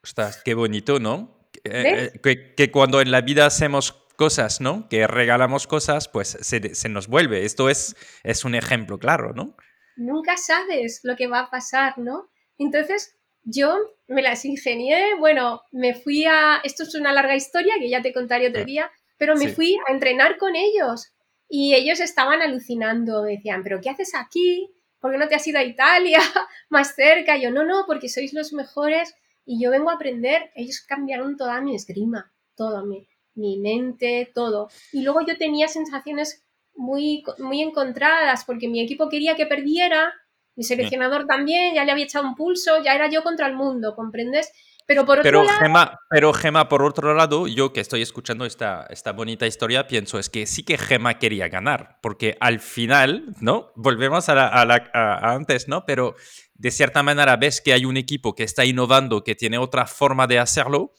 Ostras, 0.03 0.43
qué 0.45 0.55
bonito, 0.55 0.99
¿no? 0.99 1.49
Eh, 1.65 2.11
eh, 2.25 2.55
que, 2.57 2.71
cuando 2.73 3.01
en 3.01 3.11
la 3.11 3.21
vida 3.21 3.47
hacemos 3.47 3.93
cosas, 4.17 4.61
¿no? 4.61 4.89
Que 4.89 5.07
regalamos 5.07 5.67
cosas, 5.67 6.09
pues 6.09 6.37
se, 6.41 6.75
se, 6.75 6.89
nos 6.89 7.07
vuelve. 7.07 7.45
Esto 7.45 7.69
es, 7.69 7.97
es 8.25 8.45
un 8.45 8.55
ejemplo 8.55 8.99
claro, 8.99 9.33
¿no? 9.33 9.57
Nunca 9.97 10.37
sabes 10.37 11.01
lo 11.05 11.17
que 11.17 11.29
va 11.29 11.41
a 11.41 11.51
pasar, 11.51 11.99
¿no? 11.99 12.31
Entonces, 12.59 13.17
yo 13.45 13.77
me 14.09 14.23
las 14.23 14.45
ingenié, 14.45 15.15
bueno, 15.19 15.63
me 15.73 15.95
fui 15.95 16.25
a, 16.25 16.61
esto 16.65 16.83
es 16.85 16.95
una 16.95 17.13
larga 17.13 17.35
historia 17.35 17.75
que 17.79 17.89
ya 17.89 18.03
te 18.03 18.13
contaré 18.13 18.49
otro 18.49 18.65
día, 18.65 18.91
pero 19.17 19.37
me 19.37 19.49
fui 19.49 19.77
a 19.89 19.93
entrenar 19.93 20.37
con 20.39 20.57
ellos 20.57 21.13
y 21.49 21.75
ellos 21.75 22.01
estaban 22.01 22.43
alucinando, 22.43 23.23
decían, 23.23 23.63
pero 23.63 23.81
¿qué 23.81 23.91
haces 23.91 24.15
aquí? 24.15 24.71
¿Por 25.01 25.13
qué 25.13 25.19
no 25.19 25.29
te 25.29 25.35
has 25.35 25.47
ido 25.47 25.59
a 25.59 25.65
Italia 25.65 26.21
más 26.71 26.95
cerca? 26.95 27.37
yo, 27.37 27.51
no, 27.51 27.65
no, 27.65 27.85
porque 27.87 28.09
sois 28.09 28.33
los 28.33 28.53
mejores 28.53 29.15
y 29.45 29.63
yo 29.63 29.71
vengo 29.71 29.91
a 29.91 29.95
aprender. 29.95 30.51
Ellos 30.55 30.81
cambiaron 30.81 31.37
toda 31.37 31.61
mi 31.61 31.75
esgrima, 31.75 32.33
todo, 32.57 32.87
mi, 32.87 33.07
mi 33.35 33.59
mente, 33.59 34.31
todo. 34.35 34.69
Y 34.93 35.03
luego 35.03 35.21
yo 35.27 35.37
tenía 35.37 35.69
sensaciones 35.69 36.45
muy, 36.75 37.23
muy 37.39 37.61
encontradas 37.61 38.45
porque 38.45 38.69
mi 38.69 38.81
equipo 38.81 39.09
quería 39.09 39.37
que 39.37 39.47
perdiera 39.47 40.15
mi 40.57 40.65
seleccionador 40.65 41.27
también, 41.27 41.75
ya 41.75 41.85
le 41.85 41.93
había 41.93 42.05
echado 42.05 42.27
un 42.27 42.35
pulso, 42.35 42.83
ya 42.83 42.95
era 42.95 43.09
yo 43.09 43.23
contra 43.23 43.47
el 43.47 43.55
mundo, 43.55 43.95
¿comprendes? 43.95 44.53
Pero 44.87 45.07
por 45.07 45.21
otro 45.21 45.23
pero, 45.23 45.45
lado... 45.45 45.59
Gema, 45.61 46.01
pero 46.11 46.33
Gema, 46.33 46.69
por 46.69 46.83
otro 46.83 47.15
lado, 47.15 47.47
yo 47.47 47.73
que 47.73 47.81
estoy 47.81 48.03
escuchando 48.03 48.45
esta, 48.45 48.87
esta 48.91 49.13
bonita 49.13 49.47
historia, 49.47 49.87
pienso 49.87 50.19
es 50.19 50.29
que 50.29 50.47
sí 50.47 50.65
que 50.65 50.77
Gema 50.77 51.19
quería 51.19 51.49
ganar, 51.49 51.99
porque 52.03 52.37
al 52.41 52.61
final, 52.61 53.35
¿no? 53.41 53.73
Volvemos 53.77 54.29
a, 54.29 54.49
a, 54.49 55.33
antes, 55.33 55.69
¿no? 55.69 55.87
Pero 55.87 56.17
de 56.55 56.71
cierta 56.71 57.03
manera 57.03 57.37
ves 57.37 57.61
que 57.61 57.73
hay 57.73 57.85
un 57.85 57.97
equipo 57.97 58.35
que 58.35 58.43
está 58.43 58.65
innovando, 58.65 59.25
que 59.25 59.35
tiene 59.35 59.59
otra 59.59 59.87
forma 59.87 60.27
de 60.27 60.39
hacerlo, 60.39 60.93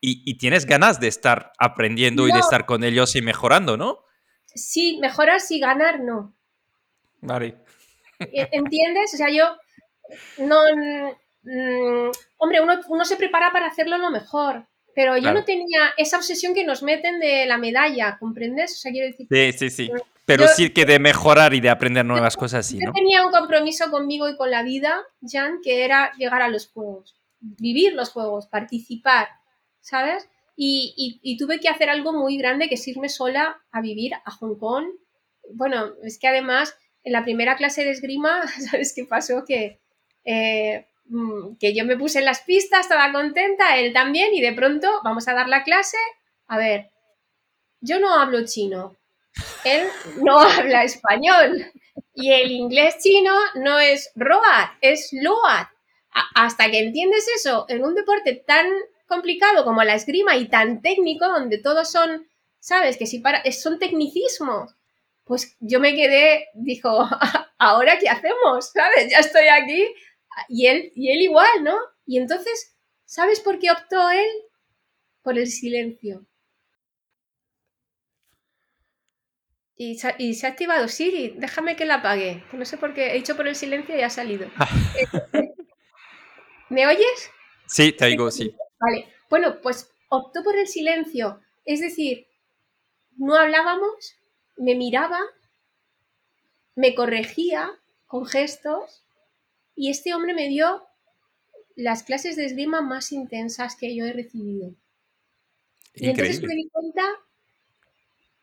y, 0.00 0.38
tienes 0.38 0.64
ganas 0.64 1.00
de 1.00 1.08
estar 1.08 1.52
aprendiendo 1.58 2.28
y 2.28 2.32
de 2.32 2.38
estar 2.38 2.66
con 2.66 2.84
ellos 2.84 3.16
y 3.16 3.22
mejorando, 3.22 3.76
¿no? 3.76 4.04
Sí, 4.46 4.98
mejorar 5.00 5.40
sí, 5.40 5.58
ganar 5.58 6.00
no. 6.00 6.36
Vale. 7.20 7.56
E, 8.18 8.48
¿Entiendes? 8.52 9.14
O 9.14 9.16
sea, 9.16 9.30
yo 9.30 9.44
no... 10.38 10.60
Mm, 11.42 12.10
hombre, 12.38 12.60
uno, 12.60 13.04
se 13.04 13.16
prepara 13.16 13.52
para 13.52 13.68
hacerlo 13.68 13.96
lo 13.96 14.10
mejor, 14.10 14.66
pero 14.94 15.16
yo 15.16 15.32
no 15.32 15.44
tenía 15.44 15.94
esa 15.96 16.16
obsesión 16.16 16.54
que 16.54 16.64
nos 16.64 16.82
meten 16.82 17.20
de 17.20 17.46
la 17.46 17.56
medalla, 17.56 18.18
¿comprendes? 18.18 18.72
O 18.72 18.76
sea, 18.76 18.92
quiero 18.92 19.06
decir... 19.06 19.26
Sí, 19.30 19.52
sí, 19.52 19.70
sí. 19.70 19.90
Pero 20.26 20.46
sí 20.46 20.70
que 20.70 20.84
de 20.84 20.98
mejorar 20.98 21.54
y 21.54 21.60
de 21.60 21.70
aprender 21.70 22.04
nuevas 22.04 22.36
cosas, 22.36 22.66
sí, 22.66 22.78
Yo 22.84 22.92
tenía 22.92 23.24
un 23.24 23.32
compromiso 23.32 23.90
conmigo 23.90 24.28
y 24.28 24.36
con 24.36 24.50
la 24.50 24.62
vida, 24.62 25.00
Jan, 25.22 25.60
que 25.62 25.86
era 25.86 26.12
llegar 26.18 26.42
a 26.42 26.48
los 26.48 26.68
juegos, 26.68 27.16
vivir 27.40 27.94
los 27.94 28.10
juegos, 28.10 28.46
participar, 28.46 29.28
¿sabes? 29.80 30.28
Y, 30.54 31.20
y, 31.22 31.36
tuve 31.38 31.60
que 31.60 31.68
hacer 31.68 31.88
algo 31.88 32.12
muy 32.12 32.36
grande, 32.36 32.68
que 32.68 32.74
es 32.74 32.88
irme 32.88 33.08
sola 33.08 33.62
a 33.70 33.80
vivir 33.80 34.12
a 34.12 34.30
Hong 34.32 34.58
Kong. 34.58 34.86
Bueno, 35.54 35.92
es 36.02 36.18
que 36.18 36.26
además 36.26 36.76
en 37.08 37.12
la 37.12 37.24
primera 37.24 37.56
clase 37.56 37.84
de 37.84 37.90
esgrima, 37.90 38.46
¿sabes 38.70 38.92
qué 38.94 39.04
pasó? 39.04 39.44
Que 39.44 39.80
eh, 40.24 40.86
Mm, 41.08 41.56
que 41.58 41.74
yo 41.74 41.84
me 41.86 41.96
puse 41.96 42.18
en 42.18 42.26
las 42.26 42.42
pistas, 42.42 42.80
estaba 42.80 43.12
contenta, 43.12 43.78
él 43.78 43.92
también, 43.92 44.34
y 44.34 44.40
de 44.42 44.52
pronto 44.52 44.88
vamos 45.02 45.26
a 45.28 45.34
dar 45.34 45.48
la 45.48 45.64
clase. 45.64 45.96
A 46.48 46.58
ver, 46.58 46.90
yo 47.80 47.98
no 47.98 48.14
hablo 48.14 48.44
chino, 48.44 48.96
él 49.64 49.88
no 50.22 50.38
habla 50.40 50.84
español, 50.84 51.72
y 52.14 52.32
el 52.32 52.50
inglés 52.50 52.98
chino 53.02 53.32
no 53.54 53.78
es 53.78 54.10
roat, 54.16 54.70
es 54.80 55.10
loat. 55.12 55.68
Hasta 56.34 56.70
que 56.70 56.80
entiendes 56.80 57.26
eso 57.36 57.64
en 57.68 57.84
un 57.84 57.94
deporte 57.94 58.34
tan 58.34 58.66
complicado 59.06 59.64
como 59.64 59.84
la 59.84 59.94
esgrima 59.94 60.36
y 60.36 60.48
tan 60.48 60.82
técnico, 60.82 61.26
donde 61.28 61.58
todos 61.58 61.90
son, 61.90 62.26
¿sabes? 62.58 62.96
Que 62.96 63.06
si 63.06 63.20
para, 63.20 63.42
son 63.52 63.78
tecnicismos. 63.78 64.74
Pues 65.28 65.56
yo 65.60 65.78
me 65.78 65.94
quedé, 65.94 66.48
dijo, 66.54 66.88
¿ahora 67.58 67.98
qué 67.98 68.08
hacemos? 68.08 68.70
¿Sabes? 68.72 69.10
Ya 69.10 69.18
estoy 69.18 69.46
aquí, 69.46 69.86
y 70.48 70.66
él, 70.66 70.90
y 70.94 71.10
él 71.10 71.22
igual, 71.22 71.62
¿no? 71.62 71.76
Y 72.06 72.18
entonces, 72.18 72.74
¿sabes 73.04 73.40
por 73.40 73.58
qué 73.58 73.70
optó 73.70 74.10
él? 74.10 74.28
Por 75.22 75.38
el 75.38 75.46
silencio. 75.46 76.26
Y 79.76 79.96
se, 79.96 80.08
ha 80.08 80.50
activado 80.50 80.88
Siri, 80.88 81.34
déjame 81.36 81.76
que 81.76 81.84
la 81.84 81.96
apague. 81.96 82.42
no 82.52 82.64
sé 82.64 82.78
por 82.78 82.94
qué, 82.94 83.12
he 83.12 83.14
dicho 83.14 83.36
por 83.36 83.46
el 83.46 83.54
silencio 83.54 83.96
y 83.96 84.00
ha 84.00 84.10
salido. 84.10 84.50
¿Me 86.68 86.86
oyes? 86.86 87.30
Sí, 87.68 87.92
te 87.92 88.06
oigo, 88.06 88.30
sí. 88.30 88.52
Vale, 88.80 89.06
bueno, 89.30 89.60
pues 89.60 89.92
optó 90.08 90.42
por 90.42 90.56
el 90.56 90.66
silencio. 90.66 91.40
Es 91.64 91.80
decir, 91.80 92.26
no 93.18 93.36
hablábamos, 93.36 94.17
me 94.58 94.74
miraba, 94.74 95.20
me 96.74 96.94
corregía 96.94 97.70
con 98.06 98.26
gestos 98.26 99.04
y 99.74 99.90
este 99.90 100.14
hombre 100.14 100.34
me 100.34 100.48
dio 100.48 100.84
las 101.76 102.02
clases 102.02 102.36
de 102.36 102.44
esgrima 102.44 102.80
más 102.80 103.12
intensas 103.12 103.76
que 103.76 103.94
yo 103.94 104.04
he 104.04 104.12
recibido. 104.12 104.74
Y 105.94 106.08
entonces 106.08 106.42
me 106.42 106.54
di 106.54 106.68
cuenta, 106.70 107.02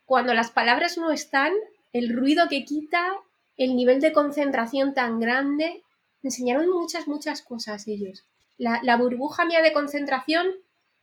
cuando 0.05 0.33
las 0.33 0.51
palabras 0.51 0.97
no 0.97 1.11
están, 1.11 1.53
el 1.93 2.15
ruido 2.15 2.47
que 2.49 2.63
quita, 2.65 3.13
el 3.57 3.75
nivel 3.75 3.99
de 4.01 4.13
concentración 4.13 4.93
tan 4.93 5.19
grande, 5.19 5.83
me 6.21 6.27
enseñaron 6.29 6.69
muchas, 6.69 7.07
muchas 7.07 7.41
cosas 7.41 7.87
ellos. 7.87 8.25
La, 8.57 8.79
la 8.83 8.97
burbuja 8.97 9.45
mía 9.45 9.61
de 9.61 9.73
concentración 9.73 10.47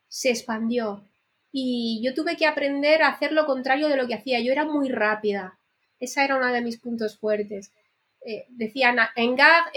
se 0.08 0.30
expandió 0.30 1.04
y 1.52 2.00
yo 2.02 2.14
tuve 2.14 2.36
que 2.36 2.46
aprender 2.46 3.02
a 3.02 3.08
hacer 3.08 3.32
lo 3.32 3.44
contrario 3.44 3.88
de 3.88 3.96
lo 3.96 4.08
que 4.08 4.14
hacía. 4.14 4.40
Yo 4.40 4.52
era 4.52 4.64
muy 4.64 4.88
rápida. 4.88 5.58
Esa 6.00 6.24
era 6.24 6.36
uno 6.36 6.46
de 6.50 6.62
mis 6.62 6.78
puntos 6.78 7.18
fuertes. 7.18 7.70
Eh, 8.24 8.46
decían 8.48 8.96
en 9.16 9.36
Gare, 9.36 9.70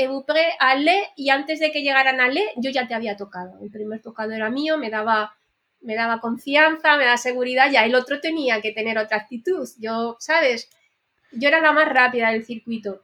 Ale, 0.59 1.09
y 1.15 1.29
antes 1.29 1.59
de 1.59 1.71
que 1.71 1.81
llegaran 1.81 2.21
Ale, 2.21 2.43
yo 2.55 2.71
ya 2.71 2.87
te 2.87 2.93
había 2.93 3.17
tocado. 3.17 3.59
El 3.61 3.71
primer 3.71 4.01
tocado 4.01 4.31
era 4.31 4.49
mío, 4.49 4.77
me 4.77 4.89
daba, 4.89 5.35
me 5.81 5.95
daba 5.95 6.21
confianza, 6.21 6.95
me 6.97 7.05
daba 7.05 7.17
seguridad, 7.17 7.69
ya 7.71 7.85
el 7.85 7.95
otro 7.95 8.21
tenía 8.21 8.61
que 8.61 8.71
tener 8.71 8.97
otra 8.97 9.17
actitud. 9.17 9.67
Yo, 9.79 10.15
¿sabes? 10.19 10.69
Yo 11.31 11.49
era 11.49 11.59
la 11.59 11.73
más 11.73 11.89
rápida 11.89 12.31
del 12.31 12.45
circuito. 12.45 13.01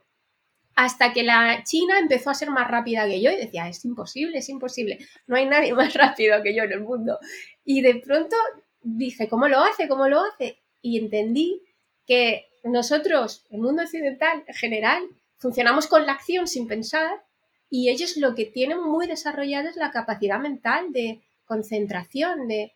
Hasta 0.74 1.12
que 1.12 1.22
la 1.22 1.62
China 1.64 1.98
empezó 1.98 2.30
a 2.30 2.34
ser 2.34 2.50
más 2.50 2.70
rápida 2.70 3.06
que 3.06 3.20
yo 3.20 3.30
y 3.30 3.36
decía, 3.36 3.68
es 3.68 3.84
imposible, 3.84 4.38
es 4.38 4.48
imposible. 4.48 4.98
No 5.26 5.36
hay 5.36 5.46
nadie 5.46 5.74
más 5.74 5.92
rápido 5.92 6.42
que 6.42 6.54
yo 6.54 6.62
en 6.62 6.72
el 6.72 6.80
mundo. 6.80 7.18
Y 7.64 7.82
de 7.82 7.96
pronto 7.96 8.36
dije, 8.82 9.28
¿cómo 9.28 9.48
lo 9.48 9.60
hace? 9.60 9.88
¿Cómo 9.88 10.08
lo 10.08 10.20
hace? 10.20 10.58
Y 10.80 10.98
entendí 10.98 11.62
que 12.06 12.48
nosotros, 12.64 13.44
el 13.50 13.60
mundo 13.60 13.82
occidental 13.82 14.44
en 14.46 14.54
general, 14.54 15.02
funcionamos 15.36 15.86
con 15.86 16.06
la 16.06 16.12
acción 16.12 16.46
sin 16.46 16.66
pensar 16.66 17.22
y 17.68 17.88
ellos 17.88 18.16
lo 18.16 18.34
que 18.34 18.46
tienen 18.46 18.82
muy 18.82 19.06
desarrollado 19.06 19.68
es 19.68 19.76
la 19.76 19.90
capacidad 19.90 20.38
mental 20.38 20.92
de 20.92 21.22
concentración, 21.44 22.46
de, 22.48 22.72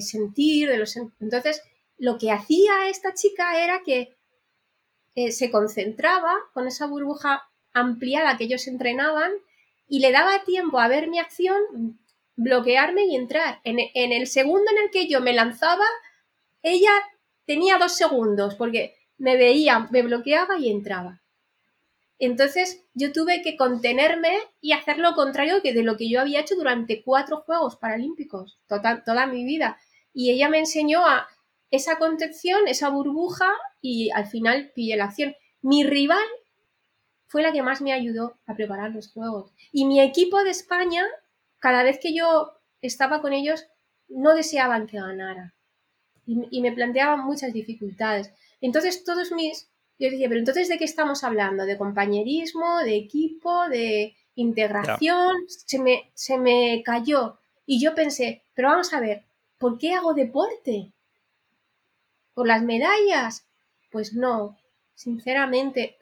sentir, 0.00 0.68
de 0.68 0.78
los... 0.78 0.96
Entonces, 0.96 1.62
lo 1.98 2.18
que 2.18 2.30
hacía 2.30 2.88
esta 2.88 3.14
chica 3.14 3.62
era 3.62 3.82
que 3.84 4.16
eh, 5.14 5.32
se 5.32 5.50
concentraba 5.50 6.34
con 6.52 6.66
esa 6.66 6.86
burbuja 6.86 7.42
ampliada 7.72 8.36
que 8.36 8.44
ellos 8.44 8.66
entrenaban 8.66 9.32
y 9.88 10.00
le 10.00 10.12
daba 10.12 10.44
tiempo 10.44 10.78
a 10.78 10.88
ver 10.88 11.08
mi 11.08 11.18
acción, 11.18 11.98
bloquearme 12.36 13.04
y 13.06 13.16
entrar. 13.16 13.60
En, 13.64 13.78
en, 13.94 14.12
el 14.12 14.26
segundo 14.26 14.70
en 14.70 14.84
el 14.84 14.90
que 14.90 15.08
yo 15.08 15.20
me 15.20 15.32
lanzaba, 15.32 15.84
ella 16.62 16.92
tenía 17.46 17.78
dos 17.78 17.96
segundos 17.96 18.54
porque 18.54 18.96
me 19.18 19.36
veía, 19.36 19.88
me 19.90 20.02
bloqueaba 20.02 20.58
y 20.58 20.70
entraba. 20.70 21.22
Entonces 22.18 22.84
yo 22.94 23.12
tuve 23.12 23.42
que 23.42 23.56
contenerme 23.56 24.38
y 24.60 24.72
hacer 24.72 24.98
lo 24.98 25.14
contrario 25.14 25.62
que 25.62 25.72
de 25.72 25.82
lo 25.82 25.96
que 25.96 26.08
yo 26.08 26.20
había 26.20 26.40
hecho 26.40 26.54
durante 26.54 27.02
cuatro 27.02 27.42
Juegos 27.42 27.76
Paralímpicos, 27.76 28.58
toda, 28.66 29.02
toda 29.04 29.26
mi 29.26 29.44
vida. 29.44 29.78
Y 30.12 30.30
ella 30.30 30.48
me 30.48 30.58
enseñó 30.58 31.06
a 31.06 31.28
esa 31.70 31.98
contención, 31.98 32.68
esa 32.68 32.88
burbuja 32.88 33.50
y 33.80 34.10
al 34.10 34.26
final 34.26 34.70
pillé 34.74 34.96
la 34.96 35.06
acción. 35.06 35.34
Mi 35.60 35.84
rival 35.84 36.24
fue 37.26 37.42
la 37.42 37.52
que 37.52 37.62
más 37.62 37.82
me 37.82 37.92
ayudó 37.92 38.38
a 38.46 38.54
preparar 38.54 38.92
los 38.92 39.10
Juegos. 39.12 39.52
Y 39.72 39.86
mi 39.86 40.00
equipo 40.00 40.44
de 40.44 40.50
España, 40.50 41.04
cada 41.64 41.82
vez 41.82 41.98
que 41.98 42.12
yo 42.12 42.52
estaba 42.82 43.22
con 43.22 43.32
ellos, 43.32 43.64
no 44.08 44.34
deseaban 44.34 44.86
que 44.86 44.98
ganara. 44.98 45.54
Y, 46.26 46.36
y 46.50 46.60
me 46.60 46.72
planteaban 46.72 47.24
muchas 47.24 47.54
dificultades. 47.54 48.30
Entonces 48.60 49.02
todos 49.02 49.32
mis 49.32 49.70
yo 49.98 50.10
decía, 50.10 50.28
pero 50.28 50.40
entonces, 50.40 50.68
¿de 50.68 50.76
qué 50.76 50.84
estamos 50.84 51.24
hablando? 51.24 51.64
¿De 51.64 51.78
compañerismo, 51.78 52.80
de 52.80 52.96
equipo, 52.96 53.66
de 53.70 54.14
integración? 54.34 55.36
Se, 55.48 55.78
me, 55.78 56.10
se 56.12 56.36
me 56.36 56.82
cayó. 56.84 57.38
Y 57.64 57.80
yo 57.82 57.94
pensé, 57.94 58.42
pero 58.52 58.68
vamos 58.68 58.92
a 58.92 59.00
ver, 59.00 59.24
¿por 59.56 59.78
qué 59.78 59.94
hago 59.94 60.12
deporte? 60.12 60.92
¿Por 62.34 62.46
las 62.46 62.62
medallas? 62.62 63.46
Pues 63.90 64.12
no, 64.12 64.58
sinceramente, 64.94 65.96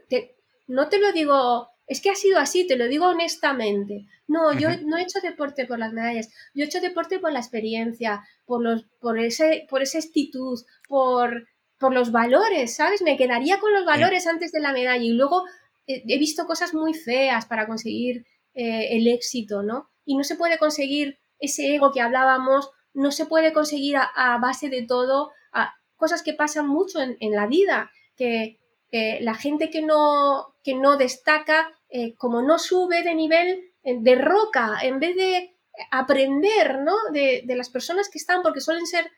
no 0.67 0.89
te 0.89 0.99
lo 0.99 1.13
digo, 1.13 1.69
es 1.87 2.01
que 2.01 2.11
ha 2.11 2.15
sido 2.15 2.39
así, 2.39 2.67
te 2.67 2.77
lo 2.77 2.87
digo 2.89 3.07
honestamente. 3.07 4.07
No, 4.27 4.53
yo 4.59 4.69
no 4.85 4.97
he 4.97 5.03
hecho 5.03 5.21
deporte 5.21 5.67
por 5.67 5.79
las 5.79 5.93
medallas, 5.93 6.31
yo 6.55 6.65
he 6.65 6.67
hecho 6.67 6.81
deporte 6.81 7.19
por 7.19 7.33
la 7.33 7.41
experiencia, 7.41 8.23
por, 8.47 8.63
los, 8.63 8.85
por, 9.01 9.19
ese, 9.19 9.67
por 9.69 9.83
esa 9.83 9.99
actitud, 9.99 10.59
por, 10.89 11.49
por 11.79 11.93
los 11.93 12.13
valores, 12.13 12.77
¿sabes? 12.77 13.03
Me 13.03 13.17
quedaría 13.17 13.59
con 13.59 13.73
los 13.73 13.85
valores 13.85 14.27
antes 14.27 14.53
de 14.53 14.61
la 14.61 14.73
medalla 14.73 15.03
y 15.03 15.11
luego 15.11 15.45
eh, 15.87 16.03
he 16.07 16.19
visto 16.19 16.47
cosas 16.47 16.75
muy 16.75 16.95
feas 16.95 17.47
para 17.47 17.67
conseguir 17.67 18.25
eh, 18.55 18.97
el 18.97 19.09
éxito, 19.09 19.63
¿no? 19.63 19.91
Y 20.05 20.17
no 20.17 20.25
se 20.25 20.37
puede 20.37 20.59
conseguir 20.59 21.19
ese 21.39 21.75
ego 21.75 21.91
que 21.93 22.01
hablábamos, 22.01 22.71
no 22.95 23.11
se 23.11 23.27
puede 23.27 23.53
conseguir 23.53 23.97
a, 23.97 24.39
base 24.39 24.69
de 24.69 24.83
todo, 24.87 25.33
a, 25.53 25.75
cosas 25.97 26.23
que 26.23 26.35
pasan 26.35 26.69
mucho 26.69 27.01
en, 27.01 27.33
la 27.33 27.47
vida, 27.47 27.91
que 28.17 28.61
la 28.93 29.35
gente 29.35 29.71
que 29.71 29.81
no, 29.81 30.55
que 30.63 30.75
no 30.75 30.99
destaca, 30.99 31.73
eh, 31.89 32.15
como 32.17 32.43
no 32.43 32.59
sube 32.59 33.03
de 33.03 33.15
nivel, 33.15 33.73
de 33.83 34.15
roca, 34.17 34.79
en 34.83 35.01
vez 35.01 35.17
de 35.17 35.57
aprender, 35.91 36.81
¿no? 36.81 36.95
De, 37.13 37.43
de 37.47 37.57
las 37.57 37.71
personas 37.71 38.09
que 38.11 38.19
están, 38.19 38.43
porque 38.43 38.61
suelen 38.61 38.87
ser 38.87 39.11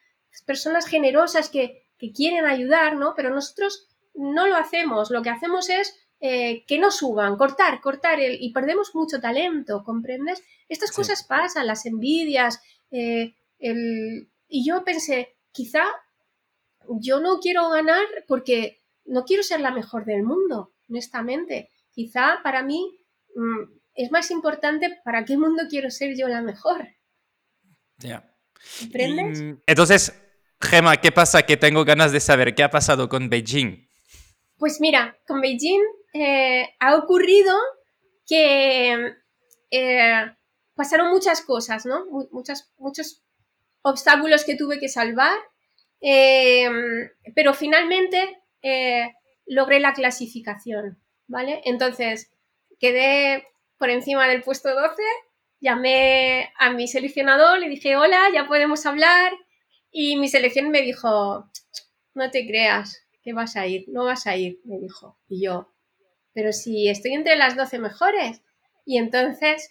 personas 0.47 0.87
generosas 0.87 1.49
que, 1.49 1.89
que 1.99 2.13
quieren 2.13 2.47
ayudar, 2.47 2.97
¿no? 2.97 3.15
Pero 3.17 3.31
nosotros 3.31 3.89
no 4.15 4.47
lo 4.47 4.57
hacemos, 4.57 5.11
lo 5.11 5.23
que 5.23 5.31
hacemos 5.31 5.69
es 5.71 5.97
eh, 6.21 6.65
que 6.67 6.79
no 6.79 6.91
suban, 6.91 7.37
cortar, 7.37 7.81
cortar 7.81 8.21
el, 8.21 8.39
y 8.41 8.53
perdemos 8.53 8.95
mucho 8.95 9.21
talento, 9.21 9.83
¿comprendes? 9.85 10.43
Estas 10.69 10.93
cosas 10.93 11.25
pasan, 11.25 11.67
las 11.67 11.85
envidias, 11.85 12.63
eh, 12.91 13.35
el, 13.59 14.31
y 14.49 14.67
yo 14.67 14.85
pensé, 14.85 15.37
quizá 15.53 15.85
yo 16.89 17.21
no 17.21 17.41
quiero 17.41 17.69
ganar 17.71 18.07
porque 18.27 18.84
no 19.07 19.25
quiero 19.25 19.43
ser 19.43 19.61
la 19.61 19.71
mejor 19.71 20.05
del 20.05 20.23
mundo, 20.23 20.73
honestamente. 20.89 21.71
Quizá 21.93 22.41
para 22.43 22.63
mí 22.63 22.99
mm, 23.35 23.63
es 23.95 24.11
más 24.11 24.31
importante 24.31 25.01
para 25.05 25.25
qué 25.25 25.37
mundo 25.37 25.65
quiero 25.69 25.91
ser 25.91 26.17
yo 26.17 26.29
la 26.29 26.43
mejor. 26.43 26.89
Ya. 27.99 28.31
¿Comprendes? 28.81 29.41
Mm, 29.41 29.55
entonces, 29.67 30.13
Gema, 30.61 30.97
¿qué 30.97 31.13
pasa? 31.13 31.43
Que 31.43 31.57
tengo 31.57 31.85
ganas 31.85 32.13
de 32.13 32.21
saber 32.21 32.55
qué 32.55 32.63
ha 32.63 32.71
pasado 32.71 33.09
con 33.09 33.29
Beijing. 33.29 33.89
Pues 34.57 34.81
mira, 34.81 35.17
con 35.27 35.41
Beijing 35.41 35.83
eh, 36.13 36.75
ha 36.81 36.97
ocurrido 36.97 37.57
que 38.27 39.15
eh, 39.71 40.37
pasaron 40.75 41.11
muchas 41.11 41.43
cosas, 41.43 41.85
¿no? 41.87 42.07
Muchas, 42.31 42.73
muchos 42.79 43.23
obstáculos 43.83 44.45
que 44.45 44.57
tuve 44.57 44.79
que 44.79 44.89
salvar, 44.89 45.37
em, 46.01 47.11
pero 47.35 47.53
finalmente 47.53 48.43
eh, 48.65 49.13
logré 49.47 49.79
la 49.79 49.93
clasificación, 49.93 50.99
¿vale? 51.29 51.61
Entonces, 51.65 52.31
quedé 52.81 53.47
por 53.79 53.91
encima 53.91 54.27
del 54.27 54.43
puesto 54.43 54.75
12, 54.75 55.03
llamé 55.61 56.51
a 56.59 56.71
mi 56.71 56.89
seleccionador, 56.89 57.59
le 57.59 57.69
dije, 57.69 57.97
hola, 57.97 58.29
ya 58.33 58.47
podemos 58.47 58.87
hablar, 58.87 59.33
y 59.91 60.17
mi 60.17 60.29
selección 60.29 60.71
me 60.71 60.83
dijo, 60.83 61.51
no 62.15 62.31
te 62.31 62.47
creas 62.47 63.07
que 63.23 63.33
vas 63.33 63.55
a 63.57 63.67
ir, 63.67 63.85
no 63.89 64.05
vas 64.05 64.27
a 64.27 64.37
ir, 64.37 64.61
me 64.65 64.79
dijo. 64.79 65.19
Y 65.29 65.45
yo, 65.45 65.73
pero 66.33 66.53
si 66.53 66.89
estoy 66.89 67.13
entre 67.13 67.37
las 67.37 67.57
12 67.57 67.79
mejores. 67.79 68.43
Y 68.85 68.99
entonces, 68.99 69.71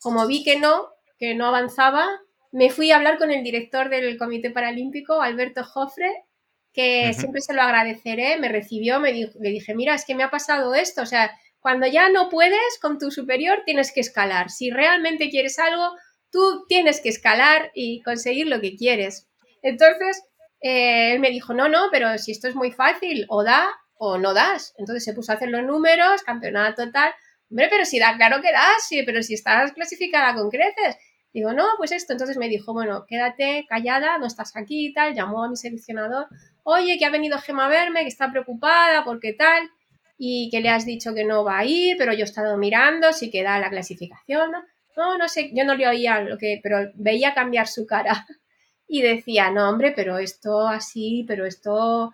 como 0.00 0.26
vi 0.26 0.44
que 0.44 0.58
no, 0.58 0.88
que 1.18 1.34
no 1.34 1.46
avanzaba, 1.46 2.08
me 2.52 2.70
fui 2.70 2.90
a 2.90 2.96
hablar 2.96 3.18
con 3.18 3.30
el 3.30 3.44
director 3.44 3.90
del 3.90 4.18
Comité 4.18 4.50
Paralímpico, 4.50 5.22
Alberto 5.22 5.62
Jofre, 5.64 6.24
que 6.72 7.12
siempre 7.14 7.40
se 7.40 7.54
lo 7.54 7.62
agradeceré, 7.62 8.38
me 8.38 8.48
recibió, 8.48 9.00
me 9.00 9.12
le 9.12 9.50
dije, 9.50 9.74
mira, 9.74 9.94
es 9.94 10.04
que 10.04 10.14
me 10.14 10.22
ha 10.22 10.30
pasado 10.30 10.74
esto, 10.74 11.02
o 11.02 11.06
sea, 11.06 11.30
cuando 11.60 11.86
ya 11.86 12.08
no 12.08 12.28
puedes 12.28 12.78
con 12.80 12.98
tu 12.98 13.10
superior, 13.10 13.62
tienes 13.66 13.92
que 13.92 14.00
escalar. 14.00 14.50
Si 14.50 14.70
realmente 14.70 15.28
quieres 15.28 15.58
algo, 15.58 15.94
tú 16.30 16.64
tienes 16.68 17.00
que 17.00 17.10
escalar 17.10 17.70
y 17.74 18.02
conseguir 18.02 18.46
lo 18.46 18.60
que 18.60 18.76
quieres. 18.76 19.28
Entonces, 19.62 20.22
eh, 20.62 21.12
él 21.12 21.20
me 21.20 21.30
dijo, 21.30 21.52
no, 21.52 21.68
no, 21.68 21.88
pero 21.90 22.16
si 22.18 22.32
esto 22.32 22.48
es 22.48 22.54
muy 22.54 22.72
fácil, 22.72 23.26
o 23.28 23.44
da 23.44 23.68
o 23.94 24.16
no 24.16 24.32
das. 24.32 24.74
Entonces 24.78 25.04
se 25.04 25.12
puso 25.12 25.32
a 25.32 25.34
hacer 25.34 25.50
los 25.50 25.62
números, 25.62 26.22
campeonato 26.22 26.86
total. 26.86 27.12
Hombre, 27.50 27.68
pero 27.70 27.84
si 27.84 27.98
da, 27.98 28.16
claro 28.16 28.40
que 28.40 28.52
das, 28.52 28.86
sí, 28.88 29.02
pero 29.04 29.22
si 29.22 29.34
estás 29.34 29.72
clasificada 29.72 30.34
con 30.34 30.50
creces. 30.50 30.96
Digo, 31.32 31.52
no, 31.52 31.66
pues 31.76 31.92
esto. 31.92 32.14
Entonces 32.14 32.38
me 32.38 32.48
dijo, 32.48 32.72
bueno, 32.72 33.04
quédate 33.06 33.66
callada, 33.68 34.18
no 34.18 34.26
estás 34.26 34.56
aquí 34.56 34.86
y 34.86 34.92
tal. 34.94 35.14
Llamó 35.14 35.44
a 35.44 35.50
mi 35.50 35.56
seleccionador, 35.56 36.26
oye, 36.64 36.98
que 36.98 37.04
ha 37.04 37.10
venido 37.10 37.38
Gema 37.38 37.66
a 37.66 37.68
verme, 37.68 38.02
que 38.02 38.08
está 38.08 38.30
preocupada, 38.30 39.04
porque 39.04 39.32
tal, 39.32 39.70
y 40.18 40.48
que 40.50 40.60
le 40.60 40.68
has 40.68 40.84
dicho 40.84 41.14
que 41.14 41.24
no 41.24 41.44
va 41.44 41.58
a 41.58 41.64
ir, 41.64 41.96
pero 41.96 42.12
yo 42.12 42.20
he 42.20 42.24
estado 42.24 42.56
mirando 42.56 43.12
si 43.12 43.30
queda 43.30 43.58
la 43.58 43.70
clasificación. 43.70 44.50
No, 44.50 44.62
no, 44.96 45.18
no 45.18 45.28
sé, 45.28 45.50
yo 45.54 45.64
no 45.64 45.74
le 45.74 45.88
oía 45.88 46.20
lo 46.20 46.36
que, 46.38 46.60
pero 46.62 46.90
veía 46.94 47.34
cambiar 47.34 47.66
su 47.66 47.86
cara. 47.86 48.26
Y 48.92 49.02
decía, 49.02 49.52
no, 49.52 49.68
hombre, 49.70 49.92
pero 49.94 50.18
esto 50.18 50.66
así, 50.66 51.24
pero 51.28 51.46
esto 51.46 52.10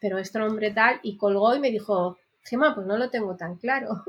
pero 0.00 0.18
este 0.18 0.40
hombre 0.40 0.72
tal, 0.72 0.98
y 1.02 1.16
colgó 1.16 1.54
y 1.54 1.60
me 1.60 1.70
dijo, 1.70 2.18
Gemma, 2.42 2.74
pues 2.74 2.86
no 2.86 2.96
lo 2.96 3.10
tengo 3.10 3.36
tan 3.36 3.56
claro. 3.56 4.02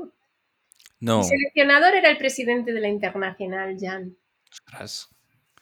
No. 1.00 1.18
El 1.18 1.24
seleccionador 1.24 1.94
era 1.94 2.10
el 2.10 2.16
presidente 2.16 2.72
de 2.72 2.80
la 2.80 2.88
Internacional, 2.88 3.76
Jan. 3.78 4.16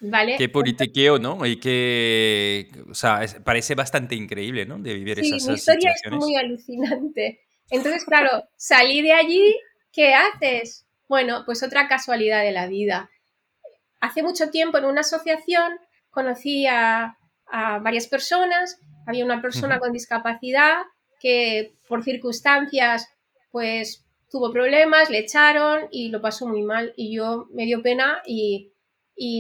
¿Vale? 0.01 0.37
Qué 0.39 0.49
politiqueo, 0.49 1.19
¿no? 1.19 1.45
Y 1.45 1.59
que, 1.59 2.71
o 2.89 2.95
sea, 2.95 3.21
parece 3.45 3.75
bastante 3.75 4.15
increíble, 4.15 4.65
¿no? 4.65 4.79
De 4.79 4.95
vivir 4.95 5.19
sí, 5.23 5.33
mi 5.33 5.55
historia 5.55 5.93
es 5.93 6.13
muy 6.13 6.37
alucinante. 6.37 7.41
Entonces, 7.71 8.05
claro, 8.05 8.45
salí 8.57 9.03
de 9.03 9.13
allí, 9.13 9.57
¿qué 9.93 10.15
haces? 10.15 10.87
Bueno, 11.09 11.43
pues 11.45 11.63
otra 11.63 11.87
casualidad 11.87 12.43
de 12.43 12.53
la 12.53 12.67
vida. 12.67 13.11
Hace 14.01 14.23
mucho 14.23 14.51
tiempo 14.51 14.79
en 14.79 14.87
una 14.87 15.03
asociación 15.03 15.79
conocí 16.11 16.67
a, 16.67 17.19
a 17.47 17.79
varias 17.81 18.07
personas 18.07 18.81
había 19.07 19.25
una 19.25 19.43
persona 19.43 19.79
con 19.79 19.93
discapacidad 19.93 20.83
que 21.19 21.75
por 21.89 22.03
circunstancias 22.05 23.09
pues 23.51 24.07
tuvo 24.31 24.53
problemas, 24.53 25.11
le 25.11 25.19
echaron 25.19 25.89
y 25.91 26.09
lo 26.09 26.21
pasó 26.21 26.47
muy 26.47 26.63
mal 26.63 26.93
y 26.97 27.17
yo 27.17 27.49
me 27.53 27.65
dio 27.65 27.83
pena 27.83 28.23
y, 28.25 28.73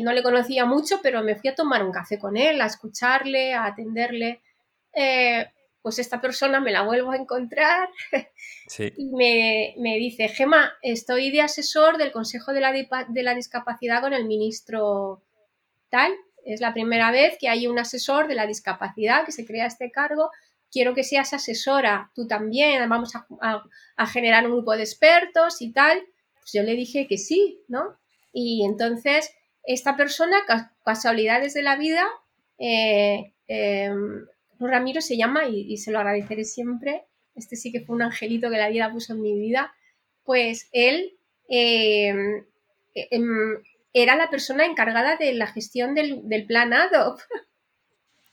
no 0.02 0.12
le 0.12 0.22
conocía 0.22 0.64
mucho, 0.64 1.00
pero 1.02 1.22
me 1.22 1.36
fui 1.36 1.50
a 1.50 1.54
tomar 1.54 1.84
un 1.84 1.92
café 1.92 2.18
con 2.18 2.36
él, 2.36 2.60
a 2.60 2.66
escucharle, 2.66 3.54
a 3.54 3.66
atenderle. 3.66 4.40
Eh, 4.92 5.46
pues 5.82 5.98
esta 5.98 6.20
persona 6.20 6.60
me 6.60 6.72
la 6.72 6.82
vuelvo 6.82 7.12
a 7.12 7.16
encontrar 7.16 7.88
y 8.78 9.06
me, 9.08 9.96
dice, 9.98 10.28
Gema, 10.28 10.72
estoy 10.82 11.30
de 11.30 11.40
asesor 11.40 11.96
del 11.96 12.12
Consejo 12.12 12.52
de 12.52 12.60
la, 12.60 12.72
de 12.72 13.22
la 13.22 13.34
Discapacidad 13.34 14.02
con 14.02 14.12
el 14.12 14.26
ministro 14.26 15.22
tal 15.88 16.12
es 16.44 16.60
la 16.60 16.72
primera 16.72 17.10
vez 17.10 17.36
que 17.38 17.48
hay 17.48 17.66
un 17.66 17.78
asesor 17.78 18.28
de 18.28 18.34
la 18.34 18.46
discapacidad 18.46 19.24
que 19.24 19.32
se 19.32 19.46
crea 19.46 19.66
este 19.66 19.90
cargo. 19.90 20.30
Quiero 20.70 20.94
que 20.94 21.04
seas 21.04 21.32
asesora 21.32 22.10
tú 22.14 22.26
también. 22.26 22.88
Vamos 22.88 23.12
a, 23.14 24.06
generar 24.06 24.46
un 24.46 24.52
grupo 24.52 24.76
de 24.76 24.82
expertos 24.82 25.60
y 25.60 25.72
tal. 25.72 26.02
Pues 26.34 26.52
yo 26.52 26.62
le 26.62 26.74
dije 26.74 27.06
que 27.08 27.18
sí, 27.18 27.60
¿no? 27.68 27.98
Y 28.32 28.64
entonces 28.64 29.30
esta 29.64 29.96
persona, 29.96 30.36
casualidades 30.84 31.54
de 31.54 31.62
la 31.62 31.76
vida, 31.76 32.06
eh, 32.58 33.32
em, 33.48 34.26
Ramiro 34.58 35.00
se 35.00 35.16
llama 35.16 35.46
y, 35.46 35.76
se 35.78 35.90
lo 35.90 35.98
agradeceré 35.98 36.44
siempre. 36.44 37.04
Este 37.34 37.56
sí 37.56 37.72
que 37.72 37.80
fue 37.80 37.96
un 37.96 38.02
angelito 38.02 38.50
que 38.50 38.58
la 38.58 38.68
vida 38.68 38.92
puso 38.92 39.14
en 39.14 39.22
mi 39.22 39.38
vida. 39.38 39.72
Pues 40.24 40.68
él 40.72 41.16
em, 41.48 42.44
em, 42.94 43.62
era 43.92 44.16
la 44.16 44.30
persona 44.30 44.66
encargada 44.66 45.16
de 45.16 45.32
la 45.34 45.46
gestión 45.46 45.94
del, 45.94 46.46
plan 46.46 46.72
ADOP 46.72 47.20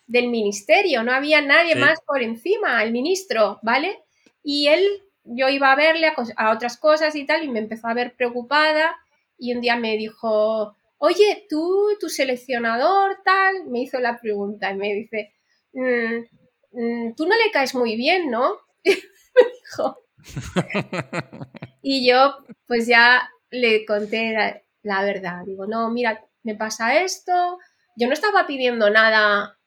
del 0.08 0.30
ministerio, 0.30 1.04
no 1.04 1.12
había 1.12 1.42
nadie 1.42 1.76
más 1.76 2.00
por 2.02 2.22
encima, 2.22 2.84
el 2.84 2.92
ministro, 2.92 3.60
¿vale? 3.62 4.00
Y 4.44 4.68
él, 4.68 4.86
yo 5.24 5.50
iba 5.50 5.72
a 5.72 5.76
verle 5.76 6.14
a, 6.38 6.52
otras 6.52 6.78
cosas 6.78 7.16
y 7.16 7.26
tal, 7.26 7.44
y 7.44 7.50
me 7.50 7.60
empezó 7.60 7.88
a 7.88 7.94
ver 7.94 8.16
preocupada, 8.16 8.96
y 9.38 9.54
un 9.54 9.62
día 9.62 9.76
me 9.76 9.98
dijo, 9.98 10.77
oye, 10.98 11.46
tú, 11.50 11.90
tu 12.00 12.10
seleccionador, 12.10 13.18
tal, 13.24 13.66
me 13.68 13.82
hizo 13.82 14.00
la 14.00 14.20
pregunta, 14.20 14.72
y 14.72 14.76
me 14.76 14.94
dice, 14.94 15.34
mm, 15.74 16.80
mm, 16.80 17.16
tú 17.16 17.28
no 17.28 17.36
le 17.36 17.52
caes 17.52 17.76
muy 17.76 17.96
bien, 17.96 18.30
¿no? 18.30 18.58
me 18.86 19.44
dijo. 19.62 19.98
y 21.82 22.10
yo, 22.10 22.38
pues 22.66 22.88
ya 22.88 23.30
le 23.50 23.86
conté 23.86 24.64
la 24.82 25.04
verdad. 25.04 25.44
Digo, 25.46 25.68
no, 25.68 25.90
mira, 25.92 26.26
me 26.44 26.56
pasa 26.56 27.02
esto. 27.02 27.60
Yo 27.96 28.08
no 28.08 28.14
estaba 28.14 28.48
pidiendo 28.48 28.90
nada 28.90 29.58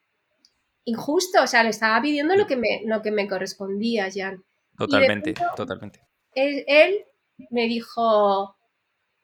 injusto, 0.85 1.43
o 1.43 1.47
sea, 1.47 1.63
le 1.63 1.69
estaba 1.69 2.01
pidiendo 2.01 2.35
lo 2.35 2.47
que 2.47 2.57
me, 2.57 2.81
lo 2.85 3.01
que 3.01 3.11
me 3.11 3.27
correspondía, 3.27 4.09
Jan. 4.13 4.43
Totalmente, 4.77 5.35
totalmente. 5.55 6.01
Él, 6.33 7.05
me 7.49 7.67
dijo, 7.67 8.55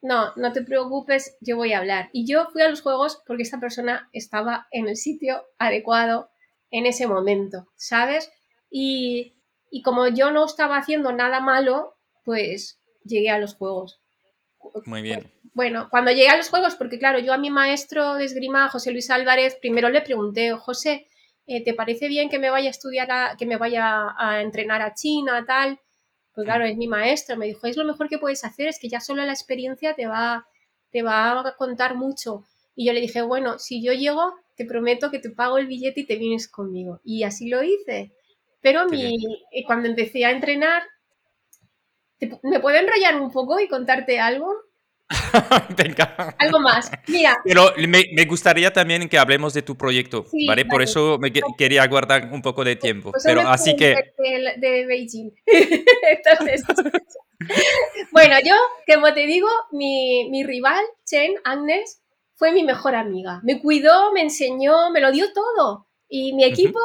no, 0.02 0.34
no 0.36 0.54
te 0.54 0.64
preocupes, 0.64 1.38
yo 1.42 1.58
voy 1.58 1.74
a 1.74 1.80
hablar. 1.80 2.10
Y 2.14 2.28
yo 2.28 2.48
fui 2.52 2.62
a 2.62 2.70
los 2.70 2.82
juegos 2.82 3.22
porque 3.26 3.44
esta 3.44 3.60
persona 3.60 4.10
estaba 4.14 4.68
en 4.72 4.88
el 4.88 4.96
sitio 4.96 5.44
adecuado 5.58 6.30
en 6.70 6.86
ese 6.86 7.08
momento, 7.08 7.68
¿sabes? 7.76 8.32
Y, 8.70 9.36
y 9.72 9.82
como 9.82 10.08
yo 10.08 10.32
no 10.32 10.46
estaba 10.46 10.78
haciendo 10.78 11.12
nada 11.12 11.40
malo, 11.40 11.98
pues 12.24 12.80
llegué 13.04 13.30
a 13.30 13.40
los 13.40 13.56
juegos. 13.56 14.02
Muy 14.86 15.02
bien. 15.02 15.32
Bueno, 15.54 15.88
cuando 15.90 16.12
llegué 16.12 16.30
a 16.30 16.38
los 16.38 16.50
juegos, 16.50 16.76
porque 16.76 17.00
claro, 17.00 17.20
yo 17.20 17.34
a 17.34 17.38
mi 17.38 17.50
maestro 17.50 18.16
de 18.16 18.26
esgrima, 18.26 18.70
José 18.70 18.92
Luis 18.92 19.10
Álvarez, 19.10 19.58
primero 19.60 19.90
le 19.90 20.02
pregunté, 20.02 20.52
José, 20.52 21.08
eh, 21.48 21.64
¿te 21.64 21.74
parece 21.74 22.08
bien 22.08 22.30
que 22.30 22.38
me 22.38 22.50
vaya 22.50 22.68
a 22.68 22.72
estudiar, 22.72 23.38
que 23.38 23.46
me 23.46 23.58
vaya 23.58 24.14
a 24.18 24.42
entrenar 24.42 24.82
a 24.82 24.94
China, 24.94 25.46
tal? 25.48 25.80
Pues 26.38 26.46
claro, 26.46 26.66
es 26.66 26.78
mi 26.78 26.88
maestro, 26.88 27.36
me 27.36 27.48
dijo, 27.48 27.66
es 27.66 27.78
lo 27.78 27.84
mejor 27.84 28.10
que 28.10 28.20
puedes 28.20 28.46
hacer, 28.46 28.68
es 28.68 28.78
que 28.78 28.90
ya 28.90 29.00
solo 29.00 29.26
la 29.26 29.32
experiencia 29.32 29.96
te 29.96 30.06
va, 30.06 30.46
te 30.92 31.02
va 31.02 31.40
a 31.40 31.56
contar 31.56 31.96
mucho. 31.96 32.44
Y 32.76 32.86
yo 32.86 32.94
le 32.94 33.02
dije, 33.02 33.24
bueno, 33.24 33.58
si 33.58 33.84
yo 33.84 33.92
llego, 33.92 34.36
te 34.56 34.64
prometo 34.64 35.10
que 35.10 35.18
te 35.18 35.32
pago 35.32 35.58
el 35.58 35.66
billete 35.66 36.02
y 36.02 36.06
te 36.06 36.16
vienes 36.16 36.48
conmigo. 36.48 37.02
Y 37.04 37.24
así 37.24 37.50
lo 37.50 37.64
hice. 37.64 38.12
Pero 38.62 38.86
mi, 38.86 39.16
eh, 39.52 39.64
cuando 39.66 39.90
empecé 39.90 40.26
a 40.26 40.30
entrenar, 40.30 40.84
¿me 42.44 42.60
puedo 42.60 42.78
enrollar 42.78 43.20
un 43.20 43.32
poco 43.32 43.60
y 43.60 43.68
contarte 43.68 44.20
algo? 44.20 44.54
Algo 46.40 46.60
más. 46.60 46.92
Mira. 47.08 47.40
Pero 47.44 47.74
me, 47.88 48.26
gustaría 48.26 48.72
también 48.74 49.08
que 49.08 49.18
hablemos 49.18 49.54
de 49.54 49.62
tu 49.62 49.78
proyecto, 49.78 50.26
¿vale? 50.48 50.66
Por 50.66 50.82
eso 50.82 51.18
me 51.18 51.32
quería 51.58 51.88
guardar 51.88 52.30
un 52.32 52.42
poco 52.42 52.64
de 52.64 52.76
tiempo. 52.76 53.12
Pues 53.12 53.24
pero 53.26 53.42
así 53.42 53.76
que. 53.76 54.14
De, 54.58 54.86
Beijing. 54.86 55.32
Entonces. 55.46 56.64
bueno, 58.12 58.36
yo, 58.44 58.56
como 58.94 59.14
te 59.14 59.26
digo, 59.26 59.48
mi, 59.72 60.30
mi 60.30 60.44
rival, 60.44 60.84
Chen, 61.06 61.36
Agnes, 61.46 62.02
fue 62.36 62.52
mi 62.52 62.64
mejor 62.64 62.96
amiga. 62.96 63.40
Me 63.44 63.62
cuidó, 63.62 64.12
me 64.12 64.22
enseñó, 64.22 64.92
me 64.92 65.00
lo 65.00 65.12
dio 65.12 65.32
todo. 65.34 65.88
Y 66.10 66.34
mi 66.34 66.44
equipo, 66.44 66.80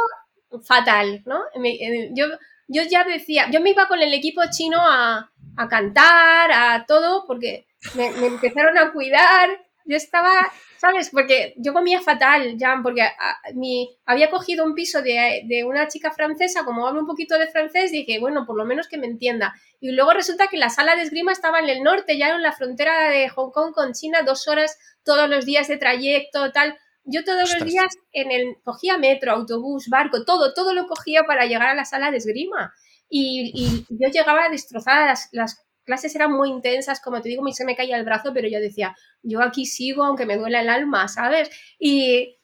fatal, 0.65 1.23
¿no? 1.27 1.43
Eh, 1.65 2.11
yo, 2.13 2.27
yo 2.69 2.83
ya 2.89 3.05
decía, 3.05 3.51
yo 3.51 3.61
me 3.61 3.71
iba 3.71 3.89
con 3.89 4.01
el 4.01 4.15
equipo 4.15 4.43
chino 4.51 4.79
a, 4.81 5.31
a 5.57 5.69
cantar, 5.69 6.53
a 6.53 6.85
todo, 6.87 7.25
porque 7.27 7.67
me, 7.95 8.07
empezaron 8.27 8.79
a 8.79 8.93
cuidar. 8.93 9.51
Yo 9.85 9.97
estaba, 9.97 10.31
¿sabes? 10.79 11.11
Porque 11.11 11.55
yo 11.57 11.73
comía 11.73 12.01
fatal, 12.01 12.57
ya, 12.57 12.79
porque 12.83 13.03
ah, 13.03 13.39
mi, 13.55 13.99
había 14.07 14.31
cogido 14.31 14.65
un 14.65 14.75
piso 14.75 15.03
de, 15.03 15.43
de, 15.49 15.65
una 15.65 15.89
chica 15.89 16.13
francesa, 16.13 16.65
como 16.65 16.87
hablo 16.87 17.01
un 17.01 17.07
poquito 17.07 17.37
de 17.37 17.49
francés, 17.49 17.91
dije, 17.91 18.21
bueno, 18.21 18.47
por 18.47 18.57
lo 18.57 18.65
menos 18.65 18.87
que 18.87 18.97
me 18.99 19.09
entienda. 19.09 19.55
Y 19.81 19.91
luego 19.91 20.13
resulta 20.13 20.47
que 20.47 20.57
la 20.57 20.71
sala 20.71 20.95
de 20.95 21.03
esgrima 21.03 21.33
estaba 21.33 21.59
en 21.59 21.69
el 21.69 21.83
norte, 21.83 22.17
ya 22.17 22.29
en 22.29 22.43
la 22.43 22.53
frontera 22.53 23.11
de 23.11 23.29
Hong 23.29 23.51
Kong 23.51 23.75
con 23.75 23.93
China, 23.93 24.23
dos 24.25 24.47
horas 24.47 24.79
todos 25.05 25.29
los 25.29 25.45
días 25.45 25.67
de 25.67 25.79
trayecto, 25.79 26.53
tal. 26.53 26.79
yo 27.05 27.25
todos 27.25 27.53
los 27.53 27.65
días 27.65 27.93
en 28.13 28.31
el, 28.31 28.57
cogía 28.63 28.99
metro, 28.99 29.33
autobús, 29.33 29.89
barco, 29.89 30.25
todo, 30.25 30.55
todo 30.55 30.73
lo 30.75 30.87
cogía 30.87 31.25
para 31.25 31.47
llegar 31.47 31.69
a 31.71 31.75
la 31.75 31.85
sala 31.85 32.13
de 32.13 32.19
esgrima. 32.19 32.73
Y, 33.09 33.85
yo 33.91 34.09
llegaba 34.09 34.49
destrozada, 34.49 35.07
las, 35.07 35.29
las, 35.33 35.67
clases 35.85 36.15
eran 36.15 36.33
muy 36.33 36.51
intensas, 36.51 37.01
como 37.01 37.21
te 37.21 37.29
digo, 37.29 37.45
se 37.53 37.65
me 37.65 37.77
caía 37.77 37.97
el 37.97 38.05
brazo, 38.05 38.33
pero 38.33 38.49
yo 38.49 38.61
decía, 38.61 38.95
yo 39.23 39.43
aquí 39.43 39.67
sigo 39.67 40.05
aunque 40.05 40.27
me 40.27 40.37
duela 40.37 40.61
el 40.61 40.69
alma, 40.69 41.09
¿sabes? 41.09 41.51
Y, 41.79 42.39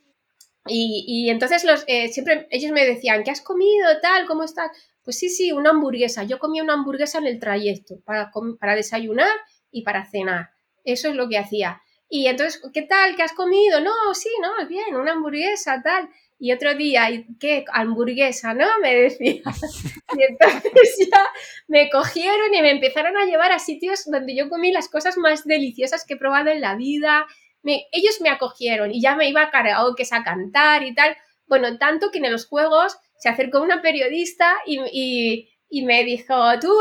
y, 0.67 1.31
entonces 1.31 1.65
los, 1.65 1.85
eh, 1.87 2.09
siempre 2.09 2.47
ellos 2.51 2.73
me 2.73 2.85
decían, 2.85 3.25
¿qué 3.25 3.31
has 3.31 3.41
comido? 3.41 4.01
Tal, 4.03 4.27
¿cómo 4.27 4.45
estás? 4.45 4.71
Pues 5.03 5.19
sí, 5.19 5.31
sí, 5.31 5.53
una 5.53 5.71
hamburguesa. 5.71 6.25
Yo 6.25 6.39
comía 6.39 6.63
una 6.63 6.75
hamburguesa 6.75 7.19
en 7.19 7.27
el 7.27 7.39
trayecto 7.39 8.01
para, 8.05 8.31
para 8.61 8.75
desayunar 8.75 9.35
y 9.71 9.83
para 9.83 10.05
cenar. 10.05 10.51
Eso 10.85 11.09
es 11.09 11.15
lo 11.15 11.29
que 11.29 11.39
hacía. 11.39 11.81
Y 12.11 12.27
entonces, 12.27 12.61
¿qué 12.73 12.83
tal? 12.83 13.17
¿Qué 13.17 13.23
has 13.23 13.33
comido? 13.33 13.81
No, 13.81 13.93
sí, 14.15 14.29
no, 14.43 14.67
bien, 14.67 14.95
una 14.97 15.13
hamburguesa, 15.13 15.81
tal. 15.83 16.09
Y 16.41 16.53
otro 16.53 16.75
día, 16.75 17.09
¿qué? 17.41 17.65
Hamburguesa, 17.73 18.55
¿no? 18.55 18.67
Me 18.81 18.95
decía. 18.95 19.43
Y 20.17 20.23
entonces 20.23 21.09
ya 21.11 21.23
me 21.67 21.91
cogieron 21.91 22.55
y 22.55 22.63
me 22.63 22.71
empezaron 22.71 23.17
a 23.19 23.27
llevar 23.27 23.53
a 23.53 23.59
sitios 23.59 24.07
donde 24.07 24.35
yo 24.35 24.49
comí 24.49 24.73
las 24.73 24.89
cosas 24.89 25.19
más 25.19 25.45
deliciosas 25.45 26.07
que 26.07 26.15
he 26.15 26.17
probado 26.17 26.49
en 26.49 26.63
la 26.63 26.77
vida. 26.77 27.27
ellos 27.63 28.21
me 28.23 28.31
acogieron 28.31 28.91
y 28.91 29.03
ya 29.03 29.17
me 29.17 29.29
iba 29.29 29.43
a 29.43 29.51
karaoke 29.51 30.05
a 30.11 30.25
cantar 30.25 30.83
y 30.83 30.95
tal. 30.95 31.15
Bueno, 31.47 31.77
tanto 31.77 32.11
que 32.11 32.19
en 32.19 32.33
los 32.33 32.47
juegos 32.47 32.97
se 33.19 33.29
acercó 33.29 33.61
una 33.61 33.83
periodista 33.83 34.57
y, 34.65 35.49
y, 35.69 35.83
me 35.85 36.05
dijo, 36.05 36.35
tú, 36.61 36.73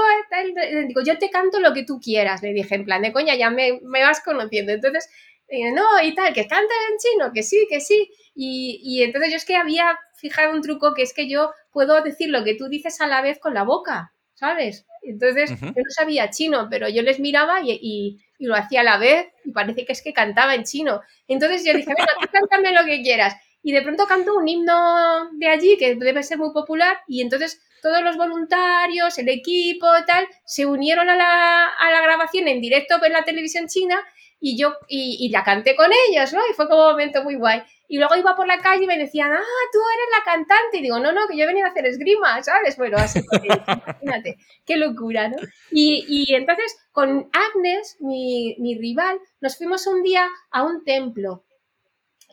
digo, 0.88 1.02
yo 1.06 1.18
te 1.18 1.30
canto 1.30 1.60
lo 1.60 1.74
que 1.74 1.84
tú 1.84 2.00
quieras. 2.00 2.42
Le 2.42 2.54
dije, 2.54 2.76
en 2.76 2.86
plan 2.86 3.02
de 3.02 3.12
coña, 3.12 3.36
ya 3.36 3.50
me, 3.50 3.80
me 3.82 4.02
vas 4.04 4.22
conociendo. 4.24 4.72
Entonces, 4.72 5.10
no, 5.50 6.02
y 6.04 6.14
tal, 6.14 6.34
que 6.34 6.48
canta 6.48 6.74
en 6.90 6.98
chino, 6.98 7.32
que 7.34 7.44
sí, 7.44 7.68
que 7.70 7.80
sí. 7.80 8.10
Y, 8.40 8.80
y, 8.84 9.02
entonces 9.02 9.32
yo 9.32 9.38
es 9.38 9.46
que 9.46 9.56
había 9.56 9.98
fijado 10.14 10.54
un 10.54 10.62
truco 10.62 10.94
que 10.94 11.02
es 11.02 11.12
que 11.12 11.28
yo 11.28 11.52
puedo 11.72 12.00
decir 12.04 12.30
lo 12.30 12.44
que 12.44 12.54
tú 12.54 12.70
dices 12.70 13.02
a 13.02 13.08
la 13.08 13.24
vez 13.24 13.40
con 13.40 13.56
la 13.56 13.64
boca, 13.64 14.14
¿sabes? 14.36 14.86
Entonces 15.02 15.60
yo 15.60 15.68
no 15.72 15.90
sabía 15.90 16.30
chino, 16.30 16.68
pero 16.70 16.88
yo 16.88 17.02
les 17.02 17.20
miraba 17.20 17.62
y, 17.64 17.72
y, 17.82 18.20
lo 18.46 18.54
hacía 18.54 18.82
a 18.82 18.84
la 18.84 19.00
vez 19.00 19.26
y 19.44 19.52
parece 19.54 19.86
que 19.86 19.94
es 19.94 20.04
que 20.04 20.14
cantaba 20.14 20.54
en 20.54 20.66
chino. 20.66 21.02
Entonces 21.28 21.66
yo 21.66 21.74
dije, 21.74 21.92
bueno, 21.92 22.12
tú 22.22 22.28
cántame 22.32 22.72
lo 22.74 22.86
que 22.86 23.02
quieras. 23.02 23.36
Y 23.64 23.72
de 23.72 23.82
pronto 23.82 24.06
canto 24.06 24.38
un 24.38 24.48
himno 24.48 25.32
de 25.34 25.48
allí 25.48 25.76
que 25.78 25.96
debe 25.96 26.22
ser 26.22 26.38
muy 26.38 26.54
popular 26.54 27.00
y 27.08 27.22
entonces 27.22 27.60
todos 27.82 28.04
los 28.04 28.18
voluntarios, 28.18 29.18
el 29.18 29.30
equipo, 29.30 29.88
tal, 30.06 30.28
se 30.46 30.68
unieron 30.68 31.10
a 31.10 31.16
la, 31.16 31.70
a 31.70 31.92
la 31.92 32.02
grabación 32.02 32.48
en 32.48 32.62
directo 32.62 33.04
en 33.04 33.14
la 33.14 33.24
televisión 33.24 33.68
china 33.68 34.00
y 34.40 34.58
yo 34.58 34.76
y, 34.88 35.30
la 35.30 35.44
canté 35.44 35.76
con 35.76 35.90
ellos, 36.10 36.34
¿no? 36.34 36.42
Y 36.50 36.54
fue 36.54 36.68
como 36.68 36.86
un 36.86 36.92
momento 36.92 37.24
muy 37.24 37.36
guay. 37.36 37.64
Y 37.88 37.98
luego 37.98 38.16
iba 38.16 38.36
por 38.36 38.48
la 38.48 38.60
calle 38.60 38.84
y 38.84 38.88
me 38.88 38.98
decían, 38.98 39.32
ah, 39.32 39.68
tú 39.72 39.80
eres 39.80 40.08
la 40.18 40.24
cantante. 40.26 40.78
Y 40.78 40.82
digo, 40.82 41.00
no, 41.00 41.12
no, 41.14 41.28
que 41.28 41.38
yo 41.38 41.44
he 41.44 41.48
venido 41.48 41.66
a 41.66 41.70
hacer 41.70 41.86
esgrima, 41.86 42.44
¿sabes? 42.44 42.78
Bueno, 42.78 42.98
así, 42.98 43.22
imagínate, 44.02 44.38
qué 44.66 44.76
locura, 44.76 45.30
¿no? 45.30 45.38
Y, 45.72 46.06
y 46.08 46.36
entonces 46.36 46.78
con 46.92 47.30
Agnes, 47.32 47.98
mi, 48.00 48.56
mi, 48.60 48.78
rival, 48.78 49.20
nos 49.40 49.58
fuimos 49.58 49.88
un 49.88 50.04
día 50.04 50.28
a 50.52 50.64
un 50.64 50.84
templo. 50.84 51.46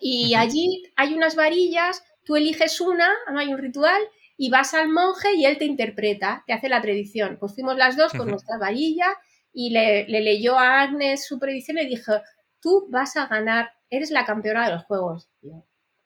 Y 0.01 0.35
allí 0.35 0.83
hay 0.97 1.15
unas 1.15 1.37
varillas, 1.37 2.03
tú 2.25 2.37
eliges 2.37 2.81
una, 2.81 3.09
no 3.31 3.39
hay 3.39 3.53
un 3.55 3.59
ritual, 3.59 4.03
y 4.37 4.51
vas 4.51 4.75
al 4.75 4.89
monje 4.89 5.35
y 5.35 5.47
él 5.47 5.59
te 5.59 5.65
interpreta, 5.65 6.43
te 6.47 6.53
hace 6.53 6.69
la 6.69 6.83
predicción. 6.83 7.37
Pues 7.39 7.55
fuimos 7.55 7.77
las 7.77 7.97
dos 7.97 8.13
con 8.13 8.29
nuestra 8.29 8.59
varilla 8.59 9.07
y 9.53 9.71
le, 9.71 10.07
leyó 10.09 10.59
a 10.59 10.83
Agnes 10.83 11.27
su 11.27 11.39
predicción 11.39 11.79
y 11.79 11.87
dijo, 11.87 12.13
tú 12.61 12.87
vas 12.91 13.17
a 13.17 13.27
ganar, 13.27 13.71
eres 13.91 14.11
la 14.11 14.25
campeona 14.25 14.67
de 14.67 14.75
los 14.75 14.85
juegos. 14.85 15.29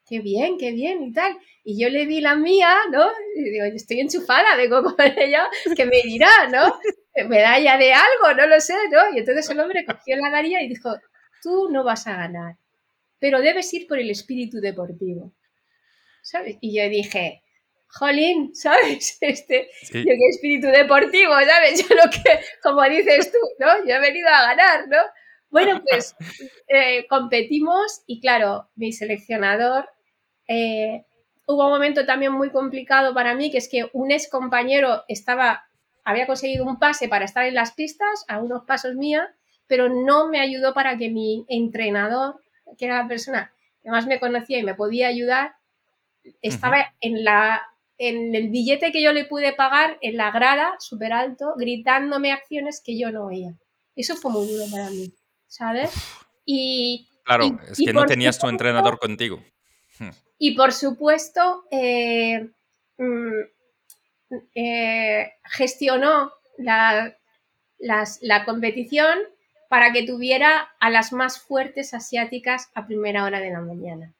Qué 0.09 0.20
bien, 0.20 0.56
qué 0.59 0.72
bien 0.72 1.02
y 1.02 1.12
tal. 1.12 1.36
Y 1.64 1.80
yo 1.80 1.89
le 1.89 2.06
di 2.06 2.20
la 2.20 2.35
mía, 2.35 2.74
¿no? 2.90 3.06
Y 3.36 3.51
digo, 3.51 3.64
estoy 3.66 4.01
enchufada, 4.01 4.56
vengo 4.56 4.82
con 4.97 4.97
ella, 5.01 5.48
que 5.76 5.86
me 5.86 6.02
dirá, 6.02 6.48
¿no? 6.51 6.80
Medalla 7.28 7.76
de 7.76 7.93
algo, 7.93 8.35
no 8.36 8.47
lo 8.47 8.60
sé, 8.60 8.74
¿no? 8.90 9.14
Y 9.14 9.18
entonces 9.18 9.48
el 9.51 9.60
hombre 9.60 9.85
cogió 9.85 10.16
la 10.16 10.30
varilla 10.30 10.62
y 10.62 10.68
dijo, 10.68 10.94
tú 11.43 11.68
no 11.70 11.85
vas 11.85 12.06
a 12.06 12.16
ganar, 12.16 12.56
pero 13.18 13.40
debes 13.40 13.72
ir 13.74 13.86
por 13.86 13.98
el 13.98 14.10
espíritu 14.10 14.60
deportivo. 14.60 15.35
¿Sabes? 16.22 16.56
Y 16.60 16.76
yo 16.76 16.89
dije, 16.89 17.43
jolín, 17.89 18.51
¿sabes? 18.55 19.18
Este, 19.20 19.68
yo 19.93 20.05
qué 20.05 20.28
espíritu 20.30 20.68
deportivo, 20.68 21.32
¿sabes? 21.32 21.86
Yo 21.86 21.94
lo 21.94 22.10
que, 22.10 22.40
como 22.62 22.82
dices 22.85 23.32
tú, 23.32 23.39
¿no? 23.59 23.86
Yo 23.86 23.94
he 23.94 24.01
venido 24.01 24.28
a 24.28 24.55
ganar, 24.55 24.89
¿no? 24.89 24.98
Bueno, 25.51 25.82
pues 25.89 26.14
eh, 26.68 27.06
competimos 27.09 28.02
y 28.06 28.20
claro, 28.20 28.70
mi 28.76 28.93
seleccionador, 28.93 29.89
eh, 30.48 31.04
hubo 31.46 31.66
un 31.66 31.70
momento 31.70 32.04
también 32.04 32.32
muy 32.32 32.50
complicado 32.50 33.14
para 33.14 33.34
mí, 33.34 33.50
que 33.50 33.58
es 33.58 33.68
que 33.68 33.88
un 33.92 34.10
ex 34.10 34.28
compañero 34.28 35.04
estaba, 35.08 35.66
había 36.04 36.26
conseguido 36.26 36.64
un 36.64 36.78
pase 36.78 37.08
para 37.08 37.24
estar 37.24 37.44
en 37.44 37.54
las 37.54 37.72
pistas, 37.72 38.24
a 38.28 38.38
unos 38.38 38.64
pasos 38.64 38.94
mía, 38.94 39.34
pero 39.66 39.88
no 39.88 40.28
me 40.28 40.40
ayudó 40.40 40.74
para 40.74 40.96
que 40.98 41.10
mi 41.10 41.44
entrenador, 41.48 42.40
que 42.76 42.86
era 42.86 43.02
la 43.02 43.08
persona 43.08 43.52
que 43.82 43.90
más 43.90 44.06
me 44.06 44.18
conocía 44.18 44.58
y 44.58 44.62
me 44.62 44.74
podía 44.74 45.08
ayudar, 45.08 45.54
estaba 46.42 46.94
en 47.00 47.24
la 47.24 47.62
en 47.98 48.34
el 48.34 48.48
billete 48.48 48.92
que 48.92 49.02
yo 49.02 49.12
le 49.12 49.24
pude 49.24 49.52
pagar 49.52 49.98
en 50.00 50.16
la 50.16 50.30
grada, 50.30 50.76
súper 50.78 51.12
alto, 51.12 51.54
gritándome 51.56 52.32
acciones 52.32 52.80
que 52.84 52.96
yo 52.96 53.10
no 53.10 53.24
oía. 53.24 53.54
Eso 53.96 54.14
fue 54.14 54.30
muy 54.30 54.46
duro 54.46 54.64
para 54.70 54.88
mí, 54.90 55.12
¿sabes? 55.48 55.90
Y, 56.44 57.08
claro, 57.24 57.58
es 57.68 57.78
que 57.78 57.92
no 57.92 58.06
tenías 58.06 58.38
tu 58.38 58.48
entrenador 58.48 59.00
contigo. 59.00 59.42
Y 60.39 60.56
por 60.56 60.73
supuesto, 60.73 61.65
eh, 61.70 62.48
mm, 62.97 63.40
eh, 64.55 65.32
gestionó 65.44 66.32
la, 66.59 67.16
la 67.78 68.44
competición 68.44 69.19
para 69.69 69.93
que 69.93 70.05
tuviera 70.05 70.69
a 70.81 70.90
las 70.90 71.12
más 71.12 71.40
fuertes 71.40 71.93
asiáticas 71.93 72.70
a 72.74 72.86
primera 72.86 73.24
hora 73.24 73.40
de 73.40 73.51
la 73.51 73.60
mañana. 73.60 74.15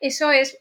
Eso 0.00 0.30
es 0.30 0.58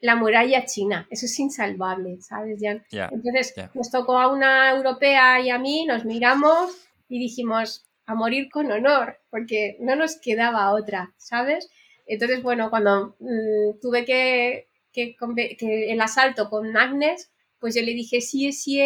la 0.00 0.16
muralla 0.16 0.64
china. 0.64 1.06
Eso 1.10 1.26
es 1.26 1.38
insalvable, 1.38 2.20
¿sabes, 2.20 2.58
Jan? 2.60 2.84
Entonces 2.90 3.54
nos 3.74 3.90
tocó 3.90 4.18
a 4.18 4.32
una 4.32 4.70
europea 4.70 5.40
y 5.40 5.50
a 5.50 5.58
mí, 5.58 5.84
nos 5.84 6.04
miramos 6.04 6.88
y 7.08 7.18
dijimos 7.18 7.84
a 8.06 8.14
morir 8.14 8.48
con 8.50 8.70
honor, 8.70 9.18
porque 9.30 9.76
no 9.80 9.94
nos 9.96 10.18
quedaba 10.18 10.70
otra, 10.72 11.12
¿sabes? 11.18 11.68
Entonces, 12.08 12.42
bueno, 12.42 12.70
cuando 12.70 13.14
mm, 13.20 13.80
tuve 13.80 14.04
que, 14.04 14.66
que, 14.92 15.92
el 15.92 16.00
asalto 16.00 16.48
con 16.48 16.76
Agnes, 16.76 17.30
pues 17.60 17.74
yo 17.74 17.82
le 17.82 17.92
dije, 17.92 18.20
sí, 18.20 18.52
sí, 18.52 18.80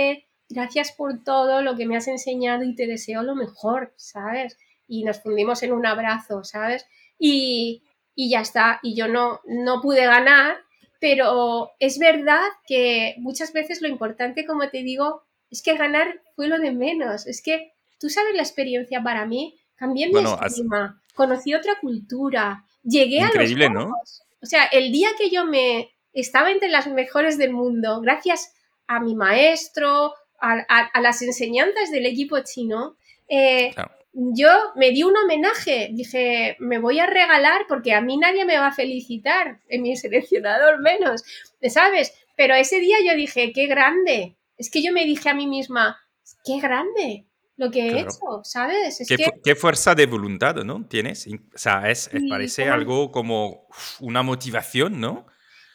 gracias 0.48 0.92
por 0.92 1.22
todo 1.22 1.62
lo 1.62 1.76
que 1.76 1.86
me 1.86 1.96
has 1.96 2.08
enseñado 2.08 2.64
y 2.64 2.74
te 2.74 2.86
deseo 2.86 3.22
lo 3.22 3.34
mejor, 3.34 3.94
¿sabes? 3.96 4.58
Y 4.88 5.04
nos 5.04 5.20
fundimos 5.20 5.62
en 5.62 5.72
un 5.72 5.86
abrazo, 5.86 6.44
¿sabes? 6.44 6.84
Y, 7.18 7.84
y 8.14 8.28
ya 8.28 8.40
está, 8.40 8.80
y 8.82 8.94
yo 8.96 9.08
no, 9.08 9.40
no 9.46 9.80
pude 9.80 10.04
ganar, 10.04 10.56
pero 11.00 11.70
es 11.78 11.98
verdad 11.98 12.42
que 12.66 13.14
muchas 13.18 13.52
veces 13.52 13.80
lo 13.80 13.88
importante, 13.88 14.44
como 14.44 14.68
te 14.68 14.82
digo, 14.82 15.22
es 15.50 15.62
que 15.62 15.76
ganar 15.76 16.20
fue 16.34 16.48
lo 16.48 16.58
de 16.58 16.72
menos. 16.72 17.26
Es 17.26 17.42
que 17.42 17.72
tú 17.98 18.08
sabes 18.08 18.34
la 18.34 18.42
experiencia 18.42 19.02
para 19.02 19.26
mí, 19.26 19.58
cambié 19.76 20.08
mi 20.08 20.20
estima, 20.44 21.00
conocí 21.14 21.54
otra 21.54 21.74
cultura, 21.80 22.64
llegué 22.82 23.20
a 23.20 23.30
los 23.32 23.70
¿no? 23.70 23.94
O 24.42 24.46
sea, 24.46 24.64
el 24.64 24.90
día 24.92 25.10
que 25.16 25.30
yo 25.30 25.44
me 25.44 25.90
estaba 26.12 26.50
entre 26.50 26.68
las 26.68 26.86
mejores 26.86 27.38
del 27.38 27.52
mundo, 27.52 28.00
gracias 28.00 28.54
a 28.86 29.00
mi 29.00 29.14
maestro, 29.14 30.14
a, 30.40 31.00
las 31.00 31.22
enseñanzas 31.22 31.90
del 31.92 32.06
equipo 32.06 32.40
chino, 32.40 32.96
eh, 33.28 33.72
yo 34.12 34.50
me 34.74 34.90
di 34.90 35.04
un 35.04 35.16
homenaje, 35.16 35.90
dije, 35.92 36.56
me 36.58 36.78
voy 36.78 36.98
a 36.98 37.06
regalar 37.06 37.66
porque 37.68 37.94
a 37.94 38.00
mí 38.00 38.16
nadie 38.16 38.44
me 38.44 38.58
va 38.58 38.68
a 38.68 38.74
felicitar, 38.74 39.60
en 39.68 39.82
mi 39.82 39.96
seleccionador 39.96 40.80
menos, 40.80 41.24
¿sabes? 41.68 42.12
Pero 42.36 42.54
ese 42.54 42.80
día 42.80 42.96
yo 43.06 43.14
dije, 43.14 43.52
qué 43.52 43.66
grande. 43.66 44.36
Es 44.58 44.70
que 44.70 44.82
yo 44.82 44.92
me 44.92 45.04
dije 45.04 45.28
a 45.28 45.34
mí 45.34 45.46
misma, 45.46 46.00
qué 46.44 46.58
grande 46.60 47.26
lo 47.62 47.70
que 47.70 47.88
he 47.88 48.00
hecho, 48.00 48.40
¿sabes? 48.42 49.06
¿Qué, 49.44 49.54
fuerza 49.54 49.94
de 49.94 50.06
voluntad, 50.06 50.56
¿no? 50.64 50.84
Tienes. 50.86 51.28
O 51.28 51.58
sea, 51.58 51.88
es, 51.88 52.10
parece 52.28 52.68
algo 52.68 53.12
como 53.12 53.68
una 54.00 54.22
motivación, 54.22 55.00
¿no? 55.00 55.26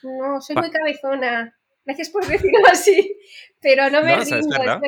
No, 0.04 0.42
soy 0.42 0.58
muy 0.58 0.70
cabezona. 0.70 1.58
Gracias 1.86 2.10
por 2.10 2.28
decirlo 2.28 2.60
así. 2.72 3.18
Pero 3.62 3.90
no 3.90 4.04
me 4.04 4.18
rindo, 4.18 4.38
es 4.38 4.48
verdad. 4.48 4.82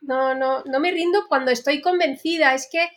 No, 0.00 0.34
no, 0.34 0.64
no 0.64 0.80
me 0.80 0.90
rindo 0.90 1.26
cuando 1.28 1.50
estoy 1.50 1.82
convencida. 1.82 2.54
Es 2.54 2.66
que 2.72 2.88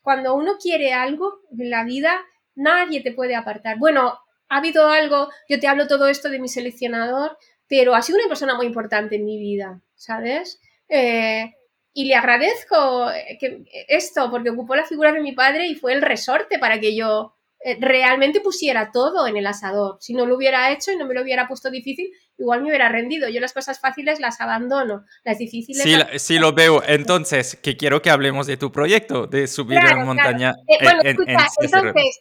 cuando 0.00 0.34
uno 0.34 0.56
quiere 0.58 0.94
algo 0.94 1.40
en 1.58 1.68
la 1.68 1.84
vida, 1.84 2.24
nadie 2.54 3.02
te 3.02 3.12
puede 3.12 3.36
apartar. 3.36 3.78
Bueno, 3.78 4.18
ha 4.48 4.56
habido 4.56 4.88
algo, 4.88 5.28
yo 5.46 5.60
te 5.60 5.68
hablo 5.68 5.86
todo 5.86 6.08
esto 6.08 6.30
de 6.30 6.38
mi 6.38 6.48
seleccionador, 6.48 7.36
pero 7.68 7.94
ha 7.94 8.00
sido 8.00 8.18
una 8.18 8.28
persona 8.28 8.54
muy 8.54 8.64
importante 8.64 9.16
en 9.16 9.26
mi 9.26 9.38
vida, 9.38 9.82
¿sabes? 9.94 10.58
Eh, 10.88 11.52
y 11.92 12.04
le 12.04 12.14
agradezco 12.14 13.08
que 13.40 13.64
esto, 13.88 14.30
porque 14.30 14.50
ocupó 14.50 14.76
la 14.76 14.84
figura 14.84 15.12
de 15.12 15.20
mi 15.20 15.32
padre 15.32 15.66
y 15.66 15.74
fue 15.74 15.92
el 15.92 16.02
resorte 16.02 16.58
para 16.58 16.78
que 16.80 16.94
yo 16.94 17.34
eh, 17.64 17.76
realmente 17.80 18.40
pusiera 18.40 18.92
todo 18.92 19.26
en 19.26 19.36
el 19.36 19.46
asador. 19.46 19.96
Si 20.00 20.14
no 20.14 20.26
lo 20.26 20.36
hubiera 20.36 20.70
hecho 20.70 20.92
y 20.92 20.96
no 20.96 21.06
me 21.06 21.14
lo 21.14 21.22
hubiera 21.22 21.48
puesto 21.48 21.70
difícil, 21.70 22.12
igual 22.38 22.62
me 22.62 22.68
hubiera 22.68 22.88
rendido. 22.88 23.28
Yo 23.28 23.40
las 23.40 23.52
cosas 23.52 23.80
fáciles 23.80 24.20
las 24.20 24.40
abandono, 24.40 25.04
las 25.24 25.38
difíciles... 25.38 25.82
Sí, 25.82 25.96
sí 26.18 26.38
lo 26.38 26.52
veo. 26.52 26.82
Entonces, 26.86 27.56
que 27.56 27.76
quiero 27.76 28.00
que 28.00 28.10
hablemos 28.10 28.46
de 28.46 28.58
tu 28.58 28.70
proyecto, 28.70 29.26
de 29.26 29.48
subir 29.48 29.78
a 29.78 29.96
la 29.96 30.04
montaña. 30.04 30.54
Eh, 30.68 30.78
bueno, 30.80 31.00
escucha, 31.02 31.48
entonces, 31.60 32.20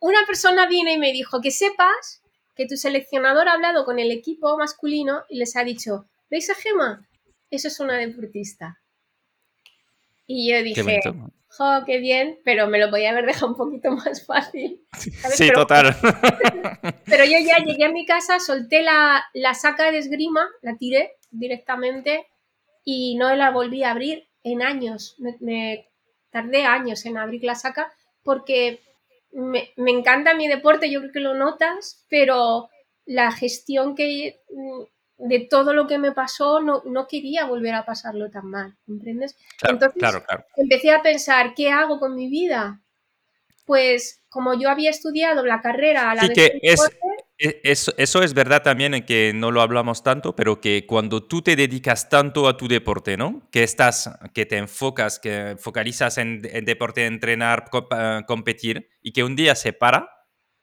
una 0.00 0.24
persona 0.26 0.66
viene 0.66 0.94
y 0.94 0.98
me 0.98 1.12
dijo 1.12 1.42
que 1.42 1.50
sepas 1.50 2.22
que 2.56 2.66
tu 2.66 2.76
seleccionador 2.76 3.46
ha 3.48 3.52
hablado 3.52 3.84
con 3.84 3.98
el 3.98 4.10
equipo 4.10 4.56
masculino 4.56 5.22
y 5.28 5.38
les 5.38 5.54
ha 5.54 5.64
dicho, 5.64 6.06
¿veis 6.30 6.48
a 6.48 6.54
Gema? 6.54 7.06
Eso 7.50 7.68
es 7.68 7.78
una 7.78 7.98
deportista. 7.98 8.80
Y 10.30 10.52
yo 10.52 10.62
dije, 10.62 11.00
jo, 11.48 11.84
qué 11.86 11.98
bien, 11.98 12.38
pero 12.44 12.68
me 12.68 12.78
lo 12.78 12.90
podía 12.90 13.10
haber 13.10 13.24
dejado 13.24 13.48
un 13.48 13.56
poquito 13.56 13.90
más 13.92 14.26
fácil. 14.26 14.86
Sí, 14.92 15.50
total. 15.52 15.96
pero 17.06 17.24
yo 17.24 17.38
ya 17.44 17.64
llegué 17.64 17.86
a 17.86 17.92
mi 17.92 18.04
casa, 18.04 18.38
solté 18.38 18.82
la, 18.82 19.24
la 19.32 19.54
saca 19.54 19.90
de 19.90 19.98
esgrima, 19.98 20.46
la 20.60 20.76
tiré 20.76 21.16
directamente 21.30 22.26
y 22.84 23.16
no 23.16 23.34
la 23.34 23.50
volví 23.50 23.82
a 23.82 23.92
abrir 23.92 24.28
en 24.44 24.62
años. 24.62 25.16
Me, 25.18 25.88
tardé 26.30 26.64
años 26.64 27.06
en 27.06 27.16
abrir 27.16 27.42
la 27.42 27.54
saca 27.54 27.90
porque 28.22 28.82
me, 29.32 29.70
me, 29.76 29.92
encanta 29.92 30.34
mi 30.34 30.46
deporte, 30.46 30.90
yo 30.90 31.00
creo 31.00 31.12
que 31.12 31.20
lo 31.20 31.34
notas, 31.34 32.04
pero 32.10 32.68
la 33.06 33.32
gestión 33.32 33.94
que 33.94 34.42
de 35.18 35.40
todo 35.50 35.72
lo 35.72 35.86
que 35.86 35.98
me 35.98 36.12
pasó, 36.12 36.60
no, 36.60 36.82
no 36.86 37.06
quería 37.08 37.44
volver 37.44 37.74
a 37.74 37.84
pasarlo 37.84 38.30
tan 38.30 38.46
mal, 38.46 38.76
¿comprendes? 38.86 39.36
Entonces 39.68 40.22
empecé 40.56 40.92
a 40.92 41.02
pensar, 41.02 41.54
¿qué 41.54 41.70
hago 41.70 41.98
con 41.98 42.14
mi 42.14 42.28
vida? 42.28 42.80
Pues 43.66 44.22
como 44.28 44.58
yo 44.58 44.70
había 44.70 44.90
estudiado 44.90 45.44
la 45.44 45.60
carrera 45.60 46.10
a 46.10 46.14
la 46.14 46.22
vez 46.22 46.30
que 46.32 46.58
es, 46.62 46.80
e, 47.36 47.60
eso, 47.64 47.92
eso, 47.98 48.22
es 48.22 48.32
verdad 48.32 48.62
también 48.62 48.94
en 48.94 49.04
que 49.04 49.32
no 49.34 49.50
lo 49.50 49.60
hablamos 49.60 50.02
tanto, 50.02 50.34
pero 50.34 50.60
que 50.60 50.86
cuando 50.86 51.24
tú 51.24 51.42
te 51.42 51.56
dedicas 51.56 52.08
tanto 52.08 52.48
a 52.48 52.56
tu 52.56 52.66
deporte, 52.68 53.16
¿no? 53.16 53.48
Que 53.50 53.64
estás, 53.64 54.10
que 54.32 54.46
te 54.46 54.56
enfocas, 54.56 55.18
que 55.18 55.56
focalizas 55.58 56.18
en, 56.18 56.40
en 56.44 56.64
deporte, 56.64 57.06
entrenar, 57.06 57.70
competir, 58.26 58.88
y 59.02 59.12
que 59.12 59.24
un 59.24 59.36
día 59.36 59.54
se 59.54 59.72
para, 59.72 60.17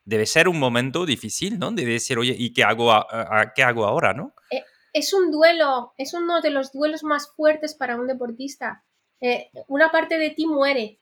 debe 0.06 0.28
ser 0.28 0.48
un 0.48 0.60
momento 0.60 1.06
difícil, 1.06 1.60
¿no? 1.60 1.72
De 1.72 1.84
decir, 1.84 2.18
oye, 2.18 2.36
¿y 2.38 2.54
qué 2.54 2.64
hago, 2.64 2.94
qué 3.56 3.64
hago 3.64 3.86
ahora, 3.86 4.14
no? 4.14 4.34
Eh, 4.52 4.64
es 4.94 5.14
un 5.14 5.32
duelo, 5.32 5.94
es 5.98 6.14
uno 6.14 6.42
de 6.42 6.52
los 6.52 6.72
duelos 6.72 7.04
más 7.04 7.30
fuertes 7.36 7.74
para 7.74 7.98
un 7.98 8.08
deportista. 8.08 8.86
Eh, 9.20 9.50
una 9.68 9.92
parte 9.92 10.18
de 10.18 10.30
ti 10.30 10.46
muere. 10.46 11.00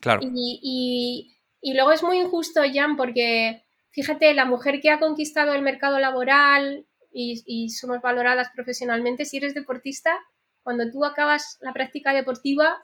Claro. 0.00 0.20
Y, 0.22 1.32
luego 1.74 1.92
es 1.92 2.02
muy 2.02 2.18
injusto, 2.18 2.60
Jan, 2.72 2.96
porque 2.96 3.64
fíjate, 3.90 4.34
la 4.34 4.44
mujer 4.44 4.80
que 4.80 4.90
ha 4.90 5.00
conquistado 5.00 5.54
el 5.54 5.62
mercado 5.62 5.98
laboral 5.98 6.86
y, 7.12 7.70
somos 7.70 8.02
valoradas 8.02 8.50
profesionalmente, 8.54 9.24
si 9.24 9.38
eres 9.38 9.54
deportista, 9.54 10.18
cuando 10.62 10.90
tú 10.90 11.04
acabas 11.04 11.56
la 11.62 11.72
práctica 11.72 12.12
deportiva, 12.12 12.76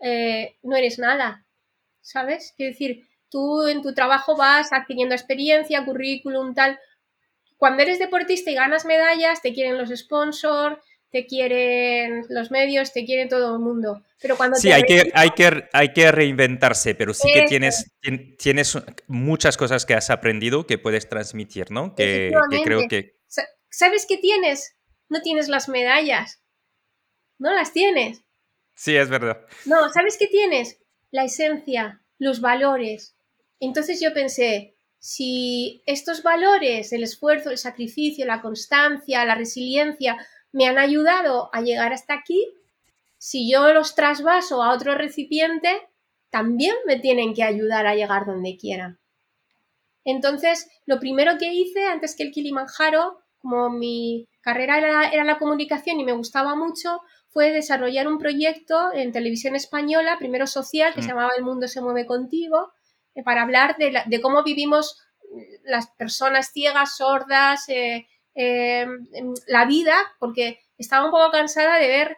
eh, 0.00 0.58
no 0.62 0.74
eres 0.74 0.98
nada, 0.98 1.46
¿sabes? 2.00 2.52
Quiero 2.56 2.72
decir, 2.72 3.06
tú 3.30 3.66
en 3.66 3.82
tu 3.82 3.94
trabajo 3.94 4.36
vas 4.36 4.72
adquiriendo 4.72 5.14
experiencia, 5.14 5.84
currículum, 5.84 6.54
tal. 6.54 6.78
Cuando 7.56 7.82
eres 7.82 7.98
deportista 7.98 8.50
y 8.50 8.54
ganas 8.54 8.84
medallas, 8.84 9.42
te 9.42 9.52
quieren 9.52 9.78
los 9.78 9.90
sponsors, 9.90 10.78
te 11.10 11.26
quieren 11.26 12.26
los 12.28 12.50
medios, 12.50 12.92
te 12.92 13.04
quiere 13.04 13.26
todo 13.26 13.54
el 13.54 13.60
mundo. 13.60 14.02
Pero 14.20 14.36
cuando 14.36 14.56
sí, 14.56 14.70
hay, 14.72 14.82
que, 14.82 15.10
hay, 15.14 15.30
que, 15.30 15.68
hay 15.72 15.92
que 15.92 16.12
reinventarse, 16.12 16.94
pero 16.94 17.14
sí 17.14 17.30
que 17.32 17.42
tienes, 17.42 17.92
tienes 18.38 18.78
muchas 19.06 19.56
cosas 19.56 19.86
que 19.86 19.94
has 19.94 20.10
aprendido 20.10 20.66
que 20.66 20.78
puedes 20.78 21.08
transmitir, 21.08 21.70
¿no? 21.70 21.94
Que, 21.94 22.32
que 22.50 22.62
creo 22.62 22.82
que... 22.88 23.16
¿Sabes 23.70 24.06
qué 24.08 24.16
tienes? 24.18 24.76
No 25.08 25.20
tienes 25.22 25.48
las 25.48 25.68
medallas. 25.68 26.42
No 27.38 27.52
las 27.52 27.72
tienes. 27.72 28.22
Sí, 28.74 28.96
es 28.96 29.08
verdad. 29.08 29.46
No, 29.64 29.90
¿sabes 29.92 30.16
qué 30.18 30.26
tienes? 30.26 30.78
La 31.10 31.24
esencia, 31.24 32.02
los 32.18 32.40
valores, 32.40 33.15
entonces 33.60 34.00
yo 34.00 34.12
pensé, 34.12 34.76
si 34.98 35.82
estos 35.86 36.22
valores, 36.22 36.92
el 36.92 37.02
esfuerzo, 37.02 37.50
el 37.50 37.58
sacrificio, 37.58 38.26
la 38.26 38.42
constancia, 38.42 39.24
la 39.24 39.34
resiliencia, 39.34 40.16
me 40.52 40.66
han 40.66 40.78
ayudado 40.78 41.50
a 41.52 41.60
llegar 41.60 41.92
hasta 41.92 42.14
aquí, 42.14 42.44
si 43.18 43.50
yo 43.50 43.72
los 43.72 43.94
trasvaso 43.94 44.62
a 44.62 44.72
otro 44.72 44.94
recipiente, 44.94 45.88
también 46.30 46.74
me 46.86 46.98
tienen 46.98 47.34
que 47.34 47.42
ayudar 47.42 47.86
a 47.86 47.94
llegar 47.94 48.26
donde 48.26 48.56
quiera. 48.56 48.98
Entonces, 50.04 50.68
lo 50.84 51.00
primero 51.00 51.38
que 51.38 51.52
hice 51.52 51.86
antes 51.86 52.14
que 52.14 52.22
el 52.22 52.30
Kilimanjaro, 52.30 53.18
como 53.38 53.70
mi 53.70 54.28
carrera 54.40 54.78
era, 55.12 55.24
la 55.24 55.38
comunicación 55.38 55.98
y 55.98 56.04
me 56.04 56.12
gustaba 56.12 56.54
mucho, 56.54 57.00
fue 57.28 57.52
desarrollar 57.52 58.06
un 58.06 58.18
proyecto 58.18 58.92
en 58.94 59.12
televisión 59.12 59.56
española, 59.56 60.16
primero 60.18 60.46
social, 60.46 60.94
que 60.94 61.02
se 61.02 61.08
mm. 61.08 61.10
llamaba 61.10 61.32
El 61.36 61.44
mundo 61.44 61.68
se 61.68 61.80
mueve 61.80 62.06
contigo, 62.06 62.72
para 63.24 63.42
hablar 63.42 63.76
de, 63.78 64.20
cómo 64.20 64.42
vivimos 64.42 64.98
las 65.64 65.88
personas 65.88 66.52
ciegas, 66.52 66.96
sordas, 66.96 67.68
eh, 67.68 68.06
eh, 68.34 68.86
la 69.46 69.64
vida, 69.64 69.96
porque 70.18 70.60
estaba 70.78 71.04
un 71.04 71.10
poco 71.10 71.30
cansada 71.30 71.78
de 71.78 71.88
ver 71.88 72.16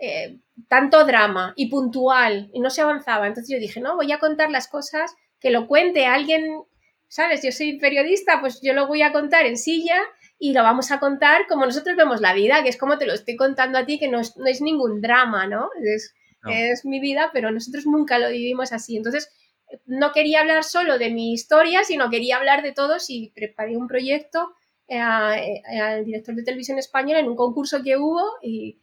eh, 0.00 0.40
tanto 0.68 1.04
drama 1.04 1.52
y 1.56 1.68
puntual 1.68 2.50
y 2.52 2.60
no 2.60 2.70
se 2.70 2.82
avanzaba. 2.82 3.26
Entonces 3.26 3.54
yo 3.54 3.60
dije, 3.60 3.80
no, 3.80 3.96
voy 3.96 4.10
a 4.12 4.18
contar 4.18 4.50
las 4.50 4.68
cosas, 4.68 5.14
que 5.40 5.50
lo 5.50 5.66
cuente 5.66 6.06
alguien, 6.06 6.62
¿sabes? 7.08 7.42
Yo 7.42 7.52
soy 7.52 7.78
periodista, 7.78 8.40
pues 8.40 8.60
yo 8.62 8.72
lo 8.72 8.86
voy 8.86 9.02
a 9.02 9.12
contar 9.12 9.46
en 9.46 9.56
silla 9.56 10.00
y 10.38 10.52
lo 10.52 10.62
vamos 10.62 10.90
a 10.90 11.00
contar 11.00 11.46
como 11.48 11.66
nosotros 11.66 11.96
vemos 11.96 12.20
la 12.20 12.32
vida, 12.32 12.62
que 12.62 12.68
es 12.68 12.76
como 12.76 12.98
te 12.98 13.06
lo 13.06 13.14
estoy 13.14 13.36
contando 13.36 13.78
a 13.78 13.86
ti, 13.86 13.98
que 13.98 14.08
no 14.08 14.20
es, 14.20 14.60
ningún 14.60 15.00
drama, 15.00 15.46
¿no? 15.46 15.68
Es, 15.82 16.14
es 16.48 16.84
mi 16.84 17.00
vida, 17.00 17.30
pero 17.32 17.50
nosotros 17.50 17.86
nunca 17.86 18.18
lo 18.18 18.30
vivimos 18.30 18.72
así. 18.72 18.96
Entonces, 18.96 19.30
no 19.86 20.12
quería 20.12 20.40
hablar 20.40 20.64
solo 20.64 20.98
de 20.98 21.10
mi 21.10 21.32
historia, 21.32 21.84
sino 21.84 22.10
quería 22.10 22.36
hablar 22.36 22.62
de 22.62 22.72
todos 22.72 23.10
y 23.10 23.32
preparé 23.34 23.76
un 23.76 23.88
proyecto 23.88 24.54
eh, 24.86 24.96
eh, 24.96 25.80
al 25.80 26.04
director 26.04 26.34
de 26.34 26.42
televisión 26.42 26.78
española 26.78 27.20
en 27.20 27.28
un 27.28 27.36
concurso 27.36 27.82
que 27.82 27.96
hubo 27.98 28.22
y, 28.42 28.78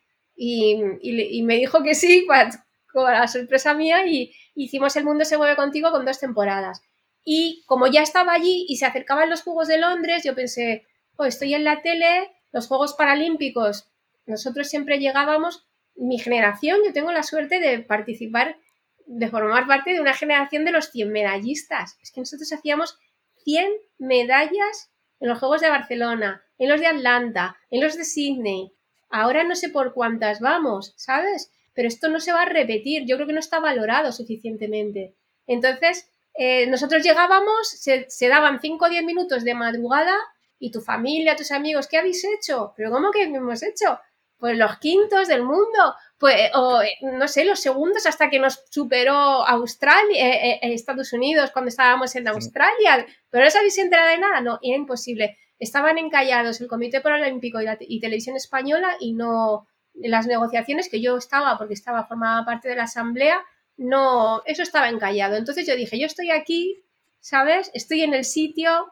me 1.43 1.55
dijo 1.55 1.81
que 1.81 1.95
sí, 1.95 2.27
con 2.93 3.11
la 3.11 3.27
sorpresa 3.27 3.73
mía, 3.73 4.05
y 4.05 4.33
hicimos 4.53 4.95
El 4.95 5.05
Mundo 5.05 5.25
se 5.25 5.37
mueve 5.37 5.55
contigo 5.55 5.91
con 5.91 6.05
dos 6.05 6.19
temporadas. 6.19 6.81
Y 7.23 7.63
como 7.65 7.87
ya 7.87 8.03
estaba 8.03 8.33
allí 8.33 8.65
y 8.69 8.77
se 8.77 8.85
acercaban 8.85 9.29
los 9.29 9.41
Juegos 9.41 9.67
de 9.67 9.79
Londres, 9.79 10.23
yo 10.23 10.35
pensé, 10.35 10.85
oh, 11.17 11.25
estoy 11.25 11.55
en 11.55 11.63
la 11.63 11.81
tele, 11.81 12.31
los 12.51 12.67
Juegos 12.67 12.93
Paralímpicos, 12.93 13.89
nosotros 14.27 14.67
siempre 14.67 14.99
llegábamos, 14.99 15.65
mi 15.95 16.19
generación, 16.19 16.79
yo 16.85 16.93
tengo 16.93 17.11
la 17.11 17.23
suerte 17.23 17.59
de 17.59 17.79
participar 17.79 18.57
de 19.05 19.27
formar 19.29 19.67
parte 19.67 19.93
de 19.93 20.01
una 20.01 20.13
generación 20.13 20.65
de 20.65 20.71
los 20.71 20.91
100 20.91 21.11
medallistas. 21.11 21.97
Es 22.01 22.11
que 22.11 22.21
nosotros 22.21 22.51
hacíamos 22.51 22.97
100 23.43 23.71
medallas 23.97 24.91
en 25.19 25.29
los 25.29 25.39
Juegos 25.39 25.61
de 25.61 25.69
Barcelona, 25.69 26.43
en 26.57 26.69
los 26.69 26.79
de 26.79 26.87
Atlanta, 26.87 27.57
en 27.69 27.81
los 27.81 27.97
de 27.97 28.05
Sydney. 28.05 28.73
Ahora 29.09 29.43
no 29.43 29.55
sé 29.55 29.69
por 29.69 29.93
cuántas 29.93 30.39
vamos, 30.39 30.93
¿sabes? 30.97 31.51
Pero 31.73 31.87
esto 31.87 32.09
no 32.09 32.19
se 32.19 32.33
va 32.33 32.43
a 32.43 32.49
repetir. 32.49 33.05
Yo 33.05 33.15
creo 33.15 33.27
que 33.27 33.33
no 33.33 33.39
está 33.39 33.59
valorado 33.59 34.11
suficientemente. 34.11 35.15
Entonces, 35.47 36.09
eh, 36.33 36.67
nosotros 36.67 37.03
llegábamos, 37.03 37.69
se, 37.69 38.09
se 38.09 38.27
daban 38.27 38.59
5 38.59 38.85
o 38.85 38.89
10 38.89 39.03
minutos 39.03 39.43
de 39.43 39.53
madrugada 39.53 40.15
y 40.59 40.71
tu 40.71 40.81
familia, 40.81 41.35
tus 41.35 41.51
amigos, 41.51 41.87
¿qué 41.87 41.97
habéis 41.97 42.23
hecho? 42.25 42.73
¿Pero 42.75 42.91
cómo 42.91 43.11
que 43.11 43.23
hemos 43.23 43.61
hecho? 43.63 43.99
Pues 44.37 44.57
los 44.57 44.77
quintos 44.79 45.27
del 45.27 45.43
mundo, 45.43 45.95
pues, 46.17 46.51
o 46.53 46.81
no 47.01 47.27
sé, 47.27 47.45
los 47.45 47.59
segundos 47.59 48.05
hasta 48.05 48.29
que 48.29 48.39
nos 48.39 48.63
superó 48.69 49.13
Australia, 49.13 50.27
eh, 50.27 50.59
eh, 50.61 50.73
Estados 50.73 51.13
Unidos 51.13 51.51
cuando 51.51 51.69
estábamos 51.69 52.15
en 52.15 52.27
Australia. 52.27 53.05
Pero 53.29 53.43
no 53.43 53.47
os 53.47 53.55
habéis 53.55 53.77
enterado 53.77 54.09
de 54.09 54.17
nada, 54.19 54.41
no, 54.41 54.59
era 54.61 54.75
imposible. 54.75 55.37
Estaban 55.57 55.97
encallados 55.97 56.59
el 56.59 56.67
Comité 56.67 57.01
Paralímpico 57.01 57.61
y, 57.61 57.65
y 57.79 57.99
Televisión 57.99 58.35
Española 58.35 58.97
y 58.99 59.13
no 59.13 59.67
las 59.93 60.27
negociaciones 60.27 60.89
que 60.89 61.01
yo 61.01 61.17
estaba, 61.17 61.57
porque 61.57 61.73
estaba 61.73 62.05
formada 62.05 62.45
parte 62.45 62.67
de 62.67 62.75
la 62.75 62.83
asamblea, 62.83 63.41
no, 63.77 64.41
eso 64.45 64.63
estaba 64.63 64.89
encallado. 64.89 65.35
Entonces 65.35 65.65
yo 65.67 65.75
dije, 65.75 65.99
yo 65.99 66.05
estoy 66.05 66.31
aquí, 66.31 66.83
¿sabes? 67.19 67.71
Estoy 67.73 68.01
en 68.01 68.13
el 68.13 68.25
sitio 68.25 68.87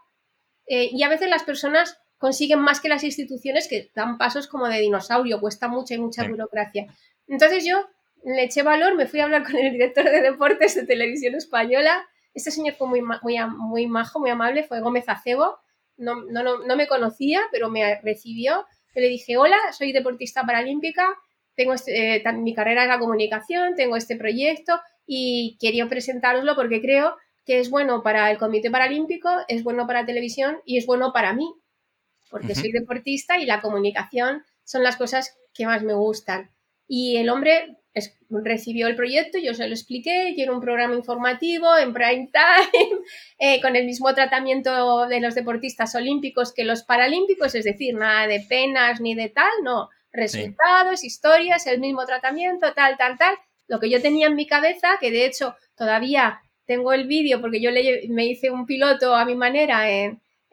eh, 0.66 0.90
y 0.92 1.04
a 1.04 1.10
veces 1.10 1.30
las 1.30 1.44
personas 1.44 2.00
consiguen 2.24 2.60
más 2.60 2.80
que 2.80 2.88
las 2.88 3.04
instituciones 3.04 3.68
que 3.68 3.92
dan 3.94 4.18
pasos 4.18 4.48
como 4.48 4.70
de 4.70 4.80
dinosaurio, 4.80 5.42
cuesta 5.42 5.68
mucha 5.68 5.96
y 5.96 5.98
mucha 5.98 6.26
burocracia. 6.26 6.86
Entonces 7.28 7.66
yo 7.66 7.86
le 8.24 8.46
eché 8.46 8.64
valor, 8.64 8.96
me 8.96 9.08
fui 9.08 9.20
a 9.20 9.26
hablar 9.26 9.44
con 9.44 9.58
el 9.58 9.74
director 9.74 10.06
de 10.06 10.22
deportes 10.22 10.74
de 10.74 10.86
Televisión 10.86 11.36
Española. 11.36 12.02
Este 12.34 12.50
señor 12.50 12.76
fue 12.76 12.88
muy, 12.88 13.02
muy, 13.02 13.38
muy 13.58 13.88
majo, 13.88 14.22
muy 14.22 14.30
amable, 14.30 14.64
fue 14.64 14.80
Gómez 14.80 15.04
Acebo. 15.10 15.58
No, 15.98 16.24
no, 16.24 16.60
no, 16.60 16.76
me 16.78 16.88
conocía, 16.88 17.42
pero 17.52 17.70
me 17.70 18.00
recibió. 18.00 18.66
Yo 18.96 19.02
le 19.02 19.10
dije, 19.10 19.36
hola, 19.36 19.58
soy 19.78 19.92
deportista 19.92 20.46
paralímpica, 20.46 21.06
tengo 21.58 21.74
este, 21.74 22.16
eh, 22.16 22.34
mi 22.36 22.56
carrera 22.56 22.84
en 22.84 22.90
la 22.90 23.00
comunicación, 23.00 23.76
tengo 23.76 23.98
este 23.98 24.16
proyecto 24.16 24.80
y 25.06 25.58
quería 25.60 25.90
presentároslo 25.90 26.56
porque 26.56 26.80
creo 26.80 27.18
que 27.46 27.60
es 27.60 27.70
bueno 27.70 28.02
para 28.02 28.32
el 28.32 28.38
Comité 28.38 28.72
Paralímpico, 28.72 29.30
es 29.50 29.62
bueno 29.66 29.86
para 29.88 30.06
televisión 30.06 30.62
y 30.64 30.78
es 30.78 30.86
bueno 30.86 31.12
para 31.12 31.34
mí, 31.34 31.54
porque 32.34 32.56
soy 32.56 32.72
deportista 32.72 33.38
y 33.38 33.46
la 33.46 33.62
comunicación 33.62 34.44
son 34.64 34.82
las 34.82 34.98
cosas 34.98 35.38
que 35.54 35.68
más 35.68 35.84
me 35.84 35.94
gustan. 35.94 36.50
Y 36.88 37.18
el 37.18 37.30
hombre 37.30 37.78
recibió 38.32 38.88
el 38.88 38.96
proyecto, 38.96 39.38
yo 39.38 39.54
se 39.54 39.68
lo 39.68 39.76
expliqué, 39.76 40.34
quiero 40.34 40.56
un 40.56 40.60
programa 40.60 40.96
informativo 40.96 41.78
en 41.78 41.94
prime 41.94 42.32
time, 42.34 43.02
eh, 43.38 43.62
con 43.62 43.76
el 43.76 43.86
mismo 43.86 44.12
tratamiento 44.16 45.06
de 45.06 45.20
los 45.20 45.36
deportistas 45.36 45.94
olímpicos 45.94 46.54
que 46.54 46.64
los 46.64 46.82
paralímpicos, 46.82 47.54
es 47.54 47.66
decir, 47.66 47.94
nada 47.94 48.26
de 48.26 48.40
penas 48.40 49.00
ni 49.00 49.14
de 49.14 49.30
tal, 49.30 49.52
no, 49.64 49.90
resultados, 50.12 51.04
historias, 51.04 51.68
el 51.68 51.80
mismo 51.80 52.04
tratamiento, 52.08 52.74
tal, 52.74 52.98
tal, 52.98 53.16
tal. 53.16 53.36
Lo 53.68 53.80
que 53.80 53.92
yo 53.92 54.02
tenía 54.02 54.26
en 54.26 54.36
mi 54.36 54.48
cabeza, 54.48 54.98
que 55.00 55.12
de 55.12 55.28
hecho 55.28 55.56
todavía 55.76 56.42
tengo 56.66 56.94
el 56.94 57.06
vídeo 57.06 57.40
porque 57.42 57.62
yo 57.62 57.70
le, 57.70 58.08
me 58.10 58.26
hice 58.26 58.50
un 58.50 58.66
piloto 58.66 59.14
a 59.14 59.24
mi 59.24 59.36
manera 59.36 59.88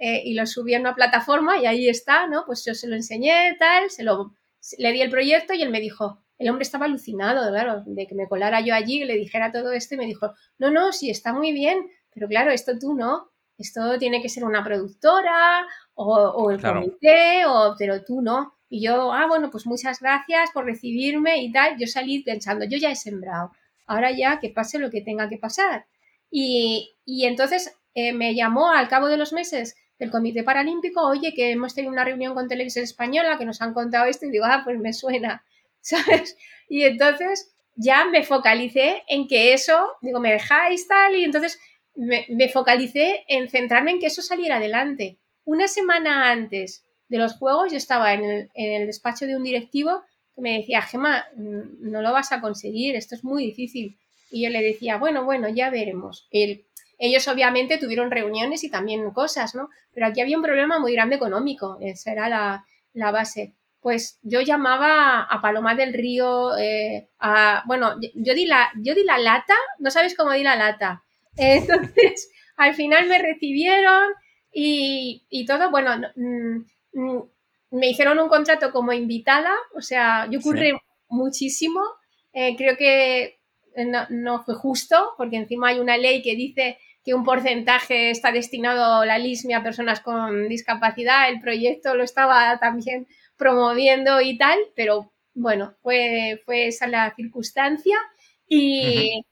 eh, 0.01 0.23
y 0.25 0.33
lo 0.33 0.47
subí 0.47 0.75
a 0.75 0.81
una 0.81 0.95
plataforma 0.95 1.59
y 1.59 1.67
ahí 1.67 1.89
está, 1.89 2.27
¿no? 2.27 2.45
Pues 2.47 2.65
yo 2.65 2.75
se 2.75 2.89
lo 2.89 2.97
enseñé, 2.97 3.55
tal, 3.59 3.91
se 3.91 4.03
lo, 4.03 4.33
le 4.79 4.93
di 4.93 5.03
el 5.03 5.11
proyecto 5.11 5.53
y 5.53 5.63
él 5.63 5.71
me 5.71 5.79
dijo, 5.79 6.23
el 6.39 6.49
hombre 6.49 6.63
estaba 6.63 6.87
alucinado, 6.87 7.51
claro, 7.51 7.83
de 7.85 8.07
que 8.07 8.15
me 8.15 8.27
colara 8.27 8.63
yo 8.63 8.75
allí 8.75 9.03
y 9.03 9.05
le 9.05 9.17
dijera 9.17 9.53
todo 9.53 9.73
esto 9.73 9.95
y 9.95 9.99
me 9.99 10.07
dijo, 10.07 10.33
no, 10.59 10.71
no, 10.71 10.91
sí, 10.93 11.11
está 11.11 11.35
muy 11.35 11.53
bien, 11.53 11.91
pero 12.15 12.29
claro, 12.29 12.51
esto 12.51 12.79
tú 12.79 12.95
no, 12.95 13.31
esto 13.59 13.99
tiene 13.99 14.23
que 14.23 14.31
ser 14.31 14.45
una 14.45 14.65
productora 14.65 15.67
o, 15.93 16.51
el 16.51 16.63
comité, 16.63 17.45
o, 17.47 17.75
pero 17.79 18.03
tú 18.03 18.23
no. 18.23 18.55
Y 18.71 18.83
yo, 18.83 19.13
ah, 19.13 19.27
bueno, 19.29 19.51
pues 19.51 19.67
muchas 19.67 20.01
gracias 20.01 20.51
por 20.55 20.65
recibirme 20.65 21.43
y 21.43 21.53
tal. 21.53 21.77
Yo 21.79 21.87
salí 21.87 22.23
pensando, 22.23 22.65
yo 22.65 22.79
ya 22.79 22.91
he 22.91 22.97
sembrado, 22.97 23.53
ahora 23.87 24.13
ya 24.13 24.41
que 24.41 24.49
pase 24.49 24.79
lo 24.79 24.91
que 24.91 25.03
tenga 25.03 25.29
que 25.29 25.37
pasar. 25.37 25.85
Y, 26.31 26.95
entonces 27.07 27.77
eh, 27.95 28.15
me 28.15 28.35
llamó 28.35 28.71
al 28.71 28.89
cabo 28.89 29.09
de 29.09 29.19
los 29.19 29.35
meses 29.35 29.77
del 30.01 30.11
Comité 30.11 30.43
Paralímpico, 30.43 31.07
oye, 31.07 31.35
que 31.35 31.53
hemos 31.53 31.75
tenido 31.75 31.93
una 31.93 32.05
reunión 32.05 32.35
con 32.35 32.49
Televisión 32.49 32.83
Española, 32.85 33.39
que 33.39 33.45
nos 33.45 33.61
han 33.61 33.75
contado 33.75 34.07
esto, 34.07 34.27
y 34.27 34.31
digo, 34.31 34.47
ah, 34.47 34.63
pues 34.65 34.79
me 34.79 34.93
suena. 34.93 35.45
¿sabes? 35.83 36.37
Y 36.69 36.83
entonces 36.83 37.55
ya 37.77 38.05
me 38.07 38.25
focalicé 38.25 39.03
en 39.09 39.29
que 39.29 39.53
eso, 39.53 39.79
digo, 40.03 40.21
me 40.21 40.33
dejáis 40.33 40.89
tal, 40.89 41.15
y 41.15 41.25
entonces 41.25 41.61
me, 41.95 42.49
focalicé 42.49 43.25
en 43.29 43.49
centrarme 43.49 43.93
en 43.93 44.01
que 44.01 44.07
eso 44.07 44.23
saliera 44.23 44.57
adelante. 44.57 45.19
Una 45.45 45.69
semana 45.69 46.31
antes 46.31 46.85
de 47.09 47.19
los 47.19 47.35
juegos 47.37 47.71
yo 47.71 47.77
estaba 47.77 48.15
en 48.15 48.25
el, 48.25 48.51
en 48.55 48.81
el 48.81 48.87
despacho 48.87 49.27
de 49.27 49.37
un 49.37 49.43
directivo 49.43 50.03
que 50.35 50.41
me 50.41 50.59
decía, 50.59 50.83
Gema, 50.83 51.27
mm, 51.37 51.91
no 51.91 52.01
lo 52.03 52.13
vas 52.13 52.33
a 52.33 52.41
conseguir, 52.41 52.97
esto 52.97 53.15
es 53.15 53.25
muy 53.25 53.45
difícil. 53.45 53.99
Y 54.31 54.45
yo 54.45 54.51
le 54.51 54.63
decía, 54.63 54.97
bueno, 54.97 55.25
bueno, 55.25 55.49
ya 55.49 55.71
veremos. 55.71 56.29
Ellos 57.01 57.27
obviamente 57.27 57.79
tuvieron 57.79 58.13
reuniones 58.13 58.63
y 58.63 58.71
también 58.71 59.11
cosas, 59.11 59.57
¿no? 59.57 59.71
Pero 59.93 60.07
aquí 60.07 60.21
había 60.21 60.37
un 60.37 60.45
problema 60.45 60.79
muy 60.79 60.93
grande 60.93 61.17
económico, 61.17 61.79
esa 61.81 62.13
era 62.13 62.29
la, 62.29 62.65
la 62.93 63.11
base 63.11 63.55
pues 63.81 64.19
yo 64.23 64.41
llamaba 64.41 65.23
a 65.23 65.41
Paloma 65.41 65.75
del 65.75 65.95
Río, 65.95 66.57
eh, 66.57 67.09
a, 67.19 67.63
bueno, 67.67 67.97
yo 68.15 68.35
di, 68.35 68.45
la, 68.45 68.71
yo 68.77 68.95
di 68.95 69.05
la 69.05 69.19
lata, 69.19 69.55
no 69.79 69.91
sabes 69.91 70.15
cómo 70.15 70.33
di 70.33 70.43
la 70.43 70.57
lata. 70.57 71.03
Entonces, 71.37 72.31
al 72.57 72.75
final 72.75 73.09
me 73.09 73.19
recibieron 73.19 74.13
y, 74.53 75.47
todo, 75.47 75.71
bueno, 75.71 75.97
mm, 76.15 76.57
mm, 76.93 77.23
me 77.71 77.89
hicieron 77.89 78.19
un 78.19 78.29
contrato 78.29 78.71
como 78.71 78.93
invitada, 78.93 79.55
o 79.75 79.81
sea, 79.81 80.27
yo 80.31 80.41
ocurre 80.41 80.73
muchísimo, 81.09 81.81
eh, 82.33 82.57
creo 82.57 82.77
que 82.77 83.41
no, 83.77 84.07
no, 84.11 84.43
fue 84.43 84.55
justo, 84.55 85.15
porque 85.17 85.37
encima 85.37 85.69
hay 85.69 85.79
una 85.79 85.97
ley 85.97 86.21
que 86.21 86.35
dice 86.35 86.79
que 87.05 87.15
un 87.15 87.25
porcentaje 87.25 88.11
está 88.11 88.33
destinado 88.33 89.01
a 89.01 89.07
la 89.07 89.19
LISMI 89.19 89.55
a 89.55 89.63
personas 89.63 90.01
con 90.01 90.49
discapacidad, 90.49 91.31
el 91.31 91.41
proyecto 91.41 91.95
lo 91.95 92.05
estaba 92.05 92.59
también 92.59 93.07
promoviendo 93.37 94.21
y 94.21 94.37
tal, 94.37 94.59
pero 94.77 95.11
bueno, 95.35 95.75
fue, 95.83 96.43
fue 96.45 96.67
esa 96.67 96.87
la 96.87 97.15
circunstancia. 97.15 97.97
Y, 98.47 99.25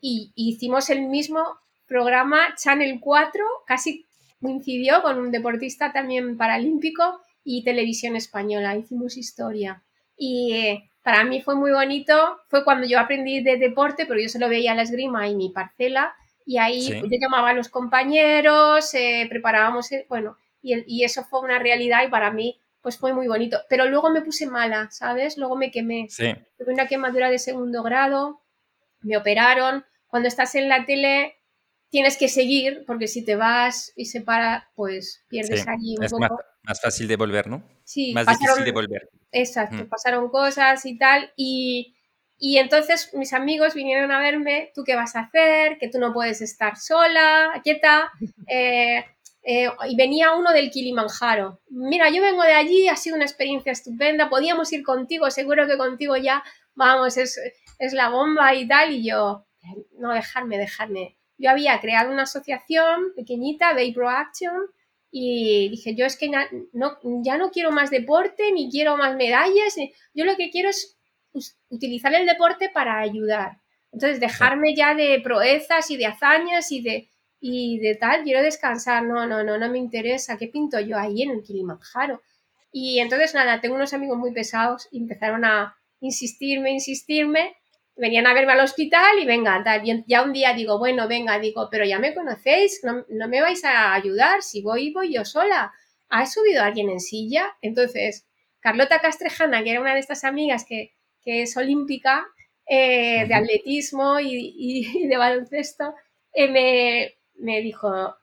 hicimos 0.00 0.90
el 0.90 1.02
mismo 1.02 1.44
programa 1.86 2.54
Channel 2.56 2.98
4, 3.00 3.44
casi 3.66 4.06
coincidió 4.40 5.02
con 5.02 5.18
un 5.18 5.30
deportista 5.30 5.92
también 5.92 6.36
paralímpico 6.36 7.20
y 7.44 7.62
televisión 7.62 8.16
española, 8.16 8.76
hicimos 8.76 9.16
historia. 9.16 9.84
Y 10.16 10.54
eh, 10.54 10.90
para 11.02 11.24
mí 11.24 11.40
fue 11.40 11.54
muy 11.54 11.70
bonito, 11.70 12.40
fue 12.48 12.64
cuando 12.64 12.86
yo 12.86 12.98
aprendí 12.98 13.42
de 13.42 13.58
deporte, 13.58 14.06
pero 14.06 14.20
yo 14.20 14.28
solo 14.28 14.48
veía 14.48 14.74
la 14.74 14.82
esgrima 14.82 15.28
y 15.28 15.36
mi 15.36 15.50
parcela, 15.50 16.16
y 16.44 16.58
ahí 16.58 16.88
yo 16.88 17.18
llamaba 17.20 17.50
a 17.50 17.54
los 17.54 17.68
compañeros, 17.68 18.92
eh, 18.94 19.26
preparábamos, 19.28 19.90
eh, 19.92 20.06
bueno, 20.08 20.36
y, 20.60 20.74
y, 20.86 21.04
eso 21.04 21.24
fue 21.24 21.40
una 21.40 21.58
realidad 21.58 22.04
y 22.06 22.10
para 22.10 22.30
mí 22.30 22.60
pues 22.82 22.98
fue 22.98 23.14
muy 23.14 23.28
bonito. 23.28 23.60
Pero 23.68 23.86
luego 23.86 24.10
me 24.10 24.22
puse 24.22 24.46
mala, 24.46 24.90
¿sabes? 24.90 25.38
Luego 25.38 25.56
me 25.56 25.70
quemé. 25.70 26.08
Sí. 26.10 26.34
Tuve 26.58 26.72
una 26.72 26.88
quemadura 26.88 27.30
de 27.30 27.38
segundo 27.38 27.82
grado, 27.82 28.42
me 29.00 29.16
operaron. 29.16 29.84
Cuando 30.08 30.28
estás 30.28 30.54
en 30.56 30.68
la 30.68 30.84
tele 30.84 31.36
tienes 31.88 32.16
que 32.16 32.28
seguir, 32.28 32.84
porque 32.86 33.06
si 33.06 33.24
te 33.24 33.36
vas 33.36 33.92
y 33.96 34.06
se 34.06 34.22
para, 34.22 34.70
pues 34.74 35.24
pierdes 35.28 35.66
allí 35.68 35.96
un 35.96 36.04
es 36.04 36.12
poco. 36.12 36.40
Más, 36.64 36.80
fácil 36.80 37.06
de 37.06 37.16
volver, 37.16 37.48
¿no? 37.48 37.62
Sí. 37.84 38.12
Más 38.14 38.26
difícil 38.26 38.64
de 38.64 38.72
volver. 38.72 39.10
Exacto, 39.30 39.88
pasaron 39.88 40.28
cosas 40.28 40.84
y 40.86 40.98
tal. 40.98 41.32
Y, 41.36 41.91
y 42.44 42.58
entonces 42.58 43.14
mis 43.14 43.32
amigos 43.34 43.72
vinieron 43.72 44.10
a 44.10 44.18
verme, 44.18 44.72
¿tú 44.74 44.82
qué 44.82 44.96
vas 44.96 45.14
a 45.14 45.20
hacer? 45.20 45.78
Que 45.78 45.86
tú 45.86 46.00
no 46.00 46.12
puedes 46.12 46.40
estar 46.40 46.76
sola, 46.76 47.60
quieta. 47.62 48.10
Eh, 48.48 49.04
eh, 49.44 49.68
y 49.88 49.96
venía 49.96 50.34
uno 50.34 50.52
del 50.52 50.70
Kilimanjaro. 50.70 51.60
Mira, 51.70 52.10
yo 52.10 52.20
vengo 52.20 52.42
de 52.42 52.52
allí, 52.52 52.88
ha 52.88 52.96
sido 52.96 53.14
una 53.14 53.24
experiencia 53.24 53.70
estupenda, 53.70 54.28
podíamos 54.28 54.72
ir 54.72 54.82
contigo, 54.82 55.30
seguro 55.30 55.68
que 55.68 55.78
contigo 55.78 56.16
ya, 56.16 56.42
vamos, 56.74 57.16
es, 57.16 57.40
es 57.78 57.92
la 57.92 58.08
bomba 58.08 58.54
y 58.54 58.66
tal. 58.66 58.92
Y 58.92 59.08
yo, 59.08 59.46
no, 59.98 60.12
dejarme, 60.12 60.58
dejarme. 60.58 61.16
Yo 61.38 61.48
había 61.48 61.80
creado 61.80 62.10
una 62.10 62.24
asociación 62.24 63.14
pequeñita, 63.14 63.72
Bay 63.72 63.92
Pro 63.92 64.10
Action, 64.10 64.66
y 65.12 65.68
dije, 65.70 65.94
yo 65.94 66.06
es 66.06 66.16
que 66.16 66.28
no, 66.28 66.98
ya 67.22 67.38
no 67.38 67.50
quiero 67.50 67.70
más 67.70 67.90
deporte, 67.90 68.50
ni 68.52 68.68
quiero 68.68 68.96
más 68.96 69.14
medallas, 69.14 69.76
yo 70.12 70.24
lo 70.24 70.36
que 70.36 70.50
quiero 70.50 70.70
es 70.70 70.98
utilizar 71.68 72.14
el 72.14 72.26
deporte 72.26 72.68
para 72.68 72.98
ayudar. 73.00 73.58
Entonces, 73.92 74.20
dejarme 74.20 74.74
ya 74.74 74.94
de 74.94 75.20
proezas 75.22 75.90
y 75.90 75.96
de 75.96 76.06
hazañas 76.06 76.72
y 76.72 76.80
de, 76.82 77.08
y 77.40 77.78
de 77.78 77.94
tal, 77.96 78.22
quiero 78.22 78.42
descansar, 78.42 79.04
no, 79.04 79.26
no, 79.26 79.42
no, 79.44 79.58
no 79.58 79.68
me 79.68 79.78
interesa, 79.78 80.38
¿qué 80.38 80.48
pinto 80.48 80.80
yo 80.80 80.98
ahí 80.98 81.22
en 81.22 81.30
el 81.30 81.42
Kilimanjaro? 81.42 82.22
Y 82.72 83.00
entonces 83.00 83.34
nada, 83.34 83.60
tengo 83.60 83.74
unos 83.74 83.92
amigos 83.92 84.16
muy 84.16 84.32
pesados 84.32 84.88
y 84.90 84.98
empezaron 84.98 85.44
a 85.44 85.76
insistirme, 86.00 86.70
insistirme, 86.72 87.54
venían 87.96 88.26
a 88.26 88.32
verme 88.32 88.52
al 88.52 88.60
hospital 88.60 89.18
y 89.20 89.26
venga, 89.26 89.62
tal, 89.62 89.86
y 89.86 90.04
ya 90.06 90.22
un 90.22 90.32
día 90.32 90.54
digo, 90.54 90.78
bueno, 90.78 91.06
venga, 91.06 91.38
digo, 91.38 91.68
pero 91.70 91.84
ya 91.84 91.98
me 91.98 92.14
conocéis, 92.14 92.80
no, 92.82 93.28
me 93.28 93.40
vais 93.42 93.64
a 93.64 93.92
ayudar, 93.92 94.42
si 94.42 94.62
voy, 94.62 94.90
voy 94.90 95.12
yo 95.12 95.24
sola. 95.24 95.72
¿Ha 96.08 96.26
subido 96.26 96.62
alguien 96.62 96.90
en 96.90 97.00
silla? 97.00 97.56
Entonces, 97.60 98.26
Carlota 98.60 99.00
Castrejana, 99.00 99.62
que 99.62 99.70
era 99.70 99.80
una 99.80 99.94
de 99.94 100.00
estas 100.00 100.24
amigas 100.24 100.64
que, 100.64 100.94
es 101.24 101.56
olímpica, 101.56 102.26
eh, 102.66 103.26
de 103.26 103.34
atletismo 103.34 104.18
y, 104.20 105.06
de 105.08 105.16
baloncesto, 105.16 105.94
eh, 106.32 106.48
me, 106.48 107.14
me 107.36 107.60
dijo, 107.60 108.14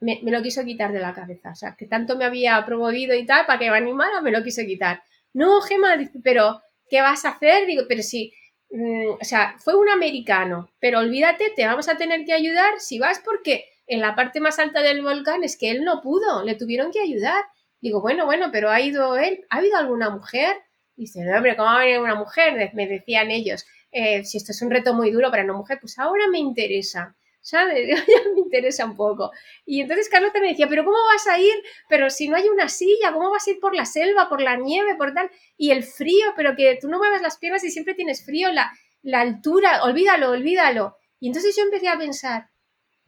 me, 0.00 0.20
lo 0.22 0.42
quiso 0.42 0.64
quitar 0.64 0.92
de 0.92 1.00
la 1.00 1.14
cabeza. 1.14 1.50
O 1.50 1.54
sea, 1.54 1.76
que 1.76 1.86
tanto 1.86 2.16
me 2.16 2.24
había 2.24 2.64
promovido 2.64 3.14
y 3.14 3.26
tal, 3.26 3.46
para 3.46 3.58
que 3.58 3.70
me 3.70 3.76
animara, 3.76 4.20
me 4.20 4.30
lo 4.30 4.42
quiso 4.42 4.62
quitar. 4.62 5.02
No, 5.32 5.60
Gemma, 5.62 5.96
pero 6.22 6.60
¿qué 6.88 7.00
vas 7.00 7.24
a 7.24 7.30
hacer? 7.30 7.66
Digo, 7.66 7.84
pero 7.88 8.02
sí, 8.02 8.32
mm, 8.70 9.10
o 9.20 9.24
sea, 9.24 9.56
fue 9.58 9.76
un 9.76 9.88
americano, 9.88 10.70
pero 10.80 11.00
olvídate, 11.00 11.52
te 11.54 11.66
vamos 11.66 11.88
a 11.88 11.96
tener 11.96 12.24
que 12.24 12.32
ayudar 12.32 12.78
si 12.78 12.98
vas 12.98 13.20
porque 13.24 13.64
en 13.86 14.00
la 14.00 14.14
parte 14.14 14.40
más 14.40 14.58
alta 14.58 14.82
del 14.82 15.02
volcán 15.02 15.44
es 15.44 15.56
que 15.56 15.70
él 15.70 15.84
no 15.84 16.00
pudo, 16.02 16.42
le 16.44 16.54
tuvieron 16.56 16.90
que 16.90 17.00
ayudar. 17.00 17.44
Digo, 17.80 18.00
bueno, 18.00 18.24
bueno, 18.26 18.50
pero 18.52 18.70
ha 18.70 18.80
ido 18.80 19.16
él, 19.16 19.44
¿ha 19.50 19.58
habido 19.58 19.76
alguna 19.78 20.10
mujer? 20.10 20.56
Dice, 20.96 21.20
no, 21.24 21.36
hombre, 21.36 21.56
¿cómo 21.56 21.68
va 21.68 21.76
a 21.76 21.84
venir 21.84 22.00
una 22.00 22.14
mujer? 22.14 22.70
Me 22.74 22.86
decían 22.86 23.30
ellos, 23.30 23.66
eh, 23.92 24.24
si 24.24 24.38
esto 24.38 24.52
es 24.52 24.62
un 24.62 24.70
reto 24.70 24.94
muy 24.94 25.10
duro 25.10 25.30
para 25.30 25.44
una 25.44 25.52
mujer, 25.52 25.78
pues 25.80 25.98
ahora 25.98 26.24
me 26.28 26.38
interesa. 26.38 27.16
¿sabes? 27.46 27.88
Ya 28.08 28.30
me 28.34 28.40
interesa 28.40 28.84
un 28.84 28.96
poco. 28.96 29.30
Y 29.64 29.80
entonces 29.80 30.08
Carlota 30.08 30.40
me 30.40 30.48
decía, 30.48 30.66
pero 30.68 30.84
¿cómo 30.84 30.98
vas 31.12 31.26
a 31.28 31.38
ir? 31.38 31.54
Pero 31.88 32.10
si 32.10 32.28
no 32.28 32.36
hay 32.36 32.48
una 32.48 32.68
silla, 32.68 33.12
¿cómo 33.12 33.30
vas 33.30 33.46
a 33.46 33.50
ir 33.50 33.60
por 33.60 33.74
la 33.74 33.84
selva, 33.84 34.28
por 34.28 34.40
la 34.40 34.56
nieve, 34.56 34.96
por 34.96 35.14
tal? 35.14 35.30
Y 35.56 35.70
el 35.70 35.84
frío, 35.84 36.26
pero 36.36 36.56
que 36.56 36.76
tú 36.80 36.88
no 36.88 36.98
mueves 36.98 37.22
las 37.22 37.38
piernas 37.38 37.62
y 37.62 37.70
siempre 37.70 37.94
tienes 37.94 38.24
frío, 38.24 38.50
la, 38.50 38.72
la 39.02 39.20
altura, 39.20 39.84
olvídalo, 39.84 40.30
olvídalo. 40.30 40.96
Y 41.20 41.28
entonces 41.28 41.54
yo 41.56 41.62
empecé 41.62 41.88
a 41.88 41.98
pensar, 41.98 42.50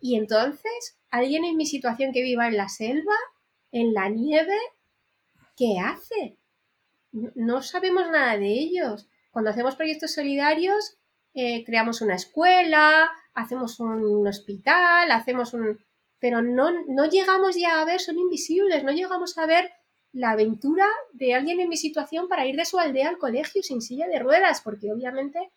¿y 0.01 0.17
entonces 0.17 0.99
alguien 1.11 1.45
en 1.45 1.57
mi 1.57 1.67
situación 1.67 2.13
que 2.13 2.23
viva 2.23 2.47
en 2.47 2.57
la 2.57 2.69
selva, 2.69 3.17
en 3.73 3.93
la 3.93 4.09
nieve, 4.09 4.57
qué 5.57 5.79
hace? 5.85 6.38
No 7.35 7.63
sabemos 7.63 8.09
nada 8.11 8.37
de 8.37 8.49
ellos. 8.49 9.09
Cuando 9.31 9.51
hacemos 9.51 9.77
proyectos 9.77 10.15
solidarios, 10.15 10.99
eh, 11.35 11.65
creamos 11.65 12.01
una 12.01 12.15
escuela, 12.15 13.11
hacemos 13.35 13.79
un 13.81 14.27
hospital, 14.27 15.11
hacemos 15.11 15.55
un... 15.55 15.79
Pero 16.19 16.43
no, 16.43 16.71
no 16.89 17.09
llegamos 17.09 17.57
ya 17.57 17.81
a 17.81 17.85
ver, 17.85 18.01
son 18.01 18.19
invisibles, 18.19 18.83
no 18.83 18.91
llegamos 18.91 19.39
a 19.39 19.47
ver 19.47 19.71
la 20.13 20.31
aventura 20.31 20.87
de 21.13 21.35
alguien 21.35 21.61
en 21.61 21.69
mi 21.69 21.77
situación 21.77 22.29
para 22.29 22.47
ir 22.47 22.57
de 22.57 22.65
su 22.65 22.79
aldea 22.79 23.09
al 23.09 23.19
colegio 23.19 23.63
sin 23.63 23.81
silla 23.81 24.09
de 24.09 24.19
ruedas, 24.19 24.63
porque 24.63 24.91
obviamente 24.93 25.51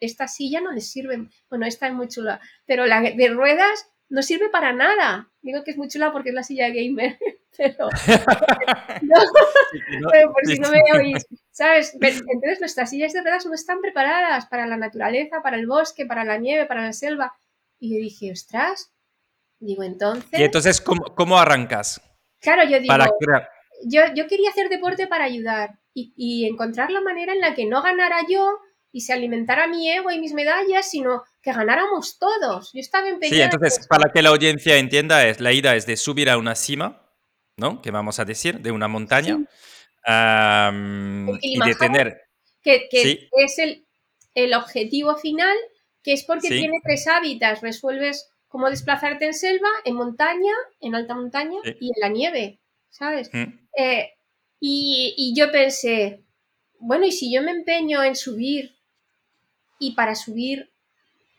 esta 0.00 0.26
silla 0.26 0.60
no 0.60 0.72
les 0.72 0.90
sirve, 0.90 1.28
bueno, 1.48 1.66
esta 1.66 1.86
es 1.86 1.94
muy 1.94 2.08
chula, 2.08 2.40
pero 2.66 2.86
la 2.86 3.00
de 3.00 3.28
ruedas 3.28 3.88
no 4.10 4.22
sirve 4.22 4.50
para 4.50 4.72
nada. 4.72 5.30
Digo 5.40 5.64
que 5.64 5.70
es 5.70 5.78
muy 5.78 5.88
chula 5.88 6.12
porque 6.12 6.28
es 6.28 6.34
la 6.34 6.42
silla 6.42 6.68
gamer, 6.68 7.18
pero, 7.56 7.88
por 10.32 10.46
si 10.46 10.58
no 10.58 10.70
me 10.70 10.82
oís, 10.98 11.26
¿sabes? 11.50 11.94
Entonces 11.94 12.60
nuestras 12.60 12.90
sillas 12.90 13.12
de 13.12 13.22
ruedas 13.22 13.46
no 13.46 13.54
están 13.54 13.80
preparadas 13.80 14.46
para 14.46 14.66
la 14.66 14.76
naturaleza, 14.76 15.42
para 15.42 15.56
el 15.56 15.66
bosque, 15.66 16.06
para 16.06 16.24
la 16.24 16.36
nieve, 16.38 16.66
para 16.66 16.82
la 16.82 16.92
selva. 16.92 17.32
Y 17.78 17.94
yo 17.94 18.00
dije, 18.00 18.32
ostras, 18.32 18.92
digo, 19.58 19.82
entonces... 19.82 20.38
Y 20.38 20.42
entonces, 20.42 20.80
¿cómo, 20.80 21.14
cómo 21.14 21.38
arrancas? 21.38 22.00
Claro, 22.40 22.64
yo 22.64 22.80
digo, 22.80 22.94
yo, 23.86 24.02
yo, 24.14 24.26
quería 24.26 24.50
hacer 24.50 24.68
deporte 24.68 25.06
para 25.06 25.24
ayudar 25.24 25.78
y, 25.94 26.12
y 26.16 26.46
encontrar 26.46 26.90
la 26.90 27.00
manera 27.00 27.32
en 27.32 27.40
la 27.40 27.54
que 27.54 27.66
no 27.66 27.82
ganara 27.82 28.18
yo 28.28 28.58
y 28.92 29.02
se 29.02 29.12
alimentara 29.12 29.66
mi 29.66 29.90
ego 29.90 30.10
y 30.10 30.20
mis 30.20 30.32
medallas, 30.34 30.90
sino 30.90 31.22
que 31.42 31.52
ganáramos 31.52 32.18
todos. 32.18 32.70
Yo 32.72 32.80
estaba 32.80 33.08
empeñada. 33.08 33.36
Sí, 33.36 33.42
entonces, 33.42 33.86
para 33.86 34.12
que 34.12 34.22
la 34.22 34.30
audiencia 34.30 34.76
entienda, 34.76 35.26
es, 35.26 35.40
la 35.40 35.52
idea 35.52 35.74
es 35.74 35.86
de 35.86 35.96
subir 35.96 36.28
a 36.28 36.38
una 36.38 36.54
cima, 36.54 37.02
¿no? 37.56 37.80
Que 37.80 37.90
vamos 37.90 38.18
a 38.18 38.24
decir, 38.24 38.60
de 38.60 38.70
una 38.70 38.88
montaña. 38.88 39.38
y 41.40 41.58
de 41.58 41.74
tener. 41.78 42.22
Que, 42.62 42.88
que 42.90 43.28
es 43.32 43.58
el, 43.58 43.86
el, 44.34 44.52
objetivo 44.54 45.16
final, 45.16 45.56
que 46.02 46.12
es 46.12 46.24
porque 46.24 46.48
tiene 46.48 46.78
tres 46.84 47.06
hábitats. 47.06 47.62
Resuelves 47.62 48.30
cómo 48.48 48.68
desplazarte 48.68 49.24
en 49.26 49.34
selva, 49.34 49.68
en 49.84 49.94
montaña, 49.94 50.52
en 50.80 50.94
alta 50.94 51.14
montaña 51.14 51.58
y 51.64 51.86
en 51.86 52.00
la 52.00 52.08
nieve, 52.08 52.60
¿sabes? 52.90 53.30
Mm. 53.32 53.60
Eh, 53.78 54.10
y, 54.58 55.14
y 55.16 55.34
yo 55.34 55.50
pensé, 55.50 56.22
bueno, 56.78 57.06
y 57.06 57.12
si 57.12 57.32
yo 57.32 57.42
me 57.42 57.52
empeño 57.52 58.02
en 58.02 58.14
subir 58.14 58.76
y 59.78 59.92
para 59.94 60.14
subir 60.14 60.69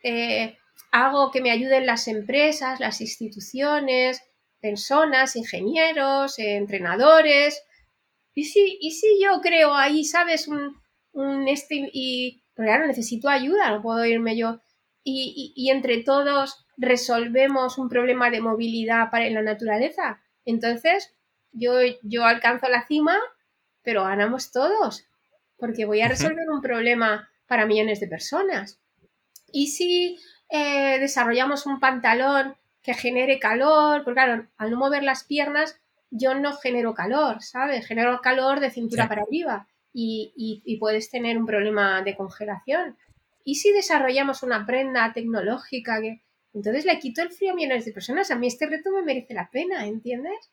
eh, 0.04 0.58
hago 0.92 1.32
que 1.32 1.42
me 1.42 1.52
ayuden 1.52 1.86
las 1.86 2.08
empresas, 2.08 2.80
las 2.80 3.02
instituciones, 3.02 4.22
personas, 4.60 5.36
ingenieros, 5.36 6.38
entrenadores. 6.40 7.64
¿Y 8.34 8.46
si, 8.46 8.78
¿Y 8.80 8.92
si 8.92 9.22
yo 9.22 9.42
creo 9.42 9.74
ahí, 9.74 10.04
sabes, 10.04 10.48
un, 10.48 10.76
un 11.14 11.48
este, 11.48 11.90
y 11.94 12.44
claro, 12.56 12.88
necesito 12.88 13.30
ayuda, 13.30 13.72
no 13.72 13.82
puedo 13.82 14.06
irme 14.06 14.38
yo. 14.38 14.62
Y, 15.04 15.54
y, 15.56 15.72
entre 15.72 16.04
todos 16.04 16.66
resolvemos 16.78 17.80
un 17.80 17.90
problema 17.90 18.30
de 18.30 18.42
movilidad 18.42 19.10
para 19.10 19.28
la 19.32 19.42
naturaleza. 19.42 20.22
Entonces, 20.46 21.16
yo, 21.52 21.74
yo 22.04 22.26
alcanzo 22.26 22.70
la 22.70 22.86
cima, 22.86 23.18
pero 23.82 24.04
ganamos 24.04 24.52
todos, 24.52 25.08
porque 25.58 25.86
voy 25.86 26.02
a 26.02 26.08
resolver 26.08 26.48
un 26.54 26.62
problema 26.62 27.30
para 27.48 27.66
millones 27.66 28.00
de 28.00 28.08
personas. 28.08 28.81
¿Y 29.52 29.68
si 29.68 30.20
eh, 30.50 30.98
desarrollamos 31.00 31.66
un 31.66 31.80
pantalón 31.80 32.56
que 32.82 32.94
genere 32.94 33.40
calor? 33.40 34.04
Porque 34.04 34.22
claro, 34.22 34.48
al 34.58 34.72
no 34.72 34.78
mover 34.78 35.04
las 35.04 35.24
piernas, 35.24 35.80
yo 36.10 36.36
no 36.36 36.54
genero 36.54 36.94
calor, 36.94 37.42
¿sabes? 37.42 37.88
Genero 37.88 38.22
calor 38.22 38.60
de 38.60 38.70
cintura 38.70 39.08
para 39.08 39.24
arriba 39.24 39.68
y, 39.94 40.78
puedes 40.80 41.10
tener 41.10 41.38
un 41.38 41.46
problema 41.46 42.02
de 42.02 42.16
congelación. 42.16 42.98
¿Y 43.44 43.56
si 43.56 43.72
desarrollamos 43.72 44.44
una 44.44 44.66
prenda 44.66 45.12
tecnológica 45.14 46.00
que... 46.02 46.22
Entonces 46.54 46.86
le 46.86 47.00
quito 47.00 47.22
el 47.22 47.32
frío 47.32 47.54
a 47.54 47.56
millones 47.56 47.86
de 47.86 47.94
personas. 47.94 48.30
A 48.30 48.36
mí 48.36 48.48
este 48.48 48.68
reto 48.68 48.92
me 48.92 49.04
merece 49.04 49.34
la 49.34 49.50
pena, 49.50 49.86
¿entiendes? 49.86 50.52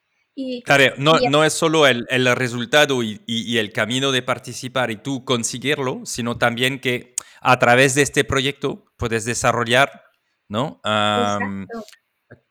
Claro, 0.65 0.95
no, 0.99 1.15
no 1.31 1.45
es 1.45 1.53
solo 1.53 1.87
el, 1.87 2.07
el 2.11 2.35
resultado 2.37 3.03
y, 3.03 3.21
y, 3.27 3.59
el 3.59 3.73
camino 3.73 4.13
de 4.13 4.23
participar 4.23 4.91
y 4.91 4.97
tú 4.97 5.25
conseguirlo, 5.25 6.03
sino 6.05 6.39
también 6.39 6.81
que 6.81 7.15
a 7.41 7.59
través 7.59 7.95
de 7.95 8.03
este 8.03 8.25
proyecto 8.25 8.85
puedes 8.97 9.25
desarrollar 9.25 10.09
¿no? 10.49 10.81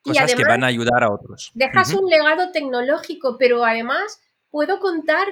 cosas 0.02 0.36
que 0.36 0.44
van 0.44 0.64
a 0.64 0.68
ayudar 0.68 1.04
a 1.04 1.12
otros. 1.12 1.52
Dejas 1.54 1.94
un 1.94 2.10
legado 2.10 2.52
tecnológico, 2.52 3.38
pero 3.38 3.64
además 3.66 4.22
puedo 4.50 4.80
contar 4.80 5.28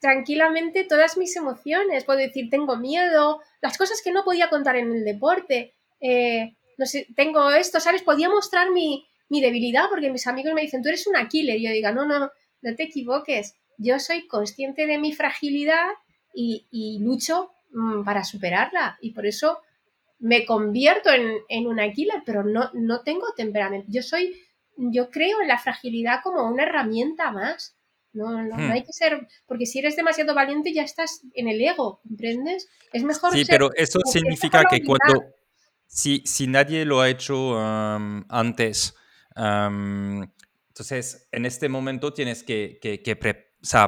tranquilamente 0.00 0.84
todas 0.84 1.16
mis 1.16 1.36
emociones. 1.36 2.04
Puedo 2.04 2.18
decir, 2.18 2.48
tengo 2.50 2.76
miedo, 2.76 3.40
las 3.60 3.78
cosas 3.78 4.00
que 4.02 4.12
no 4.12 4.24
podía 4.24 4.50
contar 4.50 4.76
en 4.76 4.92
el 4.92 5.04
deporte. 5.04 5.74
Eh, 6.00 6.56
no 6.78 6.86
sé, 6.86 7.06
tengo 7.16 7.50
esto, 7.50 7.80
¿sabes? 7.80 8.02
Podía 8.02 8.28
mostrar 8.28 8.70
mi, 8.70 9.06
mi 9.32 9.40
debilidad, 9.40 9.88
porque 9.88 10.10
mis 10.10 10.26
amigos 10.26 10.52
me 10.52 10.60
dicen, 10.60 10.82
tú 10.82 10.90
eres 10.90 11.06
una 11.06 11.26
killer. 11.26 11.56
Y 11.56 11.64
yo 11.64 11.72
digo, 11.72 11.90
no, 11.90 12.04
no, 12.04 12.30
no 12.60 12.74
te 12.76 12.82
equivoques. 12.82 13.56
Yo 13.78 13.98
soy 13.98 14.26
consciente 14.26 14.86
de 14.86 14.98
mi 14.98 15.14
fragilidad 15.14 15.88
y, 16.34 16.98
lucho 17.00 17.50
mm, 17.70 18.04
para 18.04 18.24
superarla. 18.24 18.98
Y 19.00 19.12
por 19.12 19.24
eso 19.24 19.60
me 20.18 20.44
convierto 20.44 21.08
en, 21.48 21.66
una 21.66 21.90
killer, 21.92 22.22
pero 22.26 22.44
no, 22.44 22.70
no 22.74 23.00
tengo 23.00 23.32
temperamento. 23.34 23.86
Yo 23.88 24.02
soy, 24.02 24.38
yo 24.76 25.08
creo 25.10 25.40
en 25.40 25.48
la 25.48 25.58
fragilidad 25.58 26.20
como 26.22 26.46
una 26.46 26.64
herramienta 26.64 27.32
más. 27.32 27.74
No, 28.12 28.42
no, 28.42 28.54
hmm. 28.54 28.70
hay 28.70 28.82
que 28.82 28.92
ser, 28.92 29.26
porque 29.46 29.64
si 29.64 29.78
eres 29.78 29.96
demasiado 29.96 30.34
valiente 30.34 30.74
ya 30.74 30.82
estás 30.82 31.22
en 31.32 31.48
el 31.48 31.58
ego, 31.58 32.02
¿comprendes? 32.06 32.68
Es 32.92 33.02
mejor. 33.02 33.32
Sí, 33.32 33.46
pero 33.48 33.70
eso 33.74 34.00
significa 34.04 34.64
que 34.68 34.84
cuando, 34.84 35.24
si, 35.86 36.22
si 36.26 36.46
nadie 36.46 36.84
lo 36.84 37.00
ha 37.00 37.08
hecho 37.08 37.58
antes, 37.58 38.94
entonces, 39.36 41.28
en 41.32 41.46
este 41.46 41.68
momento 41.68 42.12
tienes 42.12 42.42
que, 42.42 42.78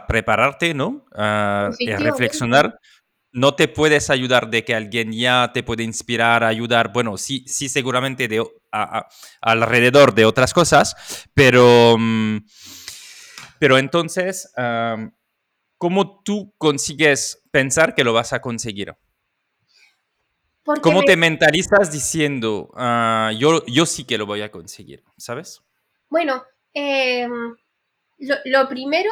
prepararte, 0.06 0.74
¿no? 0.74 1.04
Ah, 1.14 1.70
y 1.78 1.90
reflexionar. 1.92 2.78
No 3.32 3.56
te 3.56 3.66
puedes 3.66 4.10
ayudar 4.10 4.48
de 4.48 4.64
que 4.64 4.76
alguien 4.76 5.12
ya 5.12 5.50
te 5.52 5.64
puede 5.64 5.82
inspirar, 5.82 6.44
ayudar. 6.44 6.92
Bueno, 6.92 7.16
sí, 7.16 7.44
sí 7.48 7.68
seguramente 7.68 8.28
de, 8.28 8.44
alrededor 9.40 10.14
de 10.14 10.24
otras 10.24 10.54
cosas, 10.54 10.94
pero, 11.34 11.96
mm, 11.98 12.46
pero 13.58 13.76
entonces, 13.78 14.52
¿cómo 15.78 16.22
tú 16.22 16.54
consigues 16.58 17.42
pensar 17.50 17.94
que 17.96 18.04
lo 18.04 18.12
vas 18.12 18.32
a 18.32 18.40
conseguir? 18.40 18.94
¿Cómo 20.64 21.02
te 21.02 21.16
mentalizas 21.16 21.92
diciendo, 21.92 22.70
ah, 22.74 23.32
yo, 23.36 23.64
yo 23.66 23.84
sí 23.84 24.04
que 24.04 24.16
lo 24.16 24.24
voy 24.24 24.40
a 24.40 24.50
conseguir, 24.50 25.02
¿sabes? 25.18 25.62
Bueno, 26.08 26.42
em, 26.72 27.54
lo, 28.46 28.68
primero 28.68 29.10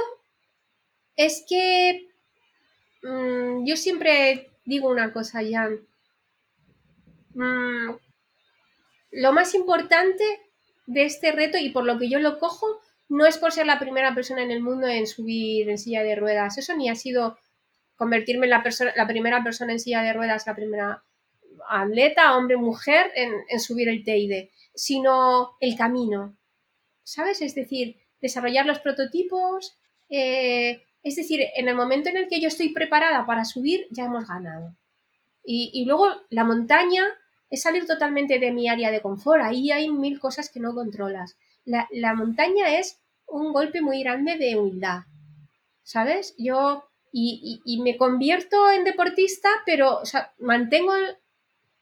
es 1.14 1.44
que 1.46 2.08
mm, 3.02 3.66
yo 3.66 3.76
siempre 3.76 4.50
digo 4.64 4.88
una 4.88 5.12
cosa, 5.12 5.40
Jan. 5.48 5.80
Mm, 7.34 7.96
lo 9.10 9.32
más 9.32 9.54
importante 9.54 10.24
de 10.86 11.04
este 11.04 11.32
reto 11.32 11.58
y 11.58 11.70
por 11.70 11.84
lo 11.84 11.98
que 11.98 12.08
yo 12.08 12.18
lo 12.18 12.38
cojo 12.38 12.80
no 13.10 13.26
es 13.26 13.36
por 13.36 13.52
ser 13.52 13.66
la 13.66 13.78
primera 13.78 14.14
persona 14.14 14.42
en 14.42 14.50
el 14.50 14.62
mundo 14.62 14.86
en 14.86 15.06
subir 15.06 15.68
en 15.68 15.76
silla 15.76 16.02
de 16.02 16.16
ruedas. 16.16 16.56
Eso 16.56 16.74
ni 16.74 16.88
ha 16.88 16.94
sido 16.94 17.38
convertirme 17.96 18.46
en 18.46 18.50
la, 18.50 18.64
la 18.96 19.06
primera 19.06 19.44
persona 19.44 19.72
en 19.72 19.80
silla 19.80 20.00
de 20.00 20.14
ruedas, 20.14 20.46
la 20.46 20.54
primera 20.54 21.02
atleta, 21.68 22.36
hombre, 22.36 22.56
mujer, 22.56 23.10
en, 23.14 23.60
subir 23.60 23.88
el 23.88 24.04
TID, 24.04 24.48
sino 24.74 25.56
el 25.60 25.76
camino, 25.76 26.36
¿sabes? 27.02 27.42
Es 27.42 27.54
decir, 27.54 27.96
desarrollar 28.20 28.66
los 28.66 28.78
prototipos, 28.78 29.78
eh, 30.08 30.82
es 31.02 31.16
decir, 31.16 31.40
en 31.56 31.68
el 31.68 31.74
momento 31.74 32.08
en 32.08 32.16
el 32.16 32.28
que 32.28 32.40
yo 32.40 32.48
estoy 32.48 32.70
preparada 32.70 33.26
para 33.26 33.44
subir, 33.44 33.86
ya 33.90 34.04
hemos 34.04 34.26
ganado. 34.26 34.76
Y, 35.44 35.84
luego 35.86 36.06
la 36.30 36.44
montaña 36.44 37.04
es 37.50 37.62
salir 37.62 37.86
totalmente 37.86 38.38
de 38.38 38.52
mi 38.52 38.68
área 38.68 38.90
de 38.90 39.02
confort, 39.02 39.42
ahí 39.42 39.72
hay 39.72 39.90
mil 39.90 40.20
cosas 40.20 40.48
que 40.48 40.60
no 40.60 40.74
controlas. 40.74 41.36
La, 41.64 42.14
montaña 42.14 42.78
es 42.78 43.00
un 43.26 43.52
golpe 43.52 43.80
muy 43.80 44.02
grande 44.02 44.36
de 44.36 44.56
humildad, 44.56 45.00
¿sabes? 45.82 46.34
Yo 46.38 46.84
y, 47.12 47.80
me 47.82 47.96
convierto 47.96 48.70
en 48.70 48.84
deportista, 48.84 49.48
pero 49.66 50.00
mantengo 50.38 50.94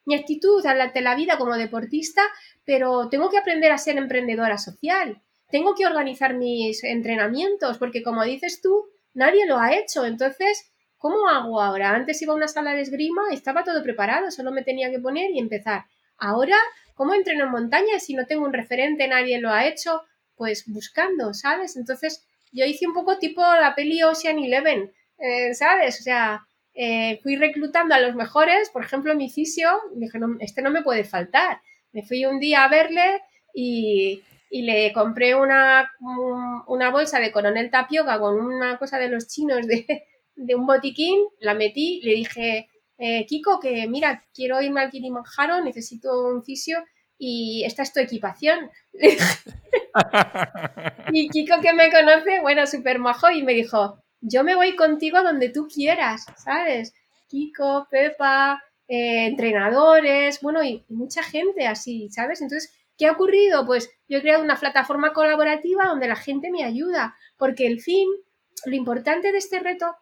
mi 0.05 0.15
actitud 0.15 0.65
ante 0.67 1.01
la 1.01 1.15
vida 1.15 1.39
como 1.39 1.57
deportista, 1.57 2.23
pero 2.65 3.09
tengo 3.09 3.31
que 3.31 3.39
aprender 3.39 3.73
a 3.73 3.79
ser 3.79 3.97
emprendedora 3.99 4.59
social. 4.59 5.23
Tengo 5.51 5.75
que 5.75 5.87
organizar 5.87 6.35
mis 6.35 6.85
entrenamientos, 6.85 7.79
porque 7.79 8.03
como 8.03 8.25
dices 8.25 8.61
tú, 8.63 8.87
nadie 9.15 9.47
lo 9.47 9.59
ha 9.59 9.75
hecho. 9.75 10.05
Entonces, 10.05 10.73
¿cómo 10.97 11.29
hago 11.29 11.61
ahora? 11.61 11.91
Antes 11.91 12.23
iba 12.23 12.33
a 12.33 12.37
una 12.37 12.49
sala 12.49 12.73
de 12.75 12.83
esgrima 12.83 13.23
y 13.31 13.35
estaba 13.35 13.65
todo 13.65 13.83
preparado, 13.83 14.31
solo 14.31 14.53
me 14.53 14.63
tenía 14.63 14.91
que 14.91 15.01
poner 15.01 15.31
y 15.31 15.39
empezar. 15.39 15.85
Ahora, 16.17 16.57
¿cómo 16.95 17.15
entreno 17.15 17.45
en 17.45 17.51
montaña 17.51 17.99
si 17.99 18.15
no 18.15 18.27
tengo 18.27 18.45
un 18.45 18.53
referente, 18.53 19.09
nadie 19.09 19.41
lo 19.41 19.51
ha 19.51 19.67
hecho? 19.67 20.03
Pues 20.37 20.65
buscando, 20.67 21.35
¿sabes? 21.35 21.77
Entonces, 21.77 22.27
yo 22.53 22.65
hice 22.65 22.87
un 22.87 22.95
poco 22.95 23.19
tipo 23.19 23.43
la 23.43 23.75
peli 23.75 24.03
Ocean 24.03 24.39
Eleven, 24.39 24.93
eh, 25.19 25.55
¿sabes? 25.55 26.01
O 26.01 26.03
sea, 26.03 26.47
eh, 26.83 27.21
fui 27.23 27.37
reclutando 27.37 27.95
a 27.95 28.01
los 28.01 28.15
mejores, 28.15 28.71
por 28.71 28.83
ejemplo, 28.83 29.15
mi 29.15 29.29
fisio, 29.29 29.69
dije, 29.97 30.19
no, 30.19 30.39
este 30.41 30.63
no 30.63 30.71
me 30.71 30.83
puede 30.83 31.05
faltar. 31.05 31.61
Me 31.93 32.03
fui 32.03 32.25
un 32.25 32.41
día 32.41 32.65
a 32.65 32.71
verle 32.71 33.21
y, 33.53 34.23
le 34.51 34.91
compré 34.95 35.35
una, 35.35 35.91
una, 36.67 36.91
bolsa 36.91 37.21
de 37.21 37.33
coronel 37.33 37.71
tapioca 37.71 38.19
con 38.19 38.41
una 38.41 38.79
cosa 38.79 38.99
de 38.99 39.11
los 39.11 39.29
chinos 39.29 39.67
de, 39.67 40.07
un 40.57 40.67
botiquín, 40.67 41.19
la 41.41 41.53
metí, 41.53 42.01
le 42.03 42.13
dije, 42.13 42.71
eh, 42.97 43.27
Kiko, 43.27 43.61
que 43.61 43.87
mira, 43.87 44.25
quiero 44.33 44.63
irme 44.63 44.81
al 44.81 44.91
Kilimanjaro, 44.91 45.63
necesito 45.63 46.29
un 46.29 46.43
fisio 46.43 46.83
y 47.19 47.63
esta 47.67 47.83
es 47.83 47.93
tu 47.93 48.01
equipación. 48.01 48.71
y 51.13 51.29
Kiko 51.29 51.61
que 51.61 51.75
me 51.75 51.93
conoce, 51.93 52.41
bueno, 52.41 52.67
súper 52.67 52.99
majo, 52.99 53.31
y 53.31 53.43
me 53.43 53.53
dijo, 53.53 54.03
yo 54.21 54.45
me 54.45 54.55
voy 54.55 54.77
contigo 54.77 55.23
donde 55.23 55.49
tú 55.49 55.67
quieras, 55.67 56.27
¿sabes? 56.37 56.95
Kiko, 57.29 57.87
Pepa, 57.91 58.63
eh, 58.89 59.27
entrenadores, 59.27 60.41
bueno, 60.41 60.63
y, 60.63 60.85
mucha 60.89 61.23
gente 61.23 61.67
así, 61.67 62.09
¿sabes? 62.11 62.41
Entonces, 62.43 62.73
¿qué 62.99 63.07
ha 63.07 63.13
ocurrido? 63.13 63.65
Pues 63.67 63.91
yo 64.09 64.19
he 64.19 64.23
creado 64.23 64.43
una 64.43 64.59
plataforma 64.59 65.13
colaborativa 65.13 65.87
donde 65.87 66.09
la 66.09 66.17
gente 66.17 66.51
me 66.51 66.65
ayuda, 66.65 67.17
porque 67.37 67.67
el 67.67 67.81
fin, 67.81 68.09
lo 68.67 68.75
importante 68.75 69.33
de 69.33 69.39
este 69.39 69.61
reto 69.61 69.95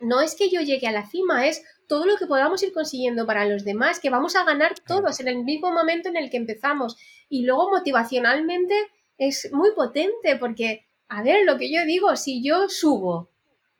no 0.00 0.20
es 0.20 0.34
que 0.34 0.50
yo 0.50 0.60
llegue 0.60 0.88
a 0.88 0.92
la 0.92 1.06
cima, 1.06 1.46
es 1.46 1.62
todo 1.86 2.06
lo 2.06 2.16
que 2.16 2.26
podamos 2.26 2.62
ir 2.62 2.72
consiguiendo 2.72 3.26
para 3.26 3.46
los 3.46 3.64
demás, 3.64 4.00
que 4.00 4.10
vamos 4.10 4.36
a 4.36 4.44
ganar 4.44 4.74
todos 4.86 5.20
en 5.20 5.28
el 5.28 5.44
mismo 5.44 5.70
momento 5.70 6.08
en 6.08 6.16
el 6.16 6.30
que 6.30 6.38
empezamos. 6.38 6.96
Y 7.28 7.44
luego 7.44 7.70
motivacionalmente 7.70 8.74
es 9.18 9.50
muy 9.52 9.72
potente 9.72 10.36
porque, 10.36 10.86
a 11.08 11.22
ver, 11.22 11.44
lo 11.44 11.56
que 11.56 11.72
yo 11.72 11.84
digo, 11.84 12.16
si 12.16 12.42
yo 12.42 12.68
subo 12.68 13.33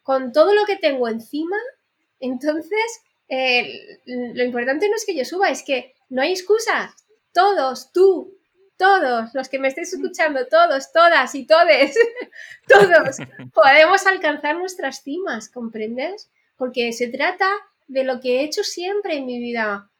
con 0.05 0.33
todo 0.33 0.55
lo 0.55 0.65
que 0.67 0.77
tengo 0.77 1.09
encima, 1.09 1.57
entonces 2.21 3.03
eh, 3.29 3.99
lo 4.05 4.45
importante 4.45 4.89
no 4.89 4.95
es 4.95 5.05
que 5.05 5.17
yo 5.17 5.25
suba, 5.25 5.49
es 5.49 5.65
que 5.65 5.95
no 6.11 6.23
hay 6.23 6.31
excusas. 6.31 6.93
Todos, 7.33 7.91
tú, 7.91 8.39
todos 8.77 9.31
los 9.35 9.49
que 9.49 9.59
me 9.59 9.69
estéis 9.69 9.95
escuchando, 9.95 10.47
todos, 10.47 10.93
todas 10.93 11.35
y 11.35 11.47
todes, 11.47 11.97
todos 12.69 13.17
podemos 13.55 14.07
alcanzar 14.07 14.57
nuestras 14.57 15.03
cimas, 15.03 15.49
¿comprendes? 15.49 16.31
Porque 16.57 16.93
se 16.93 17.09
trata 17.09 17.49
de 17.89 18.05
lo 18.05 18.21
que 18.21 18.41
he 18.41 18.45
hecho 18.45 18.63
siempre 18.63 19.17
en 19.17 19.27
mi 19.27 19.39
vida. 19.39 19.91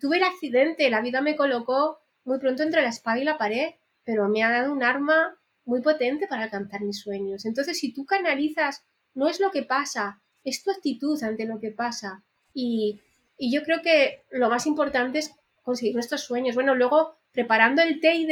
Tuve 0.00 0.16
el 0.16 0.22
accidente, 0.22 0.88
la 0.88 1.02
vida 1.02 1.20
me 1.20 1.36
colocó 1.36 1.98
muy 2.24 2.38
pronto 2.38 2.62
entre 2.62 2.82
la 2.82 2.88
espada 2.88 3.18
y 3.18 3.24
la 3.24 3.38
pared, 3.38 3.74
pero 4.04 4.28
me 4.28 4.42
ha 4.42 4.50
dado 4.50 4.72
un 4.72 4.82
arma 4.82 5.36
muy 5.64 5.82
potente 5.82 6.26
para 6.26 6.44
alcanzar 6.44 6.80
mis 6.80 7.00
sueños. 7.00 7.44
Entonces, 7.44 7.78
si 7.78 7.92
tú 7.92 8.06
canalizas, 8.06 8.84
no 9.18 9.28
es 9.28 9.40
lo 9.40 9.50
que 9.50 9.64
pasa, 9.64 10.20
es 10.44 10.62
tu 10.62 10.70
actitud 10.70 11.20
ante 11.24 11.44
lo 11.44 11.58
que 11.58 11.72
pasa. 11.72 12.22
Y, 12.54 13.00
yo 13.40 13.62
creo 13.62 13.82
que 13.82 14.24
lo 14.30 14.48
más 14.48 14.66
importante 14.66 15.18
es 15.20 15.32
conseguir 15.62 15.94
nuestros 15.94 16.22
sueños. 16.22 16.54
Bueno, 16.54 16.74
luego, 16.74 17.16
preparando 17.32 17.82
el 17.82 18.00
TID, 18.00 18.30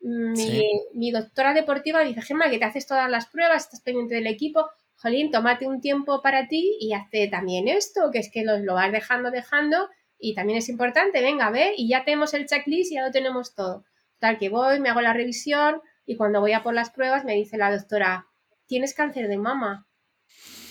mi, 0.00 0.70
mi 0.94 1.10
doctora 1.10 1.52
deportiva 1.52 2.02
dice, 2.02 2.22
Gemma, 2.22 2.50
que 2.50 2.58
te 2.58 2.64
haces 2.64 2.86
todas 2.86 3.10
las 3.10 3.26
pruebas, 3.26 3.64
estás 3.64 3.80
pendiente 3.80 4.16
del 4.16 4.26
equipo, 4.26 4.68
jolín, 4.96 5.30
tómate 5.30 5.66
un 5.66 5.80
tiempo 5.80 6.22
para 6.22 6.48
ti 6.48 6.76
y 6.80 6.92
hazte 6.92 7.28
también 7.28 7.68
esto, 7.68 8.10
que 8.12 8.18
es 8.18 8.30
que 8.30 8.44
lo, 8.44 8.58
lo 8.58 8.74
vas 8.74 8.92
dejando, 8.92 9.30
dejando 9.30 9.88
y 10.18 10.34
también 10.34 10.58
es 10.58 10.68
importante, 10.68 11.22
venga, 11.22 11.50
ve, 11.50 11.74
y 11.76 11.88
ya 11.88 12.04
tenemos 12.04 12.34
el 12.34 12.46
checklist 12.46 12.92
y 12.92 12.96
ya 12.96 13.06
lo 13.06 13.12
tenemos 13.12 13.54
todo. 13.54 13.84
Tal 14.18 14.38
que 14.38 14.48
voy, 14.48 14.80
me 14.80 14.88
hago 14.88 15.00
la 15.00 15.12
revisión 15.12 15.82
y 16.04 16.16
cuando 16.16 16.40
voy 16.40 16.52
a 16.52 16.62
por 16.62 16.74
las 16.74 16.90
pruebas 16.90 17.24
me 17.24 17.34
dice 17.34 17.58
la 17.58 17.70
doctora, 17.70 18.26
tienes 18.66 18.94
cáncer 18.94 19.28
de 19.28 19.38
mama. 19.38 19.85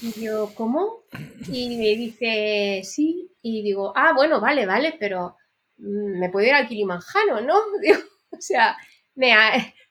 Y 0.02 0.22
yo, 0.22 0.52
¿cómo? 0.56 1.04
Y 1.52 1.78
me 1.78 1.96
dice, 1.96 2.82
sí. 2.84 3.32
Y 3.42 3.64
digo, 3.64 3.94
ah, 3.96 4.14
bueno, 4.16 4.40
vale, 4.42 4.66
vale, 4.66 4.96
pero 5.00 5.36
mm, 5.78 6.20
me 6.20 6.30
puedo 6.30 6.48
ir 6.48 6.54
al 6.54 6.68
Kilimanjaro, 6.68 7.42
¿no? 7.42 7.56
Digo, 7.82 8.00
o 8.32 8.42
sea, 8.42 8.78
me, 9.16 9.34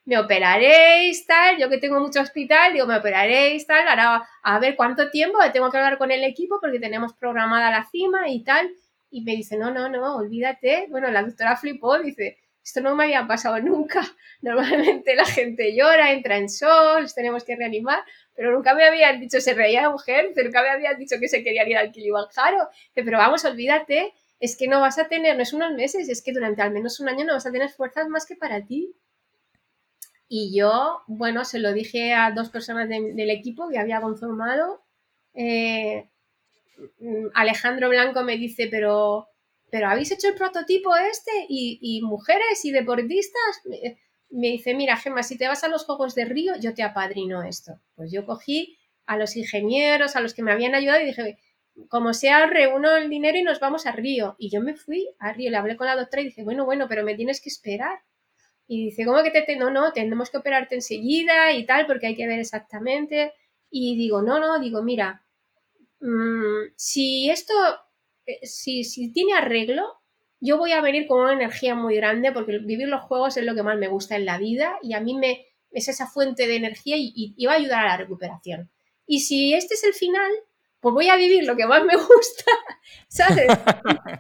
me 0.05 0.19
operaréis, 0.19 1.27
tal, 1.27 1.59
yo 1.59 1.69
que 1.69 1.79
tengo 1.79 2.01
mucho 2.01 2.21
hospital, 2.21 2.73
digo, 2.73 2.87
me 2.87 2.97
operaréis, 2.97 3.67
tal, 3.67 3.89
ahora 3.89 4.29
a 4.43 4.59
ver 4.59 4.77
cuánto 4.77 5.11
tiempo 5.11 5.39
tengo 5.53 5.71
que 5.71 5.79
hablar 5.79 5.99
con 5.99 6.11
el 6.11 6.25
equipo 6.25 6.59
porque 6.61 6.79
tenemos 6.79 7.15
programada 7.15 7.71
la 7.71 7.85
cima 7.91 8.29
y 8.29 8.45
tal. 8.45 8.71
Y 9.11 9.23
me 9.23 9.37
dice, 9.37 9.57
no, 9.57 9.71
no, 9.71 9.89
no, 9.89 10.17
olvídate. 10.17 10.87
Bueno, 10.91 11.11
la 11.11 11.23
doctora 11.23 11.57
flipó, 11.57 11.99
dice, 11.99 12.39
esto 12.65 12.81
no 12.81 12.95
me 12.97 13.05
había 13.05 13.27
pasado 13.27 13.61
nunca. 13.61 14.03
Normalmente 14.43 15.15
la 15.15 15.25
gente 15.25 15.77
llora, 15.77 16.13
entra 16.13 16.37
en 16.39 16.49
sol, 16.49 17.07
tenemos 17.15 17.45
que 17.45 17.57
reanimar, 17.57 18.03
pero 18.35 18.53
nunca 18.53 18.75
me 18.75 18.85
habían 18.85 19.21
dicho, 19.21 19.41
se 19.41 19.55
reía 19.55 19.83
la 19.83 19.91
mujer, 19.91 20.33
nunca 20.37 20.63
me 20.63 20.69
habían 20.69 20.99
dicho 20.99 21.17
que 21.21 21.29
se 21.29 21.43
quería 21.43 21.69
ir 21.69 21.77
al 21.77 21.93
Kilimanjaro. 21.93 22.69
Pero 22.93 23.19
vamos, 23.19 23.45
olvídate, 23.45 24.13
es 24.41 24.57
que 24.57 24.69
no 24.69 24.81
vas 24.81 24.99
a 24.99 25.09
tener, 25.09 25.37
no 25.37 25.43
es 25.43 25.53
unos 25.53 25.73
meses, 25.73 26.09
es 26.09 26.23
que 26.23 26.33
durante 26.33 26.63
al 26.63 26.73
menos 26.73 27.01
un 27.01 27.09
año 27.09 27.25
no 27.25 27.35
vas 27.35 27.47
a 27.47 27.53
tener 27.53 27.71
fuerzas 27.71 28.09
más 28.09 28.27
que 28.27 28.37
para 28.37 28.65
ti. 28.65 28.95
Y 30.29 30.57
yo, 30.57 31.03
bueno, 31.07 31.45
se 31.45 31.61
lo 31.61 31.73
dije 31.73 32.13
a 32.13 32.33
dos 32.33 32.51
personas 32.51 32.89
del 32.89 33.31
equipo 33.31 33.69
que 33.69 33.79
había 33.79 34.01
conformado. 34.01 34.83
Eh, 35.35 36.11
Alejandro 37.35 37.89
Blanco 37.89 38.25
me 38.25 38.37
dice, 38.37 38.67
pero, 38.69 39.29
pero 39.71 39.89
¿habéis 39.89 40.11
hecho 40.11 40.29
el 40.29 40.35
prototipo 40.35 40.97
este? 40.97 41.31
¿Y, 41.49 42.01
mujeres 42.03 42.65
y 42.65 42.73
deportistas? 42.73 43.63
Me, 44.35 44.49
dice, 44.49 44.75
mira, 44.75 44.97
Gemma, 44.97 45.23
si 45.23 45.39
te 45.39 45.47
vas 45.47 45.63
a 45.65 45.69
los 45.69 45.85
Juegos 45.85 46.15
de 46.15 46.25
Río, 46.25 46.55
yo 46.61 46.75
te 46.75 46.83
apadrino 46.83 47.43
esto. 47.43 47.81
Pues 47.95 48.11
yo 48.11 48.27
cogí 48.27 48.77
a 49.07 49.17
los 49.17 49.37
ingenieros, 49.37 50.17
a 50.17 50.21
los 50.21 50.35
que 50.35 50.43
me 50.43 50.53
habían 50.53 50.75
ayudado 50.75 51.01
y 51.03 51.07
dije, 51.07 51.39
como 51.89 52.15
sea, 52.15 52.47
reúno 52.47 52.97
el 52.97 53.09
dinero 53.09 53.39
y 53.39 53.43
nos 53.43 53.61
vamos 53.61 53.87
a 53.87 53.93
Río. 53.93 54.37
Y 54.39 54.51
yo 54.51 54.61
me 54.61 54.75
fui 54.75 55.09
a 55.19 55.33
Río, 55.33 55.51
le 55.51 55.57
hablé 55.57 55.77
con 55.77 55.87
la 55.87 55.97
doctora 55.97 56.23
y 56.23 56.27
dije, 56.27 56.43
bueno, 56.43 56.65
bueno, 56.65 56.87
pero 56.89 57.05
me 57.05 57.15
tienes 57.15 57.41
que 57.41 57.49
esperar. 57.49 58.01
Y 58.67 58.87
dice, 58.87 59.05
¿cómo 59.05 59.23
que 59.23 59.31
te, 59.31 59.57
no, 59.57 59.71
no, 59.71 59.93
tenemos 59.93 60.31
que 60.31 60.39
operarte 60.39 60.75
enseguida 60.75 61.53
y 61.53 61.67
tal, 61.67 61.87
porque 61.87 62.09
hay 62.09 62.17
que 62.17 62.27
ver 62.27 62.41
exactamente. 62.41 63.33
Y 63.71 63.97
digo, 63.97 64.23
no, 64.23 64.41
no, 64.41 64.59
digo, 64.59 64.83
mira, 64.83 65.25
mm, 66.01 66.73
si 66.77 67.31
esto, 67.31 67.55
eh, 68.27 68.47
si, 68.47 68.85
si 68.85 69.13
tiene 69.13 69.35
arreglo, 69.35 69.85
yo 70.45 70.59
voy 70.59 70.73
a 70.73 70.81
venir 70.81 71.07
con 71.07 71.21
una 71.21 71.33
energía 71.33 71.75
muy 71.75 71.97
grande, 71.97 72.31
porque 72.33 72.59
vivir 72.59 72.89
los 72.89 73.03
juegos 73.03 73.37
es 73.37 73.45
lo 73.45 73.55
que 73.55 73.63
más 73.63 73.79
me 73.79 73.89
gusta 73.89 74.17
en 74.17 74.27
la 74.27 74.39
vida 74.39 74.79
y 74.83 74.93
a 74.93 75.01
mí 75.01 75.15
me, 75.15 75.47
es 75.71 75.89
esa 75.89 76.07
fuente 76.07 76.47
de 76.47 76.57
energía 76.57 76.97
y, 76.99 77.13
y 77.15 77.47
va 77.47 77.53
a 77.53 77.57
ayudar 77.57 77.85
a 77.85 77.89
la 77.89 77.97
recuperación. 77.97 78.71
Y 79.07 79.21
si 79.21 79.55
este 79.55 79.75
es 79.75 79.85
el 79.85 79.95
final, 79.95 80.31
pues 80.85 80.93
voy 80.93 81.09
a 81.09 81.17
vivir 81.17 81.45
lo 81.45 81.57
que 81.57 81.65
más 81.65 81.83
me 81.83 81.97
gusta, 81.97 82.53
¿sabes? 83.09 83.47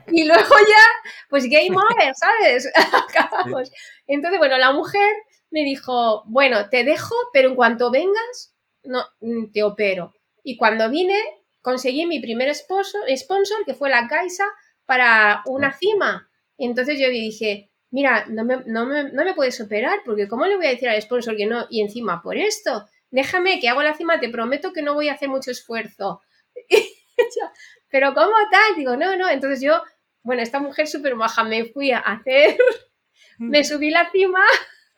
Y 0.08 0.24
luego 0.24 0.54
ya, 0.66 1.10
pues 1.28 1.44
game 1.44 1.76
over, 1.76 2.14
¿sabes? 2.14 2.72
Acabamos. 3.10 3.70
Entonces, 4.06 4.38
bueno, 4.38 4.56
la 4.56 4.72
mujer 4.72 5.12
me 5.50 5.62
dijo, 5.62 6.24
bueno, 6.24 6.70
te 6.70 6.82
dejo, 6.82 7.14
pero 7.34 7.50
en 7.50 7.54
cuanto 7.54 7.90
vengas, 7.90 8.56
no, 8.82 9.04
mm, 9.20 9.52
te 9.52 9.62
opero. 9.62 10.14
Y 10.42 10.56
cuando 10.56 10.88
vine, 10.88 11.18
conseguí 11.60 12.06
mi 12.06 12.20
primer 12.20 12.54
sponsor, 12.54 13.02
sponsor 13.14 13.64
que 13.66 13.74
fue 13.74 13.90
la 13.90 14.08
Caixa, 14.08 14.46
para 14.86 15.42
una 15.46 15.72
cima. 15.72 16.28
Entonces 16.58 16.98
yo 16.98 17.08
dije, 17.08 17.70
mira, 17.90 18.26
no 18.28 18.44
me, 18.44 18.58
no, 18.66 18.86
me, 18.86 19.12
no 19.12 19.24
me 19.24 19.34
puedes 19.34 19.60
operar, 19.60 20.00
porque 20.04 20.28
¿cómo 20.28 20.46
le 20.46 20.56
voy 20.56 20.66
a 20.66 20.70
decir 20.70 20.88
al 20.88 21.00
sponsor 21.00 21.36
que 21.36 21.46
no? 21.46 21.66
Y 21.70 21.80
encima 21.80 22.22
por 22.22 22.36
esto, 22.36 22.86
déjame 23.10 23.60
que 23.60 23.68
hago 23.68 23.82
la 23.82 23.94
cima, 23.94 24.20
te 24.20 24.28
prometo 24.28 24.72
que 24.72 24.82
no 24.82 24.94
voy 24.94 25.08
a 25.08 25.14
hacer 25.14 25.28
mucho 25.28 25.50
esfuerzo. 25.50 26.20
pero 27.90 28.14
¿cómo 28.14 28.32
tal? 28.50 28.76
Digo, 28.76 28.96
no, 28.96 29.16
no. 29.16 29.28
Entonces 29.28 29.60
yo, 29.60 29.82
bueno, 30.22 30.42
esta 30.42 30.60
mujer 30.60 30.86
súper 30.86 31.14
baja, 31.14 31.44
me 31.44 31.66
fui 31.66 31.92
a 31.92 31.98
hacer, 31.98 32.56
me 33.38 33.64
subí 33.64 33.90
la 33.90 34.10
cima 34.10 34.40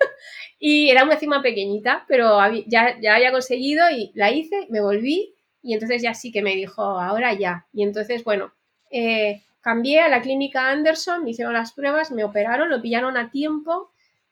y 0.59 0.91
era 0.91 1.05
una 1.05 1.19
cima 1.19 1.43
pequeñita, 1.43 2.05
pero 2.09 2.39
ya, 2.67 2.99
ya 3.01 3.17
había 3.17 3.33
conseguido 3.33 3.91
y 3.91 4.13
la 4.15 4.31
hice, 4.31 4.67
me 4.71 4.81
volví 4.81 5.35
y 5.63 5.75
entonces 5.75 6.01
ya 6.01 6.15
sí 6.15 6.31
que 6.33 6.43
me 6.43 6.55
dijo, 6.55 6.83
ahora 6.83 7.35
ya. 7.35 7.67
Y 7.73 7.83
entonces, 7.83 8.23
bueno, 8.25 8.55
eh, 8.91 9.43
cambié 9.67 9.99
a 9.99 10.09
la 10.09 10.23
clínica 10.23 10.69
Anderson, 10.69 11.25
me 11.25 11.31
hicieron 11.31 11.53
las 11.53 11.73
pruebas, 11.73 12.13
me 12.13 12.23
operaron, 12.23 12.71
lo 12.71 12.81
pillaron 12.81 13.17
a 13.17 13.33
tiempo. 13.33 13.91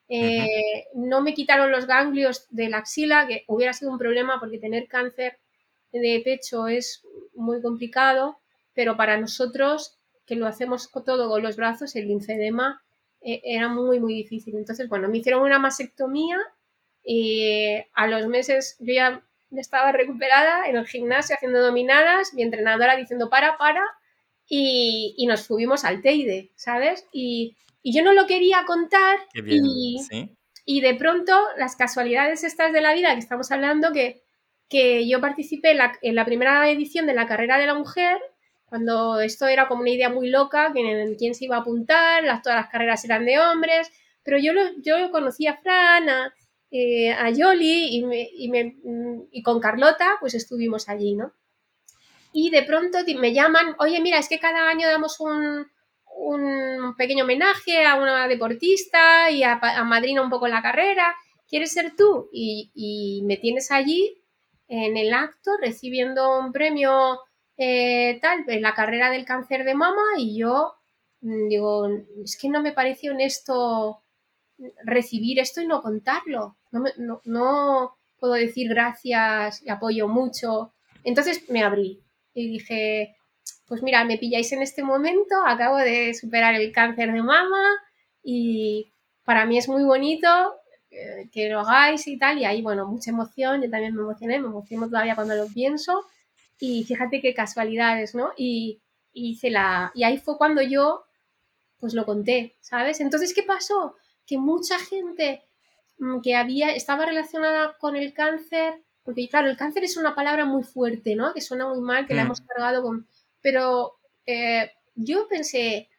Eh, 0.09 0.85
no 0.94 1.23
me 1.23 1.35
quitaron 1.35 1.73
los 1.73 1.89
ganglios 1.89 2.47
de 2.51 2.69
la 2.69 2.78
axila, 2.78 3.27
que 3.27 3.43
hubiera 3.48 3.73
sido 3.73 3.90
un 3.90 3.98
problema 3.98 4.39
porque 4.39 4.61
tener 4.61 4.86
cáncer 4.86 5.40
de 5.90 6.23
pecho 6.24 6.69
es 6.69 7.02
muy 7.35 7.61
complicado, 7.61 8.39
pero 8.74 8.97
para 8.97 9.16
nosotros, 9.16 9.98
que 10.24 10.36
lo 10.36 10.47
hacemos 10.47 10.89
todo 11.05 11.28
con 11.28 11.43
los 11.43 11.56
brazos, 11.56 11.97
el 11.97 12.06
linfedema 12.06 12.85
eh, 13.20 13.40
era 13.43 13.69
muy, 13.69 13.98
muy 13.98 14.15
difícil. 14.15 14.55
Entonces, 14.55 14.89
bueno, 14.89 15.09
me 15.09 15.19
hicieron 15.19 15.43
una 15.43 15.59
mastectomía 15.59 16.39
y 17.02 17.82
a 17.93 18.06
los 18.06 18.28
meses 18.28 18.77
yo 18.78 18.94
ya 18.94 19.20
estaba 19.51 19.90
recuperada 19.90 20.69
en 20.69 20.77
el 20.77 20.86
gimnasio 20.86 21.35
haciendo 21.35 21.61
dominadas, 21.61 22.35
mi 22.35 22.44
entrenadora 22.44 22.94
diciendo 22.94 23.28
para, 23.28 23.59
para, 23.59 23.82
y, 24.49 25.25
nos 25.27 25.43
subimos 25.43 25.85
al 25.85 26.03
Teide, 26.03 26.53
¿sabes? 26.57 27.07
Y, 27.12 27.57
yo 27.83 28.03
no 28.03 28.15
lo 28.15 28.27
quería 28.27 28.65
contar 28.66 29.19
y, 29.35 30.01
y 30.65 30.81
de 30.81 30.95
pronto 30.95 31.39
las 31.59 31.77
casualidades 31.77 32.43
estas 32.43 32.73
de 32.73 32.81
la 32.81 32.95
vida 32.95 33.12
que 33.12 33.21
estamos 33.21 33.51
hablando, 33.53 33.93
que 33.93 34.25
que 34.69 35.07
yo 35.09 35.21
participé 35.21 35.77
en 36.03 36.15
la, 36.15 36.25
primera 36.25 36.69
edición 36.71 37.07
de 37.07 37.15
la 37.15 37.27
carrera 37.27 37.59
de 37.59 37.66
la 37.66 37.75
mujer, 37.75 38.19
cuando 38.65 39.21
esto 39.21 39.47
era 39.47 39.69
como 39.69 39.83
una 39.83 39.91
idea 39.91 40.09
muy 40.09 40.31
loca, 40.31 40.73
quién 41.19 41.35
se 41.35 41.45
iba 41.45 41.57
a 41.57 41.61
apuntar, 41.61 42.25
las, 42.25 42.43
todas 42.43 42.59
las 42.59 42.71
carreras 42.71 43.05
eran 43.05 43.25
de 43.25 43.39
hombres, 43.39 43.91
pero 44.25 44.39
yo, 44.39 44.53
lo, 44.53 44.62
yo 44.83 45.11
conocí 45.11 45.47
a 45.47 45.59
Fran, 45.59 46.09
a, 46.09 46.35
eh, 46.71 47.12
a 47.12 47.31
Yoli 47.31 47.89
y, 47.89 48.05
y, 48.37 48.49
me, 48.49 48.77
y, 49.31 49.43
con 49.43 49.61
Carlota, 49.61 50.16
pues 50.19 50.35
estuvimos 50.35 50.89
allí, 50.89 51.15
¿no? 51.15 51.33
Y 52.36 52.51
de 52.51 52.65
pronto 52.65 52.98
me 53.16 53.32
llaman, 53.32 53.77
oye, 53.78 54.01
mira, 54.01 54.19
es 54.19 54.28
que 54.28 54.40
cada 54.40 54.69
año 54.69 54.89
damos 54.89 55.20
un, 55.20 55.69
un 56.16 56.97
pequeño 56.97 57.23
homenaje 57.23 57.86
a 57.86 57.94
una 57.94 58.27
deportista 58.27 59.31
y 59.31 59.44
a, 59.44 59.61
madrina 59.85 60.20
un 60.20 60.31
poco 60.31 60.48
la 60.48 60.61
carrera, 60.61 61.15
¿quieres 61.48 61.73
ser 61.73 61.94
tú? 61.97 62.28
Y, 62.32 63.23
me 63.24 63.36
tienes 63.36 63.70
allí 63.70 64.20
en 64.66 64.97
el 64.97 65.15
acto 65.15 65.52
recibiendo 65.61 66.40
un 66.40 66.51
premio 66.51 67.20
eh, 67.56 68.19
tal, 68.20 68.44
en 68.48 68.62
la 68.62 68.74
carrera 68.74 69.11
del 69.11 69.24
cáncer 69.24 69.65
de 69.65 69.77
mama 69.77 70.02
y 70.19 70.36
yo 70.36 70.74
mm, 71.20 71.48
digo, 71.48 71.89
es 72.24 72.36
que 72.36 72.48
no 72.48 72.62
me 72.62 72.73
parece 72.73 73.11
honesto 73.11 74.02
recibir 74.85 75.39
esto 75.39 75.61
y 75.61 75.69
no 75.69 75.82
contarlo. 75.82 76.56
No, 76.73 77.20
no, 77.27 77.97
puedo 78.19 78.32
decir 78.32 78.69
gracias 78.70 79.62
y 79.62 79.70
apoyo 79.70 80.09
mucho. 80.09 80.74
Entonces 81.05 81.48
me 81.48 81.62
abrí 81.62 82.05
y 82.35 82.48
dije, 82.48 83.16
pues 83.66 83.82
mira, 83.82 84.05
me 84.05 84.19
pilláis 84.19 84.52
en 84.52 84.62
este 84.62 84.82
momento, 84.82 85.35
acabo 85.47 85.78
de 85.78 86.15
superar 86.15 86.55
el 86.55 86.73
cáncer 86.73 87.12
de 87.12 87.23
mama 87.23 87.62
y 88.23 88.93
para 89.24 89.47
mí 89.47 89.59
es 89.59 89.69
muy 89.69 89.85
bonito 89.85 90.28
eh, 90.90 91.28
que 91.32 91.48
lo 91.48 91.61
hagáis 91.61 92.06
y 92.06 92.19
tal. 92.19 92.39
Y 92.39 92.44
ahí, 92.44 92.62
bueno, 92.62 92.86
mucha 92.86 93.11
emoción, 93.11 93.62
yo 93.62 93.70
también 93.70 93.94
me 93.94 94.02
emocioné, 94.02 94.39
me 94.39 94.47
emociono 94.47 94.89
todavía 94.89 95.15
cuando 95.15 95.35
lo 95.35 95.47
pienso. 95.47 96.05
Y 96.59 96.85
fíjate 96.85 97.20
qué 97.20 97.35
casualidades, 97.35 98.15
¿no? 98.15 98.32
Y, 98.36 98.81
hice 99.16 99.48
la... 99.51 99.93
Y 99.94 100.02
ahí 100.02 100.19
fue 100.19 100.36
cuando 100.36 100.61
yo, 100.61 101.05
pues 101.78 101.94
lo 101.94 102.05
conté, 102.05 102.56
¿sabes? 102.61 103.01
Entonces, 103.01 103.32
¿qué 103.32 103.44
pasó? 103.44 103.94
Que 104.27 104.39
mucha 104.39 104.78
gente 104.78 105.43
mm, 105.98 106.20
que 106.20 106.35
había, 106.35 106.74
estaba 106.74 107.06
relacionada 107.06 107.77
con 107.78 107.94
el 107.97 108.12
cáncer, 108.12 108.82
porque 109.05 109.28
claro, 109.28 109.48
el 109.48 109.56
cáncer 109.56 109.85
es 109.85 109.97
una 109.97 110.14
palabra 110.14 110.47
muy 110.47 110.62
fuerte, 110.62 111.14
¿no? 111.14 111.35
Que 111.35 111.40
suena 111.40 111.68
muy 111.68 111.81
mal, 111.81 112.06
que 112.06 112.14
la 112.14 112.22
mm. 112.22 112.26
hemos 112.26 112.40
cargado 112.40 112.82
con... 112.82 113.06
Pero 113.43 113.98
eh, 114.26 114.70
yo 114.94 115.28
pensé, 115.28 115.90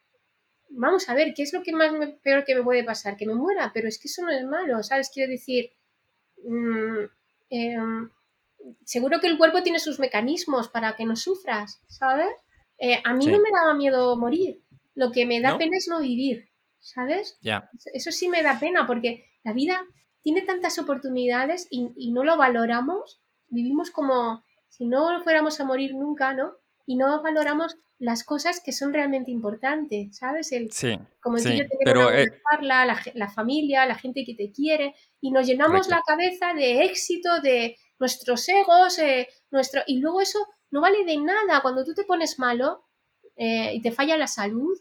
vamos 0.69 1.07
a 1.07 1.13
ver, 1.13 1.33
¿qué 1.35 1.43
es 1.43 1.53
lo 1.53 1.61
que 1.61 1.71
más 1.71 1.91
peor 2.23 2.43
que 2.43 2.55
me 2.55 2.63
puede 2.63 2.83
pasar? 2.83 3.15
Que 3.15 3.27
me 3.27 3.35
muera, 3.35 3.71
pero 3.73 3.87
es 3.87 3.99
que 3.99 4.07
eso 4.07 4.23
no 4.23 4.31
es 4.31 4.43
malo, 4.43 4.81
¿sabes? 4.81 5.11
Quiero 5.13 5.31
decir, 5.31 5.71
mm, 6.43 7.05
em, 7.49 8.09
seguro 8.83 9.19
que 9.19 9.27
el 9.27 9.37
cuerpo 9.37 9.61
tiene 9.61 9.79
sus 9.79 9.99
mecanismos 9.99 10.69
para 10.69 10.95
que 10.95 11.05
no 11.05 11.15
sufras, 11.15 11.81
¿sabes? 11.87 12.29
Eh, 12.79 12.99
a 13.03 13.13
mí 13.13 13.27
no 13.27 13.39
me 13.39 13.51
daba 13.51 13.73
miedo 13.75 14.17
morir, 14.17 14.61
lo 14.95 15.11
que 15.11 15.25
me 15.25 15.41
da 15.41 15.57
pena 15.57 15.77
es 15.77 15.87
no 15.87 16.01
vivir, 16.01 16.49
¿sabes? 16.79 17.37
Eso 17.93 18.11
sí 18.11 18.27
me 18.27 18.41
da 18.41 18.59
pena 18.59 18.85
porque 18.87 19.25
la 19.43 19.53
vida 19.53 19.85
tiene 20.25 20.41
tantas 20.41 20.79
oportunidades 20.79 21.67
y, 21.69 21.91
y 21.95 22.11
no 22.11 22.23
lo 22.23 22.35
valoramos, 22.35 23.21
vivimos 23.47 23.91
como 23.91 24.43
si 24.69 24.87
no 24.87 25.21
fuéramos 25.23 25.59
a 25.59 25.65
morir 25.65 25.93
nunca, 25.93 26.33
¿no? 26.33 26.53
Y 26.87 26.95
no 26.95 27.21
valoramos 27.21 27.77
las 27.99 28.23
cosas 28.23 28.59
que 28.59 28.71
son 28.71 28.91
realmente 28.91 29.29
importantes, 29.29 30.17
¿sabes? 30.17 30.51
El, 30.51 30.71
sí, 30.71 30.97
como 31.21 31.37
sí, 31.37 31.59
yo 31.59 31.65
pero, 31.83 32.11
eh... 32.11 32.25
la, 32.61 32.99
la, 33.13 33.29
familia, 33.29 33.85
la 33.85 33.93
gente 33.93 34.25
que 34.25 34.33
te 34.33 34.51
quiere, 34.51 34.95
y 35.21 35.29
nos 35.29 35.45
llenamos 35.45 35.89
la 35.89 36.01
cabeza 36.01 36.55
de 36.55 36.85
éxito, 36.85 37.39
de 37.41 37.77
nuestros 37.99 38.49
egos, 38.49 38.97
eh, 38.97 39.29
nuestro... 39.51 39.83
y 39.85 39.99
luego 39.99 40.21
eso 40.21 40.39
no 40.71 40.81
vale 40.81 41.05
de 41.05 41.17
nada. 41.17 41.61
Cuando 41.61 41.85
tú 41.85 41.93
te 41.93 42.03
pones 42.03 42.39
malo 42.39 42.83
eh, 43.35 43.75
y 43.75 43.81
te 43.83 43.91
falla 43.91 44.17
la 44.17 44.27
salud, 44.27 44.75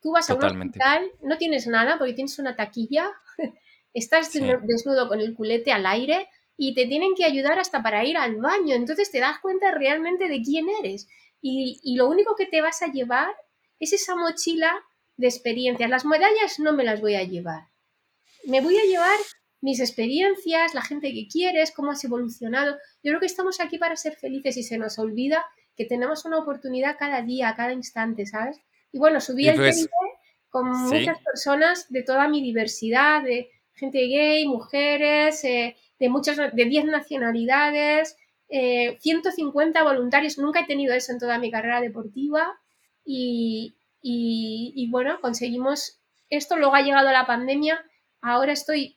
tú 0.00 0.12
vas 0.12 0.30
a 0.30 0.34
un 0.36 0.44
hospital, 0.44 1.10
no 1.20 1.36
tienes 1.36 1.66
nada 1.66 1.98
porque 1.98 2.12
tienes 2.12 2.38
una 2.38 2.54
taquilla, 2.54 3.10
estás 3.94 4.32
desnudo 4.32 5.08
con 5.08 5.20
el 5.20 5.34
culete 5.34 5.72
al 5.72 5.86
aire 5.86 6.28
y 6.56 6.74
te 6.74 6.86
tienen 6.86 7.14
que 7.14 7.24
ayudar 7.24 7.58
hasta 7.58 7.82
para 7.82 8.04
ir 8.04 8.16
al 8.16 8.36
baño. 8.36 8.74
Entonces 8.74 9.10
te 9.10 9.20
das 9.20 9.38
cuenta 9.40 9.70
realmente 9.70 10.28
de 10.28 10.42
quién 10.42 10.66
eres 10.68 11.08
y, 11.40 11.94
lo 11.96 12.08
único 12.08 12.34
que 12.36 12.46
te 12.46 12.62
vas 12.62 12.82
a 12.82 12.90
llevar 12.90 13.28
es 13.78 13.92
esa 13.92 14.14
mochila 14.16 14.72
de 15.16 15.26
experiencias. 15.26 15.90
Las 15.90 16.04
medallas 16.04 16.58
no 16.58 16.72
me 16.72 16.84
las 16.84 17.00
voy 17.00 17.14
a 17.14 17.24
llevar. 17.24 17.68
Me 18.46 18.60
voy 18.60 18.78
a 18.78 18.84
llevar 18.84 19.18
mis 19.60 19.80
experiencias, 19.80 20.74
la 20.74 20.82
gente 20.82 21.12
que 21.12 21.28
quieres, 21.28 21.70
cómo 21.70 21.90
has 21.90 22.04
evolucionado. 22.04 22.76
Yo 23.02 23.10
creo 23.10 23.20
que 23.20 23.26
estamos 23.26 23.60
aquí 23.60 23.78
para 23.78 23.96
ser 23.96 24.16
felices 24.16 24.56
y 24.56 24.62
se 24.62 24.78
nos 24.78 24.98
olvida 24.98 25.44
que 25.76 25.84
tenemos 25.84 26.24
una 26.24 26.38
oportunidad 26.38 26.96
cada 26.98 27.22
día, 27.22 27.54
cada 27.56 27.72
instante, 27.72 28.26
¿sabes? 28.26 28.58
Y 28.92 28.98
bueno, 28.98 29.20
subí 29.20 29.48
el 29.48 29.56
pues, 29.56 29.88
con 30.48 30.70
muchas 30.70 31.18
personas 31.20 31.90
de 31.90 32.02
toda 32.02 32.28
mi 32.28 32.42
diversidad, 32.42 33.22
de 33.22 33.50
gente 33.74 34.06
gay, 34.06 34.46
mujeres, 34.46 35.44
eh, 35.44 35.76
de 35.98 36.08
muchas, 36.08 36.36
de 36.36 36.64
10 36.64 36.86
nacionalidades, 36.86 38.16
150 38.48 39.78
eh, 39.78 39.82
voluntarios, 39.82 40.38
nunca 40.38 40.60
he 40.60 40.66
tenido 40.66 40.94
eso 40.94 41.12
en 41.12 41.18
toda 41.18 41.38
mi 41.38 41.50
carrera 41.50 41.80
deportiva 41.80 42.58
y, 43.04 43.74
bueno, 44.90 45.20
conseguimos 45.20 46.00
esto, 46.30 46.56
luego 46.56 46.74
ha 46.74 46.82
llegado 46.82 47.10
la 47.10 47.26
pandemia, 47.26 47.84
ahora 48.20 48.52
estoy 48.52 48.96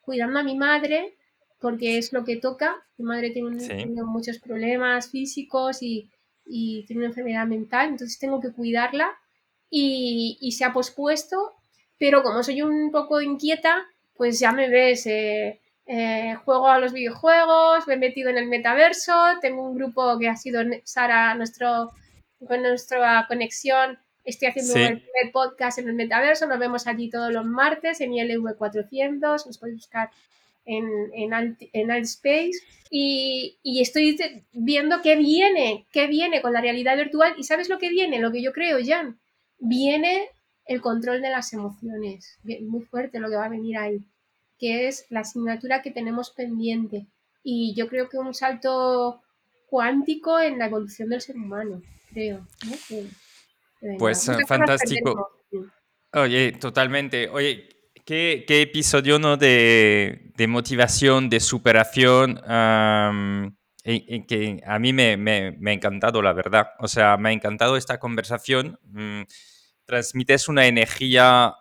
cuidando 0.00 0.38
a 0.38 0.42
mi 0.42 0.56
madre 0.56 1.16
porque 1.60 1.98
es 1.98 2.12
lo 2.12 2.24
que 2.24 2.36
toca, 2.36 2.76
mi 2.98 3.04
madre 3.06 3.30
tiene, 3.30 4.02
muchos 4.04 4.38
problemas 4.38 5.10
físicos 5.10 5.82
y, 5.82 6.10
tiene 6.46 6.96
una 6.96 7.06
enfermedad 7.06 7.46
mental, 7.46 7.88
entonces 7.88 8.18
tengo 8.18 8.38
que 8.38 8.52
cuidarla 8.52 9.10
y, 9.70 10.52
se 10.52 10.64
ha 10.64 10.72
pospuesto, 10.72 11.52
pero 11.98 12.22
como 12.22 12.42
soy 12.42 12.62
un 12.62 12.90
poco 12.90 13.20
inquieta, 13.20 13.86
pues 14.16 14.38
ya 14.38 14.52
me 14.52 14.68
ves... 14.68 15.06
Eh, 15.06 15.60
eh, 15.86 16.36
juego 16.44 16.68
a 16.68 16.78
los 16.78 16.94
videojuegos, 16.94 17.86
me 17.86 17.94
he 17.94 17.98
metido 17.98 18.30
en 18.30 18.38
el 18.38 18.46
metaverso, 18.46 19.12
tengo 19.42 19.68
un 19.68 19.76
grupo 19.76 20.18
que 20.18 20.28
ha 20.28 20.36
sido 20.36 20.62
Sara, 20.82 21.34
nuestro, 21.34 21.92
con 22.46 22.62
nuestra 22.62 23.26
conexión, 23.28 23.98
estoy 24.24 24.48
haciendo 24.48 24.74
el 24.76 25.02
primer 25.02 25.32
podcast 25.32 25.78
en 25.78 25.88
el 25.88 25.94
metaverso, 25.94 26.46
nos 26.46 26.58
vemos 26.58 26.86
allí 26.86 27.10
todos 27.10 27.32
los 27.32 27.44
martes 27.44 28.00
en 28.00 28.12
ILV400, 28.12 29.46
nos 29.46 29.58
podéis 29.58 29.76
buscar 29.76 30.10
en, 30.64 30.88
en, 31.12 31.34
Alt, 31.34 31.60
en 31.74 31.90
Altspace 31.90 32.52
y, 32.88 33.58
y, 33.62 33.82
estoy 33.82 34.16
viendo 34.52 35.02
qué 35.02 35.16
viene, 35.16 35.84
qué 35.92 36.06
viene 36.06 36.40
con 36.40 36.54
la 36.54 36.62
realidad 36.62 36.96
virtual 36.96 37.34
y 37.36 37.44
¿sabes 37.44 37.68
lo 37.68 37.78
que 37.78 37.90
viene? 37.90 38.18
Lo 38.18 38.32
que 38.32 38.42
yo 38.42 38.54
creo, 38.54 38.78
Jan, 38.82 39.18
viene 39.58 40.30
el 40.66 40.80
control 40.80 41.22
de 41.22 41.30
las 41.30 41.52
emociones, 41.52 42.38
muy 42.62 42.82
fuerte 42.82 43.20
lo 43.20 43.28
que 43.28 43.36
va 43.36 43.46
a 43.46 43.50
venir 43.50 43.76
ahí 43.76 44.04
que 44.58 44.88
es 44.88 45.06
la 45.10 45.20
asignatura 45.20 45.82
que 45.82 45.90
tenemos 45.90 46.30
pendiente. 46.30 47.06
Y 47.42 47.74
yo 47.76 47.88
creo 47.88 48.08
que 48.08 48.16
un 48.18 48.32
salto 48.34 49.22
cuántico 49.68 50.40
en 50.40 50.58
la 50.58 50.66
evolución 50.66 51.10
del 51.10 51.20
ser 51.20 51.36
humano, 51.36 51.82
creo. 52.12 52.46
pues 53.98 54.30
fantástico. 54.46 55.28
Oye, 56.14 56.52
totalmente. 56.52 57.28
Oye, 57.28 57.68
qué, 58.04 58.44
qué 58.46 58.62
episodio 58.62 59.18
¿no? 59.18 59.36
de, 59.36 60.30
de, 60.36 60.46
motivación, 60.46 61.28
de 61.28 61.40
superación. 61.40 62.36
que 62.36 62.42
a 64.64 64.78
mí 64.78 64.92
me, 64.92 65.16
me, 65.16 65.56
me, 65.58 65.72
ha 65.72 65.74
encantado, 65.74 66.22
la 66.22 66.32
verdad. 66.32 66.68
O 66.78 66.86
sea, 66.88 67.18
me 67.18 67.30
ha 67.30 67.32
encantado 67.32 67.76
esta 67.76 67.98
conversación. 67.98 68.78
Mm, 68.84 69.22
transmites 69.86 70.48
una 70.48 70.66
energía 70.66 71.54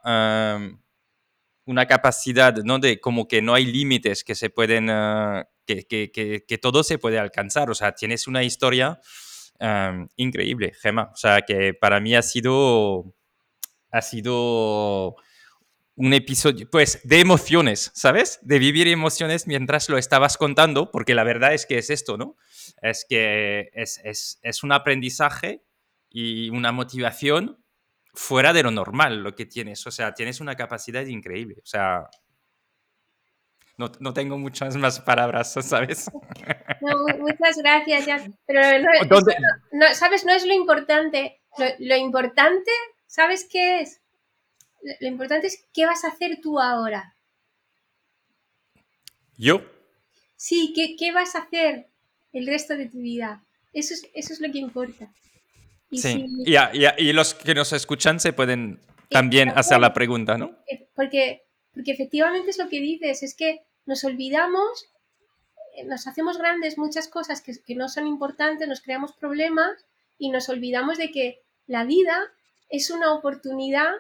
una 1.66 1.88
capacidad, 1.88 2.56
¿no? 2.64 2.80
De 2.80 3.00
como 3.00 3.28
que 3.28 3.42
no 3.42 3.54
hay 3.54 3.66
límites 3.66 4.24
que 4.24 4.36
se 4.36 4.50
pueden, 4.50 4.90
ah, 4.90 5.48
que, 5.66 5.86
que, 5.86 6.12
que, 6.46 6.58
todo 6.58 6.84
se 6.84 6.98
puede 6.98 7.20
alcanzar. 7.20 7.70
O 7.70 7.76
sea, 7.76 7.94
tienes 7.94 8.28
una 8.28 8.44
historia 8.44 9.00
increíble, 10.18 10.74
Gemma. 10.82 11.12
O 11.14 11.16
sea, 11.16 11.42
que 11.42 11.74
para 11.74 12.00
mí 12.02 12.16
ha 12.16 12.22
sido, 12.22 13.16
ha 13.92 14.02
sido 14.02 15.16
un 15.96 16.14
episodio, 16.14 16.70
pues, 16.70 17.00
de 17.04 17.22
emociones, 17.22 17.92
¿sabes? 17.94 18.40
De 18.42 18.60
vivir 18.60 18.88
emociones 18.88 19.48
mientras 19.48 19.88
lo 19.88 19.98
estabas 19.98 20.38
contando, 20.38 20.92
porque 20.92 21.16
la 21.16 21.24
verdad 21.24 21.54
es 21.54 21.66
que 21.66 21.78
es 21.78 21.90
esto, 21.90 22.18
¿no? 22.18 22.36
Es 22.82 23.06
que 23.08 23.70
es, 23.74 24.02
es, 24.04 24.40
es 24.42 24.64
un 24.64 24.74
aprendizaje 24.74 25.64
y 26.10 26.50
una 26.50 26.72
motivación 26.72 27.63
fuera 28.14 28.54
de 28.54 28.64
lo 28.64 28.72
normal 28.72 29.24
lo 29.24 29.36
que 29.36 29.46
tienes. 29.46 29.86
O 29.88 29.92
sea, 29.92 30.14
tienes 30.14 30.40
una 30.40 30.56
capacidad 30.56 31.06
increíble. 31.06 31.56
O 31.62 31.66
sea, 31.66 32.10
no, 33.78 33.92
no 34.00 34.14
tengo 34.14 34.38
muchas 34.38 34.76
más 34.78 35.00
palabras, 35.00 35.54
¿sabes? 35.62 36.10
muchas 37.20 37.58
gracias, 37.58 38.30
Pero 38.46 38.62
no, 39.72 39.94
¿sabes? 39.94 40.26
No 40.26 40.34
es 40.34 40.46
lo 40.46 40.54
importante. 40.54 41.42
Lo, 41.80 41.96
importante, 41.96 42.72
¿sabes 43.06 43.48
qué 43.50 43.82
es? 43.82 44.02
Lo 45.00 45.08
importante 45.08 45.48
es 45.48 45.66
qué 45.74 45.86
vas 45.86 46.04
a 46.04 46.10
hacer 46.10 46.40
tú 46.42 46.60
ahora. 46.60 47.16
¿Yo? 49.38 49.62
Sí, 50.36 50.74
¿qué, 50.76 50.96
qué 50.98 51.12
vas 51.12 51.36
a 51.36 51.40
hacer 51.40 51.88
el 52.32 52.48
resto 52.48 52.76
de 52.76 52.90
tu 52.90 53.00
vida? 53.00 53.44
Eso 53.72 53.94
es, 53.94 54.10
eso 54.14 54.34
es 54.34 54.42
lo 54.42 54.52
que 54.52 54.60
importa. 54.60 55.12
Y 55.94 55.98
sí, 55.98 56.26
y, 56.98 57.14
los 57.14 57.34
que 57.34 57.54
nos 57.54 57.72
escuchan 57.74 58.20
se 58.20 58.34
pueden 58.34 58.80
también 59.10 59.50
hacer 59.50 59.80
la 59.80 59.94
pregunta, 59.94 60.38
¿no? 60.38 60.58
Porque, 60.96 61.44
porque 61.74 61.92
efectivamente 61.92 62.50
es 62.50 62.58
lo 62.58 62.68
que 62.68 62.80
dices, 62.80 63.24
es 63.24 63.36
que 63.36 63.62
nos 63.86 64.04
olvidamos, 64.04 64.90
eh, 65.76 65.86
nos 65.86 66.08
hacemos 66.08 66.38
grandes 66.38 66.78
muchas 66.78 67.08
cosas 67.08 67.42
que, 67.42 67.54
que 67.66 67.76
no 67.76 67.90
son 67.90 68.08
importantes, 68.08 68.68
nos 68.68 68.82
creamos 68.82 69.14
problemas 69.14 69.86
y 70.18 70.30
nos 70.30 70.50
olvidamos 70.50 70.98
de 70.98 71.12
que 71.12 71.42
la 71.68 71.86
vida 71.86 72.18
es 72.70 72.90
una 72.90 73.14
oportunidad 73.14 73.92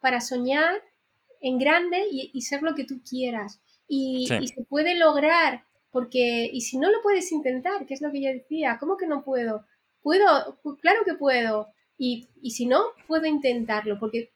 para 0.00 0.20
soñar 0.20 0.82
en 1.42 1.58
grande 1.58 2.06
y, 2.10 2.40
ser 2.42 2.62
lo 2.62 2.74
que 2.74 2.84
tú 2.84 3.02
quieras. 3.08 3.60
Y, 3.88 4.26
se 4.26 4.64
puede 4.64 4.94
lograr, 4.94 5.64
porque, 5.90 6.48
y 6.50 6.62
si 6.62 6.78
no 6.78 6.90
lo 6.90 7.02
puedes 7.02 7.30
intentar, 7.32 7.84
que 7.84 7.94
es 7.94 8.00
lo 8.00 8.10
que 8.10 8.22
yo 8.22 8.30
decía, 8.30 8.78
¿cómo 8.80 8.96
que 8.96 9.06
no 9.06 9.22
puedo? 9.22 9.66
Puedo, 10.02 10.58
claro 10.80 11.00
que 11.04 11.14
puedo. 11.14 11.68
Y, 11.98 12.28
si 12.50 12.66
no, 12.66 12.82
puedo 13.06 13.26
intentarlo, 13.26 13.98
porque 13.98 14.32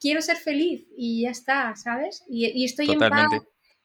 quiero 0.00 0.20
ser 0.20 0.36
feliz 0.36 0.86
y 0.96 1.22
ya 1.22 1.30
está, 1.30 1.76
¿sabes? 1.76 2.24
Y, 2.28 2.64
estoy 2.64 2.90
en 2.90 2.98
paz 2.98 3.28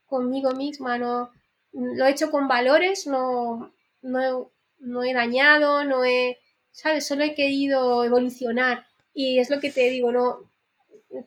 conmigo 0.08 0.52
misma, 0.52 0.98
no, 0.98 1.32
lo 1.74 2.06
he 2.06 2.12
hecho 2.12 2.32
con 2.32 2.48
valores, 2.48 3.08
no, 3.08 3.72
no, 4.02 4.52
no 4.80 5.04
he 5.04 5.14
dañado, 5.14 5.86
no 5.86 6.04
he, 6.04 6.40
¿sabes? 6.72 7.08
Solo 7.08 7.24
he 7.24 7.36
querido 7.36 8.04
evolucionar. 8.04 8.86
Y 9.14 9.40
es 9.40 9.50
lo 9.50 9.60
que 9.60 9.72
te 9.72 9.90
digo, 9.90 10.12
no, 10.12 10.40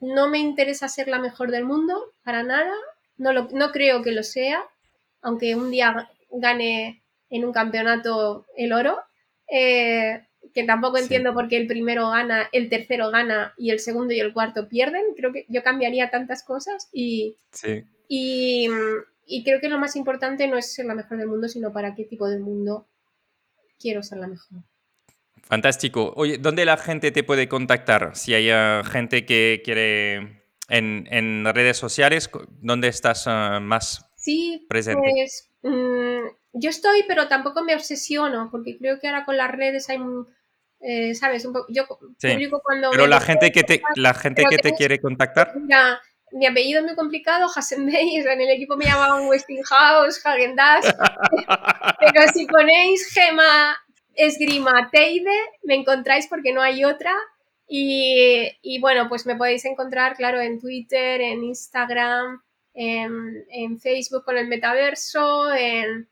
no 0.01 0.29
me 0.29 0.39
interesa 0.39 0.87
ser 0.87 1.07
la 1.07 1.19
mejor 1.19 1.51
del 1.51 1.65
mundo, 1.65 2.13
para 2.23 2.43
nada. 2.43 2.73
No, 3.17 3.31
lo, 3.31 3.47
no 3.51 3.71
creo 3.71 4.01
que 4.01 4.11
lo 4.11 4.23
sea, 4.23 4.63
aunque 5.21 5.55
un 5.55 5.71
día 5.71 6.09
gane 6.31 7.01
en 7.29 7.45
un 7.45 7.53
campeonato 7.53 8.45
el 8.57 8.73
oro. 8.73 8.99
Eh, 9.47 10.21
que 10.53 10.63
tampoco 10.63 10.97
entiendo 10.97 11.33
por 11.33 11.47
qué 11.47 11.57
el 11.57 11.67
primero 11.67 12.09
gana, 12.09 12.47
el 12.51 12.69
tercero 12.69 13.09
gana 13.09 13.53
y 13.57 13.71
el 13.71 13.79
segundo 13.79 14.13
y 14.13 14.19
el 14.19 14.33
cuarto 14.33 14.69
pierden. 14.69 15.03
Creo 15.15 15.33
que 15.33 15.45
yo 15.49 15.63
cambiaría 15.63 16.09
tantas 16.09 16.43
cosas 16.43 16.89
y, 16.93 17.37
y, 18.07 18.69
y, 19.25 19.43
creo 19.43 19.59
que 19.59 19.69
lo 19.69 19.77
más 19.77 19.95
importante 19.95 20.47
no 20.47 20.57
es 20.57 20.73
ser 20.73 20.85
la 20.85 20.95
mejor 20.95 21.17
del 21.17 21.27
mundo, 21.27 21.49
sino 21.49 21.73
para 21.73 21.93
qué 21.93 22.05
tipo 22.05 22.29
de 22.29 22.39
mundo 22.39 22.87
quiero 23.79 24.01
ser 24.01 24.19
la 24.19 24.27
mejor. 24.27 24.63
Fantástico. 25.43 26.13
Oye, 26.15 26.37
¿dónde 26.37 26.65
la 26.65 26.77
gente 26.77 27.11
te 27.11 27.23
puede 27.23 27.47
contactar? 27.47 28.15
Si 28.15 28.33
hay 28.33 28.49
eh, 28.49 28.81
gente 28.89 29.25
que 29.25 29.61
quiere 29.63 30.43
en, 30.69 31.45
redes 31.45 31.77
sociales, 31.77 32.29
¿dónde 32.61 32.87
estás 32.87 33.27
uh, 33.27 33.61
más 33.61 34.09
sí, 34.15 34.65
presente? 34.67 35.11
Pues 35.13 35.51
mm, 35.61 36.27
yo 36.55 36.69
estoy, 36.69 37.03
pero 37.07 37.27
tampoco 37.27 37.63
me 37.63 37.75
obsesiono, 37.75 38.49
porque 38.51 38.77
creo 38.77 38.99
que 38.99 39.07
ahora 39.07 39.25
con 39.25 39.37
las 39.37 39.51
redes 39.51 39.89
hay, 39.89 39.99
eh, 40.79 41.13
¿sabes? 41.15 41.45
Un 41.45 41.53
poco, 41.53 41.67
yo 41.69 41.85
publico 41.87 42.61
cuando... 42.63 42.91
Pero 42.91 43.07
la 43.07 43.21
gente 43.21 43.51
que 43.51 43.63
te, 43.63 43.81
la 43.95 44.13
gente 44.13 44.43
que 44.49 44.57
te 44.57 44.73
quiere 44.73 44.99
contactar... 44.99 45.53
Mira, 45.55 45.99
mi 46.31 46.47
apellido 46.47 46.79
es 46.79 46.85
muy 46.85 46.95
complicado, 46.95 47.47
Hassenbey, 47.55 48.17
en 48.17 48.41
el 48.41 48.49
equipo 48.49 48.75
me 48.75 48.85
llamaban 48.85 49.27
Westinghouse, 49.27 50.25
Hagendash, 50.25 50.85
pero 51.99 52.27
si 52.33 52.45
ponéis 52.47 53.13
Gema 53.13 53.77
Esgrima 54.15 54.89
Teide, 54.91 55.35
me 55.63 55.75
encontráis 55.75 56.27
porque 56.27 56.53
no 56.53 56.61
hay 56.61 56.85
otra. 56.85 57.13
Y, 57.67 58.79
bueno, 58.79 59.09
pues 59.09 59.25
me 59.25 59.35
podéis 59.35 59.65
encontrar, 59.65 60.15
claro, 60.15 60.39
en 60.39 60.59
Twitter, 60.59 61.19
en 61.19 61.43
Instagram, 61.43 62.41
en, 62.73 63.79
Facebook 63.79 64.23
con 64.23 64.37
el 64.37 64.47
metaverso, 64.47 65.51
en, 65.51 66.07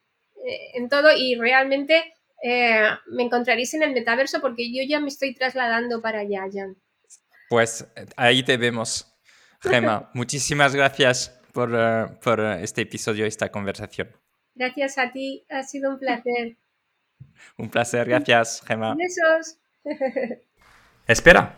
eh, 0.46 0.88
todo. 0.90 1.10
Y 1.16 1.36
realmente 1.36 2.14
eh, 2.44 2.90
me 3.08 3.24
encontraréis 3.24 3.74
en 3.74 3.84
el 3.84 3.94
metaverso 3.94 4.42
porque 4.42 4.72
yo 4.74 4.84
ya 4.88 5.00
me 5.00 5.08
estoy 5.08 5.34
trasladando 5.34 6.02
para 6.02 6.20
allá, 6.20 6.44
Jan. 6.52 6.76
Pues 7.50 7.86
ahí 8.18 8.44
te 8.44 8.58
vemos. 8.58 9.08
Gemma, 9.62 10.10
muchísimas 10.14 10.76
gracias 10.76 11.40
por, 11.54 11.72
eh, 11.74 12.08
por 12.22 12.40
este 12.40 12.82
episodio, 12.82 13.26
esta 13.26 13.50
conversación. 13.50 14.10
Gracias 14.56 14.98
a 14.98 15.12
ti, 15.12 15.46
ha 15.50 15.64
sido 15.64 15.92
un 15.92 16.00
placer. 16.00 16.58
Un 17.58 17.70
placer, 17.70 18.08
gracias, 18.08 18.62
Gemma. 18.66 18.96
Besos. 18.96 19.58
Espera, 21.08 21.58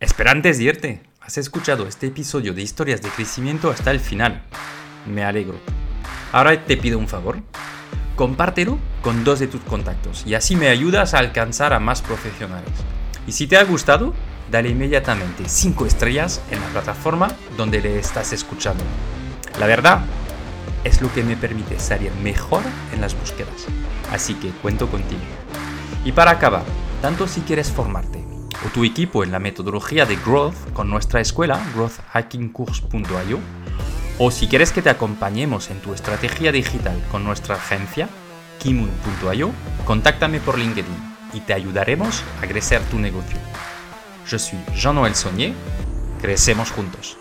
espera 0.00 0.30
antes 0.30 0.58
de 0.58 0.64
irte. 0.64 1.00
Has 1.20 1.36
escuchado 1.36 1.86
este 1.86 2.06
episodio 2.06 2.54
de 2.54 2.62
historias 2.62 3.02
de 3.02 3.10
crecimiento 3.10 3.70
hasta 3.70 3.90
el 3.90 4.00
final. 4.00 4.42
Me 5.06 5.22
alegro. 5.22 5.60
Ahora 6.32 6.64
te 6.64 6.76
pido 6.76 6.98
un 6.98 7.06
favor. 7.06 7.42
Compártelo 8.16 8.78
con 9.02 9.22
dos 9.22 9.38
de 9.38 9.46
tus 9.46 9.60
contactos 9.60 10.24
y 10.26 10.34
así 10.34 10.56
me 10.56 10.68
ayudas 10.68 11.14
a 11.14 11.18
alcanzar 11.18 11.72
a 11.72 11.78
más 11.78 12.02
profesionales. 12.02 12.70
Y 13.26 13.32
si 13.32 13.46
te 13.46 13.56
ha 13.56 13.64
gustado, 13.64 14.14
dale 14.50 14.70
inmediatamente 14.70 15.44
5 15.46 15.86
estrellas 15.86 16.40
en 16.50 16.60
la 16.60 16.66
plataforma 16.66 17.28
donde 17.56 17.80
le 17.80 17.98
estás 17.98 18.32
escuchando. 18.32 18.82
La 19.60 19.66
verdad 19.66 20.00
es 20.82 21.00
lo 21.00 21.12
que 21.12 21.22
me 21.22 21.36
permite 21.36 21.78
salir 21.78 22.10
mejor 22.22 22.62
en 22.92 23.00
las 23.00 23.18
búsquedas 23.18 23.66
así 24.12 24.34
que 24.34 24.50
cuento 24.50 24.88
contigo. 24.88 25.20
Y 26.04 26.12
para 26.12 26.32
acabar, 26.32 26.64
tanto 27.02 27.26
si 27.26 27.40
quieres 27.42 27.70
formarte 27.70 28.24
o 28.64 28.68
tu 28.70 28.84
equipo 28.84 29.24
en 29.24 29.32
la 29.32 29.38
metodología 29.38 30.06
de 30.06 30.16
Growth 30.16 30.72
con 30.72 30.88
nuestra 30.88 31.20
escuela, 31.20 31.60
growthhackingcourse.io, 31.74 33.38
o 34.18 34.30
si 34.30 34.48
quieres 34.48 34.72
que 34.72 34.82
te 34.82 34.90
acompañemos 34.90 35.70
en 35.70 35.80
tu 35.80 35.92
estrategia 35.92 36.52
digital 36.52 37.00
con 37.10 37.24
nuestra 37.24 37.56
agencia, 37.56 38.08
kimun.io, 38.62 39.50
contáctame 39.84 40.40
por 40.40 40.58
LinkedIn 40.58 41.16
y 41.34 41.40
te 41.40 41.52
ayudaremos 41.52 42.22
a 42.42 42.46
crecer 42.46 42.80
tu 42.90 42.98
negocio. 42.98 43.38
Yo 44.28 44.38
soy 44.38 44.58
Jean-Noël 44.74 45.14
crecemos 46.20 46.70
juntos. 46.70 47.18